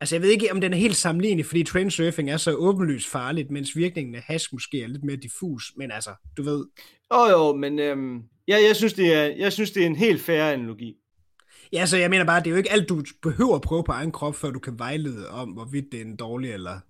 Altså, 0.00 0.14
jeg 0.14 0.22
ved 0.22 0.30
ikke, 0.30 0.52
om 0.52 0.60
den 0.60 0.72
er 0.72 0.76
helt 0.76 0.96
sammenlignelig, 0.96 1.46
fordi 1.46 1.62
trainsurfing 1.62 2.30
er 2.30 2.36
så 2.36 2.52
åbenlyst 2.52 3.08
farligt, 3.08 3.50
mens 3.50 3.76
virkningen 3.76 4.14
af 4.14 4.22
hash 4.22 4.48
måske 4.52 4.82
er 4.82 4.86
lidt 4.86 5.04
mere 5.04 5.16
diffus, 5.16 5.72
men 5.76 5.90
altså, 5.90 6.10
du 6.36 6.42
ved. 6.42 6.66
Åh 7.10 7.20
oh, 7.20 7.30
jo, 7.30 7.56
men 7.56 7.78
øhm, 7.78 8.22
ja, 8.48 8.56
jeg, 8.66 8.76
synes, 8.76 8.92
det 8.92 9.14
er, 9.14 9.22
jeg 9.22 9.52
synes, 9.52 9.70
det 9.70 9.82
er 9.82 9.86
en 9.86 9.96
helt 9.96 10.20
færre 10.20 10.52
analogi. 10.52 10.94
Ja, 11.72 11.86
så 11.86 11.96
jeg 11.96 12.10
mener 12.10 12.24
bare, 12.24 12.40
det 12.40 12.46
er 12.46 12.50
jo 12.50 12.56
ikke 12.56 12.72
alt, 12.72 12.88
du 12.88 13.04
behøver 13.22 13.54
at 13.54 13.62
prøve 13.62 13.84
på 13.84 13.92
egen 13.92 14.12
krop, 14.12 14.34
før 14.34 14.50
du 14.50 14.58
kan 14.58 14.78
vejlede 14.78 15.30
om, 15.30 15.48
hvorvidt 15.48 15.92
det 15.92 16.00
er 16.00 16.04
en 16.04 16.16
dårlig 16.16 16.52
eller 16.52 16.80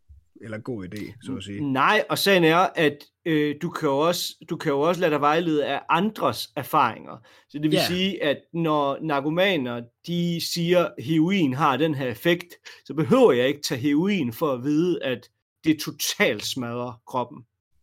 eller 0.41 0.59
god 0.59 0.85
idé, 0.85 1.27
så 1.27 1.37
at 1.37 1.45
sige. 1.45 1.73
Nej, 1.73 2.05
og 2.11 2.19
sagen 2.19 2.45
er, 2.45 2.57
at 2.75 3.05
øh, 3.25 3.57
du, 3.63 3.71
kan 3.71 3.89
jo 3.89 3.99
også, 3.99 4.35
du 4.51 4.57
kan 4.57 4.73
jo 4.73 4.81
også 4.81 5.01
lade 5.01 5.11
dig 5.11 5.21
vejlede 5.21 5.67
af 5.67 5.83
andres 5.89 6.49
erfaringer. 6.57 7.27
Så 7.49 7.59
det 7.59 7.71
vil 7.71 7.75
yeah. 7.75 7.87
sige, 7.87 8.23
at 8.23 8.39
når 8.53 8.99
narkomaner 9.03 9.83
de 10.07 10.41
siger, 10.53 10.85
at 10.85 11.05
heroin 11.05 11.55
har 11.55 11.77
den 11.77 11.95
her 11.95 12.07
effekt, 12.07 12.55
så 12.85 12.95
behøver 12.95 13.33
jeg 13.33 13.49
ikke 13.49 13.63
tage 13.63 13.81
heroin 13.81 14.33
for 14.33 14.53
at 14.53 14.65
vide, 14.65 15.03
at 15.03 15.31
det 15.65 15.81
totalt 15.81 16.45
smadrer 16.45 17.03
kroppen. 17.07 17.43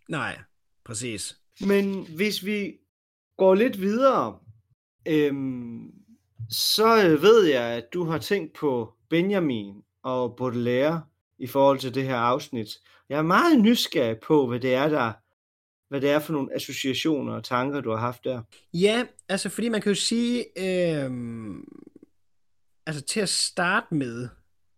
Nej, 0.09 0.39
præcis. 0.85 1.35
Men 1.61 2.07
hvis 2.15 2.45
vi 2.45 2.73
går 3.37 3.55
lidt 3.55 3.81
videre, 3.81 4.39
øhm, 5.05 5.91
så 6.49 7.17
ved 7.21 7.45
jeg, 7.45 7.63
at 7.63 7.85
du 7.93 8.03
har 8.03 8.17
tænkt 8.17 8.53
på 8.53 8.93
Benjamin 9.09 9.75
og 10.03 10.35
Baudelaire, 10.35 11.01
i 11.39 11.47
forhold 11.47 11.79
til 11.79 11.95
det 11.95 12.03
her 12.03 12.15
afsnit. 12.15 12.67
Jeg 13.09 13.17
er 13.17 13.23
meget 13.23 13.59
nysgerrig 13.59 14.17
på, 14.27 14.47
hvad 14.47 14.59
det 14.59 14.73
er, 14.73 14.89
der 14.89 15.11
hvad 15.89 16.01
det 16.01 16.09
er 16.09 16.19
for 16.19 16.33
nogle 16.33 16.55
associationer 16.55 17.33
og 17.33 17.43
tanker, 17.43 17.81
du 17.81 17.91
har 17.91 17.97
haft 17.97 18.23
der. 18.23 18.41
Ja, 18.73 19.05
altså 19.29 19.49
fordi 19.49 19.69
man 19.69 19.81
kan 19.81 19.91
jo 19.91 19.95
sige, 19.95 20.45
øh, 20.57 21.11
altså 22.85 23.01
til 23.01 23.19
at 23.19 23.29
starte 23.29 23.95
med, 23.95 24.29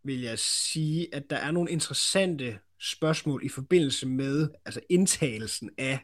vil 0.03 0.21
jeg 0.21 0.39
sige, 0.39 1.15
at 1.15 1.29
der 1.29 1.35
er 1.35 1.51
nogle 1.51 1.71
interessante 1.71 2.59
spørgsmål 2.79 3.45
i 3.45 3.49
forbindelse 3.49 4.07
med 4.07 4.49
altså 4.65 4.81
indtagelsen 4.89 5.69
af 5.77 5.99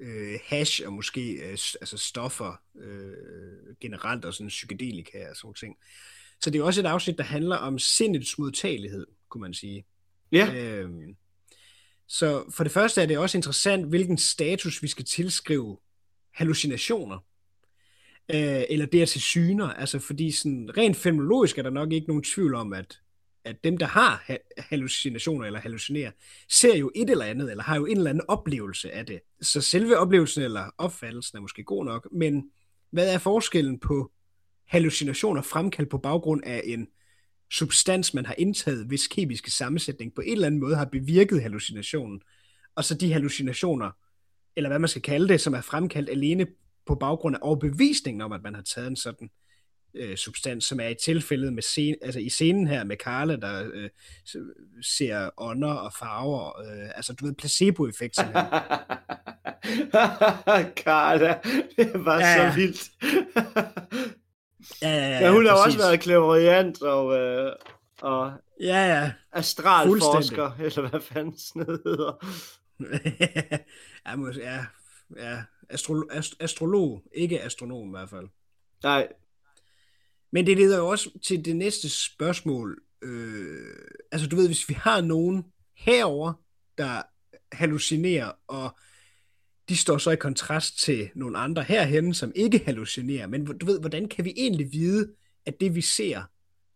øh, 0.00 0.38
hash 0.44 0.82
og 0.86 0.92
måske 0.92 1.32
øh, 1.32 1.58
altså 1.80 1.96
stoffer 1.96 2.60
øh, 2.76 3.76
generelt 3.80 4.24
og 4.24 4.34
sådan 4.34 4.48
psykedelika 4.48 5.30
og 5.30 5.36
sådan 5.36 5.54
ting. 5.54 5.76
Så 6.40 6.50
det 6.50 6.58
er 6.58 6.64
også 6.64 6.80
et 6.80 6.86
afsnit, 6.86 7.18
der 7.18 7.24
handler 7.24 7.56
om 7.56 7.78
sindets 7.78 8.38
modtagelighed, 8.38 9.06
kunne 9.28 9.40
man 9.40 9.54
sige. 9.54 9.84
Ja. 10.32 10.54
Øhm, 10.54 11.16
så 12.06 12.44
for 12.50 12.64
det 12.64 12.72
første 12.72 13.02
er 13.02 13.06
det 13.06 13.18
også 13.18 13.38
interessant, 13.38 13.88
hvilken 13.88 14.18
status 14.18 14.82
vi 14.82 14.88
skal 14.88 15.04
tilskrive 15.04 15.78
hallucinationer. 16.32 17.18
Øh, 18.28 18.62
eller 18.70 18.86
det 18.86 19.02
at 19.02 19.08
se 19.08 19.20
syner. 19.20 19.68
Altså 19.68 19.98
fordi 19.98 20.32
sådan, 20.32 20.70
rent 20.76 20.96
fenomenologisk 20.96 21.58
er 21.58 21.62
der 21.62 21.70
nok 21.70 21.92
ikke 21.92 22.08
nogen 22.08 22.22
tvivl 22.22 22.54
om, 22.54 22.72
at, 22.72 22.98
at 23.44 23.64
dem, 23.64 23.78
der 23.78 23.86
har 23.86 24.22
ha- 24.26 24.36
hallucinationer 24.58 25.46
eller 25.46 25.60
hallucinerer, 25.60 26.10
ser 26.48 26.76
jo 26.76 26.90
et 26.94 27.10
eller 27.10 27.24
andet, 27.24 27.50
eller 27.50 27.64
har 27.64 27.76
jo 27.76 27.86
en 27.86 27.96
eller 27.96 28.10
anden 28.10 28.24
oplevelse 28.28 28.92
af 28.92 29.06
det. 29.06 29.20
Så 29.42 29.60
selve 29.60 29.98
oplevelsen 29.98 30.42
eller 30.42 30.70
opfattelsen 30.78 31.38
er 31.38 31.42
måske 31.42 31.64
god 31.64 31.84
nok, 31.84 32.08
men 32.12 32.50
hvad 32.90 33.14
er 33.14 33.18
forskellen 33.18 33.80
på 33.80 34.12
hallucinationer 34.66 35.42
fremkaldt 35.42 35.90
på 35.90 35.98
baggrund 35.98 36.42
af 36.44 36.62
en 36.64 36.88
substans, 37.50 38.14
man 38.14 38.26
har 38.26 38.34
indtaget, 38.38 38.86
hvis 38.86 39.06
kemiske 39.06 39.50
sammensætning 39.50 40.14
på 40.14 40.20
en 40.20 40.32
eller 40.32 40.46
anden 40.46 40.60
måde 40.60 40.76
har 40.76 40.84
bevirket 40.84 41.42
hallucinationen, 41.42 42.20
og 42.74 42.84
så 42.84 42.94
de 42.94 43.12
hallucinationer, 43.12 43.90
eller 44.56 44.70
hvad 44.70 44.78
man 44.78 44.88
skal 44.88 45.02
kalde 45.02 45.28
det, 45.28 45.40
som 45.40 45.54
er 45.54 45.60
fremkaldt 45.60 46.10
alene 46.10 46.46
på 46.86 46.94
baggrund 46.94 47.36
af 47.36 47.38
overbevisningen 47.42 48.20
om, 48.20 48.32
at 48.32 48.42
man 48.42 48.54
har 48.54 48.62
taget 48.62 48.86
en 48.86 48.96
sådan 48.96 49.30
øh, 49.94 50.16
substans, 50.16 50.64
som 50.64 50.80
er 50.80 50.88
i 50.88 50.94
tilfældet 50.94 51.52
med 51.52 51.62
scen, 51.62 51.94
altså 52.02 52.20
i 52.20 52.28
scenen 52.28 52.66
her 52.66 52.84
med 52.84 52.96
Carla, 52.96 53.36
der 53.36 53.70
øh, 53.74 53.90
ser 54.82 55.30
ånder 55.36 55.72
og 55.72 55.92
farver, 55.98 56.60
øh, 56.60 56.90
altså 56.94 57.12
du 57.12 57.26
ved, 57.26 57.34
placebo-effekt 57.34 58.16
Carla, 60.84 61.38
det 61.76 62.04
var 62.04 62.20
ja, 62.20 62.50
så 62.50 62.56
vildt. 62.56 62.90
ja, 64.82 64.88
ja, 64.88 65.08
ja, 65.08 65.18
ja, 65.18 65.32
hun 65.32 65.46
har 65.46 65.64
også 65.66 65.78
været 65.78 66.00
klaverjant 66.00 66.82
og, 66.82 67.18
øh, 67.18 67.52
og 68.00 68.32
ja, 68.60 68.86
ja. 68.86 69.12
astralforsker, 69.32 70.50
eller 70.58 70.88
hvad 70.88 71.00
fanden 71.00 71.38
sådan 71.38 71.78
hedder. 71.84 72.26
ja, 74.06 74.16
må, 74.16 74.28
ja, 74.28 74.66
ja. 75.16 75.42
Astro, 75.68 76.02
ast, 76.10 76.34
astrolog, 76.40 77.02
ikke 77.14 77.42
astronom 77.42 77.88
i 77.88 77.90
hvert 77.90 78.10
fald. 78.10 78.28
Nej. 78.82 79.08
Men 80.32 80.46
det 80.46 80.56
leder 80.56 80.78
jo 80.78 80.88
også 80.88 81.10
til 81.22 81.44
det 81.44 81.56
næste 81.56 81.88
spørgsmål. 81.88 82.82
Øh, 83.02 83.74
altså 84.12 84.28
du 84.28 84.36
ved, 84.36 84.46
hvis 84.46 84.68
vi 84.68 84.74
har 84.74 85.00
nogen 85.00 85.44
herover 85.76 86.32
der 86.78 87.02
hallucinerer, 87.52 88.32
og 88.46 88.76
de 89.68 89.76
står 89.76 89.98
så 89.98 90.10
i 90.10 90.16
kontrast 90.16 90.78
til 90.78 91.10
nogle 91.14 91.38
andre 91.38 91.62
herhen, 91.62 92.14
som 92.14 92.32
ikke 92.34 92.62
hallucinerer. 92.64 93.26
Men 93.26 93.44
du 93.44 93.66
ved, 93.66 93.80
hvordan 93.80 94.08
kan 94.08 94.24
vi 94.24 94.32
egentlig 94.36 94.72
vide, 94.72 95.12
at 95.46 95.60
det 95.60 95.74
vi 95.74 95.80
ser, 95.80 96.22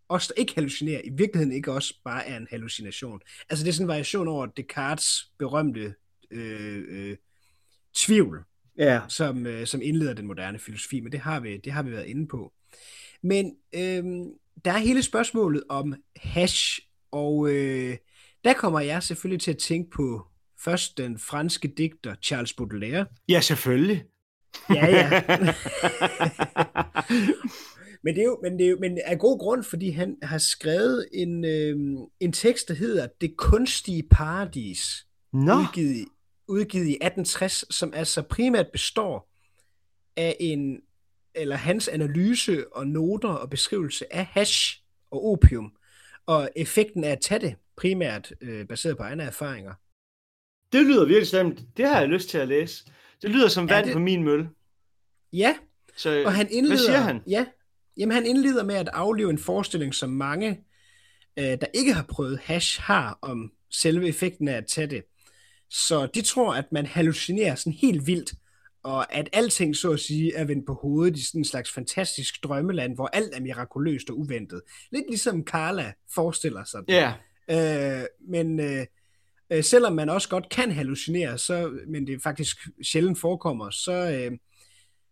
os 0.08 0.26
der 0.26 0.34
ikke 0.36 0.54
hallucinerer, 0.54 1.00
i 1.04 1.10
virkeligheden 1.10 1.52
ikke 1.52 1.72
også 1.72 1.94
bare 2.04 2.26
er 2.26 2.36
en 2.36 2.46
hallucination? 2.50 3.20
Altså 3.50 3.64
det 3.64 3.70
er 3.70 3.72
sådan 3.72 3.84
en 3.84 3.88
variation 3.88 4.28
over 4.28 4.46
Descartes' 4.60 5.34
berømte 5.38 5.94
øh, 6.30 6.84
øh, 6.88 7.16
tvivl, 7.94 8.44
ja. 8.78 9.00
som, 9.08 9.46
øh, 9.46 9.66
som 9.66 9.82
indleder 9.82 10.14
den 10.14 10.26
moderne 10.26 10.58
filosofi, 10.58 11.00
men 11.00 11.12
det 11.12 11.20
har 11.20 11.40
vi, 11.40 11.56
det 11.56 11.72
har 11.72 11.82
vi 11.82 11.92
været 11.92 12.06
inde 12.06 12.26
på. 12.26 12.52
Men 13.22 13.56
øh, 13.74 14.04
der 14.64 14.72
er 14.72 14.78
hele 14.78 15.02
spørgsmålet 15.02 15.64
om 15.68 15.94
hash, 16.16 16.78
og 17.10 17.50
øh, 17.50 17.96
der 18.44 18.52
kommer 18.52 18.80
jeg 18.80 19.02
selvfølgelig 19.02 19.40
til 19.40 19.50
at 19.50 19.58
tænke 19.58 19.90
på 19.90 20.26
først 20.64 20.98
den 20.98 21.18
franske 21.18 21.68
digter 21.68 22.14
Charles 22.22 22.52
Baudelaire. 22.52 23.06
Ja, 23.28 23.40
selvfølgelig. 23.40 24.04
Ja, 24.70 24.86
ja. 24.86 25.10
men 28.04 28.14
det 28.14 28.20
er 28.20 28.24
jo, 28.24 28.38
men 28.42 28.58
det 28.58 28.66
er 28.66 28.70
jo 28.70 28.78
men 28.80 28.98
af 29.04 29.18
god 29.18 29.38
grund, 29.38 29.64
fordi 29.64 29.90
han 29.90 30.16
har 30.22 30.38
skrevet 30.38 31.08
en, 31.12 31.44
øh, 31.44 31.76
en 32.20 32.32
tekst, 32.32 32.68
der 32.68 32.74
hedder 32.74 33.08
Det 33.20 33.36
kunstige 33.36 34.02
paradis, 34.10 35.06
Nå. 35.32 35.52
udgivet, 35.52 36.08
udgivet 36.48 36.86
i 36.86 36.98
1860, 37.00 37.74
som 37.74 37.92
altså 37.94 38.22
primært 38.22 38.66
består 38.72 39.30
af 40.16 40.36
en 40.40 40.80
eller 41.34 41.56
hans 41.56 41.88
analyse 41.88 42.72
og 42.72 42.86
noter 42.86 43.28
og 43.28 43.50
beskrivelse 43.50 44.14
af 44.14 44.24
hash 44.24 44.82
og 45.10 45.26
opium, 45.32 45.72
og 46.26 46.50
effekten 46.56 47.04
af 47.04 47.10
at 47.10 47.20
tage 47.20 47.40
det, 47.40 47.54
primært 47.76 48.32
øh, 48.40 48.66
baseret 48.66 48.96
på 48.96 49.02
egne 49.02 49.22
erfaringer. 49.22 49.72
Det 50.72 50.86
lyder 50.86 51.04
virkelig 51.04 51.26
slemt. 51.28 51.60
Det 51.76 51.88
har 51.88 52.00
jeg 52.00 52.08
lyst 52.08 52.28
til 52.28 52.38
at 52.38 52.48
læse. 52.48 52.84
Det 53.22 53.30
lyder 53.30 53.48
som 53.48 53.68
vand 53.68 53.86
det... 53.86 53.92
på 53.92 53.98
min 53.98 54.24
mølle. 54.24 54.48
Ja, 55.32 55.56
Så, 55.96 56.22
og 56.26 56.32
han 56.32 56.48
indleder, 56.50 56.76
hvad 56.76 56.86
siger 56.86 57.00
han? 57.00 57.20
Ja, 57.26 57.46
jamen 57.96 58.14
han 58.14 58.26
indleder 58.26 58.64
med 58.64 58.74
at 58.74 58.88
aflive 58.92 59.30
en 59.30 59.38
forestilling, 59.38 59.94
som 59.94 60.10
mange, 60.10 60.60
øh, 61.38 61.44
der 61.44 61.66
ikke 61.74 61.92
har 61.92 62.02
prøvet 62.02 62.38
hash, 62.38 62.80
har 62.80 63.18
om 63.22 63.52
selve 63.70 64.08
effekten 64.08 64.48
af 64.48 64.56
at 64.56 64.66
tage 64.66 64.86
det. 64.86 65.02
Så 65.70 66.06
de 66.06 66.22
tror, 66.22 66.54
at 66.54 66.72
man 66.72 66.86
hallucinerer 66.86 67.54
sådan 67.54 67.72
helt 67.72 68.06
vildt, 68.06 68.34
og 68.82 69.14
at 69.14 69.28
alting, 69.32 69.76
så 69.76 69.92
at 69.92 70.00
sige, 70.00 70.34
er 70.34 70.44
vendt 70.44 70.66
på 70.66 70.74
hovedet 70.74 71.16
i 71.16 71.26
sådan 71.26 71.40
en 71.40 71.44
slags 71.44 71.72
fantastisk 71.72 72.44
drømmeland, 72.44 72.94
hvor 72.94 73.06
alt 73.06 73.34
er 73.34 73.40
mirakuløst 73.40 74.10
og 74.10 74.18
uventet. 74.18 74.62
Lidt 74.92 75.04
ligesom 75.08 75.44
Carla 75.44 75.92
forestiller 76.14 76.64
sig 76.64 76.80
det. 76.88 76.94
Ja. 76.94 77.12
Øh, 78.00 78.06
men 78.28 78.60
øh, 78.60 78.86
øh, 79.50 79.64
selvom 79.64 79.92
man 79.92 80.08
også 80.08 80.28
godt 80.28 80.48
kan 80.48 80.70
hallucinere, 80.70 81.38
så, 81.38 81.78
men 81.86 82.06
det 82.06 82.22
faktisk 82.22 82.56
sjældent 82.82 83.18
forekommer, 83.18 83.70
så, 83.70 83.92
øh, 83.92 84.38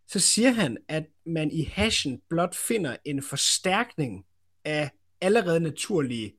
så 0.09 0.21
siger 0.21 0.51
han, 0.51 0.77
at 0.89 1.05
man 1.27 1.51
i 1.51 1.63
hashen 1.63 2.21
blot 2.31 2.55
finder 2.55 2.97
en 3.05 3.23
forstærkning 3.23 4.25
af 4.65 4.91
allerede 5.21 5.61
naturlige 5.61 6.35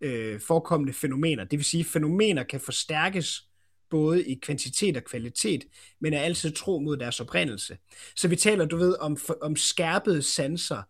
øh, 0.00 0.40
forekommende 0.40 0.92
fænomener. 0.92 1.44
Det 1.44 1.58
vil 1.58 1.64
sige, 1.64 1.80
at 1.80 1.86
fænomener 1.86 2.42
kan 2.42 2.60
forstærkes 2.60 3.48
både 3.90 4.24
i 4.24 4.34
kvantitet 4.34 4.96
og 4.96 5.04
kvalitet, 5.04 5.64
men 6.00 6.14
er 6.14 6.20
altid 6.20 6.52
tro 6.52 6.78
mod 6.78 6.96
deres 6.96 7.20
oprindelse. 7.20 7.78
Så 8.16 8.28
vi 8.28 8.36
taler, 8.36 8.64
du 8.64 8.76
ved, 8.76 8.96
om, 9.00 9.16
om 9.42 9.56
skærpede 9.56 10.22
sanser, 10.22 10.82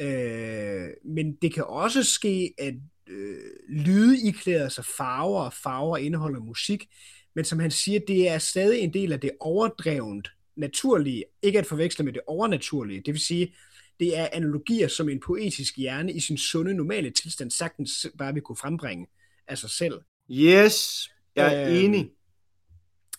øh, 0.00 0.88
men 1.04 1.34
det 1.42 1.54
kan 1.54 1.64
også 1.64 2.02
ske, 2.02 2.54
at 2.58 2.74
øh, 3.08 3.36
lyde 3.68 4.28
iklæder 4.28 4.68
sig 4.68 4.84
farver, 4.84 5.40
og 5.40 5.52
farver 5.52 5.96
indeholder 5.96 6.40
musik, 6.40 6.88
men 7.34 7.44
som 7.44 7.58
han 7.58 7.70
siger, 7.70 8.00
det 8.08 8.28
er 8.28 8.38
stadig 8.38 8.80
en 8.80 8.92
del 8.92 9.12
af 9.12 9.20
det 9.20 9.30
overdrevent 9.40 10.28
naturlige, 10.56 11.24
ikke 11.42 11.58
at 11.58 11.66
forveksle 11.66 12.04
med 12.04 12.12
det 12.12 12.22
overnaturlige. 12.26 13.02
Det 13.06 13.14
vil 13.14 13.20
sige, 13.20 13.54
det 14.00 14.18
er 14.18 14.28
analogier, 14.32 14.88
som 14.88 15.08
en 15.08 15.20
poetisk 15.20 15.76
hjerne 15.76 16.12
i 16.12 16.20
sin 16.20 16.38
sunde, 16.38 16.74
normale 16.74 17.10
tilstand 17.10 17.50
sagtens 17.50 18.06
bare 18.18 18.34
vil 18.34 18.42
kunne 18.42 18.56
frembringe 18.56 19.06
af 19.48 19.58
sig 19.58 19.70
selv. 19.70 20.00
Yes, 20.30 21.08
jeg 21.36 21.62
er 21.62 21.70
øh, 21.70 21.84
enig. 21.84 22.10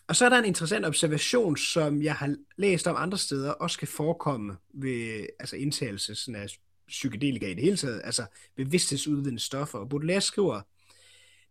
Og 0.07 0.15
så 0.15 0.25
er 0.25 0.29
der 0.29 0.37
en 0.37 0.45
interessant 0.45 0.85
observation, 0.85 1.57
som 1.57 2.01
jeg 2.01 2.15
har 2.15 2.35
læst 2.57 2.87
om 2.87 2.95
andre 2.97 3.17
steder, 3.17 3.51
også 3.51 3.79
kan 3.79 3.87
forekomme 3.87 4.57
ved 4.73 5.25
altså 5.39 5.55
indtagelse 5.55 6.15
sådan 6.15 6.35
af 6.35 6.47
psykedelika 6.89 7.47
i 7.47 7.53
det 7.53 7.63
hele 7.63 7.77
taget, 7.77 8.01
altså 8.03 8.25
bevidsthedsudvidende 8.55 9.39
stoffer. 9.39 9.79
Og 9.79 9.89
Baudelaire 9.89 10.21
skriver, 10.21 10.61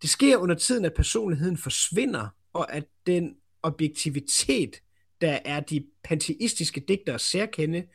det 0.03 0.11
sker 0.11 0.36
under 0.36 0.55
tiden, 0.55 0.84
at 0.84 0.95
personligheden 0.95 1.57
forsvinder, 1.57 2.28
og 2.53 2.72
at 2.72 2.84
den 3.07 3.36
objektivitet, 3.62 4.82
der 5.20 5.39
er 5.45 5.61
de 5.61 5.86
panteistiske 6.05 6.80
digteres 6.80 7.22
særkende, 7.22 7.86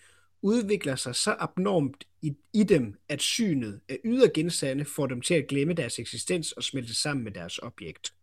udvikler 0.42 0.96
sig 0.96 1.16
så 1.16 1.36
abnormt 1.40 2.08
i, 2.22 2.34
i 2.54 2.64
dem, 2.64 2.96
at 3.10 3.22
synet 3.22 3.82
af 3.90 4.00
ydre 4.06 4.30
genstande 4.34 4.86
får 4.86 5.08
dem 5.08 5.22
til 5.22 5.34
at 5.34 5.48
glemme 5.48 5.74
deres 5.74 6.00
eksistens 6.00 6.52
og 6.52 6.64
smelte 6.64 6.96
sammen 6.96 7.24
med 7.24 7.32
deres 7.32 7.58
objekt. 7.58 8.14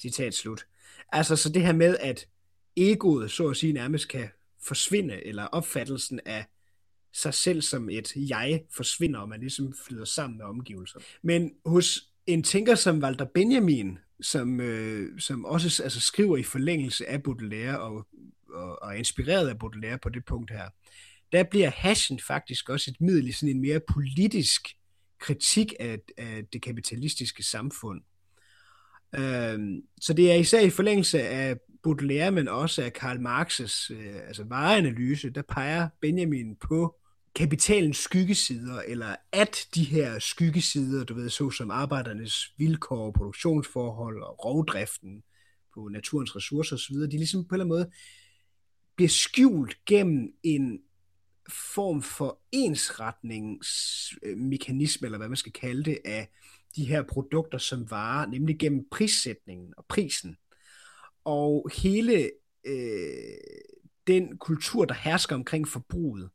Citat 0.00 0.34
slut. 0.34 0.66
Altså 1.12 1.36
så 1.36 1.48
det 1.48 1.62
her 1.62 1.72
med, 1.72 1.96
at 2.00 2.28
egoet 2.76 3.30
så 3.30 3.48
at 3.48 3.56
sige 3.56 3.72
nærmest 3.72 4.08
kan 4.08 4.28
forsvinde, 4.62 5.26
eller 5.26 5.44
opfattelsen 5.44 6.20
af 6.24 6.44
sig 7.16 7.34
selv 7.34 7.62
som 7.62 7.90
et 7.90 8.12
jeg 8.16 8.62
forsvinder, 8.72 9.20
og 9.20 9.28
man 9.28 9.40
ligesom 9.40 9.74
flyder 9.86 10.04
sammen 10.04 10.36
med 10.36 10.44
omgivelser. 10.44 11.00
Men 11.22 11.50
hos 11.66 12.12
en 12.26 12.42
tænker 12.42 12.74
som 12.74 13.02
Walter 13.02 13.24
Benjamin, 13.24 13.98
som, 14.20 14.60
øh, 14.60 15.20
som 15.20 15.44
også 15.44 15.82
altså, 15.82 16.00
skriver 16.00 16.36
i 16.36 16.42
forlængelse 16.42 17.06
af 17.08 17.22
Baudelaire 17.22 17.80
og, 17.80 18.06
og, 18.50 18.82
og 18.82 18.90
er 18.90 18.96
inspireret 18.98 19.48
af 19.48 19.58
Baudelaire 19.58 19.98
på 19.98 20.08
det 20.08 20.24
punkt 20.24 20.50
her, 20.50 20.68
der 21.32 21.42
bliver 21.42 21.70
hashen 21.70 22.20
faktisk 22.20 22.68
også 22.68 22.90
et 22.90 23.00
middel 23.00 23.28
i 23.28 23.32
sådan 23.32 23.48
en 23.48 23.60
mere 23.60 23.80
politisk 23.88 24.68
kritik 25.20 25.74
af, 25.80 25.98
af 26.18 26.44
det 26.52 26.62
kapitalistiske 26.62 27.42
samfund. 27.42 28.00
Øh, 29.14 29.58
så 30.00 30.12
det 30.12 30.32
er 30.32 30.34
især 30.34 30.60
i 30.60 30.70
forlængelse 30.70 31.22
af 31.22 31.56
Baudelaire, 31.82 32.32
men 32.32 32.48
også 32.48 32.82
af 32.82 32.92
Karl 32.92 33.18
Marx's 33.18 33.94
øh, 33.94 34.26
altså 34.26 34.44
vareanalyse, 34.44 35.30
der 35.30 35.42
peger 35.42 35.88
Benjamin 36.00 36.56
på 36.56 36.96
kapitalens 37.36 37.96
skyggesider, 37.96 38.80
eller 38.80 39.16
at 39.32 39.68
de 39.74 39.84
her 39.84 40.18
skyggesider, 40.18 41.04
du 41.04 41.14
ved, 41.14 41.30
såsom 41.30 41.70
arbejdernes 41.70 42.54
vilkår, 42.56 43.10
produktionsforhold 43.10 44.22
og 44.22 44.44
rovdriften 44.44 45.22
på 45.74 45.88
naturens 45.88 46.36
ressourcer 46.36 46.76
osv., 46.76 46.96
de 46.96 47.10
ligesom 47.10 47.44
på 47.44 47.54
en 47.54 47.60
eller 47.60 47.64
anden 47.64 47.78
måde 47.78 47.90
bliver 48.96 49.08
skjult 49.08 49.78
gennem 49.86 50.32
en 50.42 50.80
form 51.74 52.02
for 52.02 52.40
ensretningsmekanisme, 52.52 55.06
eller 55.06 55.18
hvad 55.18 55.28
man 55.28 55.36
skal 55.36 55.52
kalde 55.52 55.84
det, 55.84 55.98
af 56.04 56.28
de 56.76 56.84
her 56.84 57.02
produkter 57.02 57.58
som 57.58 57.90
varer, 57.90 58.26
nemlig 58.26 58.58
gennem 58.58 58.88
prissætningen 58.90 59.74
og 59.76 59.84
prisen. 59.88 60.36
Og 61.24 61.70
hele 61.76 62.30
øh, 62.66 63.34
den 64.06 64.38
kultur, 64.38 64.84
der 64.84 64.94
hersker 64.94 65.36
omkring 65.36 65.68
forbruget, 65.68 66.30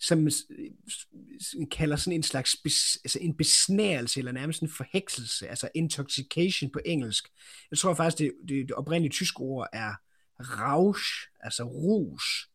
som 0.00 0.26
øh, 0.26 1.66
kalder 1.70 1.96
sådan 1.96 2.12
en 2.12 2.22
slags 2.22 2.56
bes, 2.64 2.98
altså 3.04 3.18
en 3.22 3.36
besnærelse, 3.36 4.20
eller 4.20 4.32
nærmest 4.32 4.62
en 4.62 4.68
forhekselse, 4.68 5.48
altså 5.48 5.68
intoxication 5.74 6.70
på 6.70 6.80
engelsk. 6.84 7.28
Jeg 7.70 7.78
tror 7.78 7.94
faktisk, 7.94 8.18
det, 8.18 8.32
det, 8.48 8.68
det 8.68 8.72
oprindelige 8.72 9.12
tyske 9.12 9.40
ord 9.40 9.68
er 9.72 9.94
rausch, 10.40 11.28
altså 11.40 11.64
rus. 11.64 12.50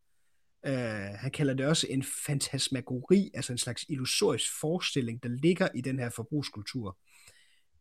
Uh, 0.68 1.20
han 1.20 1.32
kalder 1.32 1.54
det 1.54 1.66
også 1.66 1.88
en 1.90 2.04
fantasmagori, 2.04 3.32
altså 3.34 3.52
en 3.52 3.58
slags 3.58 3.86
illusorisk 3.90 4.60
forestilling, 4.60 5.24
der 5.24 5.30
ligger 5.30 5.68
i 5.76 5.82
den 5.82 6.00
her 6.00 6.10
forbrugskultur. 6.10 6.98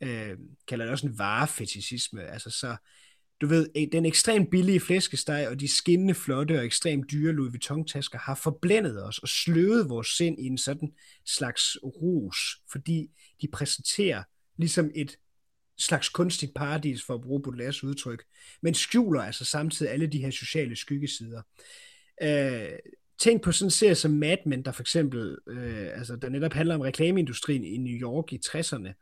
Uh, 0.04 0.38
kalder 0.68 0.84
det 0.84 0.88
også 0.88 1.06
en 1.06 1.18
varefetisisme, 1.18 2.22
altså 2.22 2.50
så 2.50 2.76
du 3.40 3.46
ved, 3.46 3.68
øh, 3.76 3.86
den 3.92 4.06
ekstremt 4.06 4.50
billige 4.50 4.80
flæskesteg 4.80 5.48
og 5.48 5.60
de 5.60 5.68
skinnende 5.68 6.14
flotte 6.14 6.58
og 6.58 6.64
ekstremt 6.64 7.10
dyre 7.10 7.32
Louis 7.32 7.52
Vuitton-tasker 7.52 8.18
har 8.18 8.34
forblændet 8.34 9.04
os 9.04 9.18
og 9.18 9.28
sløvet 9.28 9.88
vores 9.88 10.08
sind 10.08 10.38
i 10.38 10.46
en 10.46 10.58
sådan 10.58 10.92
slags 11.26 11.76
rus, 11.84 12.36
fordi 12.72 13.10
de 13.42 13.48
præsenterer 13.52 14.22
ligesom 14.56 14.90
et 14.94 15.16
slags 15.78 16.08
kunstigt 16.08 16.54
paradis, 16.54 17.02
for 17.02 17.14
at 17.14 17.20
bruge 17.20 17.42
Baudelaires 17.42 17.84
udtryk, 17.84 18.24
men 18.62 18.74
skjuler 18.74 19.22
altså 19.22 19.44
samtidig 19.44 19.92
alle 19.92 20.06
de 20.06 20.18
her 20.18 20.30
sociale 20.30 20.76
skyggesider. 20.76 21.42
Øh, 22.22 22.68
tænk 23.18 23.42
på 23.42 23.52
sådan 23.52 23.66
en 23.66 23.70
serie 23.70 23.94
som 23.94 24.10
Mad 24.10 24.36
Men, 24.46 24.64
der 24.64 24.72
for 24.72 24.82
eksempel, 24.82 25.38
øh, 25.48 25.88
altså 25.94 26.16
der 26.16 26.28
netop 26.28 26.52
handler 26.52 26.74
om 26.74 26.80
reklameindustrien 26.80 27.64
i 27.64 27.76
New 27.76 27.94
York 27.94 28.32
i 28.32 28.40
60'erne. 28.46 28.92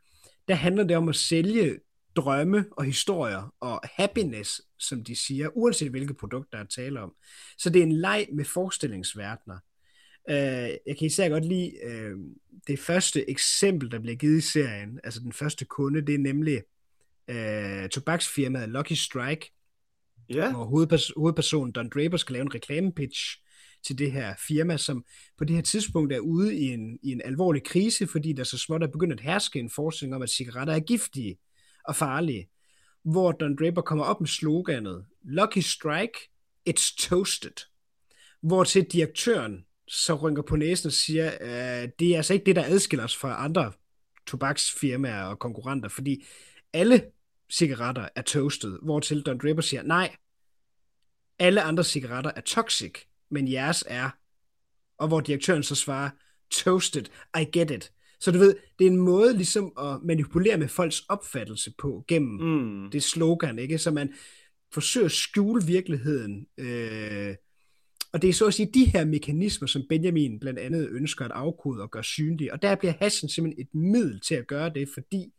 Der 0.47 0.55
handler 0.55 0.83
det 0.83 0.97
om 0.97 1.09
at 1.09 1.15
sælge 1.15 1.79
drømme 2.15 2.65
og 2.71 2.85
historier 2.85 3.53
og 3.59 3.81
happiness, 3.93 4.61
som 4.79 5.03
de 5.03 5.15
siger, 5.15 5.49
uanset 5.57 5.89
hvilket 5.89 6.17
produkt 6.17 6.51
der 6.51 6.57
er 6.57 6.63
tale 6.65 7.01
om. 7.01 7.13
Så 7.57 7.69
det 7.69 7.79
er 7.79 7.83
en 7.83 7.91
leg 7.91 8.27
med 8.33 8.45
forestillingsverdener. 8.45 9.59
Uh, 10.29 10.35
jeg 10.87 10.97
kan 10.99 11.05
især 11.05 11.29
godt 11.29 11.45
lide 11.45 11.73
uh, 11.85 12.19
det 12.67 12.79
første 12.79 13.29
eksempel, 13.29 13.91
der 13.91 13.99
bliver 13.99 14.15
givet 14.15 14.37
i 14.37 14.41
serien, 14.41 14.99
altså 15.03 15.19
den 15.19 15.33
første 15.33 15.65
kunde, 15.65 16.05
det 16.05 16.15
er 16.15 16.19
nemlig 16.19 16.61
uh, 17.31 17.89
tobaksfirmaet 17.89 18.69
Lucky 18.69 18.93
Strike, 18.93 19.51
Ja, 20.29 20.51
hvor 20.51 20.65
hovedpers- 20.65 21.13
hovedpersonen 21.17 21.71
Don 21.71 21.89
Draper 21.89 22.17
skal 22.17 22.33
lave 22.33 22.41
en 22.41 22.55
reklamepitch 22.55 23.37
til 23.85 23.97
det 23.97 24.11
her 24.11 24.35
firma, 24.47 24.77
som 24.77 25.05
på 25.37 25.45
det 25.45 25.55
her 25.55 25.63
tidspunkt 25.63 26.13
er 26.13 26.19
ude 26.19 26.55
i 26.55 26.73
en, 26.73 26.99
i 27.03 27.11
en 27.11 27.21
alvorlig 27.25 27.63
krise, 27.63 28.07
fordi 28.07 28.33
der 28.33 28.43
så 28.43 28.57
småt 28.57 28.83
er 28.83 28.87
begyndt 28.87 29.13
at 29.13 29.19
herske 29.19 29.59
en 29.59 29.69
forskning 29.69 30.15
om, 30.15 30.21
at 30.21 30.29
cigaretter 30.29 30.73
er 30.73 30.79
giftige 30.79 31.37
og 31.85 31.95
farlige, 31.95 32.49
hvor 33.03 33.31
Don 33.31 33.55
Draper 33.55 33.81
kommer 33.81 34.05
op 34.05 34.21
med 34.21 34.27
sloganet 34.27 35.05
Lucky 35.23 35.59
Strike, 35.59 36.19
it's 36.69 37.07
toasted. 37.09 37.65
Hvor 38.41 38.63
til 38.63 38.83
direktøren 38.83 39.65
så 39.87 40.15
rynker 40.15 40.41
på 40.41 40.55
næsen 40.55 40.87
og 40.87 40.93
siger, 40.93 41.33
øh, 41.41 41.89
det 41.99 42.13
er 42.13 42.17
altså 42.17 42.33
ikke 42.33 42.45
det, 42.45 42.55
der 42.55 42.63
adskiller 42.65 43.03
os 43.03 43.17
fra 43.17 43.43
andre 43.43 43.71
tobaksfirmaer 44.27 45.23
og 45.23 45.39
konkurrenter, 45.39 45.89
fordi 45.89 46.25
alle 46.73 47.05
cigaretter 47.51 48.09
er 48.15 48.21
toasted, 48.21 48.79
hvor 48.81 48.99
til 48.99 49.21
Don 49.21 49.37
Draper 49.37 49.61
siger, 49.61 49.83
nej, 49.83 50.15
alle 51.39 51.61
andre 51.61 51.83
cigaretter 51.83 52.31
er 52.35 52.41
toxic, 52.41 52.93
men 53.29 53.51
jeres 53.51 53.83
er. 53.87 54.09
Og 54.97 55.07
hvor 55.07 55.19
direktøren 55.19 55.63
så 55.63 55.75
svarer, 55.75 56.09
toasted, 56.51 57.05
I 57.39 57.45
get 57.57 57.71
it. 57.71 57.91
Så 58.19 58.31
du 58.31 58.39
ved, 58.39 58.55
det 58.79 58.87
er 58.87 58.91
en 58.91 58.97
måde 58.97 59.33
ligesom 59.33 59.73
at 59.79 59.99
manipulere 60.03 60.57
med 60.57 60.67
folks 60.67 60.99
opfattelse 60.99 61.73
på 61.77 62.05
gennem 62.07 62.41
mm. 62.41 62.91
det 62.91 63.03
slogan, 63.03 63.59
ikke? 63.59 63.77
Så 63.77 63.91
man 63.91 64.13
forsøger 64.73 65.05
at 65.05 65.11
skjule 65.11 65.65
virkeligheden. 65.65 66.47
Øh, 66.57 67.35
og 68.13 68.21
det 68.21 68.29
er 68.29 68.33
så 68.33 68.47
at 68.47 68.53
sige 68.53 68.71
de 68.73 68.85
her 68.85 69.05
mekanismer, 69.05 69.67
som 69.67 69.83
Benjamin 69.89 70.39
blandt 70.39 70.59
andet 70.59 70.89
ønsker 70.91 71.25
at 71.25 71.31
afkode 71.31 71.81
og 71.81 71.91
gøre 71.91 72.03
synlige. 72.03 72.53
Og 72.53 72.61
der 72.61 72.75
bliver 72.75 72.93
hashen 72.99 73.29
simpelthen 73.29 73.61
et 73.61 73.75
middel 73.75 74.19
til 74.19 74.35
at 74.35 74.47
gøre 74.47 74.69
det, 74.69 74.89
fordi, 74.93 75.33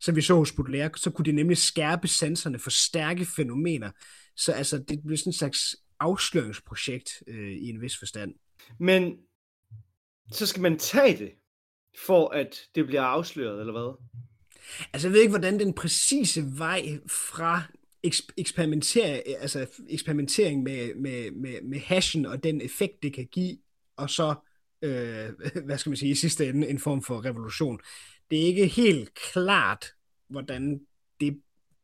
som 0.00 0.16
vi 0.16 0.20
så 0.20 0.34
hos 0.34 0.52
Baudelaire, 0.52 0.90
så 0.96 1.10
kunne 1.10 1.24
det 1.24 1.34
nemlig 1.34 1.56
skærpe 1.56 2.08
sanserne, 2.08 2.58
forstærke 2.58 3.24
fænomener. 3.24 3.90
Så 4.36 4.52
altså, 4.52 4.78
det 4.78 5.02
bliver 5.06 5.16
sådan 5.16 5.28
en 5.28 5.34
slags 5.34 5.76
afsløringsprojekt 6.00 7.10
øh, 7.26 7.52
i 7.52 7.68
en 7.68 7.80
vis 7.80 7.98
forstand. 7.98 8.34
Men 8.80 9.16
så 10.32 10.46
skal 10.46 10.62
man 10.62 10.78
tage 10.78 11.18
det, 11.18 11.30
for 12.06 12.28
at 12.28 12.56
det 12.74 12.86
bliver 12.86 13.02
afsløret, 13.02 13.60
eller 13.60 13.72
hvad? 13.72 14.06
Altså, 14.92 15.08
jeg 15.08 15.12
ved 15.12 15.20
ikke, 15.20 15.30
hvordan 15.30 15.58
den 15.60 15.74
præcise 15.74 16.44
vej 16.58 16.98
fra 17.06 17.62
eks- 18.06 18.28
eksperimentering, 18.36 19.22
altså 19.38 19.66
eksperimentering 19.88 20.62
med, 20.62 20.94
med, 20.94 21.30
med, 21.30 21.62
med 21.62 21.78
hashen 21.78 22.26
og 22.26 22.42
den 22.44 22.60
effekt, 22.60 23.02
det 23.02 23.14
kan 23.14 23.26
give, 23.26 23.58
og 23.96 24.10
så, 24.10 24.34
øh, 24.82 25.28
hvad 25.66 25.78
skal 25.78 25.90
man 25.90 25.96
sige, 25.96 26.10
i 26.10 26.14
sidste 26.14 26.48
ende 26.48 26.68
en 26.68 26.78
form 26.78 27.02
for 27.02 27.24
revolution. 27.24 27.80
Det 28.30 28.42
er 28.42 28.46
ikke 28.46 28.66
helt 28.66 29.14
klart, 29.14 29.94
hvordan 30.28 30.80
det 31.20 31.40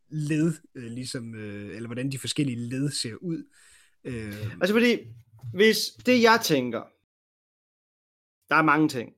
led, 0.09 0.53
øh, 0.75 0.85
ligesom, 0.85 1.35
øh, 1.35 1.77
eller 1.77 1.89
hvordan 1.89 2.13
de 2.13 2.19
forskellige 2.19 2.69
led 2.69 2.91
ser 2.91 3.15
ud. 3.15 3.45
Øh, 4.05 4.61
Altså 4.61 4.75
fordi, 4.75 4.99
hvis 5.55 5.79
det 6.07 6.23
jeg 6.23 6.41
tænker, 6.45 6.83
der 8.49 8.57
er 8.57 8.63
mange 8.63 8.89
ting, 8.89 9.13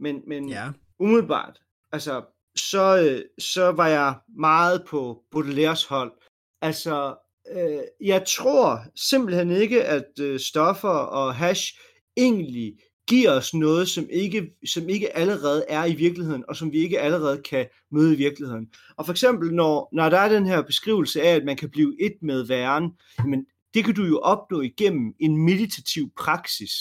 men, 0.00 0.22
men 0.26 0.48
ja. 0.48 0.70
umiddelbart, 0.98 1.60
altså, 1.92 2.24
så, 2.56 2.98
øh, 2.98 3.22
så 3.38 3.70
var 3.70 3.88
jeg 3.88 4.14
meget 4.38 4.84
på 4.88 5.22
Baudelaires 5.30 5.84
hold. 5.84 6.12
Altså, 6.62 7.16
øh, 7.52 8.06
jeg 8.08 8.24
tror 8.36 8.80
simpelthen 8.96 9.50
ikke, 9.50 9.84
at 9.84 10.20
øh, 10.20 10.40
stoffer 10.40 10.88
og 10.88 11.34
hash 11.34 11.78
egentlig 12.16 12.74
giver 13.08 13.30
os 13.30 13.54
noget, 13.54 13.88
som 13.88 14.06
ikke, 14.10 14.50
som 14.66 14.88
ikke 14.88 15.16
allerede 15.16 15.64
er 15.68 15.84
i 15.84 15.94
virkeligheden, 15.94 16.44
og 16.48 16.56
som 16.56 16.72
vi 16.72 16.78
ikke 16.78 17.00
allerede 17.00 17.42
kan 17.42 17.66
møde 17.92 18.14
i 18.14 18.16
virkeligheden. 18.16 18.68
Og 18.96 19.06
for 19.06 19.12
eksempel, 19.12 19.54
når, 19.54 19.88
når 19.92 20.08
der 20.08 20.18
er 20.18 20.28
den 20.28 20.46
her 20.46 20.62
beskrivelse 20.62 21.22
af, 21.22 21.34
at 21.34 21.44
man 21.44 21.56
kan 21.56 21.70
blive 21.70 21.96
et 22.00 22.14
med 22.22 22.46
væren, 22.46 22.90
jamen, 23.18 23.46
det 23.74 23.84
kan 23.84 23.94
du 23.94 24.04
jo 24.04 24.18
opnå 24.18 24.60
igennem 24.60 25.14
en 25.20 25.44
meditativ 25.44 26.10
praksis, 26.16 26.72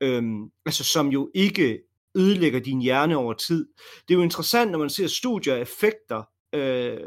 øhm, 0.00 0.44
altså 0.66 0.84
som 0.84 1.08
jo 1.08 1.30
ikke 1.34 1.78
ødelægger 2.16 2.60
din 2.60 2.80
hjerne 2.80 3.16
over 3.16 3.32
tid. 3.32 3.68
Det 4.08 4.14
er 4.14 4.18
jo 4.18 4.22
interessant, 4.22 4.70
når 4.70 4.78
man 4.78 4.90
ser 4.90 5.06
studier 5.06 5.54
af 5.54 5.60
effekter 5.60 6.22
øh, 6.54 6.98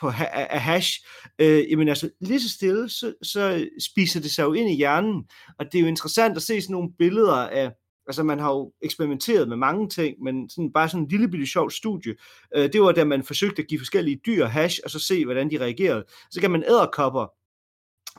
på 0.00 0.10
ha- 0.10 0.46
af 0.50 0.60
hash, 0.60 1.06
øh, 1.38 1.70
jamen 1.70 1.88
altså 1.88 2.10
lige 2.20 2.40
så 2.40 2.48
stille, 2.48 2.88
så, 2.88 3.14
så 3.22 3.68
spiser 3.80 4.20
det 4.20 4.30
sig 4.30 4.42
jo 4.42 4.52
ind 4.52 4.70
i 4.70 4.76
hjernen, 4.76 5.24
og 5.58 5.66
det 5.72 5.78
er 5.78 5.82
jo 5.82 5.88
interessant 5.88 6.36
at 6.36 6.42
se 6.42 6.60
sådan 6.60 6.72
nogle 6.72 6.92
billeder 6.98 7.34
af, 7.34 7.72
altså 8.06 8.22
man 8.22 8.38
har 8.38 8.50
jo 8.50 8.72
eksperimenteret 8.82 9.48
med 9.48 9.56
mange 9.56 9.88
ting, 9.88 10.22
men 10.22 10.50
sådan, 10.50 10.72
bare 10.72 10.88
sådan 10.88 11.02
en 11.02 11.08
lille 11.08 11.28
bitte 11.28 11.46
sjov 11.46 11.70
studie, 11.70 12.14
øh, 12.56 12.72
det 12.72 12.80
var 12.80 12.92
da 12.92 13.04
man 13.04 13.22
forsøgte 13.22 13.62
at 13.62 13.68
give 13.68 13.80
forskellige 13.80 14.20
dyr 14.26 14.46
hash, 14.46 14.78
og 14.84 14.90
så 14.90 14.98
se, 14.98 15.24
hvordan 15.24 15.50
de 15.50 15.60
reagerede. 15.60 16.04
Så 16.30 16.40
kan 16.40 16.50
man 16.50 16.64
æderkopper 16.68 17.26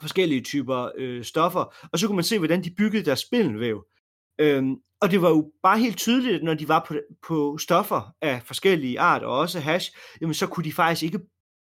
forskellige 0.01 0.41
typer 0.41 0.89
øh, 0.97 1.23
stoffer, 1.23 1.73
og 1.91 1.99
så 1.99 2.07
kunne 2.07 2.15
man 2.15 2.23
se, 2.23 2.37
hvordan 2.37 2.63
de 2.63 2.71
byggede 2.77 3.05
deres 3.05 3.19
spindelvæv. 3.19 3.85
Øhm, 4.39 4.75
og 5.01 5.11
det 5.11 5.21
var 5.21 5.29
jo 5.29 5.51
bare 5.63 5.79
helt 5.79 5.97
tydeligt, 5.97 6.35
at 6.35 6.43
når 6.43 6.53
de 6.53 6.67
var 6.67 6.85
på, 6.87 6.95
på 7.27 7.57
stoffer 7.57 8.15
af 8.21 8.41
forskellige 8.43 8.99
art, 8.99 9.23
og 9.23 9.37
også 9.37 9.59
hash, 9.59 9.91
jamen 10.21 10.33
så 10.33 10.47
kunne 10.47 10.63
de 10.63 10.73
faktisk 10.73 11.03
ikke 11.03 11.19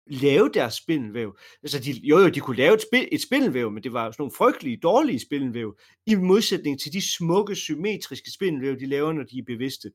lave 0.08 0.50
deres 0.54 0.74
spindelvæv. 0.74 1.38
Altså, 1.64 1.80
de, 1.80 1.92
jo 1.92 2.20
jo, 2.20 2.30
de 2.30 2.40
kunne 2.40 2.58
lave 2.58 2.74
et, 2.74 2.82
spil, 2.82 3.08
et 3.12 3.22
spindelvæv, 3.22 3.72
men 3.72 3.84
det 3.84 3.94
var 3.94 4.12
sådan 4.12 4.16
nogle 4.20 4.36
frygtelige, 4.38 4.78
dårlige 4.78 5.20
spindelvæv, 5.20 5.78
i 6.06 6.16
modsætning 6.16 6.80
til 6.82 6.94
de 6.94 7.16
smukke, 7.16 7.56
symmetriske 7.56 8.32
spindelvæv, 8.32 8.80
de 8.80 8.86
laver, 8.86 9.14
når 9.14 9.24
de 9.24 9.38
er 9.38 9.44
bevidste. 9.48 9.92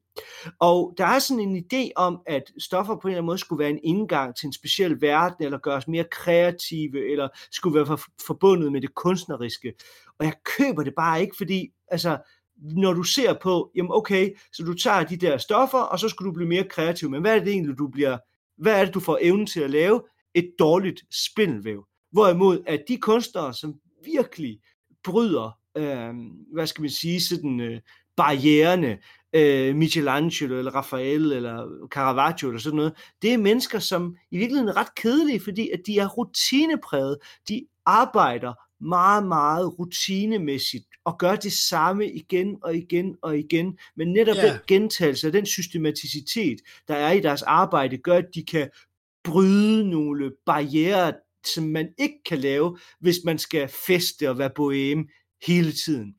Og 0.59 0.95
der 0.99 1.07
er 1.07 1.19
sådan 1.19 1.41
en 1.41 1.65
idé 1.65 1.91
om, 1.97 2.21
at 2.27 2.43
stoffer 2.59 2.95
på 2.95 3.09
en 3.09 3.13
eller 3.13 3.19
anden 3.19 3.27
måde 3.27 3.39
skulle 3.39 3.61
være 3.61 3.71
en 3.71 3.81
indgang 3.85 4.37
til 4.37 4.47
en 4.47 4.53
speciel 4.53 5.01
verden, 5.01 5.45
eller 5.45 5.59
gøres 5.59 5.89
mere 5.89 6.05
kreative, 6.11 7.11
eller 7.11 7.29
skulle 7.51 7.75
være 7.75 7.87
for, 7.87 8.01
forbundet 8.27 8.73
med 8.73 8.81
det 8.81 8.95
kunstneriske. 8.95 9.73
Og 10.19 10.27
jeg 10.27 10.35
køber 10.57 10.83
det 10.83 10.93
bare 10.97 11.21
ikke, 11.21 11.37
fordi, 11.37 11.69
altså, 11.89 12.19
når 12.61 12.93
du 12.93 13.03
ser 13.03 13.35
på, 13.43 13.71
jamen 13.77 13.93
okay, 13.93 14.31
så 14.53 14.63
du 14.63 14.75
tager 14.75 15.05
de 15.05 15.17
der 15.17 15.39
stoffer, 15.39 15.79
og 15.79 15.99
så 15.99 16.09
skal 16.09 16.27
du 16.27 16.33
blive 16.33 16.49
mere 16.49 16.65
kreativ, 16.65 17.11
men 17.11 17.21
hvad 17.21 17.37
er 17.37 17.45
det 17.45 17.53
egentlig, 17.53 17.79
du 17.79 17.89
bliver 17.89 18.19
hvad 18.61 18.81
er 18.81 18.85
det, 18.85 18.95
du 18.95 19.01
får 19.01 19.19
evnen 19.21 19.47
til 19.47 19.61
at 19.61 19.71
lave? 19.71 20.03
Et 20.35 20.53
dårligt 20.59 21.03
spindelvæv. 21.11 21.87
Hvorimod 22.13 22.63
at 22.67 22.85
de 22.89 22.97
kunstnere, 22.97 23.55
som 23.55 23.75
virkelig 24.05 24.61
bryder, 25.05 25.59
øh, 25.77 26.15
hvad 26.53 26.67
skal 26.67 26.83
man 26.83 26.91
sige, 26.91 27.21
sådan 27.21 27.61
øh, 27.61 27.81
barriererne, 28.17 28.99
øh, 29.33 29.77
Michelangelo 29.77 30.59
eller 30.59 30.75
Raphael 30.75 31.33
eller 31.33 31.87
Caravaggio 31.91 32.49
eller 32.49 32.61
sådan 32.61 32.77
noget, 32.77 32.93
det 33.23 33.33
er 33.33 33.39
mennesker, 33.39 33.79
som 33.79 34.17
i 34.31 34.39
virkeligheden 34.39 34.69
er 34.69 34.77
ret 34.77 34.95
kedelige, 34.95 35.41
fordi 35.41 35.71
at 35.71 35.81
de 35.87 35.99
er 35.99 36.09
rutinepræget. 36.09 37.19
De 37.49 37.67
arbejder 37.87 38.53
meget, 38.81 39.27
meget 39.27 39.79
rutinemæssigt 39.79 40.85
og 41.05 41.19
gør 41.19 41.37
det 41.37 41.53
samme 41.53 42.11
igen 42.11 42.57
og 42.63 42.77
igen 42.77 43.17
og 43.23 43.39
igen. 43.39 43.79
Men 43.97 44.13
netop 44.13 44.37
Ja. 44.37 44.47
den 44.53 44.59
gentagelse 44.67 45.27
og 45.27 45.33
den 45.33 45.47
systematicitet, 45.47 46.61
der 46.89 46.95
er 46.95 47.13
i 47.13 47.21
deres 47.21 47.43
arbejde, 47.43 47.99
gør, 47.99 48.17
at 48.17 48.27
de 48.35 48.45
kan 48.45 48.71
bryde 49.25 49.91
nogle 49.91 50.33
barriere, 50.47 51.13
som 51.55 51.65
man 51.65 51.89
ikke 51.99 52.23
kan 52.27 52.39
lave, 52.39 52.79
hvis 53.01 53.17
man 53.25 53.39
skal 53.39 53.69
feste 53.87 54.31
og 54.31 54.39
være 54.39 54.51
boheme 54.57 55.05
hele 55.47 55.73
tiden. 55.73 56.15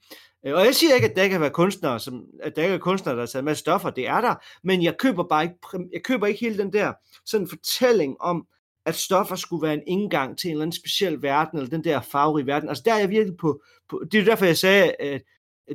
Øh, 0.46 0.54
Og 0.54 0.66
jeg 0.66 0.76
siger 0.76 0.96
ikke, 0.96 1.10
at 1.10 1.16
der 1.16 1.28
kan 1.28 1.42
være 1.42 1.50
kunstnere, 1.50 2.00
som, 2.00 2.24
at 2.44 2.56
der 2.56 2.64
ikke 2.64 2.76
er 2.76 2.80
kunstnere, 2.80 3.16
der 3.16 3.22
har 3.22 3.28
taget 3.28 3.46
med 3.46 3.56
stoffer. 3.56 3.90
Det 3.90 4.08
er 4.08 4.22
der. 4.22 4.36
Men 4.64 4.84
jeg 4.84 4.96
køber 5.00 5.24
bare 5.24 5.44
ikke, 5.44 5.56
jeg 5.94 6.04
køber 6.04 6.28
ikke 6.28 6.40
hele 6.40 6.58
den 6.58 6.74
der 6.74 6.94
sådan 7.26 7.48
fortælling 7.48 8.16
om, 8.22 8.48
at 8.86 8.96
stoffer 8.96 9.36
skulle 9.36 9.68
være 9.68 9.74
en 9.74 9.84
indgang 9.88 10.38
til 10.38 10.48
en 10.48 10.52
eller 10.52 10.64
anden 10.64 10.80
speciel 10.80 11.22
verden, 11.22 11.60
eller 11.60 11.70
den 11.70 11.84
der 11.84 12.02
farverige 12.02 12.48
verden. 12.48 12.70
Altså 12.70 12.84
der 12.86 12.94
er 12.94 13.00
jeg 13.00 13.10
virkelig 13.10 13.38
på, 13.38 13.62
på 13.90 14.04
det 14.12 14.20
er 14.20 14.26
derfor, 14.26 14.46
jeg 14.46 14.58
sagde, 14.58 14.92
at 15.00 15.22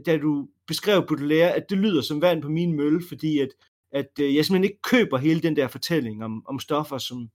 da 0.06 0.16
du 0.16 0.48
beskrev 0.66 1.06
Baudelaire, 1.06 1.52
at 1.52 1.70
det 1.70 1.78
lyder 1.78 2.02
som 2.02 2.22
vand 2.22 2.42
på 2.42 2.48
min 2.48 2.76
mølle, 2.76 3.02
fordi 3.08 3.38
at, 3.38 3.48
at 3.92 4.08
øh, 4.20 4.34
jeg 4.34 4.44
simpelthen 4.44 4.64
ikke 4.64 4.82
køber 4.82 5.18
hele 5.18 5.40
den 5.40 5.56
der 5.56 5.68
fortælling 5.68 6.24
om, 6.24 6.46
om 6.46 6.58
stoffer 6.58 6.98
som, 6.98 7.28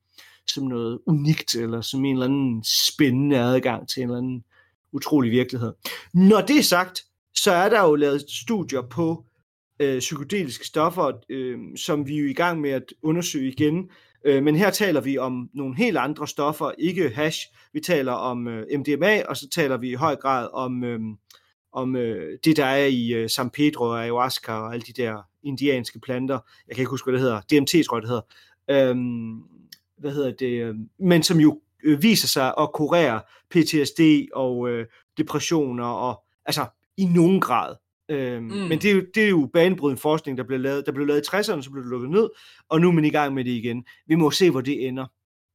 som 0.48 0.64
noget 0.64 1.00
unikt, 1.08 1.56
eller 1.56 1.82
som 1.82 2.06
en 2.06 2.16
eller 2.16 2.26
anden 2.26 2.64
spændende 2.64 3.40
adgang 3.40 3.90
til 3.90 4.04
en 4.04 4.10
eller 4.10 4.18
anden 4.18 4.44
utrolig 4.92 5.32
virkelighed. 5.32 5.74
Når 6.14 6.42
det 6.42 6.58
er 6.58 6.64
sagt, 6.64 7.04
så 7.36 7.52
er 7.52 7.70
der 7.70 7.84
jo 7.84 7.96
lavet 7.96 8.26
studier 8.30 8.82
på 8.82 9.26
øh, 9.80 10.00
psykedeliske 10.00 10.66
stoffer, 10.66 11.12
øh, 11.30 11.60
som 11.76 12.08
vi 12.08 12.16
er 12.16 12.22
jo 12.22 12.28
i 12.28 12.34
gang 12.34 12.62
med 12.62 12.70
at 12.70 12.94
undersøge 13.02 13.52
igen. 13.52 13.90
Øh, 14.24 14.44
men 14.44 14.56
her 14.56 14.70
taler 14.70 15.02
vi 15.02 15.18
om 15.18 15.50
nogle 15.54 15.76
helt 15.76 15.98
andre 15.98 16.28
stoffer, 16.28 16.72
ikke 16.78 17.10
hash. 17.10 17.48
Vi 17.74 17.80
taler 17.80 18.12
om 18.12 18.48
øh, 18.48 18.80
MDMA, 18.80 19.24
og 19.24 19.38
så 19.38 19.50
taler 19.50 19.78
vi 19.78 19.90
i 19.90 19.94
høj 19.94 20.16
grad 20.16 20.50
om, 20.54 20.84
øh, 20.84 21.00
om 21.74 21.96
øh, 21.96 22.38
det, 22.44 22.58
der 22.58 22.66
er 22.66 22.86
i 22.86 23.14
øh, 23.14 23.30
San 23.30 23.50
Pedro 23.50 23.84
og 23.86 24.02
ayahuasca 24.02 24.54
og 24.54 24.74
alle 24.74 24.84
de 24.84 25.02
der 25.02 25.28
indianske 25.44 26.00
planter. 26.00 26.40
Jeg 26.68 26.76
kan 26.76 26.82
ikke 26.82 26.90
huske, 26.90 27.06
hvad 27.06 27.14
det 27.14 27.22
hedder. 27.22 27.42
DMT, 27.42 27.86
tror 27.86 27.98
jeg, 27.98 28.02
det 28.02 28.10
hedder. 28.10 28.24
Øh, 28.70 28.96
hvad 29.98 30.12
hedder 30.12 30.32
det? 30.32 30.76
Men 31.00 31.24
som 31.24 31.40
jo 31.40 31.62
øh, 31.84 32.04
viser 32.04 32.28
sig 32.28 32.54
at 32.60 32.74
kurere 32.74 33.22
PTSD 33.50 34.02
og 34.34 34.70
øh, 34.70 34.86
depressioner 35.18 35.86
og 35.86 36.24
altså 36.46 36.66
i 36.98 37.06
nogen 37.06 37.42
grad. 37.42 37.76
Øhm, 38.12 38.44
mm. 38.44 38.50
Men 38.50 38.80
det 38.80 38.86
er, 38.86 38.96
jo, 38.96 39.02
det 39.16 39.24
er 39.24 39.30
jo 39.30 39.50
banebrydende 39.54 40.02
forskning, 40.02 40.38
der 40.38 40.44
blev 40.44 40.60
lavet. 40.60 40.86
Der 40.86 40.92
blev 40.92 41.08
lavet 41.08 41.22
i 41.22 41.36
60'erne, 41.36 41.62
så 41.62 41.70
blev 41.72 41.84
det 41.84 41.92
lukket 41.92 42.10
ned, 42.10 42.30
og 42.70 42.82
nu 42.82 42.88
er 42.88 42.92
man 42.92 43.06
i 43.06 43.10
gang 43.10 43.34
med 43.34 43.46
det 43.46 43.52
igen. 43.52 43.86
Vi 44.08 44.16
må 44.16 44.32
se, 44.32 44.50
hvor 44.50 44.62
det 44.62 44.88
ender. 44.88 45.06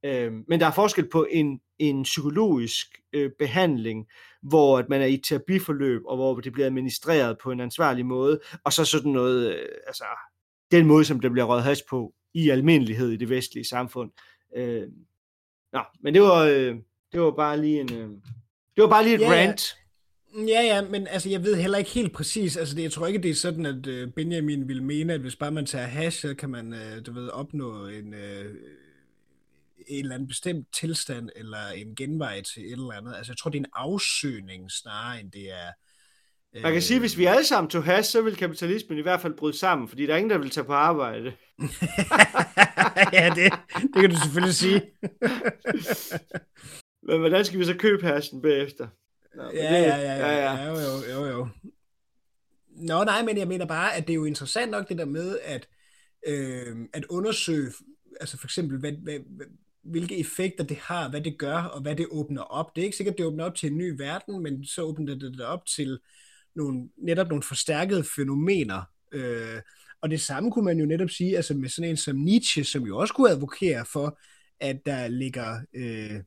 Øhm, 0.05 0.45
men 0.49 0.61
der 0.61 0.67
er 0.67 0.71
forskel 0.71 1.09
på 1.09 1.27
en, 1.31 1.61
en 1.79 2.03
psykologisk 2.03 2.87
øh, 3.13 3.31
behandling, 3.39 4.07
hvor 4.43 4.79
at 4.79 4.89
man 4.89 5.01
er 5.01 5.07
i 5.07 5.15
et 5.15 5.25
terapiforløb, 5.25 6.03
og 6.07 6.17
hvor 6.17 6.41
det 6.41 6.53
bliver 6.53 6.67
administreret 6.67 7.39
på 7.43 7.51
en 7.51 7.61
ansvarlig 7.61 8.07
måde, 8.07 8.41
og 8.65 8.73
så 8.73 8.85
sådan 8.85 9.13
noget, 9.13 9.55
øh, 9.55 9.69
altså 9.87 10.05
den 10.71 10.87
måde, 10.87 11.05
som 11.05 11.21
der 11.21 11.29
bliver 11.29 11.45
røget 11.45 11.65
has 11.65 11.83
på 11.91 12.15
i 12.35 12.49
almindelighed 12.49 13.11
i 13.11 13.17
det 13.17 13.29
vestlige 13.29 13.65
samfund. 13.65 14.11
Øh, 14.57 14.83
nå, 15.73 15.81
men 16.01 16.15
det 16.15 16.23
var, 16.23 16.45
øh, 16.45 16.77
det 17.13 17.21
var 17.21 17.31
bare 17.31 17.61
lige 17.61 17.81
en, 17.81 17.93
øh, 17.93 18.09
det 18.77 18.83
var 18.83 18.89
bare 18.89 19.05
lige 19.05 19.15
et 19.15 19.21
yeah. 19.21 19.33
rant. 19.33 19.77
Ja, 20.35 20.63
ja, 20.63 20.83
men 20.83 21.07
altså, 21.07 21.31
jeg 21.31 21.45
ved 21.45 21.57
heller 21.57 21.79
ikke 21.79 21.91
helt 21.91 22.13
præcis, 22.13 22.57
altså 22.57 22.77
det, 22.77 22.83
jeg 22.83 22.93
tror 22.93 23.07
ikke, 23.07 23.23
det 23.23 23.31
er 23.31 23.35
sådan, 23.35 23.67
at 23.67 23.87
øh, 23.87 24.11
Benjamin 24.11 24.69
vil 24.69 24.83
mene, 24.83 25.13
at 25.13 25.21
hvis 25.21 25.37
bare 25.37 25.51
man 25.51 25.67
tager 25.67 25.87
hash, 25.87 26.21
så 26.21 26.35
kan 26.35 26.51
man, 26.51 26.73
øh, 26.73 27.07
du 27.07 27.13
ved, 27.13 27.29
opnå 27.29 27.87
en, 27.87 28.15
øh, 28.15 28.55
en 29.87 30.05
eller 30.05 30.15
anden 30.15 30.29
bestemt 30.29 30.67
tilstand, 30.73 31.31
eller 31.37 31.69
en 31.77 31.95
genvej 31.95 32.43
til 32.43 32.65
et 32.65 32.73
eller 32.73 32.93
andet. 32.93 33.15
Altså 33.17 33.33
jeg 33.33 33.37
tror, 33.37 33.51
det 33.51 33.59
er 33.59 33.63
en 33.63 33.71
afsøgning 33.75 34.71
snarere, 34.71 35.21
end 35.21 35.33
det 35.33 35.51
er... 35.51 35.69
Øh... 36.57 36.63
Man 36.63 36.73
kan 36.73 36.83
sige, 36.83 36.97
at 36.97 37.03
hvis 37.03 37.19
vi 37.19 37.25
alle 37.25 37.45
sammen 37.45 37.71
tog 37.71 37.85
hash, 37.85 38.11
så 38.11 38.23
vil 38.23 38.37
kapitalismen 38.37 38.99
i 38.99 39.03
hvert 39.03 39.21
fald 39.21 39.37
bryde 39.37 39.59
sammen, 39.59 39.89
fordi 39.89 40.07
der 40.07 40.13
er 40.13 40.17
ingen, 40.17 40.31
der 40.31 40.39
vil 40.39 40.51
tage 40.51 40.65
på 40.65 40.73
arbejde. 40.73 41.25
ja, 43.13 43.33
det, 43.35 43.53
det 43.83 44.01
kan 44.01 44.11
du 44.11 44.17
selvfølgelig 44.23 44.55
sige. 44.55 44.83
Men 47.09 47.19
hvordan 47.19 47.45
skal 47.45 47.59
vi 47.59 47.65
så 47.65 47.77
købe 47.79 48.07
hashen 48.07 48.43
bagefter? 48.43 48.89
Nå, 49.37 49.43
ja, 49.43 49.49
det, 49.49 49.87
ja, 49.87 49.97
ja, 49.97 49.97
ja, 49.97 50.31
ja, 50.31 50.55
ja. 50.55 50.65
Jo, 50.65 50.75
jo, 50.79 51.13
jo, 51.13 51.27
jo. 51.27 51.49
Nå, 52.69 53.05
nej, 53.05 53.23
men 53.23 53.39
jeg 53.39 53.49
mener 53.49 53.67
bare, 53.67 53.95
at 53.97 54.07
det 54.07 54.13
er 54.13 54.17
jo 54.17 54.25
interessant 54.25 54.71
nok 54.71 54.89
det 54.89 54.99
der 54.99 55.05
med, 55.05 55.39
at, 55.43 55.69
øh, 56.27 56.77
at 56.93 57.05
undersøge, 57.05 57.73
altså 58.21 58.39
for 58.39 58.47
eksempel, 58.47 58.79
hvad, 58.79 58.93
hvad, 58.93 59.19
hvilke 59.83 60.19
effekter 60.19 60.65
det 60.65 60.77
har, 60.77 61.11
hvad 61.11 61.21
det 61.21 61.39
gør, 61.39 61.57
og 61.57 61.81
hvad 61.81 61.97
det 61.97 62.07
åbner 62.11 62.43
op. 62.43 62.77
Det 62.77 62.83
er 62.83 62.85
ikke 62.85 62.97
sikkert, 62.97 63.19
det 63.19 63.27
åbner 63.27 63.45
op 63.45 63.55
til 63.55 63.71
en 63.71 63.79
ny 63.79 63.95
verden, 63.99 64.43
men 64.43 64.65
så 64.65 64.83
åbner 64.83 65.15
det 65.15 65.33
det 65.33 65.41
op 65.41 65.67
til 65.67 65.99
nogle, 66.55 66.89
netop 66.97 67.29
nogle 67.29 67.43
forstærkede 67.43 68.05
fænomener. 68.17 68.83
Øh, 69.13 69.61
og 70.01 70.11
det 70.11 70.21
samme 70.21 70.53
kunne 70.53 70.65
man 70.65 70.79
jo 70.79 70.87
netop 70.87 71.11
sige, 71.11 71.37
altså 71.37 71.55
med 71.55 71.69
sådan 71.69 71.91
en 71.91 71.97
som 71.97 72.17
Nietzsche, 72.17 72.65
som 72.65 72.87
jo 72.87 72.99
også 72.99 73.15
kunne 73.15 73.31
advokere 73.31 73.85
for, 73.93 74.19
at 74.61 74.87
der 74.87 75.09
ligger 75.09 75.61
øh, 75.75 76.21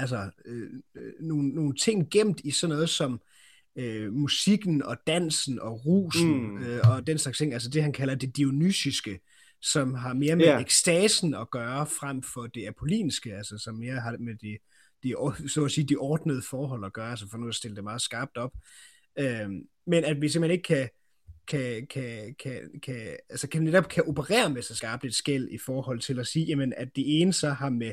altså, 0.00 0.30
øh, 0.44 0.70
øh, 0.94 1.12
nogle, 1.20 1.48
nogle 1.48 1.74
ting 1.74 2.10
gemt 2.10 2.40
i 2.44 2.50
sådan 2.50 2.74
noget 2.74 2.88
som 2.88 3.20
øh, 3.76 4.12
musikken 4.12 4.82
og 4.82 4.96
dansen 5.06 5.60
og 5.60 5.86
rusen 5.86 6.50
mm. 6.50 6.62
øh, 6.62 6.80
og 6.90 7.06
den 7.06 7.18
slags 7.18 7.38
ting, 7.38 7.52
altså 7.52 7.70
det 7.70 7.82
han 7.82 7.92
kalder 7.92 8.14
det 8.14 8.36
dionysiske, 8.36 9.20
som 9.62 9.94
har 9.94 10.14
mere 10.14 10.36
med 10.36 10.46
yeah. 10.46 10.60
ekstasen 10.60 11.34
at 11.34 11.50
gøre, 11.50 11.86
frem 11.86 12.22
for 12.22 12.46
det 12.46 12.66
apollinske, 12.66 13.36
altså 13.36 13.58
som 13.58 13.74
mere 13.74 14.00
har 14.00 14.16
med 14.20 14.34
de, 14.34 14.58
de, 15.02 15.14
så 15.48 15.64
at 15.64 15.70
sige, 15.70 15.86
de 15.86 15.96
ordnede 15.96 16.42
forhold 16.50 16.84
at 16.84 16.92
gøre, 16.92 17.10
altså 17.10 17.28
for 17.30 17.38
nu 17.38 17.48
at 17.48 17.54
stille 17.54 17.76
det 17.76 17.84
meget 17.84 18.02
skarpt 18.02 18.36
op. 18.36 18.52
Øh, 19.18 19.48
men 19.86 20.04
at 20.04 20.20
vi 20.20 20.28
simpelthen 20.28 20.50
ikke 20.50 20.62
kan, 20.62 20.88
kan, 21.48 21.86
kan, 21.86 22.34
kan, 22.38 22.80
kan, 22.82 23.16
altså 23.30 23.48
kan 23.48 23.62
netop 23.62 23.88
kan 23.88 24.08
operere 24.08 24.50
med 24.50 24.62
så 24.62 24.74
skarpt 24.74 25.04
et 25.04 25.14
skæld 25.14 25.48
i 25.50 25.58
forhold 25.58 26.00
til 26.00 26.18
at 26.18 26.26
sige, 26.26 26.46
jamen, 26.46 26.72
at 26.76 26.88
det 26.96 27.20
ene 27.20 27.32
så 27.32 27.50
har 27.50 27.70
med 27.70 27.92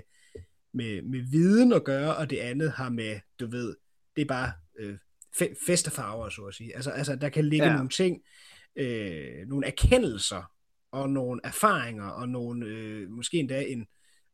med, 0.74 1.02
med 1.02 1.22
viden 1.32 1.74
at 1.74 1.84
gøre, 1.84 2.16
og 2.16 2.30
det 2.30 2.38
andet 2.38 2.72
har 2.72 2.90
med, 2.90 3.20
du 3.40 3.48
ved, 3.48 3.76
det 4.16 4.22
er 4.22 4.26
bare 4.26 4.52
øh, 4.80 4.98
fe- 5.42 5.66
festefarver, 5.68 6.30
så 6.30 6.42
at 6.42 6.54
sige. 6.54 6.76
Altså, 6.76 6.92
altså 6.92 7.16
der 7.16 7.30
kan 7.30 7.46
ligge 7.46 7.68
ja. 7.68 7.74
nogle 7.74 7.90
ting, 7.90 8.22
øh, 8.76 9.48
nogle 9.48 9.68
erkendelser, 9.68 10.52
og 10.92 11.10
nogle 11.10 11.42
erfaringer, 11.44 12.08
og 12.08 12.30
nogle, 12.30 12.66
øh, 12.66 13.10
måske 13.10 13.38
endda 13.38 13.62
en, 13.62 13.86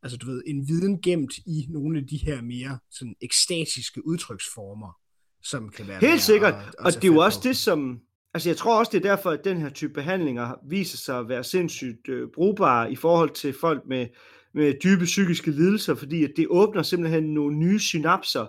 altså 0.02 0.18
du 0.18 0.26
ved, 0.26 0.42
en 0.46 0.68
viden 0.68 1.00
gemt 1.02 1.38
i 1.38 1.66
nogle 1.68 1.98
af 1.98 2.06
de 2.06 2.16
her 2.16 2.42
mere 2.42 2.78
sådan 2.90 3.14
ekstatiske 3.20 4.06
udtryksformer, 4.06 4.98
som 5.42 5.68
kan 5.70 5.88
være 5.88 6.00
Helt 6.00 6.22
sikkert, 6.22 6.54
at, 6.54 6.60
at 6.68 6.74
og 6.78 6.92
det 6.92 7.04
er 7.04 7.12
jo 7.12 7.18
også 7.18 7.38
på. 7.38 7.48
det, 7.48 7.56
som, 7.56 8.00
altså 8.34 8.48
jeg 8.48 8.56
tror 8.56 8.78
også, 8.78 8.90
det 8.92 9.04
er 9.04 9.14
derfor, 9.14 9.30
at 9.30 9.44
den 9.44 9.60
her 9.60 9.68
type 9.68 9.92
behandlinger 9.92 10.54
viser 10.68 10.98
sig 10.98 11.18
at 11.18 11.28
være 11.28 11.44
sindssygt 11.44 12.08
øh, 12.08 12.28
brugbare 12.34 12.92
i 12.92 12.96
forhold 12.96 13.30
til 13.30 13.54
folk 13.60 13.82
med 13.86 14.06
med 14.54 14.74
dybe 14.84 15.04
psykiske 15.04 15.50
lidelser, 15.50 15.94
fordi 15.94 16.24
at 16.24 16.32
det 16.36 16.46
åbner 16.50 16.82
simpelthen 16.82 17.24
nogle 17.24 17.56
nye 17.56 17.78
synapser, 17.78 18.46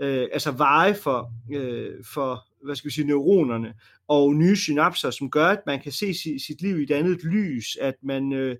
øh, 0.00 0.28
altså 0.32 0.50
veje 0.50 0.94
for, 0.94 1.32
øh, 1.52 2.04
for, 2.14 2.46
hvad 2.64 2.76
skal 2.76 2.88
vi 2.88 2.94
sige, 2.94 3.06
neuronerne, 3.06 3.74
og 4.08 4.34
nye 4.34 4.56
synapser, 4.56 5.10
som 5.10 5.30
gør, 5.30 5.46
at 5.46 5.62
man 5.66 5.80
kan 5.80 5.92
se 5.92 6.14
sit, 6.14 6.42
sit 6.42 6.62
liv 6.62 6.80
i 6.80 6.82
et 6.82 6.90
andet 6.90 7.24
lys, 7.24 7.76
at 7.76 7.94
man 8.02 8.32
øh, 8.32 8.56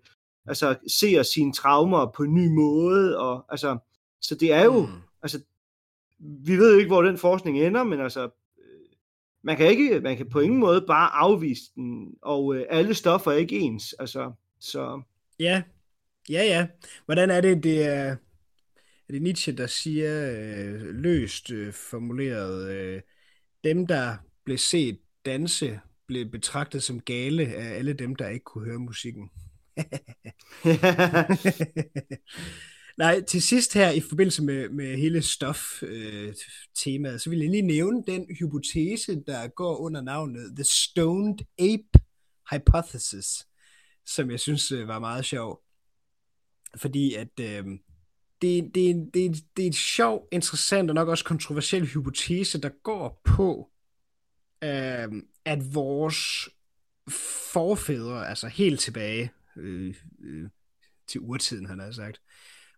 altså, 0.46 0.76
ser 0.88 1.22
sine 1.22 1.52
traumer 1.52 2.12
på 2.16 2.22
en 2.22 2.34
ny 2.34 2.48
måde, 2.48 3.18
og 3.18 3.44
altså, 3.48 3.78
så 4.20 4.34
det 4.34 4.52
er 4.52 4.64
jo, 4.64 4.86
mm. 4.86 4.92
altså, 5.22 5.40
vi 6.18 6.56
ved 6.56 6.72
jo 6.72 6.78
ikke, 6.78 6.90
hvor 6.90 7.02
den 7.02 7.18
forskning 7.18 7.58
ender, 7.58 7.84
men 7.84 8.00
altså, 8.00 8.22
øh, 8.58 8.80
man 9.42 9.56
kan 9.56 9.66
ikke, 9.66 10.00
man 10.00 10.16
kan 10.16 10.28
på 10.30 10.40
ingen 10.40 10.60
måde 10.60 10.84
bare 10.86 11.10
afvise 11.10 11.62
den, 11.74 12.14
og 12.22 12.56
øh, 12.56 12.66
alle 12.70 12.94
stoffer 12.94 13.30
er 13.30 13.36
ikke 13.36 13.58
ens, 13.58 13.92
altså, 13.92 14.32
så... 14.60 15.02
Ja, 15.38 15.62
Ja, 16.32 16.44
ja. 16.44 16.66
Hvordan 17.04 17.30
er 17.30 17.40
det, 17.40 17.62
det 17.62 17.84
er, 17.84 18.16
er 19.08 19.12
det 19.12 19.22
Nietzsche, 19.22 19.52
der 19.52 19.66
siger 19.66 20.30
øh, 20.30 20.80
løst 20.94 21.50
øh, 21.50 21.72
formuleret, 21.72 22.70
øh, 22.70 23.00
dem, 23.64 23.86
der 23.86 24.16
blev 24.44 24.58
set 24.58 24.98
danse, 25.26 25.80
blev 26.06 26.30
betragtet 26.30 26.82
som 26.82 27.00
gale 27.00 27.46
af 27.46 27.78
alle 27.78 27.92
dem, 27.92 28.16
der 28.16 28.28
ikke 28.28 28.44
kunne 28.44 28.64
høre 28.64 28.78
musikken. 28.78 29.30
Nej, 32.98 33.20
til 33.20 33.42
sidst 33.42 33.74
her 33.74 33.90
i 33.90 34.00
forbindelse 34.00 34.42
med, 34.42 34.68
med 34.68 34.96
hele 34.96 35.22
stof-temaet, 35.22 37.14
øh, 37.14 37.20
så 37.20 37.30
vil 37.30 37.38
jeg 37.38 37.50
lige 37.50 37.62
nævne 37.62 38.04
den 38.06 38.36
hypotese, 38.38 39.22
der 39.26 39.48
går 39.48 39.76
under 39.76 40.00
navnet 40.00 40.52
The 40.56 40.64
Stoned 40.64 41.38
Ape 41.58 42.04
Hypothesis, 42.50 43.46
som 44.06 44.30
jeg 44.30 44.40
synes 44.40 44.72
øh, 44.72 44.88
var 44.88 44.98
meget 44.98 45.24
sjov 45.24 45.62
fordi 46.76 47.14
at 47.14 47.40
øh, 47.40 47.64
det, 48.42 48.74
det, 48.74 49.10
det, 49.14 49.44
det 49.56 49.62
er 49.62 49.68
et 49.68 49.74
sjov, 49.74 50.28
interessant 50.32 50.90
og 50.90 50.94
nok 50.94 51.08
også 51.08 51.24
kontroversiel 51.24 51.86
hypotese, 51.86 52.60
der 52.60 52.70
går 52.82 53.20
på, 53.24 53.70
øh, 54.64 55.22
at 55.44 55.74
vores 55.74 56.48
forfædre, 57.52 58.28
altså 58.28 58.48
helt 58.48 58.80
tilbage 58.80 59.32
øh, 59.56 59.94
øh, 60.24 60.48
til 61.06 61.20
urtiden, 61.20 61.66
han 61.66 61.78
har 61.78 61.92
sagt, 61.92 62.20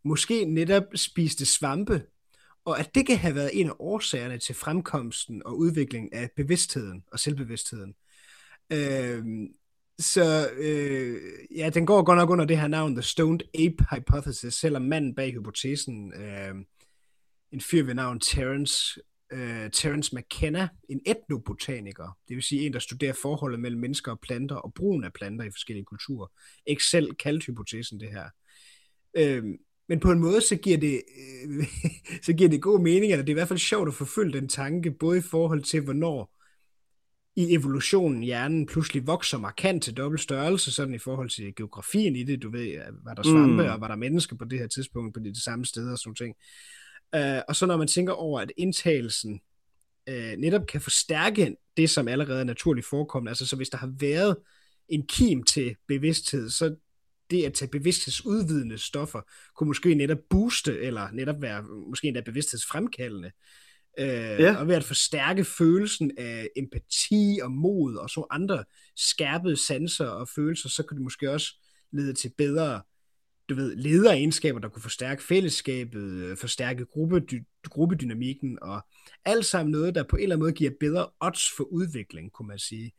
måske 0.05 0.45
netop 0.45 0.85
spiste 0.95 1.47
svampe, 1.47 2.07
og 2.65 2.81
at 2.81 2.95
det 2.95 3.07
kan 3.07 3.17
have 3.17 3.35
været 3.35 3.61
en 3.61 3.69
af 3.69 3.75
årsagerne 3.79 4.39
til 4.39 4.55
fremkomsten 4.55 5.43
og 5.47 5.59
udviklingen 5.59 6.13
af 6.13 6.31
bevidstheden 6.37 7.05
og 7.13 7.21
selvbevidstheden. 7.21 7.95
Øh, 8.71 9.25
så 9.99 10.51
øh, 10.57 11.21
ja, 11.57 11.71
den 11.71 11.87
går 11.87 12.03
godt 12.03 12.19
nok 12.19 12.31
under 12.31 12.45
det 12.45 12.59
her 12.59 12.69
navn, 12.69 12.95
The 12.95 13.03
Stoned 13.03 13.41
Ape 13.55 13.85
Hypothesis, 13.91 14.55
selvom 14.55 14.83
manden 14.83 15.15
bag 15.15 15.33
hypotesen, 15.33 16.13
øh, 16.13 16.55
en 17.53 17.61
fyr 17.61 17.85
ved 17.85 17.95
navn 17.95 18.21
Terence, 18.21 19.01
øh, 19.33 19.71
Terence 19.71 20.17
McKenna, 20.17 20.69
en 20.89 21.01
etnobotaniker, 21.07 22.19
det 22.29 22.35
vil 22.35 22.43
sige 22.43 22.67
en, 22.67 22.73
der 22.73 22.79
studerer 22.79 23.13
forholdet 23.23 23.61
mellem 23.61 23.81
mennesker 23.81 24.13
og 24.13 24.21
planter, 24.21 24.57
og 24.57 24.75
brugen 24.75 25.05
af 25.05 25.13
planter 25.13 25.45
i 25.45 25.51
forskellige 25.51 25.85
kulturer. 25.85 26.27
Ikke 26.67 26.85
selv 26.85 27.15
kaldt 27.15 27.45
hypotesen 27.45 28.01
det 28.01 28.09
her. 28.09 28.29
Øh, 29.17 29.45
men 29.89 30.01
på 30.01 30.11
en 30.11 30.19
måde, 30.19 30.41
så 30.41 30.57
giver 30.57 30.79
det, 30.79 31.03
øh, 31.49 31.65
så 32.27 32.33
giver 32.33 32.51
det 32.51 32.63
god 32.63 32.81
mening, 32.81 33.13
eller 33.13 33.25
det 33.25 33.33
er 33.33 33.35
i 33.35 33.41
hvert 33.41 33.49
fald 33.49 33.59
sjovt 33.59 33.89
at 33.89 33.95
forfølge 33.95 34.41
den 34.41 34.49
tanke, 34.49 34.91
både 34.91 35.19
i 35.19 35.23
forhold 35.31 35.63
til, 35.63 35.81
hvornår 35.81 36.35
i 37.37 37.55
evolutionen 37.55 38.23
hjernen 38.23 38.67
pludselig 38.67 39.07
vokser 39.07 39.39
markant 39.39 39.83
til 39.83 39.97
dobbelt 39.97 40.23
størrelse, 40.23 40.73
sådan 40.73 40.95
i 40.95 40.99
forhold 40.99 41.31
til 41.31 41.55
geografien 41.55 42.17
i 42.17 42.25
det, 42.25 42.43
du 42.43 42.51
ved, 42.51 42.79
var 43.05 43.15
der 43.15 43.23
svampe, 43.23 43.63
mm. 43.63 43.69
og 43.69 43.81
var 43.81 43.89
der 43.89 43.97
mennesker 43.97 44.37
på 44.37 44.45
det 44.45 44.59
her 44.59 44.67
tidspunkt, 44.67 45.15
på 45.15 45.21
det, 45.21 45.35
det 45.35 45.43
samme 45.43 45.67
sted 45.67 45.93
og 45.93 45.99
sådan 45.99 46.15
ting. 46.15 46.35
Uh, 47.17 47.43
og 47.49 47.57
så 47.57 47.67
når 47.67 47.77
man 47.77 47.89
tænker 47.89 48.13
over, 48.13 48.41
at 48.41 48.53
indtagelsen 48.57 49.41
uh, 50.11 50.39
netop 50.39 50.67
kan 50.67 50.81
forstærke 50.81 51.57
det, 51.77 51.91
som 51.91 52.09
allerede 52.09 52.41
er 52.41 52.45
naturligt 52.45 52.87
forekommende, 52.87 53.31
altså 53.31 53.47
så 53.47 53.57
hvis 53.57 53.69
der 53.69 53.79
har 53.79 53.93
været 54.01 54.37
en 54.89 55.07
kim 55.07 55.43
til 55.43 55.77
bevidsthed, 55.89 56.51
så 56.51 56.77
det 57.31 57.45
at 57.45 57.55
tage 57.55 57.69
bevidsthedsudvidende 57.69 58.79
stoffer, 58.79 59.21
kunne 59.57 59.67
måske 59.67 59.95
netop 59.95 60.19
booste, 60.31 60.81
eller 60.81 61.09
netop 61.13 61.43
være 61.43 61.63
måske 61.89 62.09
endda 62.09 62.21
bevidsthedsfremkaldende. 62.21 63.31
Øh, 63.99 64.09
ja. 64.41 64.57
Og 64.57 64.69
ved 64.69 64.75
at 64.75 64.85
forstærke 64.85 65.45
følelsen 65.45 66.11
af 66.19 66.49
empati 66.57 67.39
og 67.43 67.51
mod 67.51 67.97
og 67.97 68.11
så 68.11 68.27
andre 68.31 68.65
skærpede 68.97 69.57
sanser 69.67 70.07
og 70.07 70.29
følelser, 70.29 70.69
så 70.69 70.83
kunne 70.83 70.97
det 70.97 71.03
måske 71.05 71.31
også 71.31 71.61
lede 71.93 72.13
til 72.13 72.33
bedre 72.39 72.83
du 73.49 73.55
ved, 73.55 73.77
lederegenskaber, 73.77 74.59
der 74.59 74.69
kunne 74.69 74.83
forstærke 74.83 75.23
fællesskabet, 75.23 76.39
forstærke 76.39 76.87
gruppedy- 76.91 77.61
gruppedynamikken, 77.65 78.59
og 78.63 78.87
alt 79.25 79.47
sammen 79.47 79.73
noget, 79.73 79.95
der 79.95 80.03
på 80.03 80.17
en 80.17 80.23
eller 80.23 80.37
anden 80.37 80.45
måde 80.45 80.53
giver 80.53 80.71
bedre 80.81 81.07
odds 81.21 81.51
for 81.57 81.65
udvikling, 81.65 82.33
kunne 82.33 82.49
man 82.49 82.59
sige. 82.59 82.93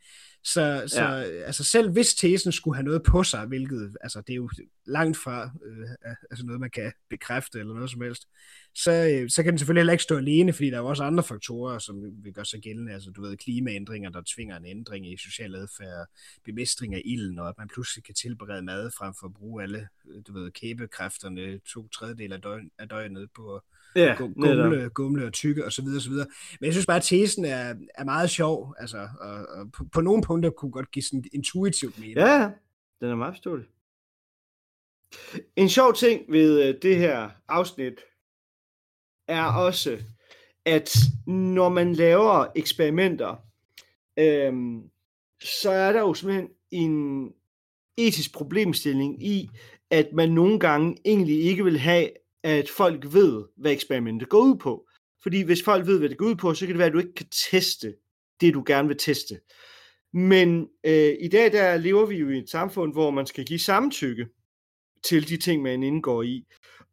Så, 0.45 0.83
så 0.87 1.03
ja. 1.03 1.21
altså 1.21 1.63
selv 1.63 1.91
hvis 1.91 2.15
tesen 2.15 2.51
skulle 2.51 2.75
have 2.75 2.85
noget 2.85 3.03
på 3.03 3.23
sig, 3.23 3.45
hvilket 3.45 3.97
altså, 4.01 4.21
det 4.21 4.33
er 4.33 4.37
jo 4.37 4.49
langt 4.85 5.17
fra 5.17 5.51
øh, 5.65 5.89
altså 6.31 6.45
noget, 6.45 6.61
man 6.61 6.69
kan 6.69 6.93
bekræfte 7.09 7.59
eller 7.59 7.73
noget 7.73 7.91
som 7.91 8.01
helst, 8.01 8.27
så, 8.75 8.91
øh, 8.91 9.29
så 9.29 9.43
kan 9.43 9.51
den 9.51 9.57
selvfølgelig 9.57 9.81
heller 9.81 9.93
ikke 9.93 10.03
stå 10.03 10.17
alene, 10.17 10.53
fordi 10.53 10.69
der 10.69 10.75
er 10.75 10.81
jo 10.81 10.87
også 10.87 11.03
andre 11.03 11.23
faktorer, 11.23 11.79
som 11.79 12.23
vil 12.23 12.33
gøre 12.33 12.45
sig 12.45 12.61
gældende. 12.61 12.93
Altså 12.93 13.11
du 13.11 13.21
ved, 13.21 13.37
klimaændringer, 13.37 14.09
der 14.09 14.21
tvinger 14.35 14.57
en 14.57 14.65
ændring 14.65 15.13
i 15.13 15.17
social 15.17 15.55
adfærd, 15.55 16.07
bemestring 16.43 16.95
af 16.95 17.01
ilden, 17.05 17.39
og 17.39 17.49
at 17.49 17.57
man 17.57 17.67
pludselig 17.67 18.03
kan 18.03 18.15
tilberede 18.15 18.61
mad 18.61 18.91
frem 18.97 19.13
for 19.19 19.27
at 19.27 19.33
bruge 19.33 19.63
alle, 19.63 19.87
du 20.27 20.33
ved, 20.33 20.51
kæbekræfterne 20.51 21.59
to 21.59 21.87
tredjedel 21.87 22.33
af, 22.33 22.41
døgn, 22.41 22.71
af 22.79 22.89
døgnet 22.89 23.29
på 23.35 23.61
ja, 23.95 24.15
gumle, 24.17 24.89
gumle 24.89 25.25
og 25.25 25.33
tykke 25.33 25.65
og 25.65 25.71
så 25.71 25.81
videre, 25.81 25.97
og 25.97 26.01
så 26.01 26.09
videre. 26.09 26.27
Men 26.59 26.65
jeg 26.65 26.73
synes 26.73 26.85
bare, 26.85 26.97
at 26.97 27.03
tesen 27.03 27.45
er, 27.45 27.75
er 27.95 28.03
meget 28.03 28.29
sjov, 28.29 28.75
altså, 28.79 29.07
og, 29.19 29.31
og 29.31 29.71
på, 29.71 29.85
på 29.93 30.01
nogle 30.01 30.23
punkter 30.23 30.49
kunne 30.49 30.71
godt 30.71 30.91
give 30.91 31.03
sådan 31.03 31.23
intuitivt 31.33 31.99
mening. 31.99 32.17
Ja, 32.17 32.49
den 33.01 33.09
er 33.09 33.15
meget 33.15 33.33
forståelig. 33.33 33.65
En 35.55 35.69
sjov 35.69 35.93
ting 35.93 36.31
ved 36.31 36.67
øh, 36.67 36.75
det 36.81 36.97
her 36.97 37.29
afsnit 37.47 37.99
er 39.27 39.43
også, 39.43 39.97
at 40.65 40.95
når 41.27 41.69
man 41.69 41.93
laver 41.93 42.45
eksperimenter, 42.55 43.35
øhm, 44.19 44.81
så 45.41 45.71
er 45.71 45.91
der 45.91 45.99
jo 45.99 46.13
simpelthen 46.13 46.49
en 46.71 47.31
etisk 47.97 48.33
problemstilling 48.33 49.23
i, 49.23 49.49
at 49.91 50.09
man 50.13 50.31
nogle 50.31 50.59
gange 50.59 50.97
egentlig 51.05 51.43
ikke 51.43 51.63
vil 51.63 51.79
have, 51.79 52.09
at 52.45 52.69
folk 52.69 53.13
ved, 53.13 53.43
hvad 53.57 53.71
eksperimentet 53.71 54.29
går 54.29 54.39
ud 54.39 54.55
på. 54.55 54.87
Fordi 55.23 55.41
hvis 55.41 55.63
folk 55.63 55.87
ved, 55.87 55.99
hvad 55.99 56.09
det 56.09 56.17
går 56.17 56.25
ud 56.25 56.35
på, 56.35 56.53
så 56.53 56.65
kan 56.65 56.73
det 56.73 56.77
være, 56.77 56.87
at 56.87 56.93
du 56.93 56.99
ikke 56.99 57.13
kan 57.13 57.27
teste 57.51 57.95
det, 58.41 58.53
du 58.53 58.63
gerne 58.67 58.87
vil 58.87 58.97
teste. 58.97 59.39
Men 60.13 60.67
øh, 60.83 61.13
i 61.21 61.27
dag 61.27 61.51
der 61.51 61.77
lever 61.77 62.05
vi 62.05 62.15
jo 62.15 62.29
i 62.29 62.37
et 62.37 62.49
samfund, 62.49 62.93
hvor 62.93 63.11
man 63.11 63.25
skal 63.25 63.45
give 63.45 63.59
samtykke 63.59 64.27
til 65.03 65.29
de 65.29 65.37
ting, 65.37 65.61
man 65.61 65.83
indgår 65.83 66.23
i. 66.23 66.45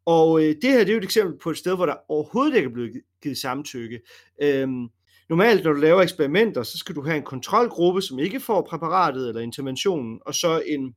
Og 0.05 0.43
øh, 0.43 0.55
det 0.61 0.69
her 0.69 0.79
det 0.79 0.89
er 0.89 0.93
jo 0.93 0.97
et 0.97 1.03
eksempel 1.03 1.39
på 1.39 1.49
et 1.49 1.57
sted, 1.57 1.75
hvor 1.75 1.85
der 1.85 1.95
overhovedet 2.09 2.55
ikke 2.55 2.67
er 2.69 2.73
blevet 2.73 3.01
givet 3.23 3.37
samtykke. 3.37 3.99
Øhm, 4.41 4.87
normalt, 5.29 5.63
når 5.63 5.73
du 5.73 5.79
laver 5.79 6.01
eksperimenter, 6.01 6.63
så 6.63 6.77
skal 6.77 6.95
du 6.95 7.01
have 7.01 7.17
en 7.17 7.23
kontrolgruppe, 7.23 8.01
som 8.01 8.19
ikke 8.19 8.39
får 8.39 8.61
præparatet 8.69 9.27
eller 9.27 9.41
interventionen, 9.41 10.19
og 10.25 10.35
så 10.35 10.63
en, 10.65 10.95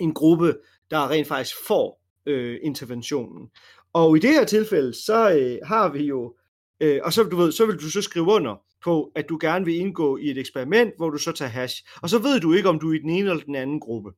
en 0.00 0.14
gruppe, 0.14 0.54
der 0.90 1.10
rent 1.10 1.28
faktisk 1.28 1.56
får 1.66 2.05
øh, 2.26 2.58
interventionen. 2.62 3.50
Og 3.92 4.16
i 4.16 4.20
det 4.20 4.30
her 4.30 4.44
tilfælde, 4.44 4.94
så 4.94 5.30
øh, 5.30 5.58
har 5.68 5.88
vi 5.88 6.04
jo, 6.04 6.36
øh, 6.80 7.00
og 7.04 7.12
så, 7.12 7.22
du 7.22 7.36
ved, 7.36 7.52
så 7.52 7.66
vil 7.66 7.76
du 7.76 7.90
så 7.90 8.02
skrive 8.02 8.26
under 8.26 8.62
på, 8.84 9.12
at 9.14 9.28
du 9.28 9.38
gerne 9.40 9.64
vil 9.64 9.76
indgå 9.76 10.16
i 10.16 10.30
et 10.30 10.38
eksperiment, 10.38 10.96
hvor 10.96 11.10
du 11.10 11.18
så 11.18 11.32
tager 11.32 11.48
hash. 11.48 11.84
Og 12.02 12.10
så 12.10 12.18
ved 12.18 12.40
du 12.40 12.52
ikke, 12.52 12.68
om 12.68 12.78
du 12.78 12.90
er 12.90 12.94
i 12.94 12.98
den 12.98 13.10
ene 13.10 13.30
eller 13.30 13.44
den 13.44 13.54
anden 13.54 13.80
gruppe. 13.80 14.10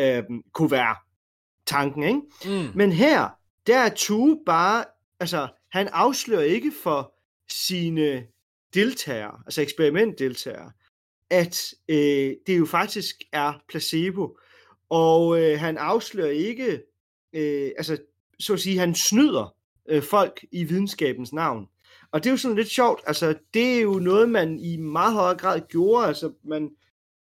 Øh, 0.00 0.22
kunne 0.52 0.70
være 0.70 0.96
tanken, 1.66 2.02
ikke? 2.02 2.20
Mm. 2.44 2.70
Men 2.74 2.92
her, 2.92 3.28
der 3.66 3.78
er 3.78 3.90
Tue 3.96 4.38
bare, 4.46 4.84
altså, 5.20 5.48
han 5.72 5.88
afslører 5.92 6.42
ikke 6.42 6.72
for 6.82 7.14
sine 7.48 8.26
deltagere, 8.74 9.42
altså 9.46 9.62
eksperimentdeltagere, 9.62 10.72
at 11.30 11.74
øh, 11.88 12.34
det 12.46 12.58
jo 12.58 12.66
faktisk 12.66 13.14
er 13.32 13.52
placebo. 13.68 14.38
Og 14.90 15.42
øh, 15.42 15.60
han 15.60 15.78
afslører 15.78 16.30
ikke, 16.30 16.82
øh, 17.32 17.70
altså, 17.76 17.96
så 18.40 18.52
at 18.52 18.60
sige, 18.60 18.78
han 18.78 18.94
snyder 18.94 19.54
øh, 19.88 20.02
folk 20.02 20.44
i 20.52 20.64
videnskabens 20.64 21.32
navn. 21.32 21.66
Og 22.12 22.24
det 22.24 22.30
er 22.30 22.32
jo 22.32 22.36
sådan 22.36 22.56
lidt 22.56 22.68
sjovt, 22.68 23.00
altså, 23.06 23.34
det 23.54 23.76
er 23.76 23.80
jo 23.80 23.92
noget, 23.92 24.28
man 24.28 24.58
i 24.58 24.76
meget 24.76 25.14
højere 25.14 25.38
grad 25.38 25.60
gjorde, 25.68 26.06
altså, 26.06 26.32
man, 26.44 26.70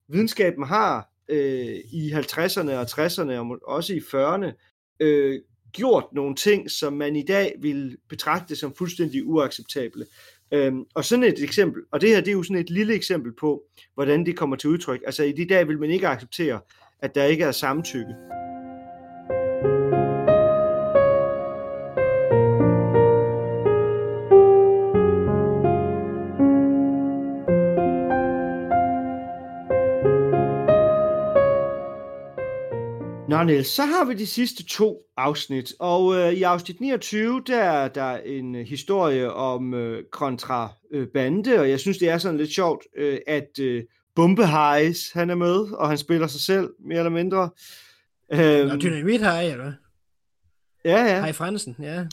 videnskaben 0.08 0.66
har 0.66 1.10
øh, 1.28 1.76
i 1.92 2.12
50'erne 2.12 2.70
og 2.70 2.82
60'erne 2.82 3.32
og 3.32 3.60
også 3.62 3.94
i 3.94 3.98
40'erne 3.98 4.52
øh, 5.00 5.40
gjort 5.72 6.04
nogle 6.12 6.34
ting, 6.36 6.70
som 6.70 6.92
man 6.92 7.16
i 7.16 7.22
dag 7.22 7.54
vil 7.60 7.96
betragte 8.08 8.56
som 8.56 8.74
fuldstændig 8.74 9.26
uacceptable. 9.26 10.06
Øhm, 10.52 10.84
og 10.94 11.04
sådan 11.04 11.24
et 11.24 11.42
eksempel, 11.42 11.82
og 11.92 12.00
det 12.00 12.08
her 12.08 12.20
det 12.20 12.28
er 12.28 12.32
jo 12.32 12.42
sådan 12.42 12.62
et 12.62 12.70
lille 12.70 12.94
eksempel 12.94 13.32
på, 13.40 13.62
hvordan 13.94 14.26
det 14.26 14.36
kommer 14.36 14.56
til 14.56 14.70
udtryk. 14.70 15.00
Altså 15.06 15.22
i 15.22 15.32
de 15.32 15.48
dag 15.48 15.68
vil 15.68 15.80
man 15.80 15.90
ikke 15.90 16.08
acceptere, 16.08 16.60
at 16.98 17.14
der 17.14 17.24
ikke 17.24 17.44
er 17.44 17.52
samtykke. 17.52 18.43
Nå 33.44 33.50
Niels, 33.50 33.68
så 33.68 33.84
har 33.84 34.04
vi 34.04 34.14
de 34.14 34.26
sidste 34.26 34.64
to 34.64 35.02
afsnit, 35.16 35.72
og 35.78 36.14
øh, 36.14 36.32
i 36.32 36.42
afsnit 36.42 36.80
29, 36.80 37.42
der 37.46 37.58
er 37.58 37.88
der 37.88 38.16
en 38.16 38.54
øh, 38.54 38.66
historie 38.66 39.32
om 39.32 39.74
øh, 39.74 40.04
kontrabande, 40.12 41.60
og 41.60 41.70
jeg 41.70 41.80
synes, 41.80 41.98
det 41.98 42.08
er 42.08 42.18
sådan 42.18 42.36
lidt 42.36 42.54
sjovt, 42.54 42.82
øh, 42.96 43.18
at 43.26 43.58
øh, 43.60 43.82
Bombe 44.14 44.46
Highs, 44.46 45.12
han 45.12 45.30
er 45.30 45.34
med, 45.34 45.72
og 45.72 45.88
han 45.88 45.98
spiller 45.98 46.26
sig 46.26 46.40
selv, 46.40 46.70
mere 46.86 46.98
eller 46.98 47.10
mindre. 47.10 47.50
Øhm, 48.32 48.68
Nå, 48.68 48.76
Dynamit 48.76 49.20
High, 49.20 49.52
eller 49.52 49.72
Ja, 50.84 51.04
ja. 51.04 51.20
Hej 51.20 51.32
Fransen, 51.32 51.76
ja. 51.82 52.04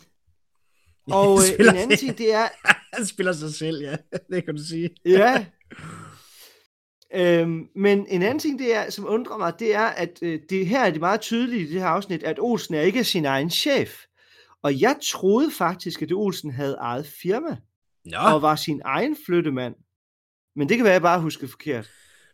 Og 1.11 1.39
øh, 1.59 1.67
en 1.67 1.75
anden 1.75 1.97
ting, 1.97 2.17
det 2.17 2.33
er... 2.33 2.47
han 2.97 3.05
spiller 3.05 3.33
sig 3.33 3.53
selv, 3.53 3.81
ja. 3.81 3.95
Det 4.35 4.45
kan 4.45 4.55
du 4.55 4.63
sige. 4.63 4.89
ja, 5.05 5.45
Øhm, 7.13 7.67
men 7.75 8.07
en 8.09 8.21
anden 8.21 8.39
ting, 8.39 8.59
det 8.59 8.75
er, 8.75 8.89
som 8.89 9.05
undrer 9.07 9.37
mig, 9.37 9.53
det 9.59 9.75
er, 9.75 9.85
at 9.85 10.19
øh, 10.21 10.39
det 10.49 10.67
her 10.67 10.83
er 10.83 10.91
det 10.91 10.99
meget 10.99 11.21
tydeligt 11.21 11.69
i 11.69 11.73
det 11.73 11.81
her 11.81 11.87
afsnit, 11.87 12.23
at 12.23 12.39
Olsen 12.39 12.75
er 12.75 12.81
ikke 12.81 13.03
sin 13.03 13.25
egen 13.25 13.49
chef. 13.49 14.05
Og 14.63 14.81
jeg 14.81 14.95
troede 15.11 15.51
faktisk, 15.51 16.01
at 16.01 16.11
Olsen 16.11 16.51
havde 16.51 16.75
eget 16.75 17.05
firma. 17.05 17.57
Nå. 18.05 18.17
Og 18.33 18.41
var 18.41 18.55
sin 18.55 18.81
egen 18.85 19.17
flyttemand. 19.25 19.75
Men 20.55 20.69
det 20.69 20.77
kan 20.77 20.83
være, 20.83 20.93
at 20.93 20.95
jeg 20.95 21.01
bare 21.01 21.21
husker 21.21 21.47
forkert. 21.47 21.89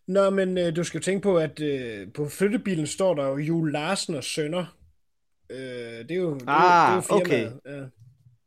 Nå, 0.07 0.29
men 0.29 0.57
øh, 0.57 0.75
du 0.75 0.83
skal 0.83 1.01
tænke 1.01 1.23
på, 1.23 1.37
at 1.37 1.59
øh, 1.59 2.07
på 2.13 2.29
flyttebilen 2.29 2.87
står 2.87 3.13
der 3.13 3.27
jo 3.27 3.37
Jule 3.37 3.71
Larsen 3.71 4.15
og 4.15 4.23
Sønder. 4.23 4.77
Øh, 5.49 5.57
det 5.57 6.11
er 6.11 6.15
jo, 6.15 6.33
det, 6.33 6.43
ah, 6.47 6.87
det 6.87 6.91
er 6.91 6.95
jo 6.95 7.01
firmaet. 7.01 7.21
Okay. 7.21 7.49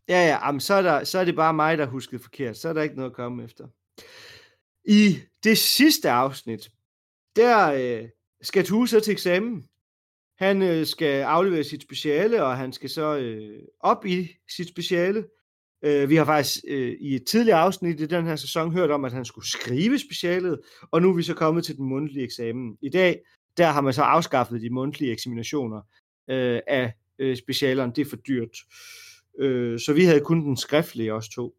Ja, 0.08 0.18
ja, 0.18 0.26
ja 0.26 0.38
jamen, 0.44 0.60
så, 0.60 0.74
er 0.74 0.82
der, 0.82 1.04
så 1.04 1.18
er 1.18 1.24
det 1.24 1.36
bare 1.36 1.54
mig, 1.54 1.78
der 1.78 1.86
husker 1.86 2.18
forkert. 2.18 2.56
Så 2.56 2.68
er 2.68 2.72
der 2.72 2.82
ikke 2.82 2.96
noget 2.96 3.10
at 3.10 3.16
komme 3.16 3.44
efter. 3.44 3.64
I 4.90 5.18
det 5.44 5.58
sidste 5.58 6.10
afsnit, 6.10 6.70
der 7.36 7.72
øh, 7.72 8.08
skal 8.42 8.64
Tue 8.64 8.88
så 8.88 9.00
til 9.00 9.12
eksamen. 9.12 9.64
Han 10.38 10.62
øh, 10.62 10.86
skal 10.86 11.22
aflevere 11.22 11.64
sit 11.64 11.82
speciale, 11.82 12.44
og 12.44 12.56
han 12.56 12.72
skal 12.72 12.90
så 12.90 13.16
øh, 13.16 13.62
op 13.80 14.06
i 14.06 14.28
sit 14.56 14.68
speciale. 14.68 15.24
Øh, 15.84 16.08
vi 16.08 16.16
har 16.16 16.24
faktisk 16.24 16.64
øh, 16.68 16.96
i 17.00 17.14
et 17.14 17.26
tidligere 17.26 17.58
afsnit 17.58 18.00
i 18.00 18.06
den 18.06 18.26
her 18.26 18.36
sæson 18.36 18.72
hørt 18.72 18.90
om, 18.90 19.04
at 19.04 19.12
han 19.12 19.24
skulle 19.24 19.48
skrive 19.48 19.98
specialet, 19.98 20.60
og 20.90 21.02
nu 21.02 21.10
er 21.10 21.16
vi 21.16 21.22
så 21.22 21.34
kommet 21.34 21.64
til 21.64 21.76
den 21.76 21.86
mundtlige 21.86 22.24
eksamen. 22.24 22.78
I 22.82 22.88
dag, 22.88 23.20
der 23.56 23.66
har 23.66 23.80
man 23.80 23.92
så 23.92 24.02
afskaffet 24.02 24.62
de 24.62 24.70
mundtlige 24.70 25.12
eksaminationer 25.12 25.80
øh, 26.30 26.60
af 26.66 26.92
øh, 27.18 27.36
specialerne. 27.36 27.92
Det 27.96 28.06
er 28.06 28.10
for 28.10 28.16
dyrt. 28.16 28.56
Øh, 29.38 29.80
så 29.80 29.92
vi 29.92 30.04
havde 30.04 30.20
kun 30.20 30.40
den 30.40 30.56
skriftlige 30.56 31.14
også 31.14 31.30
to. 31.30 31.56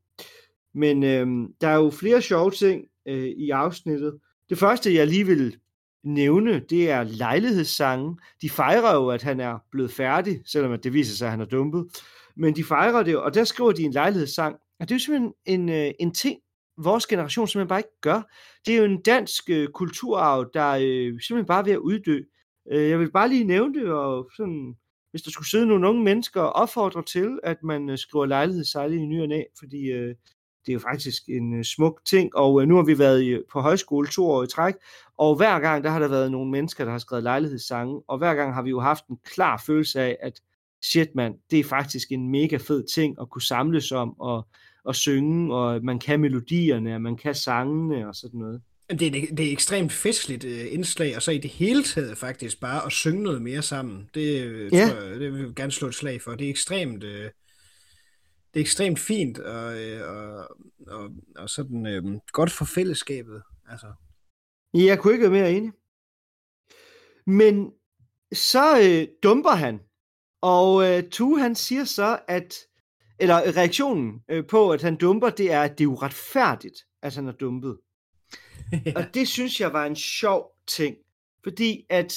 Men 0.74 1.04
øh, 1.04 1.28
der 1.62 1.68
er 1.68 1.76
jo 1.76 1.90
flere 1.90 2.22
sjove 2.22 2.52
ting 2.52 2.86
øh, 3.08 3.28
i 3.28 3.50
afsnittet. 3.50 4.20
Det 4.50 4.58
første, 4.58 4.94
jeg 4.94 5.08
lige 5.08 5.26
vil 5.26 5.58
nævne, 6.04 6.60
det 6.60 6.90
er 6.90 7.04
lejlighedssange. 7.04 8.18
De 8.42 8.50
fejrer 8.50 8.96
jo, 8.96 9.10
at 9.10 9.24
han 9.24 9.40
er 9.40 9.58
blevet 9.72 9.92
færdig, 9.92 10.42
selvom 10.46 10.80
det 10.80 10.94
viser 10.94 11.16
sig, 11.16 11.26
at 11.26 11.32
han 11.32 11.42
er 11.42 11.46
dumpet. 11.46 11.88
Men 12.36 12.56
de 12.56 12.64
fejrer 12.64 13.04
det, 13.04 13.18
og 13.18 13.34
der 13.34 13.44
skriver 13.44 13.72
de 13.72 13.84
en 13.84 13.92
lejlighedssang. 13.92 14.56
Og 14.80 14.90
det 14.90 14.92
er 14.92 14.96
jo 14.96 15.00
simpelthen 15.00 15.34
en, 15.46 15.70
øh, 15.70 15.92
en 16.00 16.14
ting, 16.14 16.40
vores 16.78 17.08
generation 17.08 17.48
simpelthen 17.48 17.68
bare 17.68 17.80
ikke 17.80 18.02
gør. 18.02 18.22
Det 18.66 18.74
er 18.74 18.78
jo 18.78 18.86
en 18.86 19.02
dansk 19.02 19.50
øh, 19.50 19.68
kulturarv, 19.68 20.50
der 20.54 20.70
øh, 20.70 21.20
simpelthen 21.22 21.46
bare 21.46 21.60
er 21.60 21.64
ved 21.64 21.72
at 21.72 21.78
uddø. 21.78 22.20
Øh, 22.72 22.90
jeg 22.90 23.00
vil 23.00 23.12
bare 23.12 23.30
lige 23.30 23.44
nævne 23.44 23.80
det, 23.80 23.90
og 23.92 24.30
sådan, 24.38 24.76
hvis 25.12 25.22
der 25.22 25.32
skulle 25.32 25.50
sidde 25.50 25.68
nogle 25.68 25.90
unge 25.90 26.04
mennesker 26.04 26.42
og 26.42 26.54
opfordre 26.54 27.04
til, 27.04 27.40
at 27.44 27.64
man 27.64 27.90
øh, 27.90 27.98
skriver 27.98 28.26
lejlighedssejle 28.26 28.96
i 28.96 29.06
ny 29.06 29.22
og 29.22 29.28
næ, 29.28 29.44
fordi 29.60 29.92
øh, 29.92 30.16
det 30.66 30.72
er 30.72 30.74
jo 30.74 30.80
faktisk 30.80 31.24
en 31.30 31.58
øh, 31.58 31.64
smuk 31.64 32.02
ting, 32.06 32.36
og 32.36 32.62
øh, 32.62 32.68
nu 32.68 32.76
har 32.76 32.84
vi 32.84 33.00
været 33.00 33.24
i, 33.24 33.38
på 33.52 33.62
højskole 33.62 34.08
to 34.08 34.30
år 34.30 34.44
i 34.44 34.48
træk, 34.48 34.74
og 35.18 35.36
hver 35.36 35.60
gang 35.60 35.84
der 35.84 35.90
har 35.90 36.00
der 36.00 36.08
været 36.08 36.32
nogle 36.32 36.52
mennesker, 36.52 36.86
der 36.86 36.92
har 36.92 37.00
skrevet 37.00 37.24
lejlighedssange, 37.24 38.02
og 38.08 38.18
hver 38.18 38.36
gang 38.36 38.54
har 38.54 38.62
vi 38.62 38.70
jo 38.70 38.80
haft 38.80 39.08
en 39.08 39.18
klar 39.26 39.64
følelse 39.66 40.02
af, 40.02 40.18
at 40.22 40.42
shit 40.84 41.16
mand, 41.16 41.36
det 41.52 41.60
er 41.60 41.64
faktisk 41.64 42.12
en 42.12 42.30
mega 42.30 42.58
fed 42.58 42.84
ting 42.96 43.16
at 43.22 43.30
kunne 43.30 43.42
samles 43.42 43.92
om 43.92 44.20
og, 44.20 44.48
og 44.84 44.96
synge, 44.96 45.56
og 45.56 45.84
man 45.84 46.00
kan 46.00 46.20
melodierne, 46.20 46.96
og 46.96 47.02
man 47.02 47.18
kan 47.18 47.36
sangene 47.36 48.08
og 48.08 48.16
sådan 48.16 48.40
noget. 48.40 48.62
Det 48.90 49.08
er, 49.08 49.36
det 49.36 49.48
er 49.48 49.52
ekstremt 49.52 49.92
festligt 49.92 50.44
indslag, 50.44 51.16
og 51.16 51.22
så 51.22 51.32
i 51.32 51.38
det 51.38 51.50
hele 51.50 51.84
taget 51.84 52.18
faktisk 52.18 52.60
bare 52.60 52.86
at 52.86 52.92
synge 52.92 53.24
noget 53.24 53.42
mere 53.42 53.62
sammen. 53.62 54.10
Det, 54.14 54.44
øh, 54.44 54.74
ja. 54.74 54.90
tror 54.90 55.02
jeg, 55.02 55.20
det 55.20 55.34
vil 55.34 55.42
jeg 55.42 55.56
gerne 55.56 55.72
slå 55.72 55.88
et 55.88 55.96
slag 55.96 56.22
for. 56.22 56.32
Det 56.36 56.46
er 56.46 56.50
ekstremt, 56.50 57.04
uh, 57.04 57.10
det 58.54 58.60
er 58.60 58.62
ekstremt 58.62 59.00
fint 59.00 59.40
og, 59.40 59.76
og, 60.02 60.48
og, 60.88 61.10
og 61.36 61.50
sådan 61.50 62.06
uh, 62.06 62.20
godt 62.32 62.52
for 62.52 62.66
fællesskabet. 62.66 63.42
Altså. 63.70 63.94
Jeg 64.74 65.00
kunne 65.00 65.14
ikke 65.14 65.32
være 65.32 65.42
mere 65.42 65.52
enig. 65.52 65.72
Men 67.28 67.72
så 68.34 68.80
øh, 68.80 69.08
dumper 69.24 69.52
han 69.52 69.80
og 70.42 70.86
øh, 70.86 71.10
Tue 71.10 71.40
han 71.40 71.56
siger 71.56 71.84
så, 71.84 72.20
at 72.28 72.56
eller 73.20 73.58
reaktionen 73.58 74.22
øh, 74.30 74.48
på, 74.48 74.72
at 74.72 74.82
han 74.82 74.96
dumper, 74.96 75.30
det 75.30 75.52
er, 75.52 75.62
at 75.62 75.78
det 75.78 75.84
er 75.84 75.88
uretfærdigt, 75.88 76.78
at 77.02 77.16
han 77.16 77.28
er 77.28 77.32
dumpet. 77.32 77.78
ja. 78.86 78.94
Og 78.98 79.14
det 79.14 79.28
synes 79.28 79.62
jeg 79.62 79.74
var 79.74 79.86
en 79.86 79.96
sjov 79.96 80.52
ting, 80.68 80.96
fordi 81.44 81.86
at, 81.90 82.14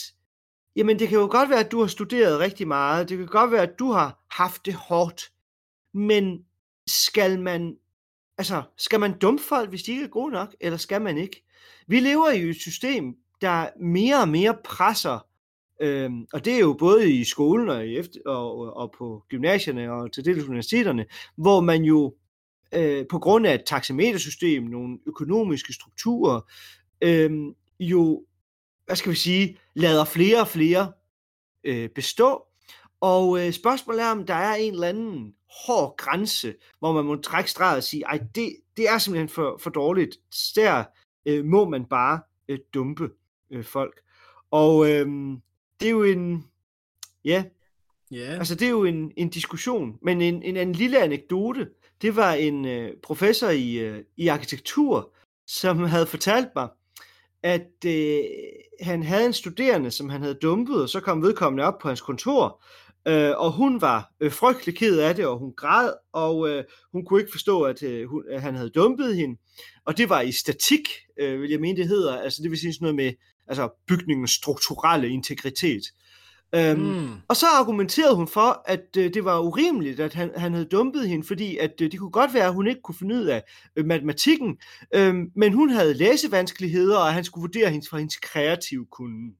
jamen 0.76 0.98
det 0.98 1.08
kan 1.08 1.18
jo 1.18 1.28
godt 1.30 1.50
være, 1.50 1.60
at 1.60 1.72
du 1.72 1.80
har 1.80 1.86
studeret 1.86 2.40
rigtig 2.40 2.68
meget, 2.68 3.08
det 3.08 3.18
kan 3.18 3.26
godt 3.26 3.52
være, 3.52 3.62
at 3.62 3.78
du 3.78 3.90
har 3.92 4.24
haft 4.30 4.66
det 4.66 4.74
hårdt, 4.74 5.32
men 5.94 6.44
skal 6.86 7.40
man, 7.40 7.76
altså, 8.38 8.62
skal 8.76 9.00
man 9.00 9.18
dumme 9.18 9.40
folk, 9.40 9.68
hvis 9.68 9.82
de 9.82 9.90
ikke 9.92 10.04
er 10.04 10.08
gode 10.08 10.32
nok, 10.32 10.54
eller 10.60 10.76
skal 10.76 11.02
man 11.02 11.18
ikke? 11.18 11.44
Vi 11.86 12.00
lever 12.00 12.30
i 12.30 12.42
et 12.42 12.60
system, 12.60 13.16
der 13.40 13.68
mere 13.80 14.20
og 14.20 14.28
mere 14.28 14.56
presser 14.64 15.18
Øhm, 15.80 16.26
og 16.32 16.44
det 16.44 16.54
er 16.54 16.58
jo 16.58 16.72
både 16.78 17.12
i 17.12 17.24
skolen 17.24 17.68
og, 17.68 17.86
i 17.86 17.96
efter, 17.96 18.20
og, 18.26 18.76
og 18.76 18.94
på 18.98 19.24
gymnasierne 19.28 19.92
og 19.92 20.12
til 20.12 20.24
dels 20.24 20.44
universiteterne, 20.44 21.06
hvor 21.36 21.60
man 21.60 21.82
jo 21.82 22.14
øh, 22.74 23.04
på 23.10 23.18
grund 23.18 23.46
af 23.46 23.54
et 23.54 23.64
taxametersystem, 23.66 24.62
nogle 24.62 24.98
økonomiske 25.06 25.72
strukturer, 25.72 26.40
øh, 27.00 27.30
jo, 27.80 28.24
hvad 28.86 28.96
skal 28.96 29.12
vi 29.12 29.16
sige, 29.16 29.58
lader 29.74 30.04
flere 30.04 30.40
og 30.40 30.48
flere 30.48 30.92
øh, 31.64 31.88
bestå. 31.88 32.44
Og 33.00 33.46
øh, 33.46 33.52
spørgsmålet 33.52 34.02
er, 34.02 34.10
om 34.10 34.26
der 34.26 34.34
er 34.34 34.54
en 34.54 34.72
eller 34.72 34.88
anden 34.88 35.34
hård 35.66 35.94
grænse, 35.96 36.54
hvor 36.78 36.92
man 36.92 37.04
må 37.04 37.16
trække 37.16 37.50
streget 37.50 37.76
og 37.76 37.82
sige, 37.82 38.04
ej, 38.04 38.20
det, 38.34 38.56
det 38.76 38.88
er 38.88 38.98
simpelthen 38.98 39.28
for, 39.28 39.58
for 39.60 39.70
dårligt. 39.70 40.16
Der 40.56 40.84
øh, 41.26 41.44
må 41.44 41.68
man 41.68 41.84
bare 41.84 42.20
øh, 42.48 42.58
dumpe 42.74 43.10
øh, 43.50 43.64
folk. 43.64 44.00
Og 44.50 44.90
øh, 44.90 45.06
det 45.80 45.86
er 45.86 45.90
jo 45.90 46.02
en, 46.02 46.44
ja, 47.24 47.44
yeah. 48.12 48.38
altså 48.38 48.54
det 48.54 48.66
er 48.66 48.70
jo 48.70 48.84
en, 48.84 49.12
en 49.16 49.28
diskussion, 49.28 49.98
men 50.02 50.20
en, 50.20 50.42
en, 50.42 50.56
en 50.56 50.72
lille 50.72 51.02
anekdote, 51.02 51.68
det 52.02 52.16
var 52.16 52.32
en 52.32 52.64
uh, 52.64 52.88
professor 53.02 53.48
i, 53.48 53.90
uh, 53.90 53.98
i 54.16 54.28
arkitektur, 54.28 55.12
som 55.46 55.78
havde 55.78 56.06
fortalt 56.06 56.48
mig, 56.56 56.68
at 57.42 57.70
uh, 57.86 58.24
han 58.80 59.02
havde 59.02 59.26
en 59.26 59.32
studerende, 59.32 59.90
som 59.90 60.08
han 60.08 60.20
havde 60.20 60.34
dumpet, 60.34 60.82
og 60.82 60.88
så 60.88 61.00
kom 61.00 61.22
vedkommende 61.22 61.64
op 61.64 61.78
på 61.78 61.88
hans 61.88 62.00
kontor, 62.00 62.62
uh, 63.10 63.44
og 63.44 63.52
hun 63.52 63.80
var 63.80 64.12
uh, 64.24 64.32
frygtelig 64.32 64.76
ked 64.76 64.98
af 64.98 65.14
det, 65.14 65.26
og 65.26 65.38
hun 65.38 65.52
græd, 65.56 65.92
og 66.12 66.38
uh, 66.38 66.60
hun 66.92 67.04
kunne 67.04 67.20
ikke 67.20 67.32
forstå, 67.32 67.62
at, 67.62 67.82
uh, 67.82 68.04
hun, 68.08 68.24
at 68.30 68.42
han 68.42 68.54
havde 68.54 68.70
dumpet 68.70 69.16
hende. 69.16 69.40
Og 69.84 69.96
det 69.96 70.08
var 70.08 70.20
i 70.20 70.32
statik, 70.32 70.88
uh, 71.22 71.40
vil 71.40 71.50
jeg 71.50 71.60
mene, 71.60 71.78
det 71.78 71.88
hedder. 71.88 72.18
Altså 72.18 72.42
det 72.42 72.50
vil 72.50 72.58
sige 72.58 72.72
sådan 72.72 72.84
noget 72.84 72.96
med 72.96 73.12
altså 73.48 73.68
bygningens 73.88 74.30
strukturelle 74.30 75.08
integritet. 75.08 75.82
Øhm, 76.54 76.80
mm. 76.80 77.12
Og 77.28 77.36
så 77.36 77.46
argumenterede 77.46 78.16
hun 78.16 78.28
for, 78.28 78.62
at 78.66 78.96
øh, 78.98 79.14
det 79.14 79.24
var 79.24 79.40
urimeligt, 79.40 80.00
at 80.00 80.14
han, 80.14 80.30
han 80.36 80.52
havde 80.52 80.66
dumpet 80.66 81.08
hende, 81.08 81.26
fordi 81.26 81.56
at 81.56 81.80
øh, 81.80 81.92
det 81.92 82.00
kunne 82.00 82.10
godt 82.10 82.34
være, 82.34 82.46
at 82.46 82.54
hun 82.54 82.66
ikke 82.66 82.80
kunne 82.80 82.94
finde 82.94 83.14
ud 83.14 83.24
af 83.24 83.42
øh, 83.76 83.86
matematikken, 83.86 84.58
øh, 84.94 85.14
men 85.36 85.52
hun 85.52 85.70
havde 85.70 85.94
læsevanskeligheder, 85.94 86.98
og 86.98 87.14
han 87.14 87.24
skulle 87.24 87.42
vurdere 87.42 87.70
hende 87.70 87.86
for 87.90 87.96
hendes 87.96 88.16
kreative 88.16 88.86
kunde. 88.86 89.34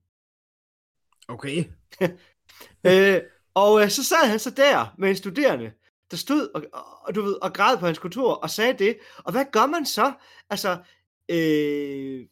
Okay. 1.27 1.63
øh, 2.87 3.21
og 3.55 3.81
øh, 3.81 3.89
så 3.89 4.03
sad 4.03 4.27
han 4.27 4.39
så 4.39 4.49
der 4.49 4.93
med 4.97 5.09
en 5.09 5.15
studerende, 5.15 5.71
der 6.11 6.17
stod 6.17 6.49
og, 6.55 6.63
og, 7.07 7.15
du 7.15 7.21
ved, 7.21 7.35
og 7.41 7.53
græd 7.53 7.77
på 7.77 7.85
hans 7.85 7.99
kontor 7.99 8.33
og 8.33 8.49
sagde 8.49 8.73
det. 8.73 8.97
Og 9.17 9.31
hvad 9.31 9.45
gør 9.51 9.65
man 9.65 9.85
så? 9.85 10.13
Altså, 10.49 10.77
øh, 11.29 12.25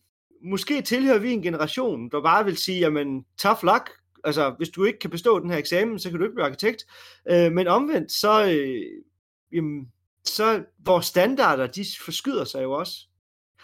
måske 0.43 0.81
tilhører 0.81 1.19
vi 1.19 1.31
en 1.31 1.41
generation, 1.41 2.09
der 2.09 2.21
bare 2.21 2.45
vil 2.45 2.57
sige, 2.57 2.79
jamen, 2.79 3.25
tough 3.37 3.63
luck, 3.63 3.91
altså, 4.23 4.55
hvis 4.57 4.69
du 4.69 4.83
ikke 4.83 4.99
kan 4.99 5.09
bestå 5.09 5.39
den 5.39 5.49
her 5.49 5.57
eksamen, 5.57 5.99
så 5.99 6.09
kan 6.09 6.19
du 6.19 6.25
ikke 6.25 6.35
blive 6.35 6.45
arkitekt. 6.45 6.85
Øh, 7.29 7.51
men 7.51 7.67
omvendt, 7.67 8.11
så, 8.11 8.45
øh, 8.45 9.03
jamen, 9.51 9.91
så 10.25 10.63
vores 10.85 11.05
standarder, 11.05 11.67
de 11.67 11.85
forskyder 12.05 12.43
sig 12.43 12.63
jo 12.63 12.71
også. 12.71 13.07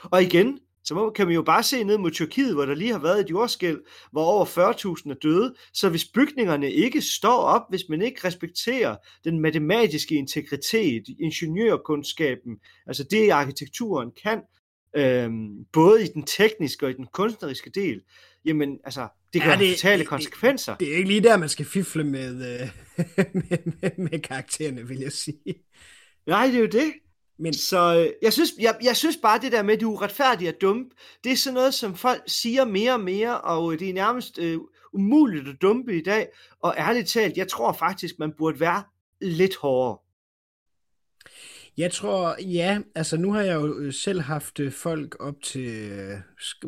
Og 0.03 0.23
igen, 0.23 0.59
så 0.83 0.95
må, 0.95 1.09
kan 1.09 1.25
man 1.25 1.35
jo 1.35 1.41
bare 1.41 1.63
se 1.63 1.83
ned 1.83 1.97
mod 1.97 2.11
Tyrkiet, 2.11 2.53
hvor 2.53 2.65
der 2.65 2.75
lige 2.75 2.91
har 2.91 2.99
været 2.99 3.19
et 3.19 3.29
jordskæld, 3.29 3.79
hvor 4.11 4.23
over 4.23 4.45
40.000 4.45 5.09
er 5.09 5.15
døde. 5.23 5.55
Så 5.73 5.89
hvis 5.89 6.05
bygningerne 6.05 6.71
ikke 6.71 7.01
står 7.01 7.37
op, 7.41 7.61
hvis 7.69 7.83
man 7.89 8.01
ikke 8.01 8.27
respekterer 8.27 8.95
den 9.23 9.39
matematiske 9.39 10.15
integritet, 10.15 11.03
ingeniørkundskaben, 11.19 12.57
altså 12.87 13.03
det 13.11 13.29
arkitekturen 13.29 14.11
kan, 14.23 14.41
øhm, 14.95 15.65
både 15.73 16.03
i 16.03 16.07
den 16.07 16.23
tekniske 16.23 16.85
og 16.85 16.89
i 16.89 16.95
den 16.95 17.07
kunstneriske 17.13 17.69
del, 17.69 18.01
jamen 18.45 18.79
altså, 18.83 19.07
det 19.33 19.41
kan 19.41 19.51
ja, 19.51 19.57
have 19.57 19.71
fatale 19.71 20.05
konsekvenser. 20.05 20.71
Det, 20.71 20.79
det 20.79 20.93
er 20.93 20.97
ikke 20.97 21.09
lige 21.09 21.23
der, 21.23 21.37
man 21.37 21.49
skal 21.49 21.65
fifle 21.65 22.03
med, 22.03 22.61
øh, 22.61 22.69
med, 23.33 23.71
med, 23.81 24.09
med 24.09 24.19
karaktererne, 24.19 24.87
vil 24.87 24.99
jeg 24.99 25.11
sige. 25.11 25.55
Nej, 26.27 26.47
det 26.47 26.55
er 26.55 26.59
jo 26.59 26.65
det. 26.65 26.93
Men... 27.39 27.53
Så 27.53 27.97
øh, 27.99 28.13
jeg, 28.21 28.33
synes, 28.33 28.49
jeg, 28.59 28.77
jeg 28.83 28.97
synes 28.97 29.17
bare, 29.17 29.39
det 29.41 29.51
der 29.51 29.63
med, 29.63 29.73
at 29.73 29.79
det 29.79 29.85
er 29.85 29.89
uretfærdigt 29.89 30.49
at 30.49 30.61
dumpe, 30.61 30.95
det 31.23 31.31
er 31.31 31.35
sådan 31.35 31.53
noget, 31.53 31.73
som 31.73 31.95
folk 31.95 32.23
siger 32.27 32.65
mere 32.65 32.93
og 32.93 32.99
mere, 32.99 33.41
og 33.41 33.73
øh, 33.73 33.79
det 33.79 33.89
er 33.89 33.93
nærmest 33.93 34.39
øh, 34.39 34.57
umuligt 34.93 35.47
at 35.47 35.55
dumpe 35.61 35.97
i 35.97 36.03
dag. 36.03 36.27
Og 36.61 36.75
ærligt 36.77 37.07
talt, 37.07 37.37
jeg 37.37 37.47
tror 37.47 37.73
faktisk, 37.73 38.19
man 38.19 38.33
burde 38.37 38.59
være 38.59 38.83
lidt 39.21 39.55
hårdere. 39.55 39.97
Jeg 41.77 41.91
tror, 41.91 42.35
ja, 42.41 42.79
altså 42.95 43.17
nu 43.17 43.31
har 43.31 43.41
jeg 43.41 43.55
jo 43.55 43.79
øh, 43.79 43.93
selv 43.93 44.21
haft 44.21 44.59
folk 44.71 45.15
op 45.19 45.41
til 45.43 45.91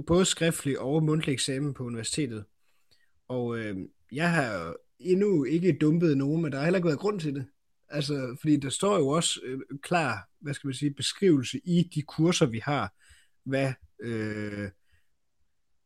både 0.07 0.25
skriftlig 0.25 0.79
og 0.79 1.03
mundtlig 1.03 1.33
eksamen 1.33 1.73
på 1.73 1.83
universitetet. 1.83 2.45
Og 3.27 3.57
øh, 3.57 3.77
jeg 4.11 4.31
har 4.31 4.75
endnu 4.99 5.43
ikke 5.43 5.77
dumpet 5.81 6.17
nogen, 6.17 6.41
men 6.41 6.51
der 6.51 6.57
har 6.57 6.65
heller 6.65 6.77
ikke 6.77 6.87
været 6.87 6.99
grund 6.99 7.19
til 7.19 7.35
det. 7.35 7.45
Altså, 7.91 8.37
fordi 8.41 8.57
der 8.57 8.69
står 8.69 8.97
jo 8.97 9.07
også 9.07 9.39
øh, 9.43 9.59
klar, 9.81 10.29
hvad 10.39 10.53
skal 10.53 10.67
man 10.67 10.73
sige, 10.73 10.93
beskrivelse 10.93 11.59
i 11.65 11.89
de 11.95 12.01
kurser, 12.01 12.45
vi 12.45 12.59
har, 12.59 12.93
hvad, 13.45 13.73
øh, 13.99 14.69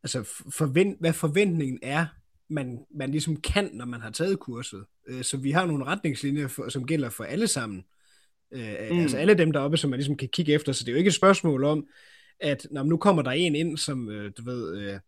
altså 0.03 0.23
forvent, 0.51 0.99
hvad 0.99 1.13
forventningen 1.13 1.79
er, 1.83 2.05
man, 2.49 2.85
man 2.95 3.11
ligesom 3.11 3.41
kan, 3.41 3.69
når 3.73 3.85
man 3.85 4.01
har 4.01 4.11
taget 4.11 4.39
kurset. 4.39 4.85
Øh, 5.07 5.23
så 5.23 5.37
vi 5.37 5.51
har 5.51 5.65
nogle 5.65 5.85
retningslinjer, 5.85 6.47
for, 6.47 6.69
som 6.69 6.87
gælder 6.87 7.09
for 7.09 7.23
alle 7.23 7.47
sammen. 7.47 7.85
Øh, 8.51 8.75
mm. 8.91 8.99
Altså 8.99 9.17
alle 9.17 9.33
dem 9.33 9.51
deroppe, 9.51 9.77
som 9.77 9.89
man 9.89 9.99
ligesom 9.99 10.17
kan 10.17 10.29
kigge 10.29 10.53
efter. 10.53 10.71
Så 10.71 10.83
det 10.83 10.89
er 10.89 10.93
jo 10.93 10.97
ikke 10.97 11.07
et 11.07 11.13
spørgsmål 11.13 11.63
om, 11.63 11.87
at 12.39 12.67
når 12.71 12.83
nu 12.83 12.97
kommer 12.97 13.21
der 13.21 13.31
en 13.31 13.55
ind, 13.55 13.77
som 13.77 14.09
øh, 14.09 14.31
du 14.37 14.43
ved, 14.43 14.77
øh, 14.77 14.99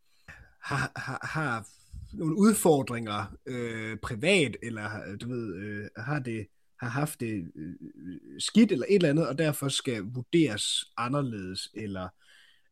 har, 0.61 0.91
har, 0.95 1.19
har 1.23 1.67
nogle 2.13 2.37
udfordringer 2.37 3.37
øh, 3.45 3.97
privat, 3.97 4.57
eller 4.63 4.89
du 5.21 5.29
ved, 5.29 5.55
øh, 5.55 5.85
har 5.97 6.19
det 6.19 6.47
har 6.79 6.89
haft 6.89 7.19
det 7.19 7.51
øh, 7.55 7.75
skidt 8.39 8.71
eller 8.71 8.85
et 8.89 8.95
eller 8.95 9.09
andet, 9.09 9.27
og 9.27 9.37
derfor 9.37 9.67
skal 9.67 10.01
vurderes 10.01 10.85
anderledes, 10.97 11.69
eller 11.73 12.07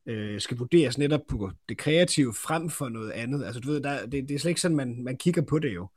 øh, 0.06 0.42
skal 0.42 0.58
vurderes 0.58 0.98
netop 0.98 1.22
på 1.28 1.52
det 1.70 1.78
kreative 1.78 2.34
frem 2.34 2.70
for 2.70 2.90
noget 2.90 3.12
andet. 3.12 3.46
Altså 3.46 3.60
du 3.60 3.72
ved, 3.72 3.82
der, 3.82 4.06
det, 4.06 4.30
det 4.30 4.36
er 4.36 4.40
slet 4.40 4.50
ikke 4.50 4.62
sådan, 4.62 4.78
man, 4.78 5.04
man 5.04 5.18
kigger 5.18 5.42
på 5.42 5.60
det 5.60 5.76
jo. 5.76 5.90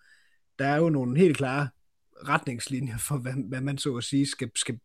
Der 0.59 0.67
er 0.67 0.77
jo 0.77 0.89
nogle 0.89 1.19
helt 1.19 1.37
klare 1.37 1.69
retningslinjer 2.29 2.99
for, 2.99 3.19
hvad, 3.19 3.49
hvad 3.49 3.61
man 3.61 3.79
så 3.79 3.97
at 3.97 4.05
sige 4.05 4.27
skal, 4.27 4.51
skal, 4.55 4.79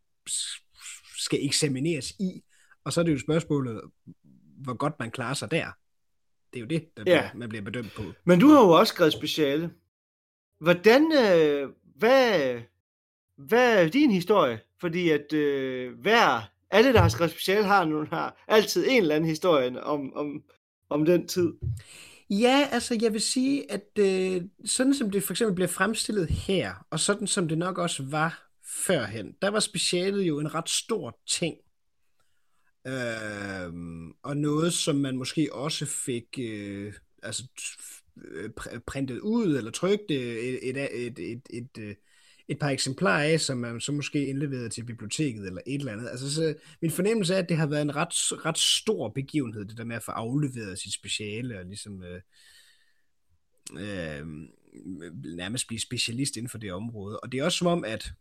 skal 1.17 1.45
eksamineres 1.45 2.11
i. 2.11 2.43
Og 2.83 2.93
så 2.93 2.99
er 2.99 3.05
det 3.05 3.13
jo 3.13 3.19
spørgsmålet, 3.19 3.81
hvor 4.57 4.73
godt 4.73 4.93
man 4.99 5.11
klarer 5.11 5.33
sig 5.33 5.51
der. 5.51 5.71
Det 6.53 6.59
er 6.59 6.61
jo 6.61 6.67
det, 6.67 6.89
der 6.97 7.03
ja. 7.07 7.21
bliver, 7.21 7.29
man 7.35 7.49
bliver 7.49 7.63
bedømt 7.63 7.93
på. 7.95 8.03
Men 8.25 8.39
du 8.39 8.47
har 8.47 8.61
jo 8.61 8.69
også 8.69 8.93
skrevet 8.93 9.13
speciale. 9.13 9.71
Hvordan, 10.59 11.11
øh, 11.11 11.69
hvad, 11.95 12.61
hvad 13.38 13.84
er 13.84 13.89
din 13.89 14.11
historie? 14.11 14.60
Fordi 14.80 15.10
at 15.10 15.34
øh, 15.34 15.99
hver 15.99 16.49
alle, 16.72 16.93
der 16.93 16.99
har 16.99 17.10
skrevet 17.10 17.31
special, 17.31 17.64
har, 17.64 17.85
nu, 17.85 18.05
har 18.10 18.43
altid 18.47 18.85
en 18.89 19.01
eller 19.01 19.15
anden 19.15 19.30
historie 19.30 19.84
om, 19.84 20.14
om, 20.15 20.43
om 20.89 21.05
den 21.05 21.27
tid. 21.27 21.53
Ja, 22.30 22.68
altså 22.72 22.97
jeg 23.01 23.14
vil 23.14 23.22
sige, 23.22 23.72
at 23.72 23.89
øh, 23.99 24.41
sådan 24.65 24.93
som 24.93 25.11
det 25.11 25.23
for 25.23 25.34
eksempel 25.34 25.55
bliver 25.55 25.68
fremstillet 25.68 26.27
her, 26.30 26.85
og 26.89 26.99
sådan 26.99 27.27
som 27.27 27.47
det 27.47 27.57
nok 27.57 27.77
også 27.77 28.03
var 28.03 28.49
førhen, 28.65 29.35
der 29.41 29.47
var 29.49 29.60
specialet 29.60 30.22
jo 30.22 30.39
en 30.39 30.55
ret 30.55 30.69
stor 30.69 31.19
ting. 31.27 31.57
Øh, 32.88 33.73
og 34.23 34.38
noget, 34.38 34.73
som 34.73 34.95
man 34.95 35.18
måske 35.18 35.49
også 35.51 35.85
fik 35.85 36.26
øh, 36.39 36.93
altså, 37.23 37.43
øh, 38.18 38.49
printet 38.88 39.19
ud 39.19 39.57
eller 39.57 39.72
trykt 39.72 40.11
øh, 40.11 40.18
et, 40.18 40.69
et, 40.69 40.77
et, 40.77 41.19
et, 41.19 41.41
et, 41.49 41.77
et, 41.77 41.97
et 42.47 42.59
par 42.59 42.69
eksemplarer 42.69 43.23
af, 43.23 43.39
som 43.39 43.57
man 43.57 43.81
så 43.81 43.91
måske 43.91 44.27
indleverede 44.27 44.69
til 44.69 44.85
biblioteket 44.85 45.47
eller 45.47 45.61
et 45.67 45.79
eller 45.79 45.91
andet. 45.91 46.09
Altså, 46.09 46.33
så 46.33 46.55
min 46.81 46.91
fornemmelse 46.91 47.33
er, 47.33 47.39
at 47.39 47.49
det 47.49 47.57
har 47.57 47.67
været 47.67 47.81
en 47.81 47.95
ret, 47.95 48.13
ret 48.45 48.57
stor 48.57 49.09
begivenhed, 49.09 49.65
det 49.65 49.77
der 49.77 49.83
med 49.83 49.95
at 49.95 50.03
få 50.03 50.11
afleveret 50.11 50.79
sit 50.79 50.93
speciale 50.93 51.59
og 51.59 51.65
ligesom 51.65 52.03
øh, 52.03 52.21
øh, 53.71 54.27
nærmest 55.35 55.67
blive 55.67 55.79
specialist 55.79 56.35
inden 56.37 56.49
for 56.49 56.57
det 56.57 56.73
område. 56.73 57.19
Og 57.19 57.31
det 57.31 57.39
er 57.39 57.43
også 57.43 57.57
som 57.57 57.67
om, 57.67 57.83
at 57.83 58.11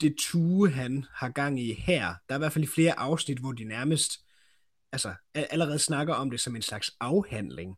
det 0.00 0.14
tue, 0.18 0.70
han 0.70 1.04
har 1.14 1.28
gang 1.28 1.60
i 1.60 1.72
her, 1.72 2.14
der 2.28 2.34
er 2.34 2.38
i 2.38 2.38
hvert 2.38 2.52
fald 2.52 2.64
i 2.64 2.74
flere 2.74 2.98
afsnit, 2.98 3.38
hvor 3.38 3.52
de 3.52 3.64
nærmest 3.64 4.12
altså, 4.92 5.14
allerede 5.34 5.78
snakker 5.78 6.14
om 6.14 6.30
det 6.30 6.40
som 6.40 6.56
en 6.56 6.62
slags 6.62 6.96
afhandling. 7.00 7.76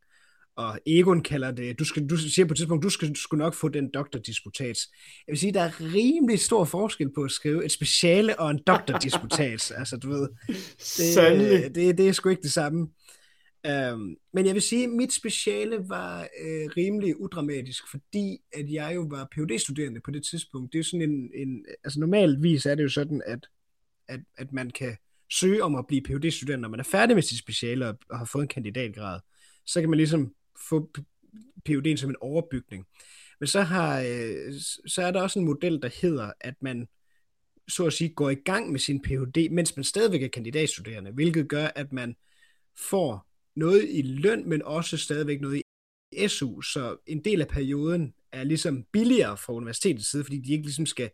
Og 0.56 0.78
Egon 0.86 1.22
kalder 1.22 1.50
det, 1.50 1.78
du, 1.78 1.84
skal, 1.84 2.06
du 2.06 2.16
siger 2.16 2.46
på 2.46 2.52
et 2.52 2.56
tidspunkt, 2.56 2.82
du 2.82 2.90
skal, 2.90 3.16
skal 3.16 3.38
nok 3.38 3.54
få 3.54 3.68
den 3.68 3.90
doktordisputats. 3.94 4.88
Jeg 5.26 5.32
vil 5.32 5.38
sige, 5.38 5.52
der 5.52 5.60
er 5.60 5.94
rimelig 5.94 6.40
stor 6.40 6.64
forskel 6.64 7.12
på 7.14 7.22
at 7.22 7.30
skrive 7.30 7.64
et 7.64 7.72
speciale 7.72 8.40
og 8.40 8.50
en 8.50 8.60
doktordisputats. 8.66 9.70
altså, 9.80 9.96
du 9.96 10.08
ved, 10.08 10.28
det, 10.98 11.74
det, 11.74 11.98
det 11.98 12.08
er 12.08 12.12
sgu 12.12 12.28
ikke 12.28 12.42
det 12.42 12.52
samme. 12.52 12.88
Um, 13.92 14.16
men 14.32 14.46
jeg 14.46 14.54
vil 14.54 14.62
sige, 14.62 14.84
at 14.84 14.90
mit 14.90 15.12
speciale 15.12 15.78
var 15.88 16.20
uh, 16.20 16.72
rimelig 16.76 17.20
udramatisk, 17.20 17.90
fordi 17.90 18.38
at 18.52 18.70
jeg 18.70 18.94
jo 18.94 19.06
var 19.10 19.28
phd 19.36 19.58
studerende 19.58 20.00
på 20.04 20.10
det 20.10 20.24
tidspunkt. 20.24 20.72
Det 20.72 20.78
er 20.78 20.82
sådan 20.82 21.10
en, 21.10 21.30
en 21.34 21.64
altså 21.84 22.00
normalvis 22.00 22.66
er 22.66 22.74
det 22.74 22.82
jo 22.82 22.88
sådan, 22.88 23.22
at, 23.26 23.46
at, 24.08 24.20
at 24.36 24.52
man 24.52 24.70
kan 24.70 24.96
søge 25.30 25.62
om 25.62 25.74
at 25.74 25.86
blive 25.86 26.02
phd 26.02 26.30
studerende 26.30 26.62
når 26.62 26.68
man 26.68 26.80
er 26.80 26.84
færdig 26.84 27.16
med 27.16 27.22
sit 27.22 27.38
speciale 27.38 27.88
og, 27.88 27.98
og 28.10 28.18
har 28.18 28.24
fået 28.24 28.42
en 28.42 28.48
kandidatgrad. 28.48 29.20
Så 29.66 29.80
kan 29.80 29.90
man 29.90 29.96
ligesom 29.96 30.32
få 30.68 30.90
PUD'en 31.68 31.96
som 31.96 32.10
en 32.10 32.16
overbygning. 32.20 32.86
Men 33.40 33.46
så, 33.46 33.60
har, 33.60 34.00
øh, 34.00 34.54
så 34.86 35.02
er 35.02 35.10
der 35.10 35.22
også 35.22 35.38
en 35.38 35.44
model, 35.44 35.82
der 35.82 35.90
hedder, 36.02 36.32
at 36.40 36.54
man 36.60 36.88
så 37.68 37.86
at 37.86 37.92
sige 37.92 38.14
går 38.14 38.30
i 38.30 38.34
gang 38.34 38.72
med 38.72 38.80
sin 38.80 39.02
Ph.D., 39.02 39.48
mens 39.50 39.76
man 39.76 39.84
stadigvæk 39.84 40.22
er 40.22 40.28
kandidatstuderende, 40.28 41.10
hvilket 41.10 41.48
gør, 41.48 41.66
at 41.66 41.92
man 41.92 42.16
får 42.76 43.26
noget 43.56 43.86
i 43.90 44.02
løn, 44.02 44.48
men 44.48 44.62
også 44.62 44.96
stadigvæk 44.96 45.40
noget 45.40 45.62
i 46.12 46.28
SU, 46.28 46.60
så 46.60 46.96
en 47.06 47.24
del 47.24 47.40
af 47.40 47.48
perioden 47.48 48.14
er 48.32 48.44
ligesom 48.44 48.84
billigere 48.92 49.36
fra 49.36 49.52
universitetets 49.52 50.10
side, 50.10 50.24
fordi 50.24 50.38
de 50.38 50.52
ikke 50.52 50.64
ligesom 50.64 50.86
skal, 50.86 51.10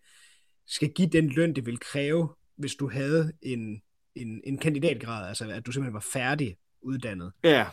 skal 0.66 0.92
give 0.92 1.08
den 1.08 1.28
løn, 1.28 1.54
det 1.54 1.66
vil 1.66 1.78
kræve, 1.78 2.28
hvis 2.56 2.74
du 2.74 2.88
havde 2.88 3.32
en, 3.42 3.82
en, 4.14 4.40
en 4.44 4.58
kandidatgrad, 4.58 5.28
altså 5.28 5.50
at 5.50 5.66
du 5.66 5.72
simpelthen 5.72 5.94
var 5.94 6.06
færdig 6.12 6.56
uddannet. 6.82 7.32
Ja. 7.44 7.66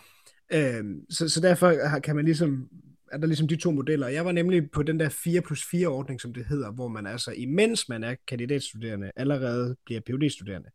Øh, 0.53 0.83
så, 1.09 1.29
så 1.29 1.41
derfor 1.41 1.99
kan 2.03 2.15
man 2.15 2.25
ligesom, 2.25 2.69
er 3.11 3.17
der 3.17 3.27
ligesom 3.27 3.47
de 3.47 3.55
to 3.55 3.71
modeller. 3.71 4.07
Jeg 4.07 4.25
var 4.25 4.31
nemlig 4.31 4.71
på 4.71 4.83
den 4.83 4.99
der 4.99 5.09
4 5.09 5.41
plus 5.41 5.65
4 5.71 5.87
ordning, 5.87 6.21
som 6.21 6.33
det 6.33 6.45
hedder, 6.45 6.71
hvor 6.71 6.87
man 6.87 7.07
altså, 7.07 7.31
imens 7.31 7.89
man 7.89 8.03
er 8.03 8.15
kandidatstuderende, 8.27 9.11
allerede 9.15 9.75
bliver 9.85 10.01
phd 10.01 10.29
studerende 10.29 10.69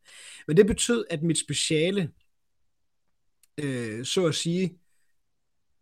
Men 0.46 0.56
det 0.56 0.66
betød, 0.66 1.04
at 1.10 1.22
mit 1.22 1.38
speciale, 1.38 2.10
øh, 3.64 4.04
så 4.04 4.26
at 4.26 4.34
sige, 4.34 4.78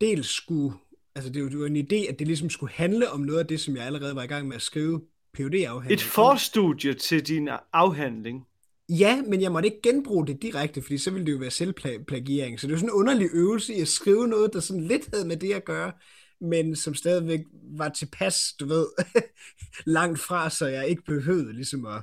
dels 0.01 0.29
skulle, 0.29 0.77
altså 1.15 1.33
det 1.33 1.43
var, 1.43 1.49
det 1.49 1.59
var 1.59 1.67
en 1.67 1.77
idé, 1.77 2.11
at 2.13 2.19
det 2.19 2.27
ligesom 2.27 2.51
skulle 2.51 2.73
handle 2.73 3.11
om 3.11 3.21
noget 3.21 3.41
af 3.41 3.47
det, 3.47 3.61
som 3.61 3.77
jeg 3.77 3.87
allerede 3.87 4.15
var 4.15 4.23
i 4.23 4.27
gang 4.27 4.49
med 4.49 4.57
at 4.57 4.63
skrive 4.63 5.01
phd 5.35 5.55
afhandling 5.55 5.93
Et 5.93 6.03
forstudie 6.03 6.95
til 6.95 7.27
din 7.27 7.49
afhandling. 7.73 8.47
Ja, 8.99 9.23
men 9.23 9.43
jeg 9.43 9.53
måtte 9.53 9.69
ikke 9.69 9.83
genbruge 9.83 10.27
det 10.27 10.43
direkte, 10.43 10.83
fordi 10.83 10.99
så 10.99 11.11
ville 11.11 11.27
det 11.27 11.33
jo 11.33 11.39
være 11.39 11.51
selvplagiering. 11.51 12.61
Så 12.61 12.67
det 12.67 12.73
er 12.73 12.77
sådan 12.77 12.89
en 12.89 12.95
underlig 12.95 13.29
øvelse 13.33 13.75
i 13.75 13.81
at 13.81 13.89
skrive 13.89 14.29
noget, 14.29 14.53
der 14.53 14.61
sådan 14.61 14.83
lidt 14.83 15.15
havde 15.15 15.29
med 15.29 15.37
det 15.37 15.53
at 15.53 15.65
gøre, 15.65 15.93
men 16.41 16.77
som 16.77 16.95
stadigvæk 16.95 17.41
var 17.79 17.89
tilpas, 17.89 18.55
du 18.61 18.67
ved, 18.67 18.87
langt 19.87 20.21
fra, 20.21 20.51
så 20.51 20.67
jeg 20.67 20.89
ikke 20.89 21.03
behøvede 21.03 21.53
ligesom 21.53 21.87
at, 21.87 22.03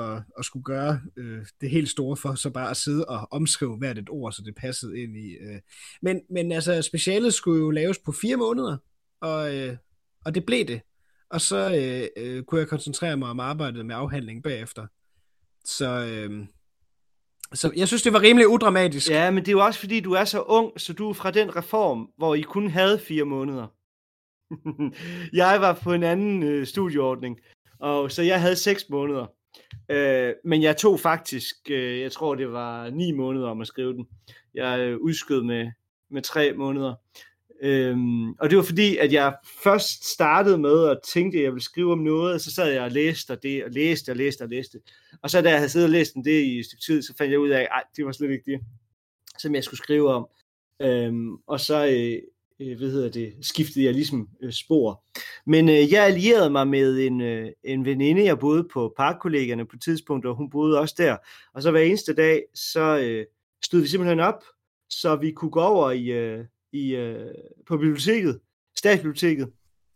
at, 0.00 0.22
at 0.38 0.44
skulle 0.44 0.64
gøre 0.64 1.00
øh, 1.16 1.46
det 1.60 1.70
helt 1.70 1.88
store 1.88 2.16
for, 2.16 2.34
så 2.34 2.50
bare 2.50 2.70
at 2.70 2.76
sidde 2.76 3.04
og 3.04 3.28
omskrive 3.30 3.76
hvert 3.76 3.98
et 3.98 4.10
ord, 4.10 4.32
så 4.32 4.42
det 4.42 4.54
passede 4.54 5.00
ind 5.00 5.16
i. 5.16 5.32
Øh. 5.32 5.60
Men, 6.02 6.20
men 6.30 6.52
altså, 6.52 6.82
specialet 6.82 7.34
skulle 7.34 7.60
jo 7.60 7.70
laves 7.70 7.98
på 7.98 8.12
fire 8.12 8.36
måneder, 8.36 8.76
og, 9.20 9.56
øh, 9.56 9.76
og 10.24 10.34
det 10.34 10.46
blev 10.46 10.64
det. 10.64 10.80
Og 11.30 11.40
så 11.40 11.74
øh, 11.76 12.24
øh, 12.24 12.44
kunne 12.44 12.60
jeg 12.60 12.68
koncentrere 12.68 13.16
mig 13.16 13.28
om 13.28 13.40
arbejdet 13.40 13.86
med 13.86 13.94
afhandling 13.94 14.42
bagefter. 14.42 14.86
Så, 15.64 15.88
øh, 15.88 16.46
så 17.54 17.72
jeg 17.76 17.88
synes, 17.88 18.02
det 18.02 18.12
var 18.12 18.22
rimelig 18.22 18.48
udramatisk. 18.48 19.10
Ja, 19.10 19.30
men 19.30 19.44
det 19.44 19.48
er 19.48 19.52
jo 19.52 19.64
også 19.64 19.80
fordi, 19.80 20.00
du 20.00 20.12
er 20.12 20.24
så 20.24 20.42
ung, 20.42 20.80
så 20.80 20.92
du 20.92 21.08
er 21.08 21.12
fra 21.12 21.30
den 21.30 21.56
reform, 21.56 22.10
hvor 22.16 22.34
I 22.34 22.40
kun 22.40 22.68
havde 22.68 22.98
fire 22.98 23.24
måneder. 23.24 23.66
jeg 25.42 25.60
var 25.60 25.72
på 25.82 25.92
en 25.92 26.02
anden 26.02 26.42
øh, 26.42 26.66
studieordning, 26.66 27.38
og 27.80 28.12
så 28.12 28.22
jeg 28.22 28.40
havde 28.40 28.56
seks 28.56 28.88
måneder. 28.90 29.26
Øh, 29.90 30.34
men 30.44 30.62
jeg 30.62 30.76
tog 30.76 31.00
faktisk, 31.00 31.54
øh, 31.70 32.00
jeg 32.00 32.12
tror 32.12 32.34
det 32.34 32.52
var 32.52 32.90
ni 32.90 33.12
måneder 33.12 33.48
om 33.48 33.60
at 33.60 33.66
skrive 33.66 33.92
den. 33.92 34.06
Jeg 34.54 34.80
øh, 34.80 34.98
udskød 34.98 35.42
med, 35.42 35.70
med 36.10 36.22
tre 36.22 36.52
måneder. 36.52 36.94
Øhm, 37.64 38.32
og 38.32 38.50
det 38.50 38.56
var 38.56 38.62
fordi, 38.62 38.96
at 38.96 39.12
jeg 39.12 39.34
først 39.62 40.12
startede 40.12 40.58
med 40.58 40.88
at 40.88 40.98
tænke, 41.12 41.38
at 41.38 41.44
jeg 41.44 41.52
ville 41.52 41.64
skrive 41.64 41.92
om 41.92 41.98
noget, 41.98 42.34
og 42.34 42.40
så 42.40 42.54
sad 42.54 42.72
jeg 42.72 42.82
og 42.82 42.90
læste 42.90 43.30
og 43.30 43.42
det, 43.42 43.64
og 43.64 43.70
læste 43.70 44.10
og 44.10 44.16
læste 44.16 44.42
og 44.42 44.48
læste. 44.48 44.78
Og 45.22 45.30
så 45.30 45.42
da 45.42 45.48
jeg 45.48 45.58
havde 45.58 45.68
siddet 45.68 45.86
og 45.86 45.92
læst 45.92 46.14
det 46.24 46.42
i 46.42 46.58
et 46.58 46.66
stykke 46.66 46.82
tid, 46.82 47.02
så 47.02 47.14
fandt 47.18 47.32
jeg 47.32 47.40
ud 47.40 47.48
af, 47.48 47.60
at 47.60 47.82
det 47.96 48.06
var 48.06 48.12
slet 48.12 48.30
ikke 48.30 48.50
det, 48.50 48.60
som 49.38 49.54
jeg 49.54 49.64
skulle 49.64 49.78
skrive 49.78 50.08
om. 50.08 50.26
Øhm, 50.80 51.36
og 51.46 51.60
så, 51.60 51.86
øh, 51.86 52.22
øh, 52.60 52.78
hvad 52.78 52.90
hedder 52.90 53.10
det, 53.10 53.34
skiftede 53.40 53.84
jeg 53.84 53.94
ligesom 53.94 54.28
øh, 54.42 54.52
spor. 54.52 55.04
Men 55.46 55.68
øh, 55.68 55.92
jeg 55.92 56.04
allierede 56.04 56.50
mig 56.50 56.68
med 56.68 56.98
en, 56.98 57.20
øh, 57.20 57.50
en 57.64 57.84
veninde, 57.84 58.24
jeg 58.24 58.38
boede 58.38 58.68
på 58.72 58.94
parkkollegerne 58.96 59.66
på 59.66 59.76
et 59.76 59.82
tidspunkt, 59.82 60.26
og 60.26 60.36
hun 60.36 60.50
boede 60.50 60.78
også 60.80 60.94
der. 60.98 61.16
Og 61.54 61.62
så 61.62 61.70
hver 61.70 61.80
eneste 61.80 62.14
dag, 62.14 62.42
så 62.54 62.98
øh, 62.98 63.26
stod 63.64 63.80
vi 63.80 63.86
simpelthen 63.86 64.20
op, 64.20 64.44
så 64.90 65.16
vi 65.16 65.30
kunne 65.30 65.50
gå 65.50 65.60
over 65.60 65.90
i... 65.90 66.06
Øh, 66.06 66.44
i, 66.72 66.94
øh, 66.94 67.26
på 67.68 67.76
biblioteket, 67.76 68.40
statsbiblioteket, 68.76 69.48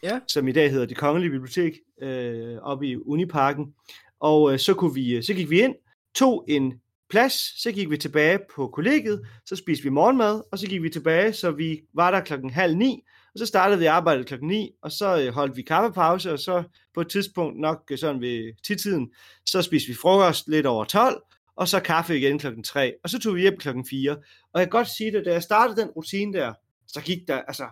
ja. 0.02 0.20
som 0.28 0.48
i 0.48 0.52
dag 0.52 0.70
hedder 0.70 0.86
det 0.86 0.96
kongelige 0.96 1.30
bibliotek, 1.30 1.72
øh, 2.02 2.56
oppe 2.62 2.86
i 2.86 2.96
Uniparken. 2.96 3.74
Og 4.20 4.52
øh, 4.52 4.58
så, 4.58 4.74
kunne 4.74 4.94
vi, 4.94 5.22
så 5.22 5.34
gik 5.34 5.50
vi 5.50 5.60
ind, 5.60 5.74
tog 6.14 6.44
en 6.48 6.74
plads, 7.10 7.62
så 7.62 7.72
gik 7.72 7.90
vi 7.90 7.96
tilbage 7.96 8.38
på 8.54 8.68
kollegiet, 8.68 9.26
så 9.46 9.56
spiste 9.56 9.84
vi 9.84 9.90
morgenmad, 9.90 10.42
og 10.52 10.58
så 10.58 10.66
gik 10.66 10.82
vi 10.82 10.90
tilbage, 10.90 11.32
så 11.32 11.50
vi 11.50 11.80
var 11.94 12.10
der 12.10 12.20
klokken 12.20 12.50
halv 12.50 12.76
ni, 12.76 13.02
og 13.36 13.38
så 13.38 13.46
startede 13.46 13.78
vi 13.78 13.86
arbejdet 13.86 14.26
klokken 14.26 14.48
9, 14.48 14.70
og 14.82 14.92
så 14.92 15.22
øh, 15.22 15.34
holdt 15.34 15.56
vi 15.56 15.62
kaffepause, 15.62 16.32
og 16.32 16.38
så 16.38 16.62
på 16.94 17.00
et 17.00 17.08
tidspunkt 17.08 17.60
nok 17.60 17.82
øh, 17.90 17.98
sådan 17.98 18.20
ved 18.20 18.52
tidtiden, 18.66 19.08
så 19.46 19.62
spiste 19.62 19.88
vi 19.88 19.94
frokost 19.94 20.48
lidt 20.48 20.66
over 20.66 20.84
12, 20.84 21.22
og 21.56 21.68
så 21.68 21.80
kaffe 21.80 22.18
igen 22.18 22.38
klokken 22.38 22.62
3, 22.62 22.92
og 23.04 23.10
så 23.10 23.18
tog 23.18 23.34
vi 23.34 23.40
hjem 23.40 23.56
klokken 23.56 23.86
4. 23.90 24.16
Og 24.52 24.60
jeg 24.60 24.66
kan 24.66 24.70
godt 24.70 24.88
sige 24.88 25.12
det, 25.12 25.24
da 25.24 25.32
jeg 25.32 25.42
startede 25.42 25.80
den 25.80 25.90
rutine 25.90 26.32
der, 26.32 26.52
så 26.86 27.00
gik 27.00 27.28
der, 27.28 27.36
altså, 27.36 27.66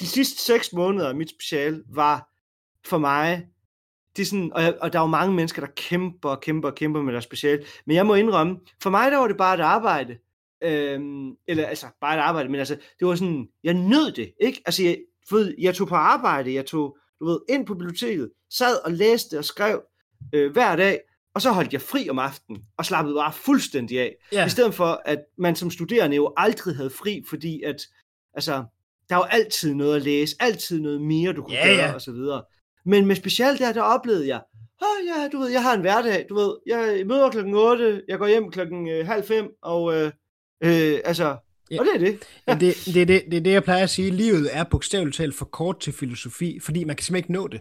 de 0.00 0.06
sidste 0.06 0.42
seks 0.42 0.72
måneder 0.72 1.08
af 1.08 1.14
mit 1.14 1.30
special 1.30 1.84
var 1.88 2.28
for 2.84 2.98
mig, 2.98 3.46
det 4.16 4.22
er 4.22 4.26
sådan, 4.26 4.52
og, 4.52 4.62
jeg, 4.62 4.78
og 4.80 4.92
der 4.92 4.98
er 4.98 5.02
jo 5.02 5.08
mange 5.08 5.34
mennesker, 5.34 5.62
der 5.62 5.72
kæmper 5.76 6.28
og 6.28 6.40
kæmper 6.40 6.68
og 6.68 6.74
kæmper 6.74 7.02
med 7.02 7.12
deres 7.12 7.24
special, 7.24 7.64
men 7.86 7.96
jeg 7.96 8.06
må 8.06 8.14
indrømme, 8.14 8.56
for 8.82 8.90
mig 8.90 9.10
der 9.10 9.18
var 9.18 9.28
det 9.28 9.36
bare 9.36 9.54
et 9.54 9.60
arbejde, 9.60 10.18
øhm, 10.62 11.30
eller 11.48 11.66
altså, 11.66 11.86
bare 12.00 12.16
et 12.16 12.20
arbejde, 12.20 12.48
men 12.48 12.58
altså, 12.58 12.78
det 12.98 13.08
var 13.08 13.14
sådan, 13.14 13.48
jeg 13.64 13.74
nød 13.74 14.12
det, 14.12 14.32
ikke? 14.40 14.62
Altså, 14.66 14.82
jeg, 14.82 14.98
ved, 15.30 15.54
jeg 15.58 15.74
tog 15.74 15.88
på 15.88 15.94
arbejde, 15.94 16.54
jeg 16.54 16.66
tog, 16.66 16.96
du 17.20 17.24
ved, 17.24 17.40
ind 17.48 17.66
på 17.66 17.74
biblioteket, 17.74 18.30
sad 18.50 18.76
og 18.84 18.92
læste 18.92 19.38
og 19.38 19.44
skrev 19.44 19.82
øh, 20.32 20.52
hver 20.52 20.76
dag, 20.76 21.00
og 21.34 21.42
så 21.42 21.50
holdt 21.50 21.72
jeg 21.72 21.82
fri 21.82 22.08
om 22.10 22.18
aftenen, 22.18 22.62
og 22.76 22.84
slappede 22.84 23.14
bare 23.14 23.32
fuldstændig 23.32 24.00
af. 24.00 24.14
Ja. 24.32 24.46
I 24.46 24.48
stedet 24.48 24.74
for, 24.74 25.02
at 25.04 25.24
man 25.38 25.56
som 25.56 25.70
studerende 25.70 26.16
jo 26.16 26.32
aldrig 26.36 26.76
havde 26.76 26.90
fri, 26.90 27.24
fordi 27.28 27.62
at 27.62 27.82
altså, 28.34 28.64
der 29.08 29.14
er 29.14 29.18
jo 29.18 29.24
altid 29.24 29.74
noget 29.74 29.96
at 29.96 30.02
læse, 30.02 30.36
altid 30.40 30.80
noget 30.80 31.00
mere, 31.00 31.32
du 31.32 31.42
kunne 31.42 31.54
ja, 31.54 31.66
gøre, 31.66 31.76
ja. 31.76 31.92
og 31.92 32.00
så 32.00 32.12
videre. 32.12 32.42
Men 32.84 33.06
med 33.06 33.16
specielt 33.16 33.58
der, 33.58 33.72
der 33.72 33.82
oplevede 33.82 34.28
jeg, 34.28 34.42
oh, 34.82 35.06
ja, 35.06 35.28
du 35.32 35.38
ved, 35.38 35.48
jeg 35.48 35.62
har 35.62 35.74
en 35.74 35.80
hverdag, 35.80 36.26
du 36.28 36.34
ved, 36.34 36.56
jeg 36.66 37.06
møder 37.06 37.30
klokken 37.30 37.54
8, 37.54 38.02
jeg 38.08 38.18
går 38.18 38.26
hjem 38.26 38.50
klokken 38.50 38.88
øh, 38.88 39.06
halv 39.06 39.24
fem, 39.24 39.50
og 39.62 39.94
øh, 39.94 40.10
øh, 40.64 41.00
altså, 41.04 41.36
ja. 41.70 41.80
og 41.80 41.86
det 41.86 41.94
er 41.94 41.98
det. 41.98 42.22
Ja. 42.48 42.54
det, 42.54 42.74
det, 42.94 43.08
det, 43.08 43.24
det 43.30 43.36
er 43.36 43.40
det, 43.40 43.52
jeg 43.52 43.64
plejer 43.64 43.82
at 43.82 43.90
sige, 43.90 44.10
livet 44.10 44.56
er 44.56 44.64
bogstaveligt 44.64 45.16
talt 45.16 45.34
for 45.34 45.44
kort 45.44 45.80
til 45.80 45.92
filosofi, 45.92 46.60
fordi 46.60 46.84
man 46.84 46.96
kan 46.96 47.04
simpelthen 47.04 47.34
ikke 47.34 47.42
nå 47.42 47.48
det. 47.48 47.60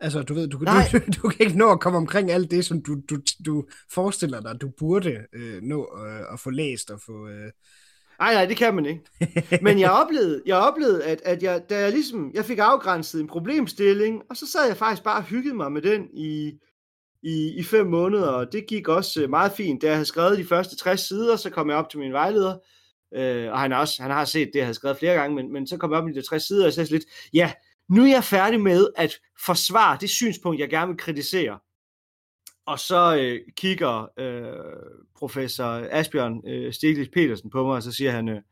Altså, 0.00 0.22
du 0.22 0.34
ved, 0.34 0.48
du, 0.48 0.58
du, 0.58 0.64
du, 0.92 0.98
du 1.22 1.28
kan 1.28 1.46
ikke 1.46 1.58
nå 1.58 1.72
at 1.72 1.80
komme 1.80 1.96
omkring 1.96 2.30
alt 2.30 2.50
det, 2.50 2.64
som 2.64 2.82
du, 2.82 2.96
du, 3.10 3.18
du 3.46 3.64
forestiller 3.92 4.40
dig, 4.40 4.60
du 4.60 4.70
burde 4.78 5.26
øh, 5.32 5.62
nå 5.62 5.98
øh, 6.06 6.32
at 6.32 6.40
få 6.40 6.50
læst 6.50 6.90
og 6.90 7.00
få... 7.00 7.28
Øh... 7.28 7.52
Nej, 8.18 8.34
nej, 8.34 8.46
det 8.46 8.56
kan 8.56 8.74
man 8.74 8.86
ikke. 8.86 9.02
Men 9.62 9.80
jeg 9.80 9.90
oplevede, 9.90 10.42
jeg 10.46 10.56
oplevede 10.56 11.04
at, 11.04 11.22
at 11.24 11.42
jeg, 11.42 11.62
da 11.70 11.78
jeg 11.78 11.92
ligesom, 11.92 12.30
jeg 12.34 12.44
fik 12.44 12.58
afgrænset 12.58 13.20
en 13.20 13.26
problemstilling, 13.26 14.22
og 14.30 14.36
så 14.36 14.46
sad 14.46 14.66
jeg 14.66 14.76
faktisk 14.76 15.02
bare 15.02 15.16
og 15.16 15.24
hyggede 15.24 15.54
mig 15.54 15.72
med 15.72 15.82
den 15.82 16.08
i, 16.14 16.52
i, 17.22 17.52
i 17.58 17.62
fem 17.62 17.86
måneder, 17.86 18.28
og 18.28 18.52
det 18.52 18.66
gik 18.66 18.88
også 18.88 19.22
øh, 19.22 19.30
meget 19.30 19.52
fint. 19.52 19.82
Da 19.82 19.86
jeg 19.86 19.96
havde 19.96 20.06
skrevet 20.06 20.38
de 20.38 20.44
første 20.44 20.76
60 20.76 21.08
sider, 21.08 21.36
så 21.36 21.50
kom 21.50 21.70
jeg 21.70 21.76
op 21.76 21.90
til 21.90 21.98
min 21.98 22.12
vejleder, 22.12 22.58
øh, 23.14 23.52
og 23.52 23.60
han, 23.60 23.72
også, 23.72 24.02
han 24.02 24.10
har 24.10 24.24
set 24.24 24.50
det, 24.52 24.58
jeg 24.58 24.64
havde 24.64 24.74
skrevet 24.74 24.98
flere 24.98 25.14
gange, 25.14 25.36
men, 25.36 25.52
men 25.52 25.66
så 25.66 25.76
kom 25.76 25.90
jeg 25.90 25.98
op 25.98 26.06
til 26.08 26.22
de 26.22 26.28
60 26.28 26.46
sider, 26.46 26.66
og 26.66 26.72
så 26.72 26.88
lidt, 26.90 27.04
ja, 27.32 27.52
nu 27.90 28.02
er 28.02 28.08
jeg 28.08 28.24
færdig 28.24 28.60
med 28.60 28.86
at 28.96 29.18
forsvare 29.46 29.98
det 30.00 30.10
synspunkt, 30.10 30.60
jeg 30.60 30.70
gerne 30.70 30.88
vil 30.88 30.98
kritisere. 30.98 31.58
Og 32.66 32.78
så 32.78 33.16
øh, 33.16 33.40
kigger 33.56 34.08
øh, 34.18 34.92
professor 35.18 35.88
Asbjørn 35.90 36.42
øh, 36.46 36.72
Stiglitz 36.72 37.10
Petersen 37.12 37.50
på 37.50 37.66
mig, 37.66 37.76
og 37.76 37.82
så 37.82 37.92
siger 37.92 38.10
han, 38.10 38.28
øh, 38.28 38.42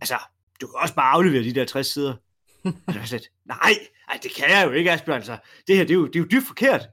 altså, 0.00 0.18
du 0.60 0.66
kan 0.66 0.74
også 0.82 0.94
bare 0.94 1.12
aflevere 1.12 1.42
de 1.42 1.54
der 1.54 1.64
60 1.64 1.86
sider. 1.86 2.14
og 2.64 2.94
jeg 2.94 3.08
slet, 3.08 3.28
nej, 3.44 3.72
nej, 4.08 4.18
det 4.22 4.34
kan 4.36 4.50
jeg 4.50 4.66
jo 4.66 4.70
ikke, 4.70 4.92
Asbjørn. 4.92 5.16
Altså, 5.16 5.38
det 5.66 5.76
her, 5.76 5.84
det 5.84 5.90
er 5.90 5.94
jo, 5.94 6.06
det 6.06 6.16
er 6.16 6.20
jo 6.20 6.26
dybt 6.26 6.46
forkert. 6.46 6.88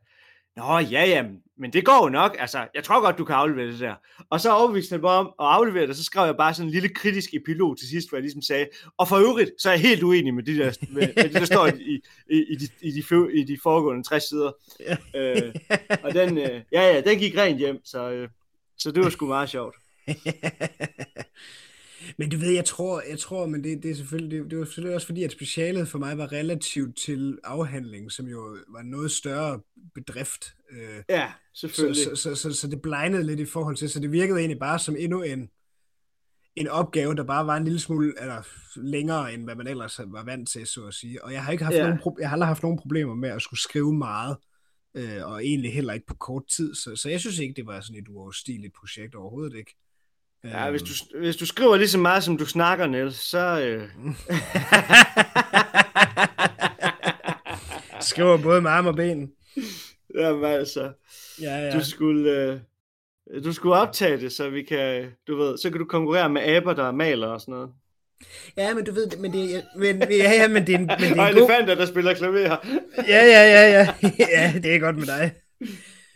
Nå, 0.56 0.80
ja, 0.80 1.06
ja, 1.06 1.24
men 1.60 1.74
det 1.74 1.86
går 1.86 2.04
jo 2.04 2.10
nok. 2.10 2.36
Altså, 2.40 2.68
jeg 2.76 2.84
tror 2.84 3.02
godt, 3.02 3.18
du 3.18 3.26
kan 3.26 3.36
aflevere 3.36 3.72
det 3.72 3.80
der. 3.80 3.96
Og 4.30 4.42
så 4.42 4.52
overbeviste 4.52 4.94
han 4.94 5.02
bare 5.02 5.20
om 5.20 5.26
at 5.26 5.46
aflevere 5.46 5.88
det, 5.88 5.98
så 5.98 6.04
skrev 6.04 6.26
jeg 6.26 6.38
bare 6.38 6.54
sådan 6.54 6.68
en 6.68 6.74
lille 6.74 6.90
kritisk 6.90 7.34
epilog 7.34 7.78
til 7.78 7.88
sidst, 7.88 8.10
hvor 8.10 8.18
jeg 8.18 8.24
ligesom 8.24 8.42
sagde, 8.42 8.68
og 8.98 9.08
for 9.08 9.16
øvrigt, 9.16 9.52
så 9.60 9.70
er 9.70 9.74
jeg 9.74 9.82
helt 9.82 10.04
uenig 10.04 10.34
med, 10.34 10.44
det 10.44 10.58
der, 10.58 10.74
med, 10.90 11.14
med 11.16 11.24
det, 11.24 11.34
der 11.34 11.46
står 11.46 11.68
i, 11.68 12.02
i, 12.30 12.44
i, 12.50 12.56
de, 12.56 12.68
i, 12.82 12.92
de, 12.92 13.34
i 13.34 13.44
de 13.44 13.58
foregående 13.64 14.04
60 14.04 14.24
sider. 14.30 14.52
Øh, 15.16 15.56
og 16.04 16.14
den, 16.14 16.38
øh, 16.38 16.62
ja, 16.72 16.82
ja, 16.94 17.02
den 17.02 17.20
gik 17.20 17.38
rent 17.38 17.60
hjem, 17.60 17.86
så, 17.86 18.10
øh, 18.10 18.30
så 18.78 18.92
det 18.92 19.04
var 19.04 19.10
sgu 19.10 19.26
meget 19.28 19.50
sjovt. 19.50 19.76
Men 22.18 22.30
du 22.30 22.38
ved, 22.38 22.52
jeg 22.52 22.66
tror, 22.66 23.02
jeg 23.10 23.20
tror 23.20 23.46
men 23.46 23.64
det, 23.64 23.84
det, 23.84 23.92
er 23.92 23.96
selvfølgelig, 23.96 24.40
det, 24.40 24.52
det 24.52 24.60
var 24.60 24.66
selvfølgelig 24.66 24.96
også 24.96 25.08
fordi, 25.08 25.24
at 25.24 25.32
specialet 25.32 25.88
for 25.88 26.00
mig 26.00 26.18
var 26.18 26.32
relativt 26.32 26.98
til 26.98 27.38
afhandling, 27.44 28.12
som 28.12 28.28
jo 28.28 28.58
var 28.68 28.82
noget 28.82 29.12
større 29.12 29.60
bedrift. 29.96 30.54
Øh, 30.72 31.04
ja, 31.10 31.32
selvfølgelig. 31.54 32.04
Så, 32.04 32.16
så, 32.16 32.36
så, 32.36 32.52
så, 32.52 32.60
så 32.60 32.68
det 32.68 32.82
blegnede 32.82 33.24
lidt 33.24 33.40
i 33.40 33.46
forhold 33.46 33.76
til, 33.76 33.90
så 33.90 34.00
det 34.00 34.12
virkede 34.12 34.40
egentlig 34.40 34.60
bare 34.60 34.80
som 34.80 34.96
endnu 35.00 35.22
en, 35.22 35.50
en 36.56 36.68
opgave, 36.68 37.16
der 37.16 37.24
bare 37.24 37.48
var 37.48 37.58
en 37.58 37.64
lille 37.64 37.80
smule 37.80 38.14
eller, 38.22 38.44
længere, 38.76 39.34
end 39.34 39.44
hvad 39.44 39.56
man 39.56 39.68
ellers 39.68 40.00
var 40.08 40.24
vant 40.24 40.50
til, 40.50 40.68
så 40.68 40.86
at 40.86 40.94
sige. 40.94 41.24
Og 41.24 41.34
jeg 41.34 41.44
har 41.44 41.52
ikke 41.52 41.64
haft, 41.64 41.76
ja. 41.76 41.84
nogen, 41.84 42.18
jeg 42.20 42.30
har 42.30 42.34
aldrig 42.34 42.48
haft 42.48 42.64
nogen 42.64 42.78
problemer 42.78 43.16
med 43.16 43.30
at 43.30 43.42
skulle 43.42 43.60
skrive 43.60 43.94
meget, 43.94 44.38
øh, 44.96 45.26
og 45.26 45.46
egentlig 45.46 45.74
heller 45.74 45.94
ikke 45.94 46.06
på 46.06 46.16
kort 46.16 46.48
tid, 46.48 46.76
så, 46.76 46.96
så 46.96 47.10
jeg 47.10 47.20
synes 47.20 47.40
ikke, 47.40 47.54
det 47.54 47.66
var 47.66 47.82
sådan 47.82 48.02
et 48.02 48.08
uoverstigeligt 48.08 48.74
projekt 48.74 49.16
overhovedet 49.16 49.58
ikke. 49.58 49.76
Ja, 50.52 50.70
hvis 50.70 50.82
du, 50.82 51.18
hvis 51.20 51.36
du 51.36 51.46
skriver 51.46 51.78
lige 51.78 51.90
så 51.90 51.98
meget, 51.98 52.24
som 52.24 52.38
du 52.38 52.46
snakker, 52.46 52.88
Niels, 52.88 53.16
så... 53.16 53.60
Øh... 53.62 53.90
skriver 58.10 58.38
både 58.38 58.62
med 58.62 58.72
arm 58.72 58.88
og 58.88 58.96
ben. 58.96 59.32
Jamen 60.16 60.46
altså, 60.46 60.92
ja, 61.42 61.58
ja. 61.58 61.72
du 61.72 61.86
skulle... 61.86 62.32
Øh... 62.32 62.60
Du 63.44 63.54
skulle 63.54 63.76
optage 63.76 64.20
det, 64.20 64.32
så 64.32 64.50
vi 64.50 64.64
kan, 64.64 65.12
du 65.28 65.38
ved, 65.38 65.58
så 65.58 65.70
kan 65.70 65.80
du 65.80 65.86
konkurrere 65.86 66.30
med 66.30 66.42
aber, 66.42 66.74
der 66.74 66.92
maler 66.92 67.28
og 67.28 67.42
sådan 67.42 67.52
noget. 67.52 67.70
Ja, 68.58 68.74
men 68.74 68.86
du 68.86 68.92
ved, 68.92 69.18
men 69.18 69.34
det, 69.34 69.64
men, 69.76 70.02
ja, 70.02 70.32
ja, 70.32 70.48
men 70.48 70.68
det 70.68 70.76
er 70.76 70.80
en, 70.80 70.86
men 70.86 70.98
det 70.98 71.08
er 71.08 71.14
en 71.14 71.20
og 71.20 71.26
god... 71.26 71.38
elefanter, 71.38 71.76
der 71.76 71.86
spiller 71.86 72.14
klaver. 72.14 72.40
ja, 72.40 72.56
ja, 73.08 73.44
ja, 73.44 73.70
ja, 73.70 73.88
ja, 74.36 74.54
det 74.64 74.76
er 74.76 74.80
godt 74.80 74.96
med 74.96 75.06
dig. 75.06 75.34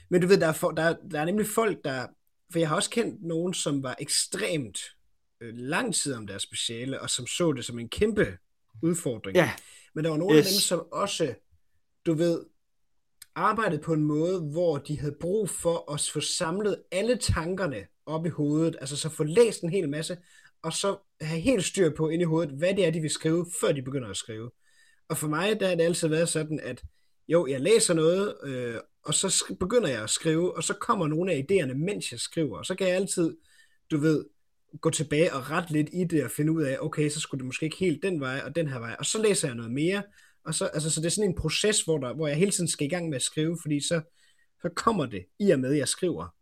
Men 0.10 0.22
du 0.22 0.28
ved, 0.28 0.38
der 0.38 0.48
er, 0.48 0.54
for, 0.54 0.72
der, 0.72 0.96
der 1.12 1.20
er 1.20 1.26
nemlig 1.26 1.48
folk, 1.48 1.78
der, 1.84 2.08
for 2.52 2.60
jeg 2.60 2.70
har 2.70 2.76
også 2.76 2.90
kendt 2.90 3.24
nogen, 3.24 3.54
som 3.54 3.84
var 3.84 3.96
ekstremt 4.00 4.80
øh, 5.42 5.54
lang 5.58 5.96
tid 5.96 6.14
om 6.14 6.28
deres 6.28 6.44
speciale, 6.44 7.02
og 7.02 7.10
som 7.10 7.28
så 7.28 7.52
det 7.52 7.66
som 7.66 7.80
en 7.80 7.90
kæmpe 7.90 8.38
udfordring. 8.84 9.38
Ja. 9.38 9.52
Men 9.96 10.04
der 10.04 10.10
var 10.10 10.18
nogle 10.18 10.38
yes. 10.38 10.46
af 10.46 10.52
dem, 10.52 10.60
som 10.60 10.88
også, 10.92 11.34
du 12.06 12.14
ved, 12.14 12.42
arbejdede 13.36 13.82
på 13.82 13.94
en 13.94 14.04
måde, 14.04 14.40
hvor 14.40 14.78
de 14.78 15.00
havde 15.00 15.16
brug 15.20 15.50
for 15.50 15.94
at 15.94 16.10
få 16.14 16.20
samlet 16.20 16.84
alle 16.92 17.18
tankerne 17.18 17.88
op 18.06 18.26
i 18.26 18.30
hovedet, 18.30 18.76
altså 18.82 18.98
så 18.98 19.10
få 19.10 19.24
læst 19.24 19.62
en 19.62 19.70
hel 19.70 19.90
masse, 19.90 20.18
og 20.64 20.74
så 20.74 20.98
have 21.22 21.42
helt 21.42 21.66
styr 21.66 21.96
på 21.96 22.10
ind 22.10 22.22
i 22.22 22.26
hovedet, 22.26 22.54
hvad 22.58 22.74
det 22.76 22.86
er, 22.86 22.92
de 22.92 23.02
vil 23.02 23.10
skrive, 23.10 23.46
før 23.62 23.72
de 23.72 23.82
begynder 23.82 24.10
at 24.10 24.18
skrive. 24.18 24.52
Og 25.10 25.18
for 25.18 25.28
mig, 25.28 25.60
der 25.60 25.68
har 25.68 25.76
det 25.76 25.84
altid 25.84 26.08
været 26.08 26.30
sådan, 26.30 26.60
at 26.60 26.84
jo, 27.28 27.48
jeg 27.48 27.62
læser 27.62 27.94
noget, 27.94 28.36
øh, 28.44 28.76
og 29.04 29.14
så 29.14 29.56
begynder 29.60 29.90
jeg 29.90 30.04
at 30.04 30.10
skrive, 30.10 30.56
og 30.58 30.64
så 30.64 30.74
kommer 30.74 31.08
nogle 31.08 31.32
af 31.32 31.46
idéerne, 31.52 31.74
mens 31.74 32.12
jeg 32.12 32.20
skriver, 32.20 32.58
og 32.58 32.66
så 32.66 32.76
kan 32.76 32.88
jeg 32.88 32.96
altid, 32.96 33.38
du 33.92 33.98
ved, 33.98 34.26
gå 34.82 34.90
tilbage 34.90 35.34
og 35.34 35.50
ret 35.50 35.72
lidt 35.72 35.90
i 35.94 36.04
det, 36.04 36.24
og 36.24 36.32
finde 36.32 36.52
ud 36.52 36.64
af, 36.64 36.78
okay, 36.82 37.10
så 37.10 37.20
skulle 37.20 37.40
det 37.40 37.46
måske 37.46 37.64
ikke 37.64 37.78
helt 37.78 38.04
den 38.04 38.20
vej, 38.20 38.42
og 38.46 38.56
den 38.56 38.68
her 38.68 38.80
vej, 38.80 38.96
og 39.00 39.06
så 39.06 39.22
læser 39.22 39.48
jeg 39.48 39.56
noget 39.56 39.72
mere, 39.72 40.04
og 40.44 40.56
så, 40.56 40.66
altså, 40.66 40.90
så 40.90 41.02
det 41.02 41.06
er 41.06 41.12
sådan 41.12 41.30
en 41.30 41.36
proces, 41.36 41.82
hvor, 41.82 41.98
der, 41.98 42.14
hvor 42.14 42.28
jeg 42.28 42.38
hele 42.38 42.52
tiden 42.52 42.68
skal 42.68 42.88
i 42.88 42.90
gang 42.90 43.10
med 43.10 43.16
at 43.16 43.22
skrive, 43.22 43.58
fordi 43.62 43.80
så, 43.80 44.02
så 44.62 44.70
kommer 44.76 45.06
det 45.06 45.26
i 45.40 45.52
og 45.52 45.60
med, 45.60 45.72
at 45.72 45.78
jeg 45.78 45.88
skriver. 45.88 46.36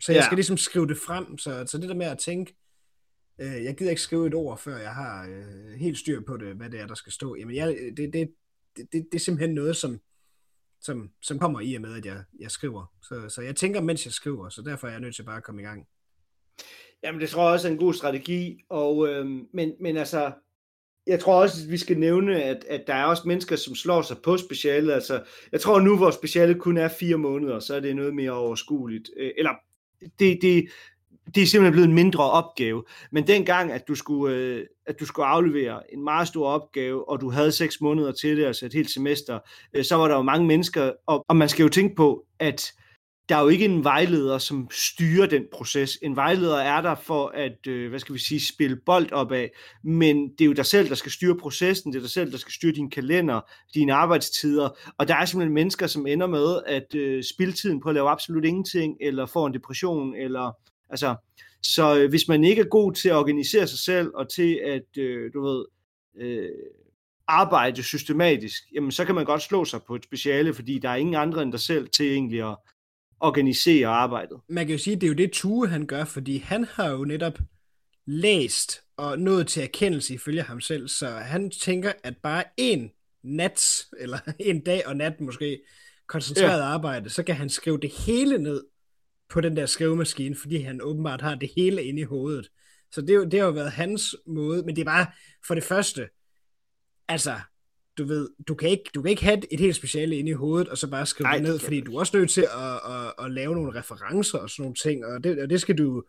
Så 0.00 0.12
jeg 0.12 0.20
ja. 0.20 0.24
skal 0.24 0.36
ligesom 0.36 0.56
skrive 0.56 0.86
det 0.86 0.98
frem, 1.06 1.38
så, 1.38 1.64
så 1.66 1.78
det 1.78 1.88
der 1.88 1.94
med 1.94 2.06
at 2.06 2.18
tænke, 2.18 2.56
øh, 3.38 3.64
jeg 3.64 3.76
gider 3.76 3.90
ikke 3.90 4.02
skrive 4.02 4.26
et 4.26 4.34
ord, 4.34 4.58
før 4.58 4.76
jeg 4.76 4.94
har 4.94 5.28
øh, 5.28 5.72
helt 5.72 5.98
styr 5.98 6.20
på 6.26 6.36
det, 6.36 6.56
hvad 6.56 6.70
det 6.70 6.80
er, 6.80 6.86
der 6.86 6.94
skal 6.94 7.12
stå. 7.12 7.36
Jamen, 7.36 7.56
jeg, 7.56 7.76
det, 7.96 8.12
det, 8.12 8.30
det, 8.76 8.92
det, 8.92 9.06
det 9.12 9.14
er 9.14 9.18
simpelthen 9.18 9.54
noget, 9.54 9.76
som, 9.76 10.00
som, 10.80 11.10
som 11.22 11.38
kommer 11.38 11.60
i 11.60 11.74
og 11.74 11.82
med, 11.82 11.96
at 11.96 12.06
jeg, 12.06 12.22
jeg 12.40 12.50
skriver. 12.50 12.92
Så, 13.02 13.28
så 13.28 13.42
jeg 13.42 13.56
tænker, 13.56 13.80
mens 13.80 14.04
jeg 14.04 14.12
skriver, 14.12 14.48
så 14.48 14.62
derfor 14.62 14.86
er 14.86 14.90
jeg 14.90 15.00
nødt 15.00 15.14
til 15.14 15.22
bare 15.22 15.36
at 15.36 15.44
komme 15.44 15.62
i 15.62 15.64
gang. 15.64 15.86
Jamen, 17.02 17.20
det 17.20 17.28
tror 17.28 17.42
jeg 17.42 17.52
også 17.52 17.68
er 17.68 17.72
en 17.72 17.78
god 17.78 17.94
strategi, 17.94 18.64
og, 18.68 19.08
øh, 19.08 19.26
men, 19.52 19.72
men 19.80 19.96
altså, 19.96 20.32
jeg 21.06 21.20
tror 21.20 21.42
også, 21.42 21.64
at 21.64 21.70
vi 21.70 21.78
skal 21.78 21.98
nævne, 21.98 22.42
at, 22.42 22.64
at 22.68 22.84
der 22.86 22.94
er 22.94 23.04
også 23.04 23.22
mennesker, 23.26 23.56
som 23.56 23.74
slår 23.74 24.02
sig 24.02 24.16
på 24.24 24.36
specialet. 24.36 24.92
Altså, 24.92 25.24
jeg 25.52 25.60
tror 25.60 25.80
nu, 25.80 25.96
hvor 25.96 26.10
specialet 26.10 26.60
kun 26.60 26.76
er 26.76 26.88
fire 26.88 27.16
måneder, 27.16 27.58
så 27.58 27.74
er 27.74 27.80
det 27.80 27.96
noget 27.96 28.14
mere 28.14 28.30
overskueligt. 28.30 29.10
Øh, 29.16 29.30
eller, 29.38 29.50
det, 30.18 30.38
det, 30.42 30.68
det 31.34 31.42
er 31.42 31.46
simpelthen 31.46 31.72
blevet 31.72 31.88
en 31.88 31.94
mindre 31.94 32.30
opgave. 32.30 32.84
Men 33.12 33.26
dengang, 33.26 33.72
at 33.72 33.88
du 33.88 33.94
skulle, 33.94 34.36
øh, 34.36 34.64
at 34.86 35.00
du 35.00 35.06
skulle 35.06 35.26
aflevere 35.26 35.94
en 35.94 36.04
meget 36.04 36.28
stor 36.28 36.48
opgave, 36.48 37.08
og 37.08 37.20
du 37.20 37.30
havde 37.30 37.52
seks 37.52 37.80
måneder 37.80 38.12
til 38.12 38.36
det, 38.36 38.44
altså 38.44 38.66
et 38.66 38.72
helt 38.72 38.90
semester, 38.90 39.38
øh, 39.74 39.84
så 39.84 39.96
var 39.96 40.08
der 40.08 40.14
jo 40.14 40.22
mange 40.22 40.46
mennesker, 40.46 40.92
og, 41.06 41.24
og 41.28 41.36
man 41.36 41.48
skal 41.48 41.62
jo 41.62 41.68
tænke 41.68 41.94
på, 41.94 42.24
at 42.38 42.72
der 43.28 43.36
er 43.36 43.42
jo 43.42 43.48
ikke 43.48 43.64
en 43.64 43.84
vejleder, 43.84 44.38
som 44.38 44.68
styrer 44.70 45.26
den 45.26 45.44
proces. 45.52 45.98
En 46.02 46.16
vejleder 46.16 46.56
er 46.56 46.80
der 46.80 46.94
for 46.94 47.28
at, 47.28 47.66
øh, 47.66 47.88
hvad 47.88 48.00
skal 48.00 48.14
vi 48.14 48.18
sige, 48.18 48.46
spille 48.46 48.76
bold 48.86 49.12
op 49.12 49.32
af, 49.32 49.50
men 49.84 50.28
det 50.28 50.40
er 50.40 50.46
jo 50.46 50.52
dig 50.52 50.66
selv, 50.66 50.88
der 50.88 50.94
skal 50.94 51.12
styre 51.12 51.36
processen, 51.36 51.92
det 51.92 51.98
er 51.98 52.02
dig 52.02 52.10
selv, 52.10 52.32
der 52.32 52.38
skal 52.38 52.52
styre 52.52 52.72
din 52.72 52.90
kalender, 52.90 53.40
dine 53.74 53.94
arbejdstider, 53.94 54.68
og 54.98 55.08
der 55.08 55.14
er 55.14 55.24
simpelthen 55.24 55.54
mennesker, 55.54 55.86
som 55.86 56.06
ender 56.06 56.26
med 56.26 56.60
at 56.66 56.94
øh, 56.94 57.24
spille 57.24 57.52
tiden 57.52 57.80
på 57.80 57.88
at 57.88 57.94
lave 57.94 58.08
absolut 58.08 58.44
ingenting, 58.44 58.96
eller 59.00 59.26
får 59.26 59.46
en 59.46 59.54
depression, 59.54 60.14
eller 60.14 60.52
Altså, 60.90 61.16
så 61.62 61.98
øh, 61.98 62.08
hvis 62.10 62.28
man 62.28 62.44
ikke 62.44 62.62
er 62.62 62.66
god 62.66 62.92
til 62.92 63.08
at 63.08 63.14
organisere 63.14 63.66
sig 63.66 63.78
selv, 63.78 64.10
og 64.14 64.30
til 64.30 64.60
at, 64.64 64.98
øh, 64.98 65.32
du 65.34 65.42
ved, 65.42 65.64
øh, 66.20 66.50
arbejde 67.28 67.82
systematisk, 67.82 68.62
jamen 68.74 68.90
så 68.90 69.04
kan 69.04 69.14
man 69.14 69.24
godt 69.24 69.42
slå 69.42 69.64
sig 69.64 69.80
på 69.86 69.94
et 69.94 70.04
speciale, 70.04 70.54
fordi 70.54 70.78
der 70.78 70.88
er 70.88 70.96
ingen 70.96 71.14
andre 71.14 71.42
end 71.42 71.52
dig 71.52 71.60
selv 71.60 71.88
til 71.88 72.12
egentlig 72.12 72.50
at 72.50 72.56
organisere 73.20 73.88
arbejdet. 73.88 74.40
Man 74.48 74.66
kan 74.66 74.72
jo 74.72 74.78
sige, 74.78 74.94
at 74.94 75.00
det 75.00 75.06
er 75.06 75.08
jo 75.08 75.14
det 75.14 75.32
Tue 75.32 75.68
han 75.68 75.86
gør, 75.86 76.04
fordi 76.04 76.38
han 76.38 76.64
har 76.64 76.90
jo 76.90 77.04
netop 77.04 77.38
læst 78.06 78.80
og 78.96 79.18
nået 79.18 79.46
til 79.46 79.62
erkendelse 79.62 80.14
ifølge 80.14 80.42
ham 80.42 80.60
selv, 80.60 80.88
så 80.88 81.08
han 81.08 81.50
tænker, 81.50 81.92
at 82.02 82.16
bare 82.16 82.44
en 82.56 82.90
nat, 83.22 83.86
eller 83.98 84.18
en 84.40 84.60
dag 84.60 84.86
og 84.86 84.96
nat 84.96 85.20
måske, 85.20 85.60
koncentreret 86.06 86.58
ja. 86.58 86.64
arbejde, 86.64 87.10
så 87.10 87.22
kan 87.22 87.34
han 87.34 87.48
skrive 87.48 87.78
det 87.78 87.90
hele 87.90 88.38
ned 88.38 88.64
på 89.28 89.40
den 89.40 89.56
der 89.56 89.66
skrivemaskine, 89.66 90.36
fordi 90.36 90.56
han 90.56 90.82
åbenbart 90.82 91.20
har 91.20 91.34
det 91.34 91.50
hele 91.56 91.84
inde 91.84 92.00
i 92.00 92.04
hovedet. 92.04 92.48
Så 92.92 93.00
det, 93.00 93.32
det 93.32 93.40
har 93.40 93.46
jo 93.46 93.52
været 93.52 93.70
hans 93.70 94.14
måde, 94.26 94.62
men 94.62 94.76
det 94.76 94.80
er 94.80 94.84
bare, 94.84 95.06
for 95.46 95.54
det 95.54 95.64
første, 95.64 96.08
altså, 97.08 97.40
du 97.98 98.04
ved, 98.04 98.28
du 98.48 98.54
kan 98.54 98.68
ikke, 98.68 98.90
du 98.94 99.02
kan 99.02 99.10
ikke 99.10 99.24
have 99.24 99.52
et 99.52 99.60
helt 99.60 99.76
speciale 99.76 100.16
inde 100.16 100.30
i 100.30 100.34
hovedet, 100.34 100.68
og 100.68 100.78
så 100.78 100.90
bare 100.90 101.06
skrive 101.06 101.26
Ej, 101.26 101.34
det 101.34 101.42
ned, 101.42 101.58
fordi 101.58 101.80
du 101.80 101.94
er 101.94 102.00
også 102.00 102.16
nødt 102.16 102.30
til 102.30 102.42
at, 102.42 102.92
at, 102.92 103.06
at, 103.06 103.24
at 103.24 103.30
lave 103.30 103.54
nogle 103.54 103.78
referencer 103.78 104.38
og 104.38 104.50
sådan 104.50 104.62
nogle 104.62 104.74
ting, 104.74 105.04
og 105.04 105.24
det, 105.24 105.42
og 105.42 105.50
det 105.50 105.60
skal 105.60 105.78
du, 105.78 106.04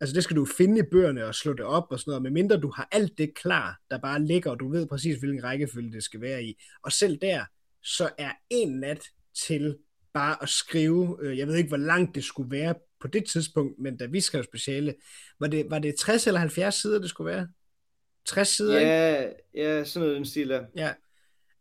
altså 0.00 0.14
det 0.14 0.24
skal 0.24 0.36
du 0.36 0.44
finde 0.44 0.78
i 0.78 0.82
bøgerne 0.90 1.26
og 1.26 1.34
slå 1.34 1.52
det 1.52 1.64
op 1.64 1.86
og 1.90 2.00
sådan 2.00 2.10
noget, 2.10 2.22
medmindre 2.22 2.60
du 2.60 2.72
har 2.76 2.88
alt 2.92 3.18
det 3.18 3.34
klar, 3.34 3.80
der 3.90 3.98
bare 3.98 4.24
ligger, 4.24 4.50
og 4.50 4.60
du 4.60 4.70
ved 4.70 4.86
præcis, 4.86 5.18
hvilken 5.18 5.44
rækkefølge 5.44 5.92
det 5.92 6.02
skal 6.02 6.20
være 6.20 6.44
i. 6.44 6.62
Og 6.82 6.92
selv 6.92 7.18
der, 7.20 7.44
så 7.82 8.10
er 8.18 8.32
en 8.50 8.80
nat 8.80 9.04
til 9.46 9.76
bare 10.14 10.42
at 10.42 10.48
skrive, 10.48 11.18
øh, 11.22 11.38
jeg 11.38 11.46
ved 11.46 11.56
ikke, 11.56 11.68
hvor 11.68 11.76
langt 11.76 12.14
det 12.14 12.24
skulle 12.24 12.50
være 12.50 12.74
på 13.00 13.08
det 13.08 13.24
tidspunkt, 13.24 13.78
men 13.78 13.96
da 13.96 14.06
vi 14.06 14.20
skrev 14.20 14.44
speciale, 14.44 14.94
var 15.40 15.46
det, 15.46 15.66
var 15.70 15.78
det 15.78 15.94
60 15.94 16.26
eller 16.26 16.40
70 16.40 16.74
sider, 16.74 16.98
det 16.98 17.10
skulle 17.10 17.32
være? 17.32 17.48
60 18.26 18.48
sider, 18.48 18.80
ja, 18.80 19.18
ikke? 19.18 19.34
Ja, 19.54 19.84
sådan 19.84 20.00
noget 20.00 20.16
den 20.16 20.24
stil 20.24 20.48
der. 20.48 20.64
Ja, 20.76 20.92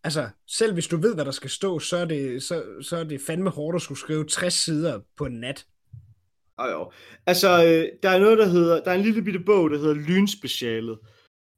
altså, 0.03 0.29
selv 0.47 0.73
hvis 0.73 0.87
du 0.87 0.97
ved, 0.97 1.15
hvad 1.15 1.25
der 1.25 1.31
skal 1.31 1.49
stå, 1.49 1.79
så 1.79 1.97
er 1.97 2.05
det, 2.05 2.43
så, 2.43 2.63
så 2.81 2.97
er 2.97 3.03
det 3.03 3.21
fandme 3.21 3.49
hårdt 3.49 3.75
at 3.75 3.81
skulle 3.81 3.99
skrive 3.99 4.25
60 4.25 4.53
sider 4.53 4.99
på 5.17 5.25
en 5.25 5.39
nat. 5.39 5.65
Jo, 6.59 6.65
jo. 6.65 6.91
Altså, 7.25 7.65
øh, 7.65 7.99
der 8.03 8.09
er 8.09 8.19
noget, 8.19 8.37
der 8.37 8.47
hedder, 8.47 8.83
der 8.83 8.91
er 8.91 8.95
en 8.95 9.01
lille 9.01 9.23
bitte 9.23 9.39
bog, 9.39 9.69
der 9.69 9.77
hedder 9.77 9.93
Lynspecialet. 9.93 10.99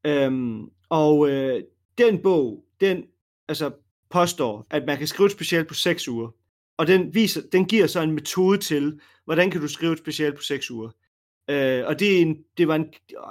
Øhm, 0.05 0.69
og 0.89 1.29
øh, 1.29 1.63
den 1.97 2.21
bog, 2.21 2.65
den 2.81 3.05
altså, 3.47 3.71
påstår, 4.09 4.67
at 4.69 4.85
man 4.85 4.97
kan 4.97 5.07
skrive 5.07 5.25
et 5.25 5.31
special 5.31 5.65
på 5.65 5.73
6 5.73 6.07
uger. 6.07 6.31
Og 6.77 6.87
den, 6.87 7.13
viser, 7.13 7.41
den 7.51 7.65
giver 7.65 7.87
så 7.87 8.01
en 8.01 8.11
metode 8.11 8.57
til, 8.57 8.99
hvordan 9.25 9.51
kan 9.51 9.61
du 9.61 9.67
skrive 9.67 9.93
et 9.93 9.99
special 9.99 10.35
på 10.35 10.41
6 10.41 10.71
uger. 10.71 10.89
Øh, 11.49 11.83
og 11.87 11.99
det, 11.99 12.17
er 12.17 12.21
en, 12.21 12.37
det 12.57 12.67
var 12.67 12.75
en, 12.75 12.85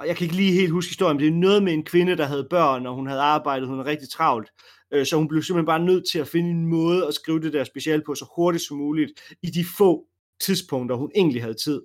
jeg 0.05 0.17
kan 0.17 0.25
ikke 0.25 0.35
lige 0.35 0.51
helt 0.51 0.71
huske 0.71 0.89
historien, 0.89 1.17
men 1.17 1.23
det 1.23 1.31
er 1.31 1.39
noget 1.39 1.63
med 1.63 1.73
en 1.73 1.83
kvinde, 1.83 2.17
der 2.17 2.25
havde 2.25 2.47
børn, 2.49 2.85
og 2.85 2.95
hun 2.95 3.07
havde 3.07 3.21
arbejdet, 3.21 3.67
hun 3.67 3.77
var 3.77 3.85
rigtig 3.85 4.09
travlt. 4.09 4.49
Øh, 4.93 5.05
så 5.05 5.17
hun 5.17 5.27
blev 5.27 5.43
simpelthen 5.43 5.65
bare 5.65 5.85
nødt 5.85 6.03
til 6.11 6.19
at 6.19 6.27
finde 6.27 6.49
en 6.49 6.67
måde 6.67 7.07
at 7.07 7.13
skrive 7.13 7.41
det 7.41 7.53
der 7.53 7.63
special 7.63 8.03
på 8.05 8.15
så 8.15 8.25
hurtigt 8.35 8.63
som 8.63 8.77
muligt, 8.77 9.11
i 9.41 9.47
de 9.47 9.65
få 9.77 10.07
tidspunkter, 10.39 10.95
hun 10.95 11.11
egentlig 11.15 11.41
havde 11.41 11.63
tid. 11.63 11.81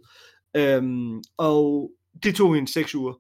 Øhm, 0.57 1.23
og 1.37 1.91
det 2.23 2.35
tog 2.35 2.55
hende 2.55 2.73
6 2.73 2.95
uger. 2.95 3.13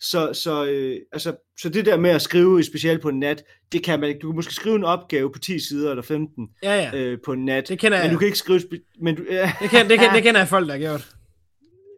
Så, 0.00 0.32
så, 0.32 0.66
øh, 0.66 0.96
altså, 1.12 1.36
så 1.60 1.68
det 1.68 1.86
der 1.86 1.96
med 1.96 2.10
at 2.10 2.22
skrive 2.22 2.58
et 2.58 2.66
special 2.66 2.98
på 2.98 3.08
en 3.08 3.18
nat, 3.18 3.44
det 3.72 3.82
kan 3.82 4.00
man 4.00 4.08
ikke. 4.08 4.18
Du 4.20 4.28
kan 4.30 4.36
måske 4.36 4.54
skrive 4.54 4.76
en 4.76 4.84
opgave 4.84 5.32
på 5.32 5.38
10 5.38 5.58
sider 5.58 5.90
eller 5.90 6.02
15 6.02 6.48
Ja, 6.62 6.74
ja. 6.76 6.96
øh, 6.98 7.18
på 7.24 7.32
en 7.32 7.44
nat. 7.44 7.68
Det 7.68 7.78
kender 7.78 7.98
jeg. 7.98 8.06
Men 8.06 8.12
du 8.12 8.18
kan 8.18 8.26
ikke 8.26 8.38
skrive... 8.38 8.60
Men 9.00 9.16
du, 9.16 9.24
ja, 9.30 9.52
Det, 9.60 9.70
kan, 9.70 9.88
det, 9.90 9.98
kan, 9.98 10.14
det 10.14 10.22
kender 10.26 10.40
jeg 10.40 10.48
folk, 10.48 10.66
der 10.66 10.72
har 10.72 10.80
gjort. 10.80 11.08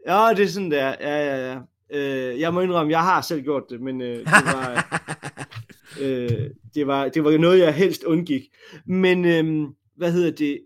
ja, 0.09 0.28
det 0.36 0.44
er 0.44 0.48
sådan 0.48 0.70
der. 0.70 0.94
Ja, 1.01 1.36
ja, 1.36 1.51
ja. 1.52 1.59
Øh, 1.93 2.40
jeg 2.40 2.55
må 2.55 2.60
indrømme, 2.60 2.93
jeg 2.93 3.02
har 3.02 3.20
selv 3.22 3.43
gjort 3.43 3.62
det, 3.70 3.81
men 3.81 4.01
øh, 4.02 4.16
det 4.18 4.27
var... 4.27 5.01
øh, 6.02 6.31
det, 6.74 6.86
var, 6.86 7.09
det 7.09 7.24
var 7.24 7.39
noget, 7.39 7.59
jeg 7.59 7.74
helst 7.74 8.02
undgik. 8.05 8.43
Men, 8.86 9.24
øh, 9.24 9.68
hvad 9.97 10.12
hedder 10.12 10.31
det? 10.31 10.60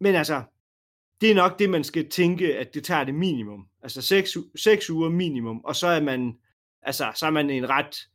Men 0.00 0.14
altså, 0.14 0.42
det 1.20 1.30
er 1.30 1.34
nok 1.34 1.58
det, 1.58 1.70
man 1.70 1.84
skal 1.84 2.08
tænke, 2.08 2.56
at 2.58 2.74
det 2.74 2.84
tager 2.84 3.04
det 3.04 3.14
minimum. 3.14 3.64
Altså 3.82 4.02
6, 4.02 4.36
6 4.56 4.90
uger 4.90 5.08
minimum, 5.08 5.60
og 5.64 5.76
så 5.76 5.86
er 5.86 6.00
man, 6.00 6.32
altså, 6.82 7.12
så 7.14 7.26
er 7.26 7.30
man 7.30 7.50
en 7.50 7.68
ret 7.68 8.08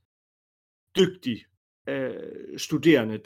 dygtig 0.98 1.46
øh, 1.90 2.14
studerende. 2.58 3.20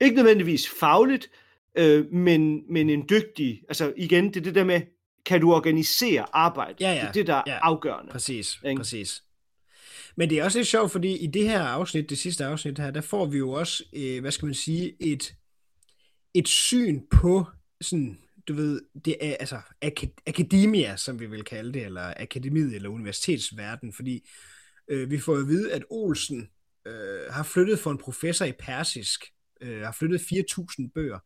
Ikke 0.00 0.16
nødvendigvis 0.16 0.68
fagligt, 0.80 1.30
øh, 1.78 2.12
men, 2.12 2.72
men 2.72 2.90
en 2.90 3.06
dygtig, 3.10 3.62
altså 3.68 3.92
igen, 3.96 4.28
det 4.28 4.36
er 4.36 4.40
det 4.40 4.54
der 4.54 4.64
med, 4.64 4.80
kan 5.26 5.40
du 5.40 5.52
organisere 5.52 6.26
arbejdet? 6.32 6.80
Ja, 6.80 6.92
ja, 6.92 7.00
Det 7.00 7.08
er 7.08 7.12
det, 7.12 7.26
der 7.26 7.34
er 7.34 7.42
ja. 7.46 7.58
afgørende. 7.62 8.12
Præcis, 8.12 8.58
Ikke? 8.64 8.78
præcis. 8.78 9.22
Men 10.16 10.30
det 10.30 10.38
er 10.38 10.44
også 10.44 10.58
lidt 10.58 10.68
sjovt, 10.68 10.92
fordi 10.92 11.16
i 11.16 11.26
det 11.26 11.48
her 11.48 11.62
afsnit, 11.62 12.10
det 12.10 12.18
sidste 12.18 12.44
afsnit 12.44 12.78
her, 12.78 12.90
der 12.90 13.00
får 13.00 13.26
vi 13.26 13.38
jo 13.38 13.50
også, 13.50 13.84
øh, 13.92 14.20
hvad 14.20 14.30
skal 14.30 14.46
man 14.46 14.54
sige, 14.54 14.96
et, 15.00 15.34
et 16.34 16.48
syn 16.48 17.00
på 17.10 17.44
sådan, 17.80 18.18
du 18.48 18.54
ved, 18.54 18.80
det 19.04 19.16
er 19.20 19.36
altså 19.40 19.56
ak- 19.84 20.22
akademia, 20.26 20.96
som 20.96 21.20
vi 21.20 21.26
vil 21.26 21.44
kalde 21.44 21.72
det, 21.72 21.84
eller 21.84 22.14
akademiet 22.16 22.74
eller 22.74 22.88
universitetsverden, 22.88 23.92
fordi 23.92 24.28
øh, 24.88 25.10
vi 25.10 25.18
får 25.18 25.36
at 25.36 25.48
vide, 25.48 25.72
at 25.72 25.84
Olsen 25.90 26.50
øh, 26.86 27.20
har 27.30 27.42
flyttet 27.42 27.78
for 27.78 27.90
en 27.90 27.98
professor 27.98 28.44
i 28.44 28.52
persisk, 28.52 29.24
øh, 29.60 29.80
har 29.80 29.92
flyttet 29.92 30.20
4.000 30.20 30.90
bøger, 30.94 31.18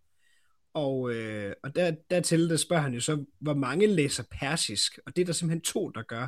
og, 0.74 1.14
øh, 1.14 1.54
og 1.62 1.74
der, 1.74 1.94
dertil 2.10 2.48
der 2.48 2.56
spørger 2.56 2.82
han 2.82 2.94
jo 2.94 3.00
så, 3.00 3.24
hvor 3.40 3.54
mange 3.54 3.86
læser 3.86 4.24
persisk, 4.30 4.98
og 5.06 5.16
det 5.16 5.22
er 5.22 5.26
der 5.26 5.32
simpelthen 5.32 5.60
to, 5.60 5.90
der 5.90 6.02
gør, 6.02 6.26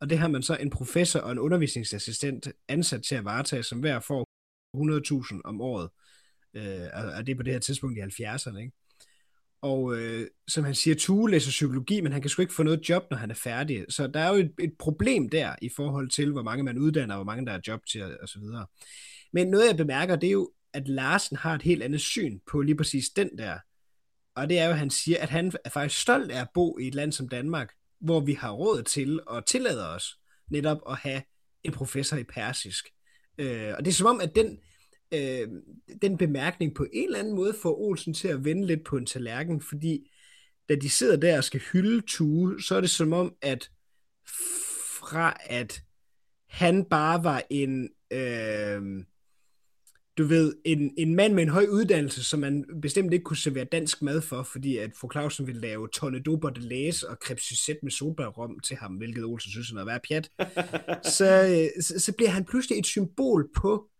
og 0.00 0.10
det 0.10 0.18
har 0.18 0.28
man 0.28 0.42
så 0.42 0.56
en 0.56 0.70
professor 0.70 1.20
og 1.20 1.32
en 1.32 1.38
undervisningsassistent 1.38 2.48
ansat 2.68 3.02
til 3.02 3.14
at 3.14 3.24
varetage, 3.24 3.62
som 3.62 3.80
hver 3.80 4.00
får 4.00 4.26
100.000 5.34 5.40
om 5.44 5.60
året, 5.60 5.90
øh, 6.54 6.88
og 6.92 7.12
og 7.12 7.26
det 7.26 7.32
er 7.32 7.36
på 7.36 7.42
det 7.42 7.52
her 7.52 7.60
tidspunkt 7.60 7.98
i 7.98 8.22
70'erne, 8.22 8.58
ikke? 8.58 8.72
Og 9.62 9.96
øh, 9.96 10.26
som 10.48 10.64
han 10.64 10.74
siger, 10.74 10.94
Tue 10.98 11.30
læser 11.30 11.50
psykologi, 11.50 12.00
men 12.00 12.12
han 12.12 12.20
kan 12.20 12.28
sgu 12.28 12.42
ikke 12.42 12.54
få 12.54 12.62
noget 12.62 12.88
job, 12.88 13.04
når 13.10 13.16
han 13.16 13.30
er 13.30 13.34
færdig. 13.34 13.84
Så 13.88 14.06
der 14.06 14.20
er 14.20 14.28
jo 14.28 14.34
et, 14.34 14.52
et 14.60 14.72
problem 14.78 15.28
der 15.28 15.54
i 15.62 15.70
forhold 15.76 16.10
til, 16.10 16.32
hvor 16.32 16.42
mange 16.42 16.64
man 16.64 16.78
uddanner, 16.78 17.14
hvor 17.14 17.24
mange 17.24 17.46
der 17.46 17.52
er 17.52 17.60
job 17.68 17.80
til 17.86 18.18
og 18.22 18.28
så 18.28 18.38
videre. 18.40 18.66
Men 19.32 19.46
noget 19.46 19.66
jeg 19.66 19.76
bemærker, 19.76 20.16
det 20.16 20.26
er 20.26 20.32
jo, 20.32 20.50
at 20.72 20.88
Larsen 20.88 21.36
har 21.36 21.54
et 21.54 21.62
helt 21.62 21.82
andet 21.82 22.00
syn 22.00 22.38
på 22.50 22.60
lige 22.60 22.76
præcis 22.76 23.08
den 23.08 23.38
der. 23.38 23.58
Og 24.34 24.48
det 24.48 24.58
er 24.58 24.64
jo, 24.64 24.70
at 24.70 24.78
han 24.78 24.90
siger, 24.90 25.18
at 25.20 25.30
han 25.30 25.52
er 25.64 25.70
faktisk 25.70 26.00
stolt 26.00 26.30
af 26.30 26.40
at 26.40 26.48
bo 26.54 26.78
i 26.78 26.88
et 26.88 26.94
land 26.94 27.12
som 27.12 27.28
Danmark, 27.28 27.72
hvor 28.00 28.20
vi 28.20 28.32
har 28.32 28.50
råd 28.50 28.82
til 28.82 29.20
og 29.26 29.46
tillader 29.46 29.86
os 29.86 30.18
netop 30.50 30.78
at 30.90 30.96
have 30.96 31.22
en 31.64 31.72
professor 31.72 32.16
i 32.16 32.24
persisk. 32.24 32.88
Øh, 33.38 33.74
og 33.78 33.84
det 33.84 33.90
er 33.90 33.94
som 33.94 34.06
om, 34.06 34.20
at 34.20 34.34
den, 34.34 34.58
øh, 35.12 35.48
den 36.02 36.16
bemærkning 36.18 36.74
på 36.74 36.86
en 36.92 37.04
eller 37.04 37.18
anden 37.18 37.34
måde 37.34 37.54
får 37.62 37.80
Olsen 37.80 38.14
til 38.14 38.28
at 38.28 38.44
vende 38.44 38.66
lidt 38.66 38.84
på 38.84 38.96
en 38.96 39.06
tallerken, 39.06 39.60
fordi 39.60 40.10
da 40.68 40.74
de 40.74 40.90
sidder 40.90 41.16
der 41.16 41.36
og 41.36 41.44
skal 41.44 41.60
hylde 41.72 42.00
Tue, 42.06 42.62
så 42.62 42.76
er 42.76 42.80
det 42.80 42.90
som 42.90 43.12
om, 43.12 43.34
at 43.42 43.70
fra 45.00 45.36
at 45.40 45.82
han 46.48 46.84
bare 46.84 47.24
var 47.24 47.42
en, 47.50 47.88
øh, 48.10 49.04
du 50.18 50.24
ved, 50.24 50.54
en, 50.64 50.94
en 50.98 51.14
mand 51.14 51.34
med 51.34 51.42
en 51.42 51.48
høj 51.48 51.66
uddannelse, 51.70 52.24
som 52.24 52.40
man 52.40 52.64
bestemt 52.82 53.12
ikke 53.12 53.22
kunne 53.22 53.36
servere 53.36 53.64
dansk 53.64 54.02
mad 54.02 54.20
for, 54.20 54.42
fordi 54.42 54.76
at 54.76 54.90
fru 55.00 55.08
Clausen 55.12 55.46
ville 55.46 55.60
lave 55.60 55.88
tornado 55.88 56.36
de 56.36 56.60
læse 56.60 57.08
og 57.08 57.16
crepe 57.16 57.40
Suzette 57.40 57.80
med 57.82 57.90
solbærrom 57.90 58.60
til 58.60 58.76
ham, 58.76 58.94
hvilket 58.94 59.24
Olsen 59.24 59.50
synes, 59.50 59.68
han 59.68 59.78
er 59.78 59.84
værd 59.84 60.00
pjat, 60.08 60.30
så, 61.18 61.46
øh, 61.50 61.82
så, 61.82 62.00
så 62.00 62.12
bliver 62.16 62.30
han 62.30 62.44
pludselig 62.44 62.78
et 62.78 62.86
symbol 62.86 63.50
på 63.56 63.90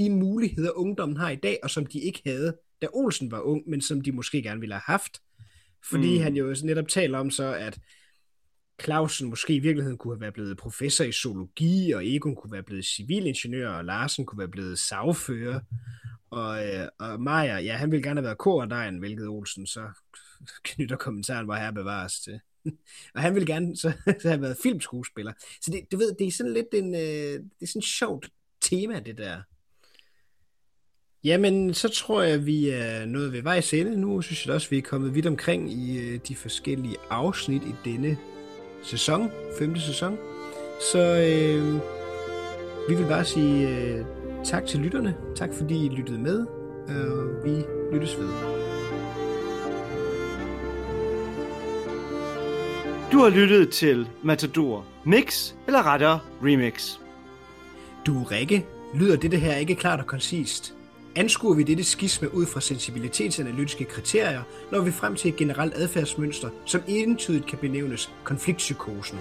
de 0.00 0.10
muligheder, 0.10 0.70
ungdommen 0.70 1.16
har 1.16 1.30
i 1.30 1.36
dag, 1.36 1.58
og 1.62 1.70
som 1.70 1.86
de 1.86 2.00
ikke 2.00 2.22
havde, 2.26 2.56
da 2.82 2.86
Olsen 2.92 3.30
var 3.30 3.40
ung, 3.40 3.62
men 3.70 3.80
som 3.80 4.00
de 4.00 4.12
måske 4.12 4.42
gerne 4.42 4.60
ville 4.60 4.74
have 4.74 4.82
haft. 4.84 5.20
Fordi 5.90 6.16
Mm. 6.16 6.22
han 6.22 6.36
jo 6.36 6.56
netop 6.64 6.88
taler 6.88 7.18
om 7.18 7.30
så, 7.30 7.54
at 7.54 7.78
Clausen 8.82 9.28
måske 9.30 9.54
i 9.54 9.58
virkeligheden 9.58 9.98
kunne 9.98 10.14
have 10.14 10.20
været 10.20 10.34
blevet 10.34 10.56
professor 10.56 11.04
i 11.04 11.12
zoologi, 11.12 11.92
og 11.92 12.06
Egon 12.06 12.34
kunne 12.36 12.52
være 12.52 12.62
blevet 12.62 12.84
civilingeniør, 12.84 13.70
og 13.70 13.84
Larsen 13.84 14.26
kunne 14.26 14.38
være 14.38 14.48
blevet 14.48 14.78
sagfører. 14.78 15.60
Og, 16.30 16.66
øh, 16.68 16.88
og 16.98 17.20
Maja, 17.20 17.58
ja, 17.58 17.76
han 17.76 17.90
ville 17.90 18.02
gerne 18.02 18.20
have 18.20 18.24
været 18.24 18.38
kordejen, 18.38 18.98
hvilket 18.98 19.28
Olsen 19.28 19.66
så 19.66 19.88
knytter 20.64 20.96
kommentaren, 20.96 21.44
hvor 21.44 21.54
her 21.54 21.70
bevares 21.70 22.20
til. 22.20 22.40
og 23.14 23.22
han 23.22 23.34
ville 23.34 23.46
gerne 23.46 23.76
så, 23.76 23.92
så 24.22 24.28
have 24.28 24.42
været 24.42 24.56
filmskuespiller. 24.62 25.32
Så 25.62 25.70
det, 25.70 25.92
du 25.92 25.96
ved, 25.96 26.14
det 26.18 26.26
er 26.26 26.30
sådan 26.32 26.52
lidt 26.52 26.66
en, 26.72 26.94
øh, 26.94 27.00
det 27.00 27.62
er 27.62 27.66
sådan 27.66 27.80
et 27.80 27.84
sjovt 27.84 28.30
tema, 28.60 29.00
det 29.00 29.18
der. 29.18 29.42
Jamen, 31.24 31.74
så 31.74 31.88
tror 31.88 32.22
jeg, 32.22 32.46
vi 32.46 32.68
er 32.68 33.06
nået 33.06 33.32
ved 33.32 33.42
vejs 33.42 33.74
ende. 33.74 34.00
Nu 34.00 34.22
synes 34.22 34.46
jeg 34.46 34.54
også, 34.54 34.70
vi 34.70 34.78
er 34.78 34.82
kommet 34.82 35.14
vidt 35.14 35.26
omkring 35.26 35.72
i 35.72 35.98
øh, 35.98 36.20
de 36.28 36.36
forskellige 36.36 36.96
afsnit 37.10 37.62
i 37.62 37.74
denne 37.84 38.18
sæson, 38.82 39.30
femte 39.58 39.80
sæson. 39.80 40.16
Så 40.92 40.98
øh, 40.98 41.74
vi 42.88 42.94
vil 42.94 43.08
bare 43.08 43.24
sige 43.24 43.68
øh, 43.68 44.04
tak 44.44 44.66
til 44.66 44.80
lytterne. 44.80 45.14
Tak 45.36 45.50
fordi 45.54 45.86
I 45.86 45.88
lyttede 45.88 46.18
med. 46.18 46.46
Og 46.88 47.44
vi 47.44 47.64
lyttes 47.92 48.18
ved. 48.18 48.28
Du 53.12 53.18
har 53.18 53.30
lyttet 53.30 53.70
til 53.70 54.08
Matador 54.22 54.86
Mix, 55.04 55.54
eller 55.66 55.86
rettere 55.86 56.20
Remix. 56.42 56.98
Du, 58.06 58.22
Rikke, 58.22 58.66
lyder 58.94 59.16
dette 59.16 59.36
her 59.36 59.56
ikke 59.56 59.74
klart 59.74 60.00
og 60.00 60.06
koncist? 60.06 60.74
Anskuer 61.16 61.54
vi 61.54 61.62
dette 61.62 61.84
skisme 61.84 62.34
ud 62.34 62.46
fra 62.46 62.60
sensibilitetsanalytiske 62.60 63.84
kriterier, 63.84 64.42
når 64.72 64.80
vi 64.80 64.90
frem 64.90 65.16
til 65.16 65.28
et 65.28 65.36
generelt 65.36 65.74
adfærdsmønster, 65.74 66.48
som 66.64 66.82
entydigt 66.86 67.46
kan 67.46 67.58
benævnes 67.58 68.12
konfliktpsykosen. 68.24 69.18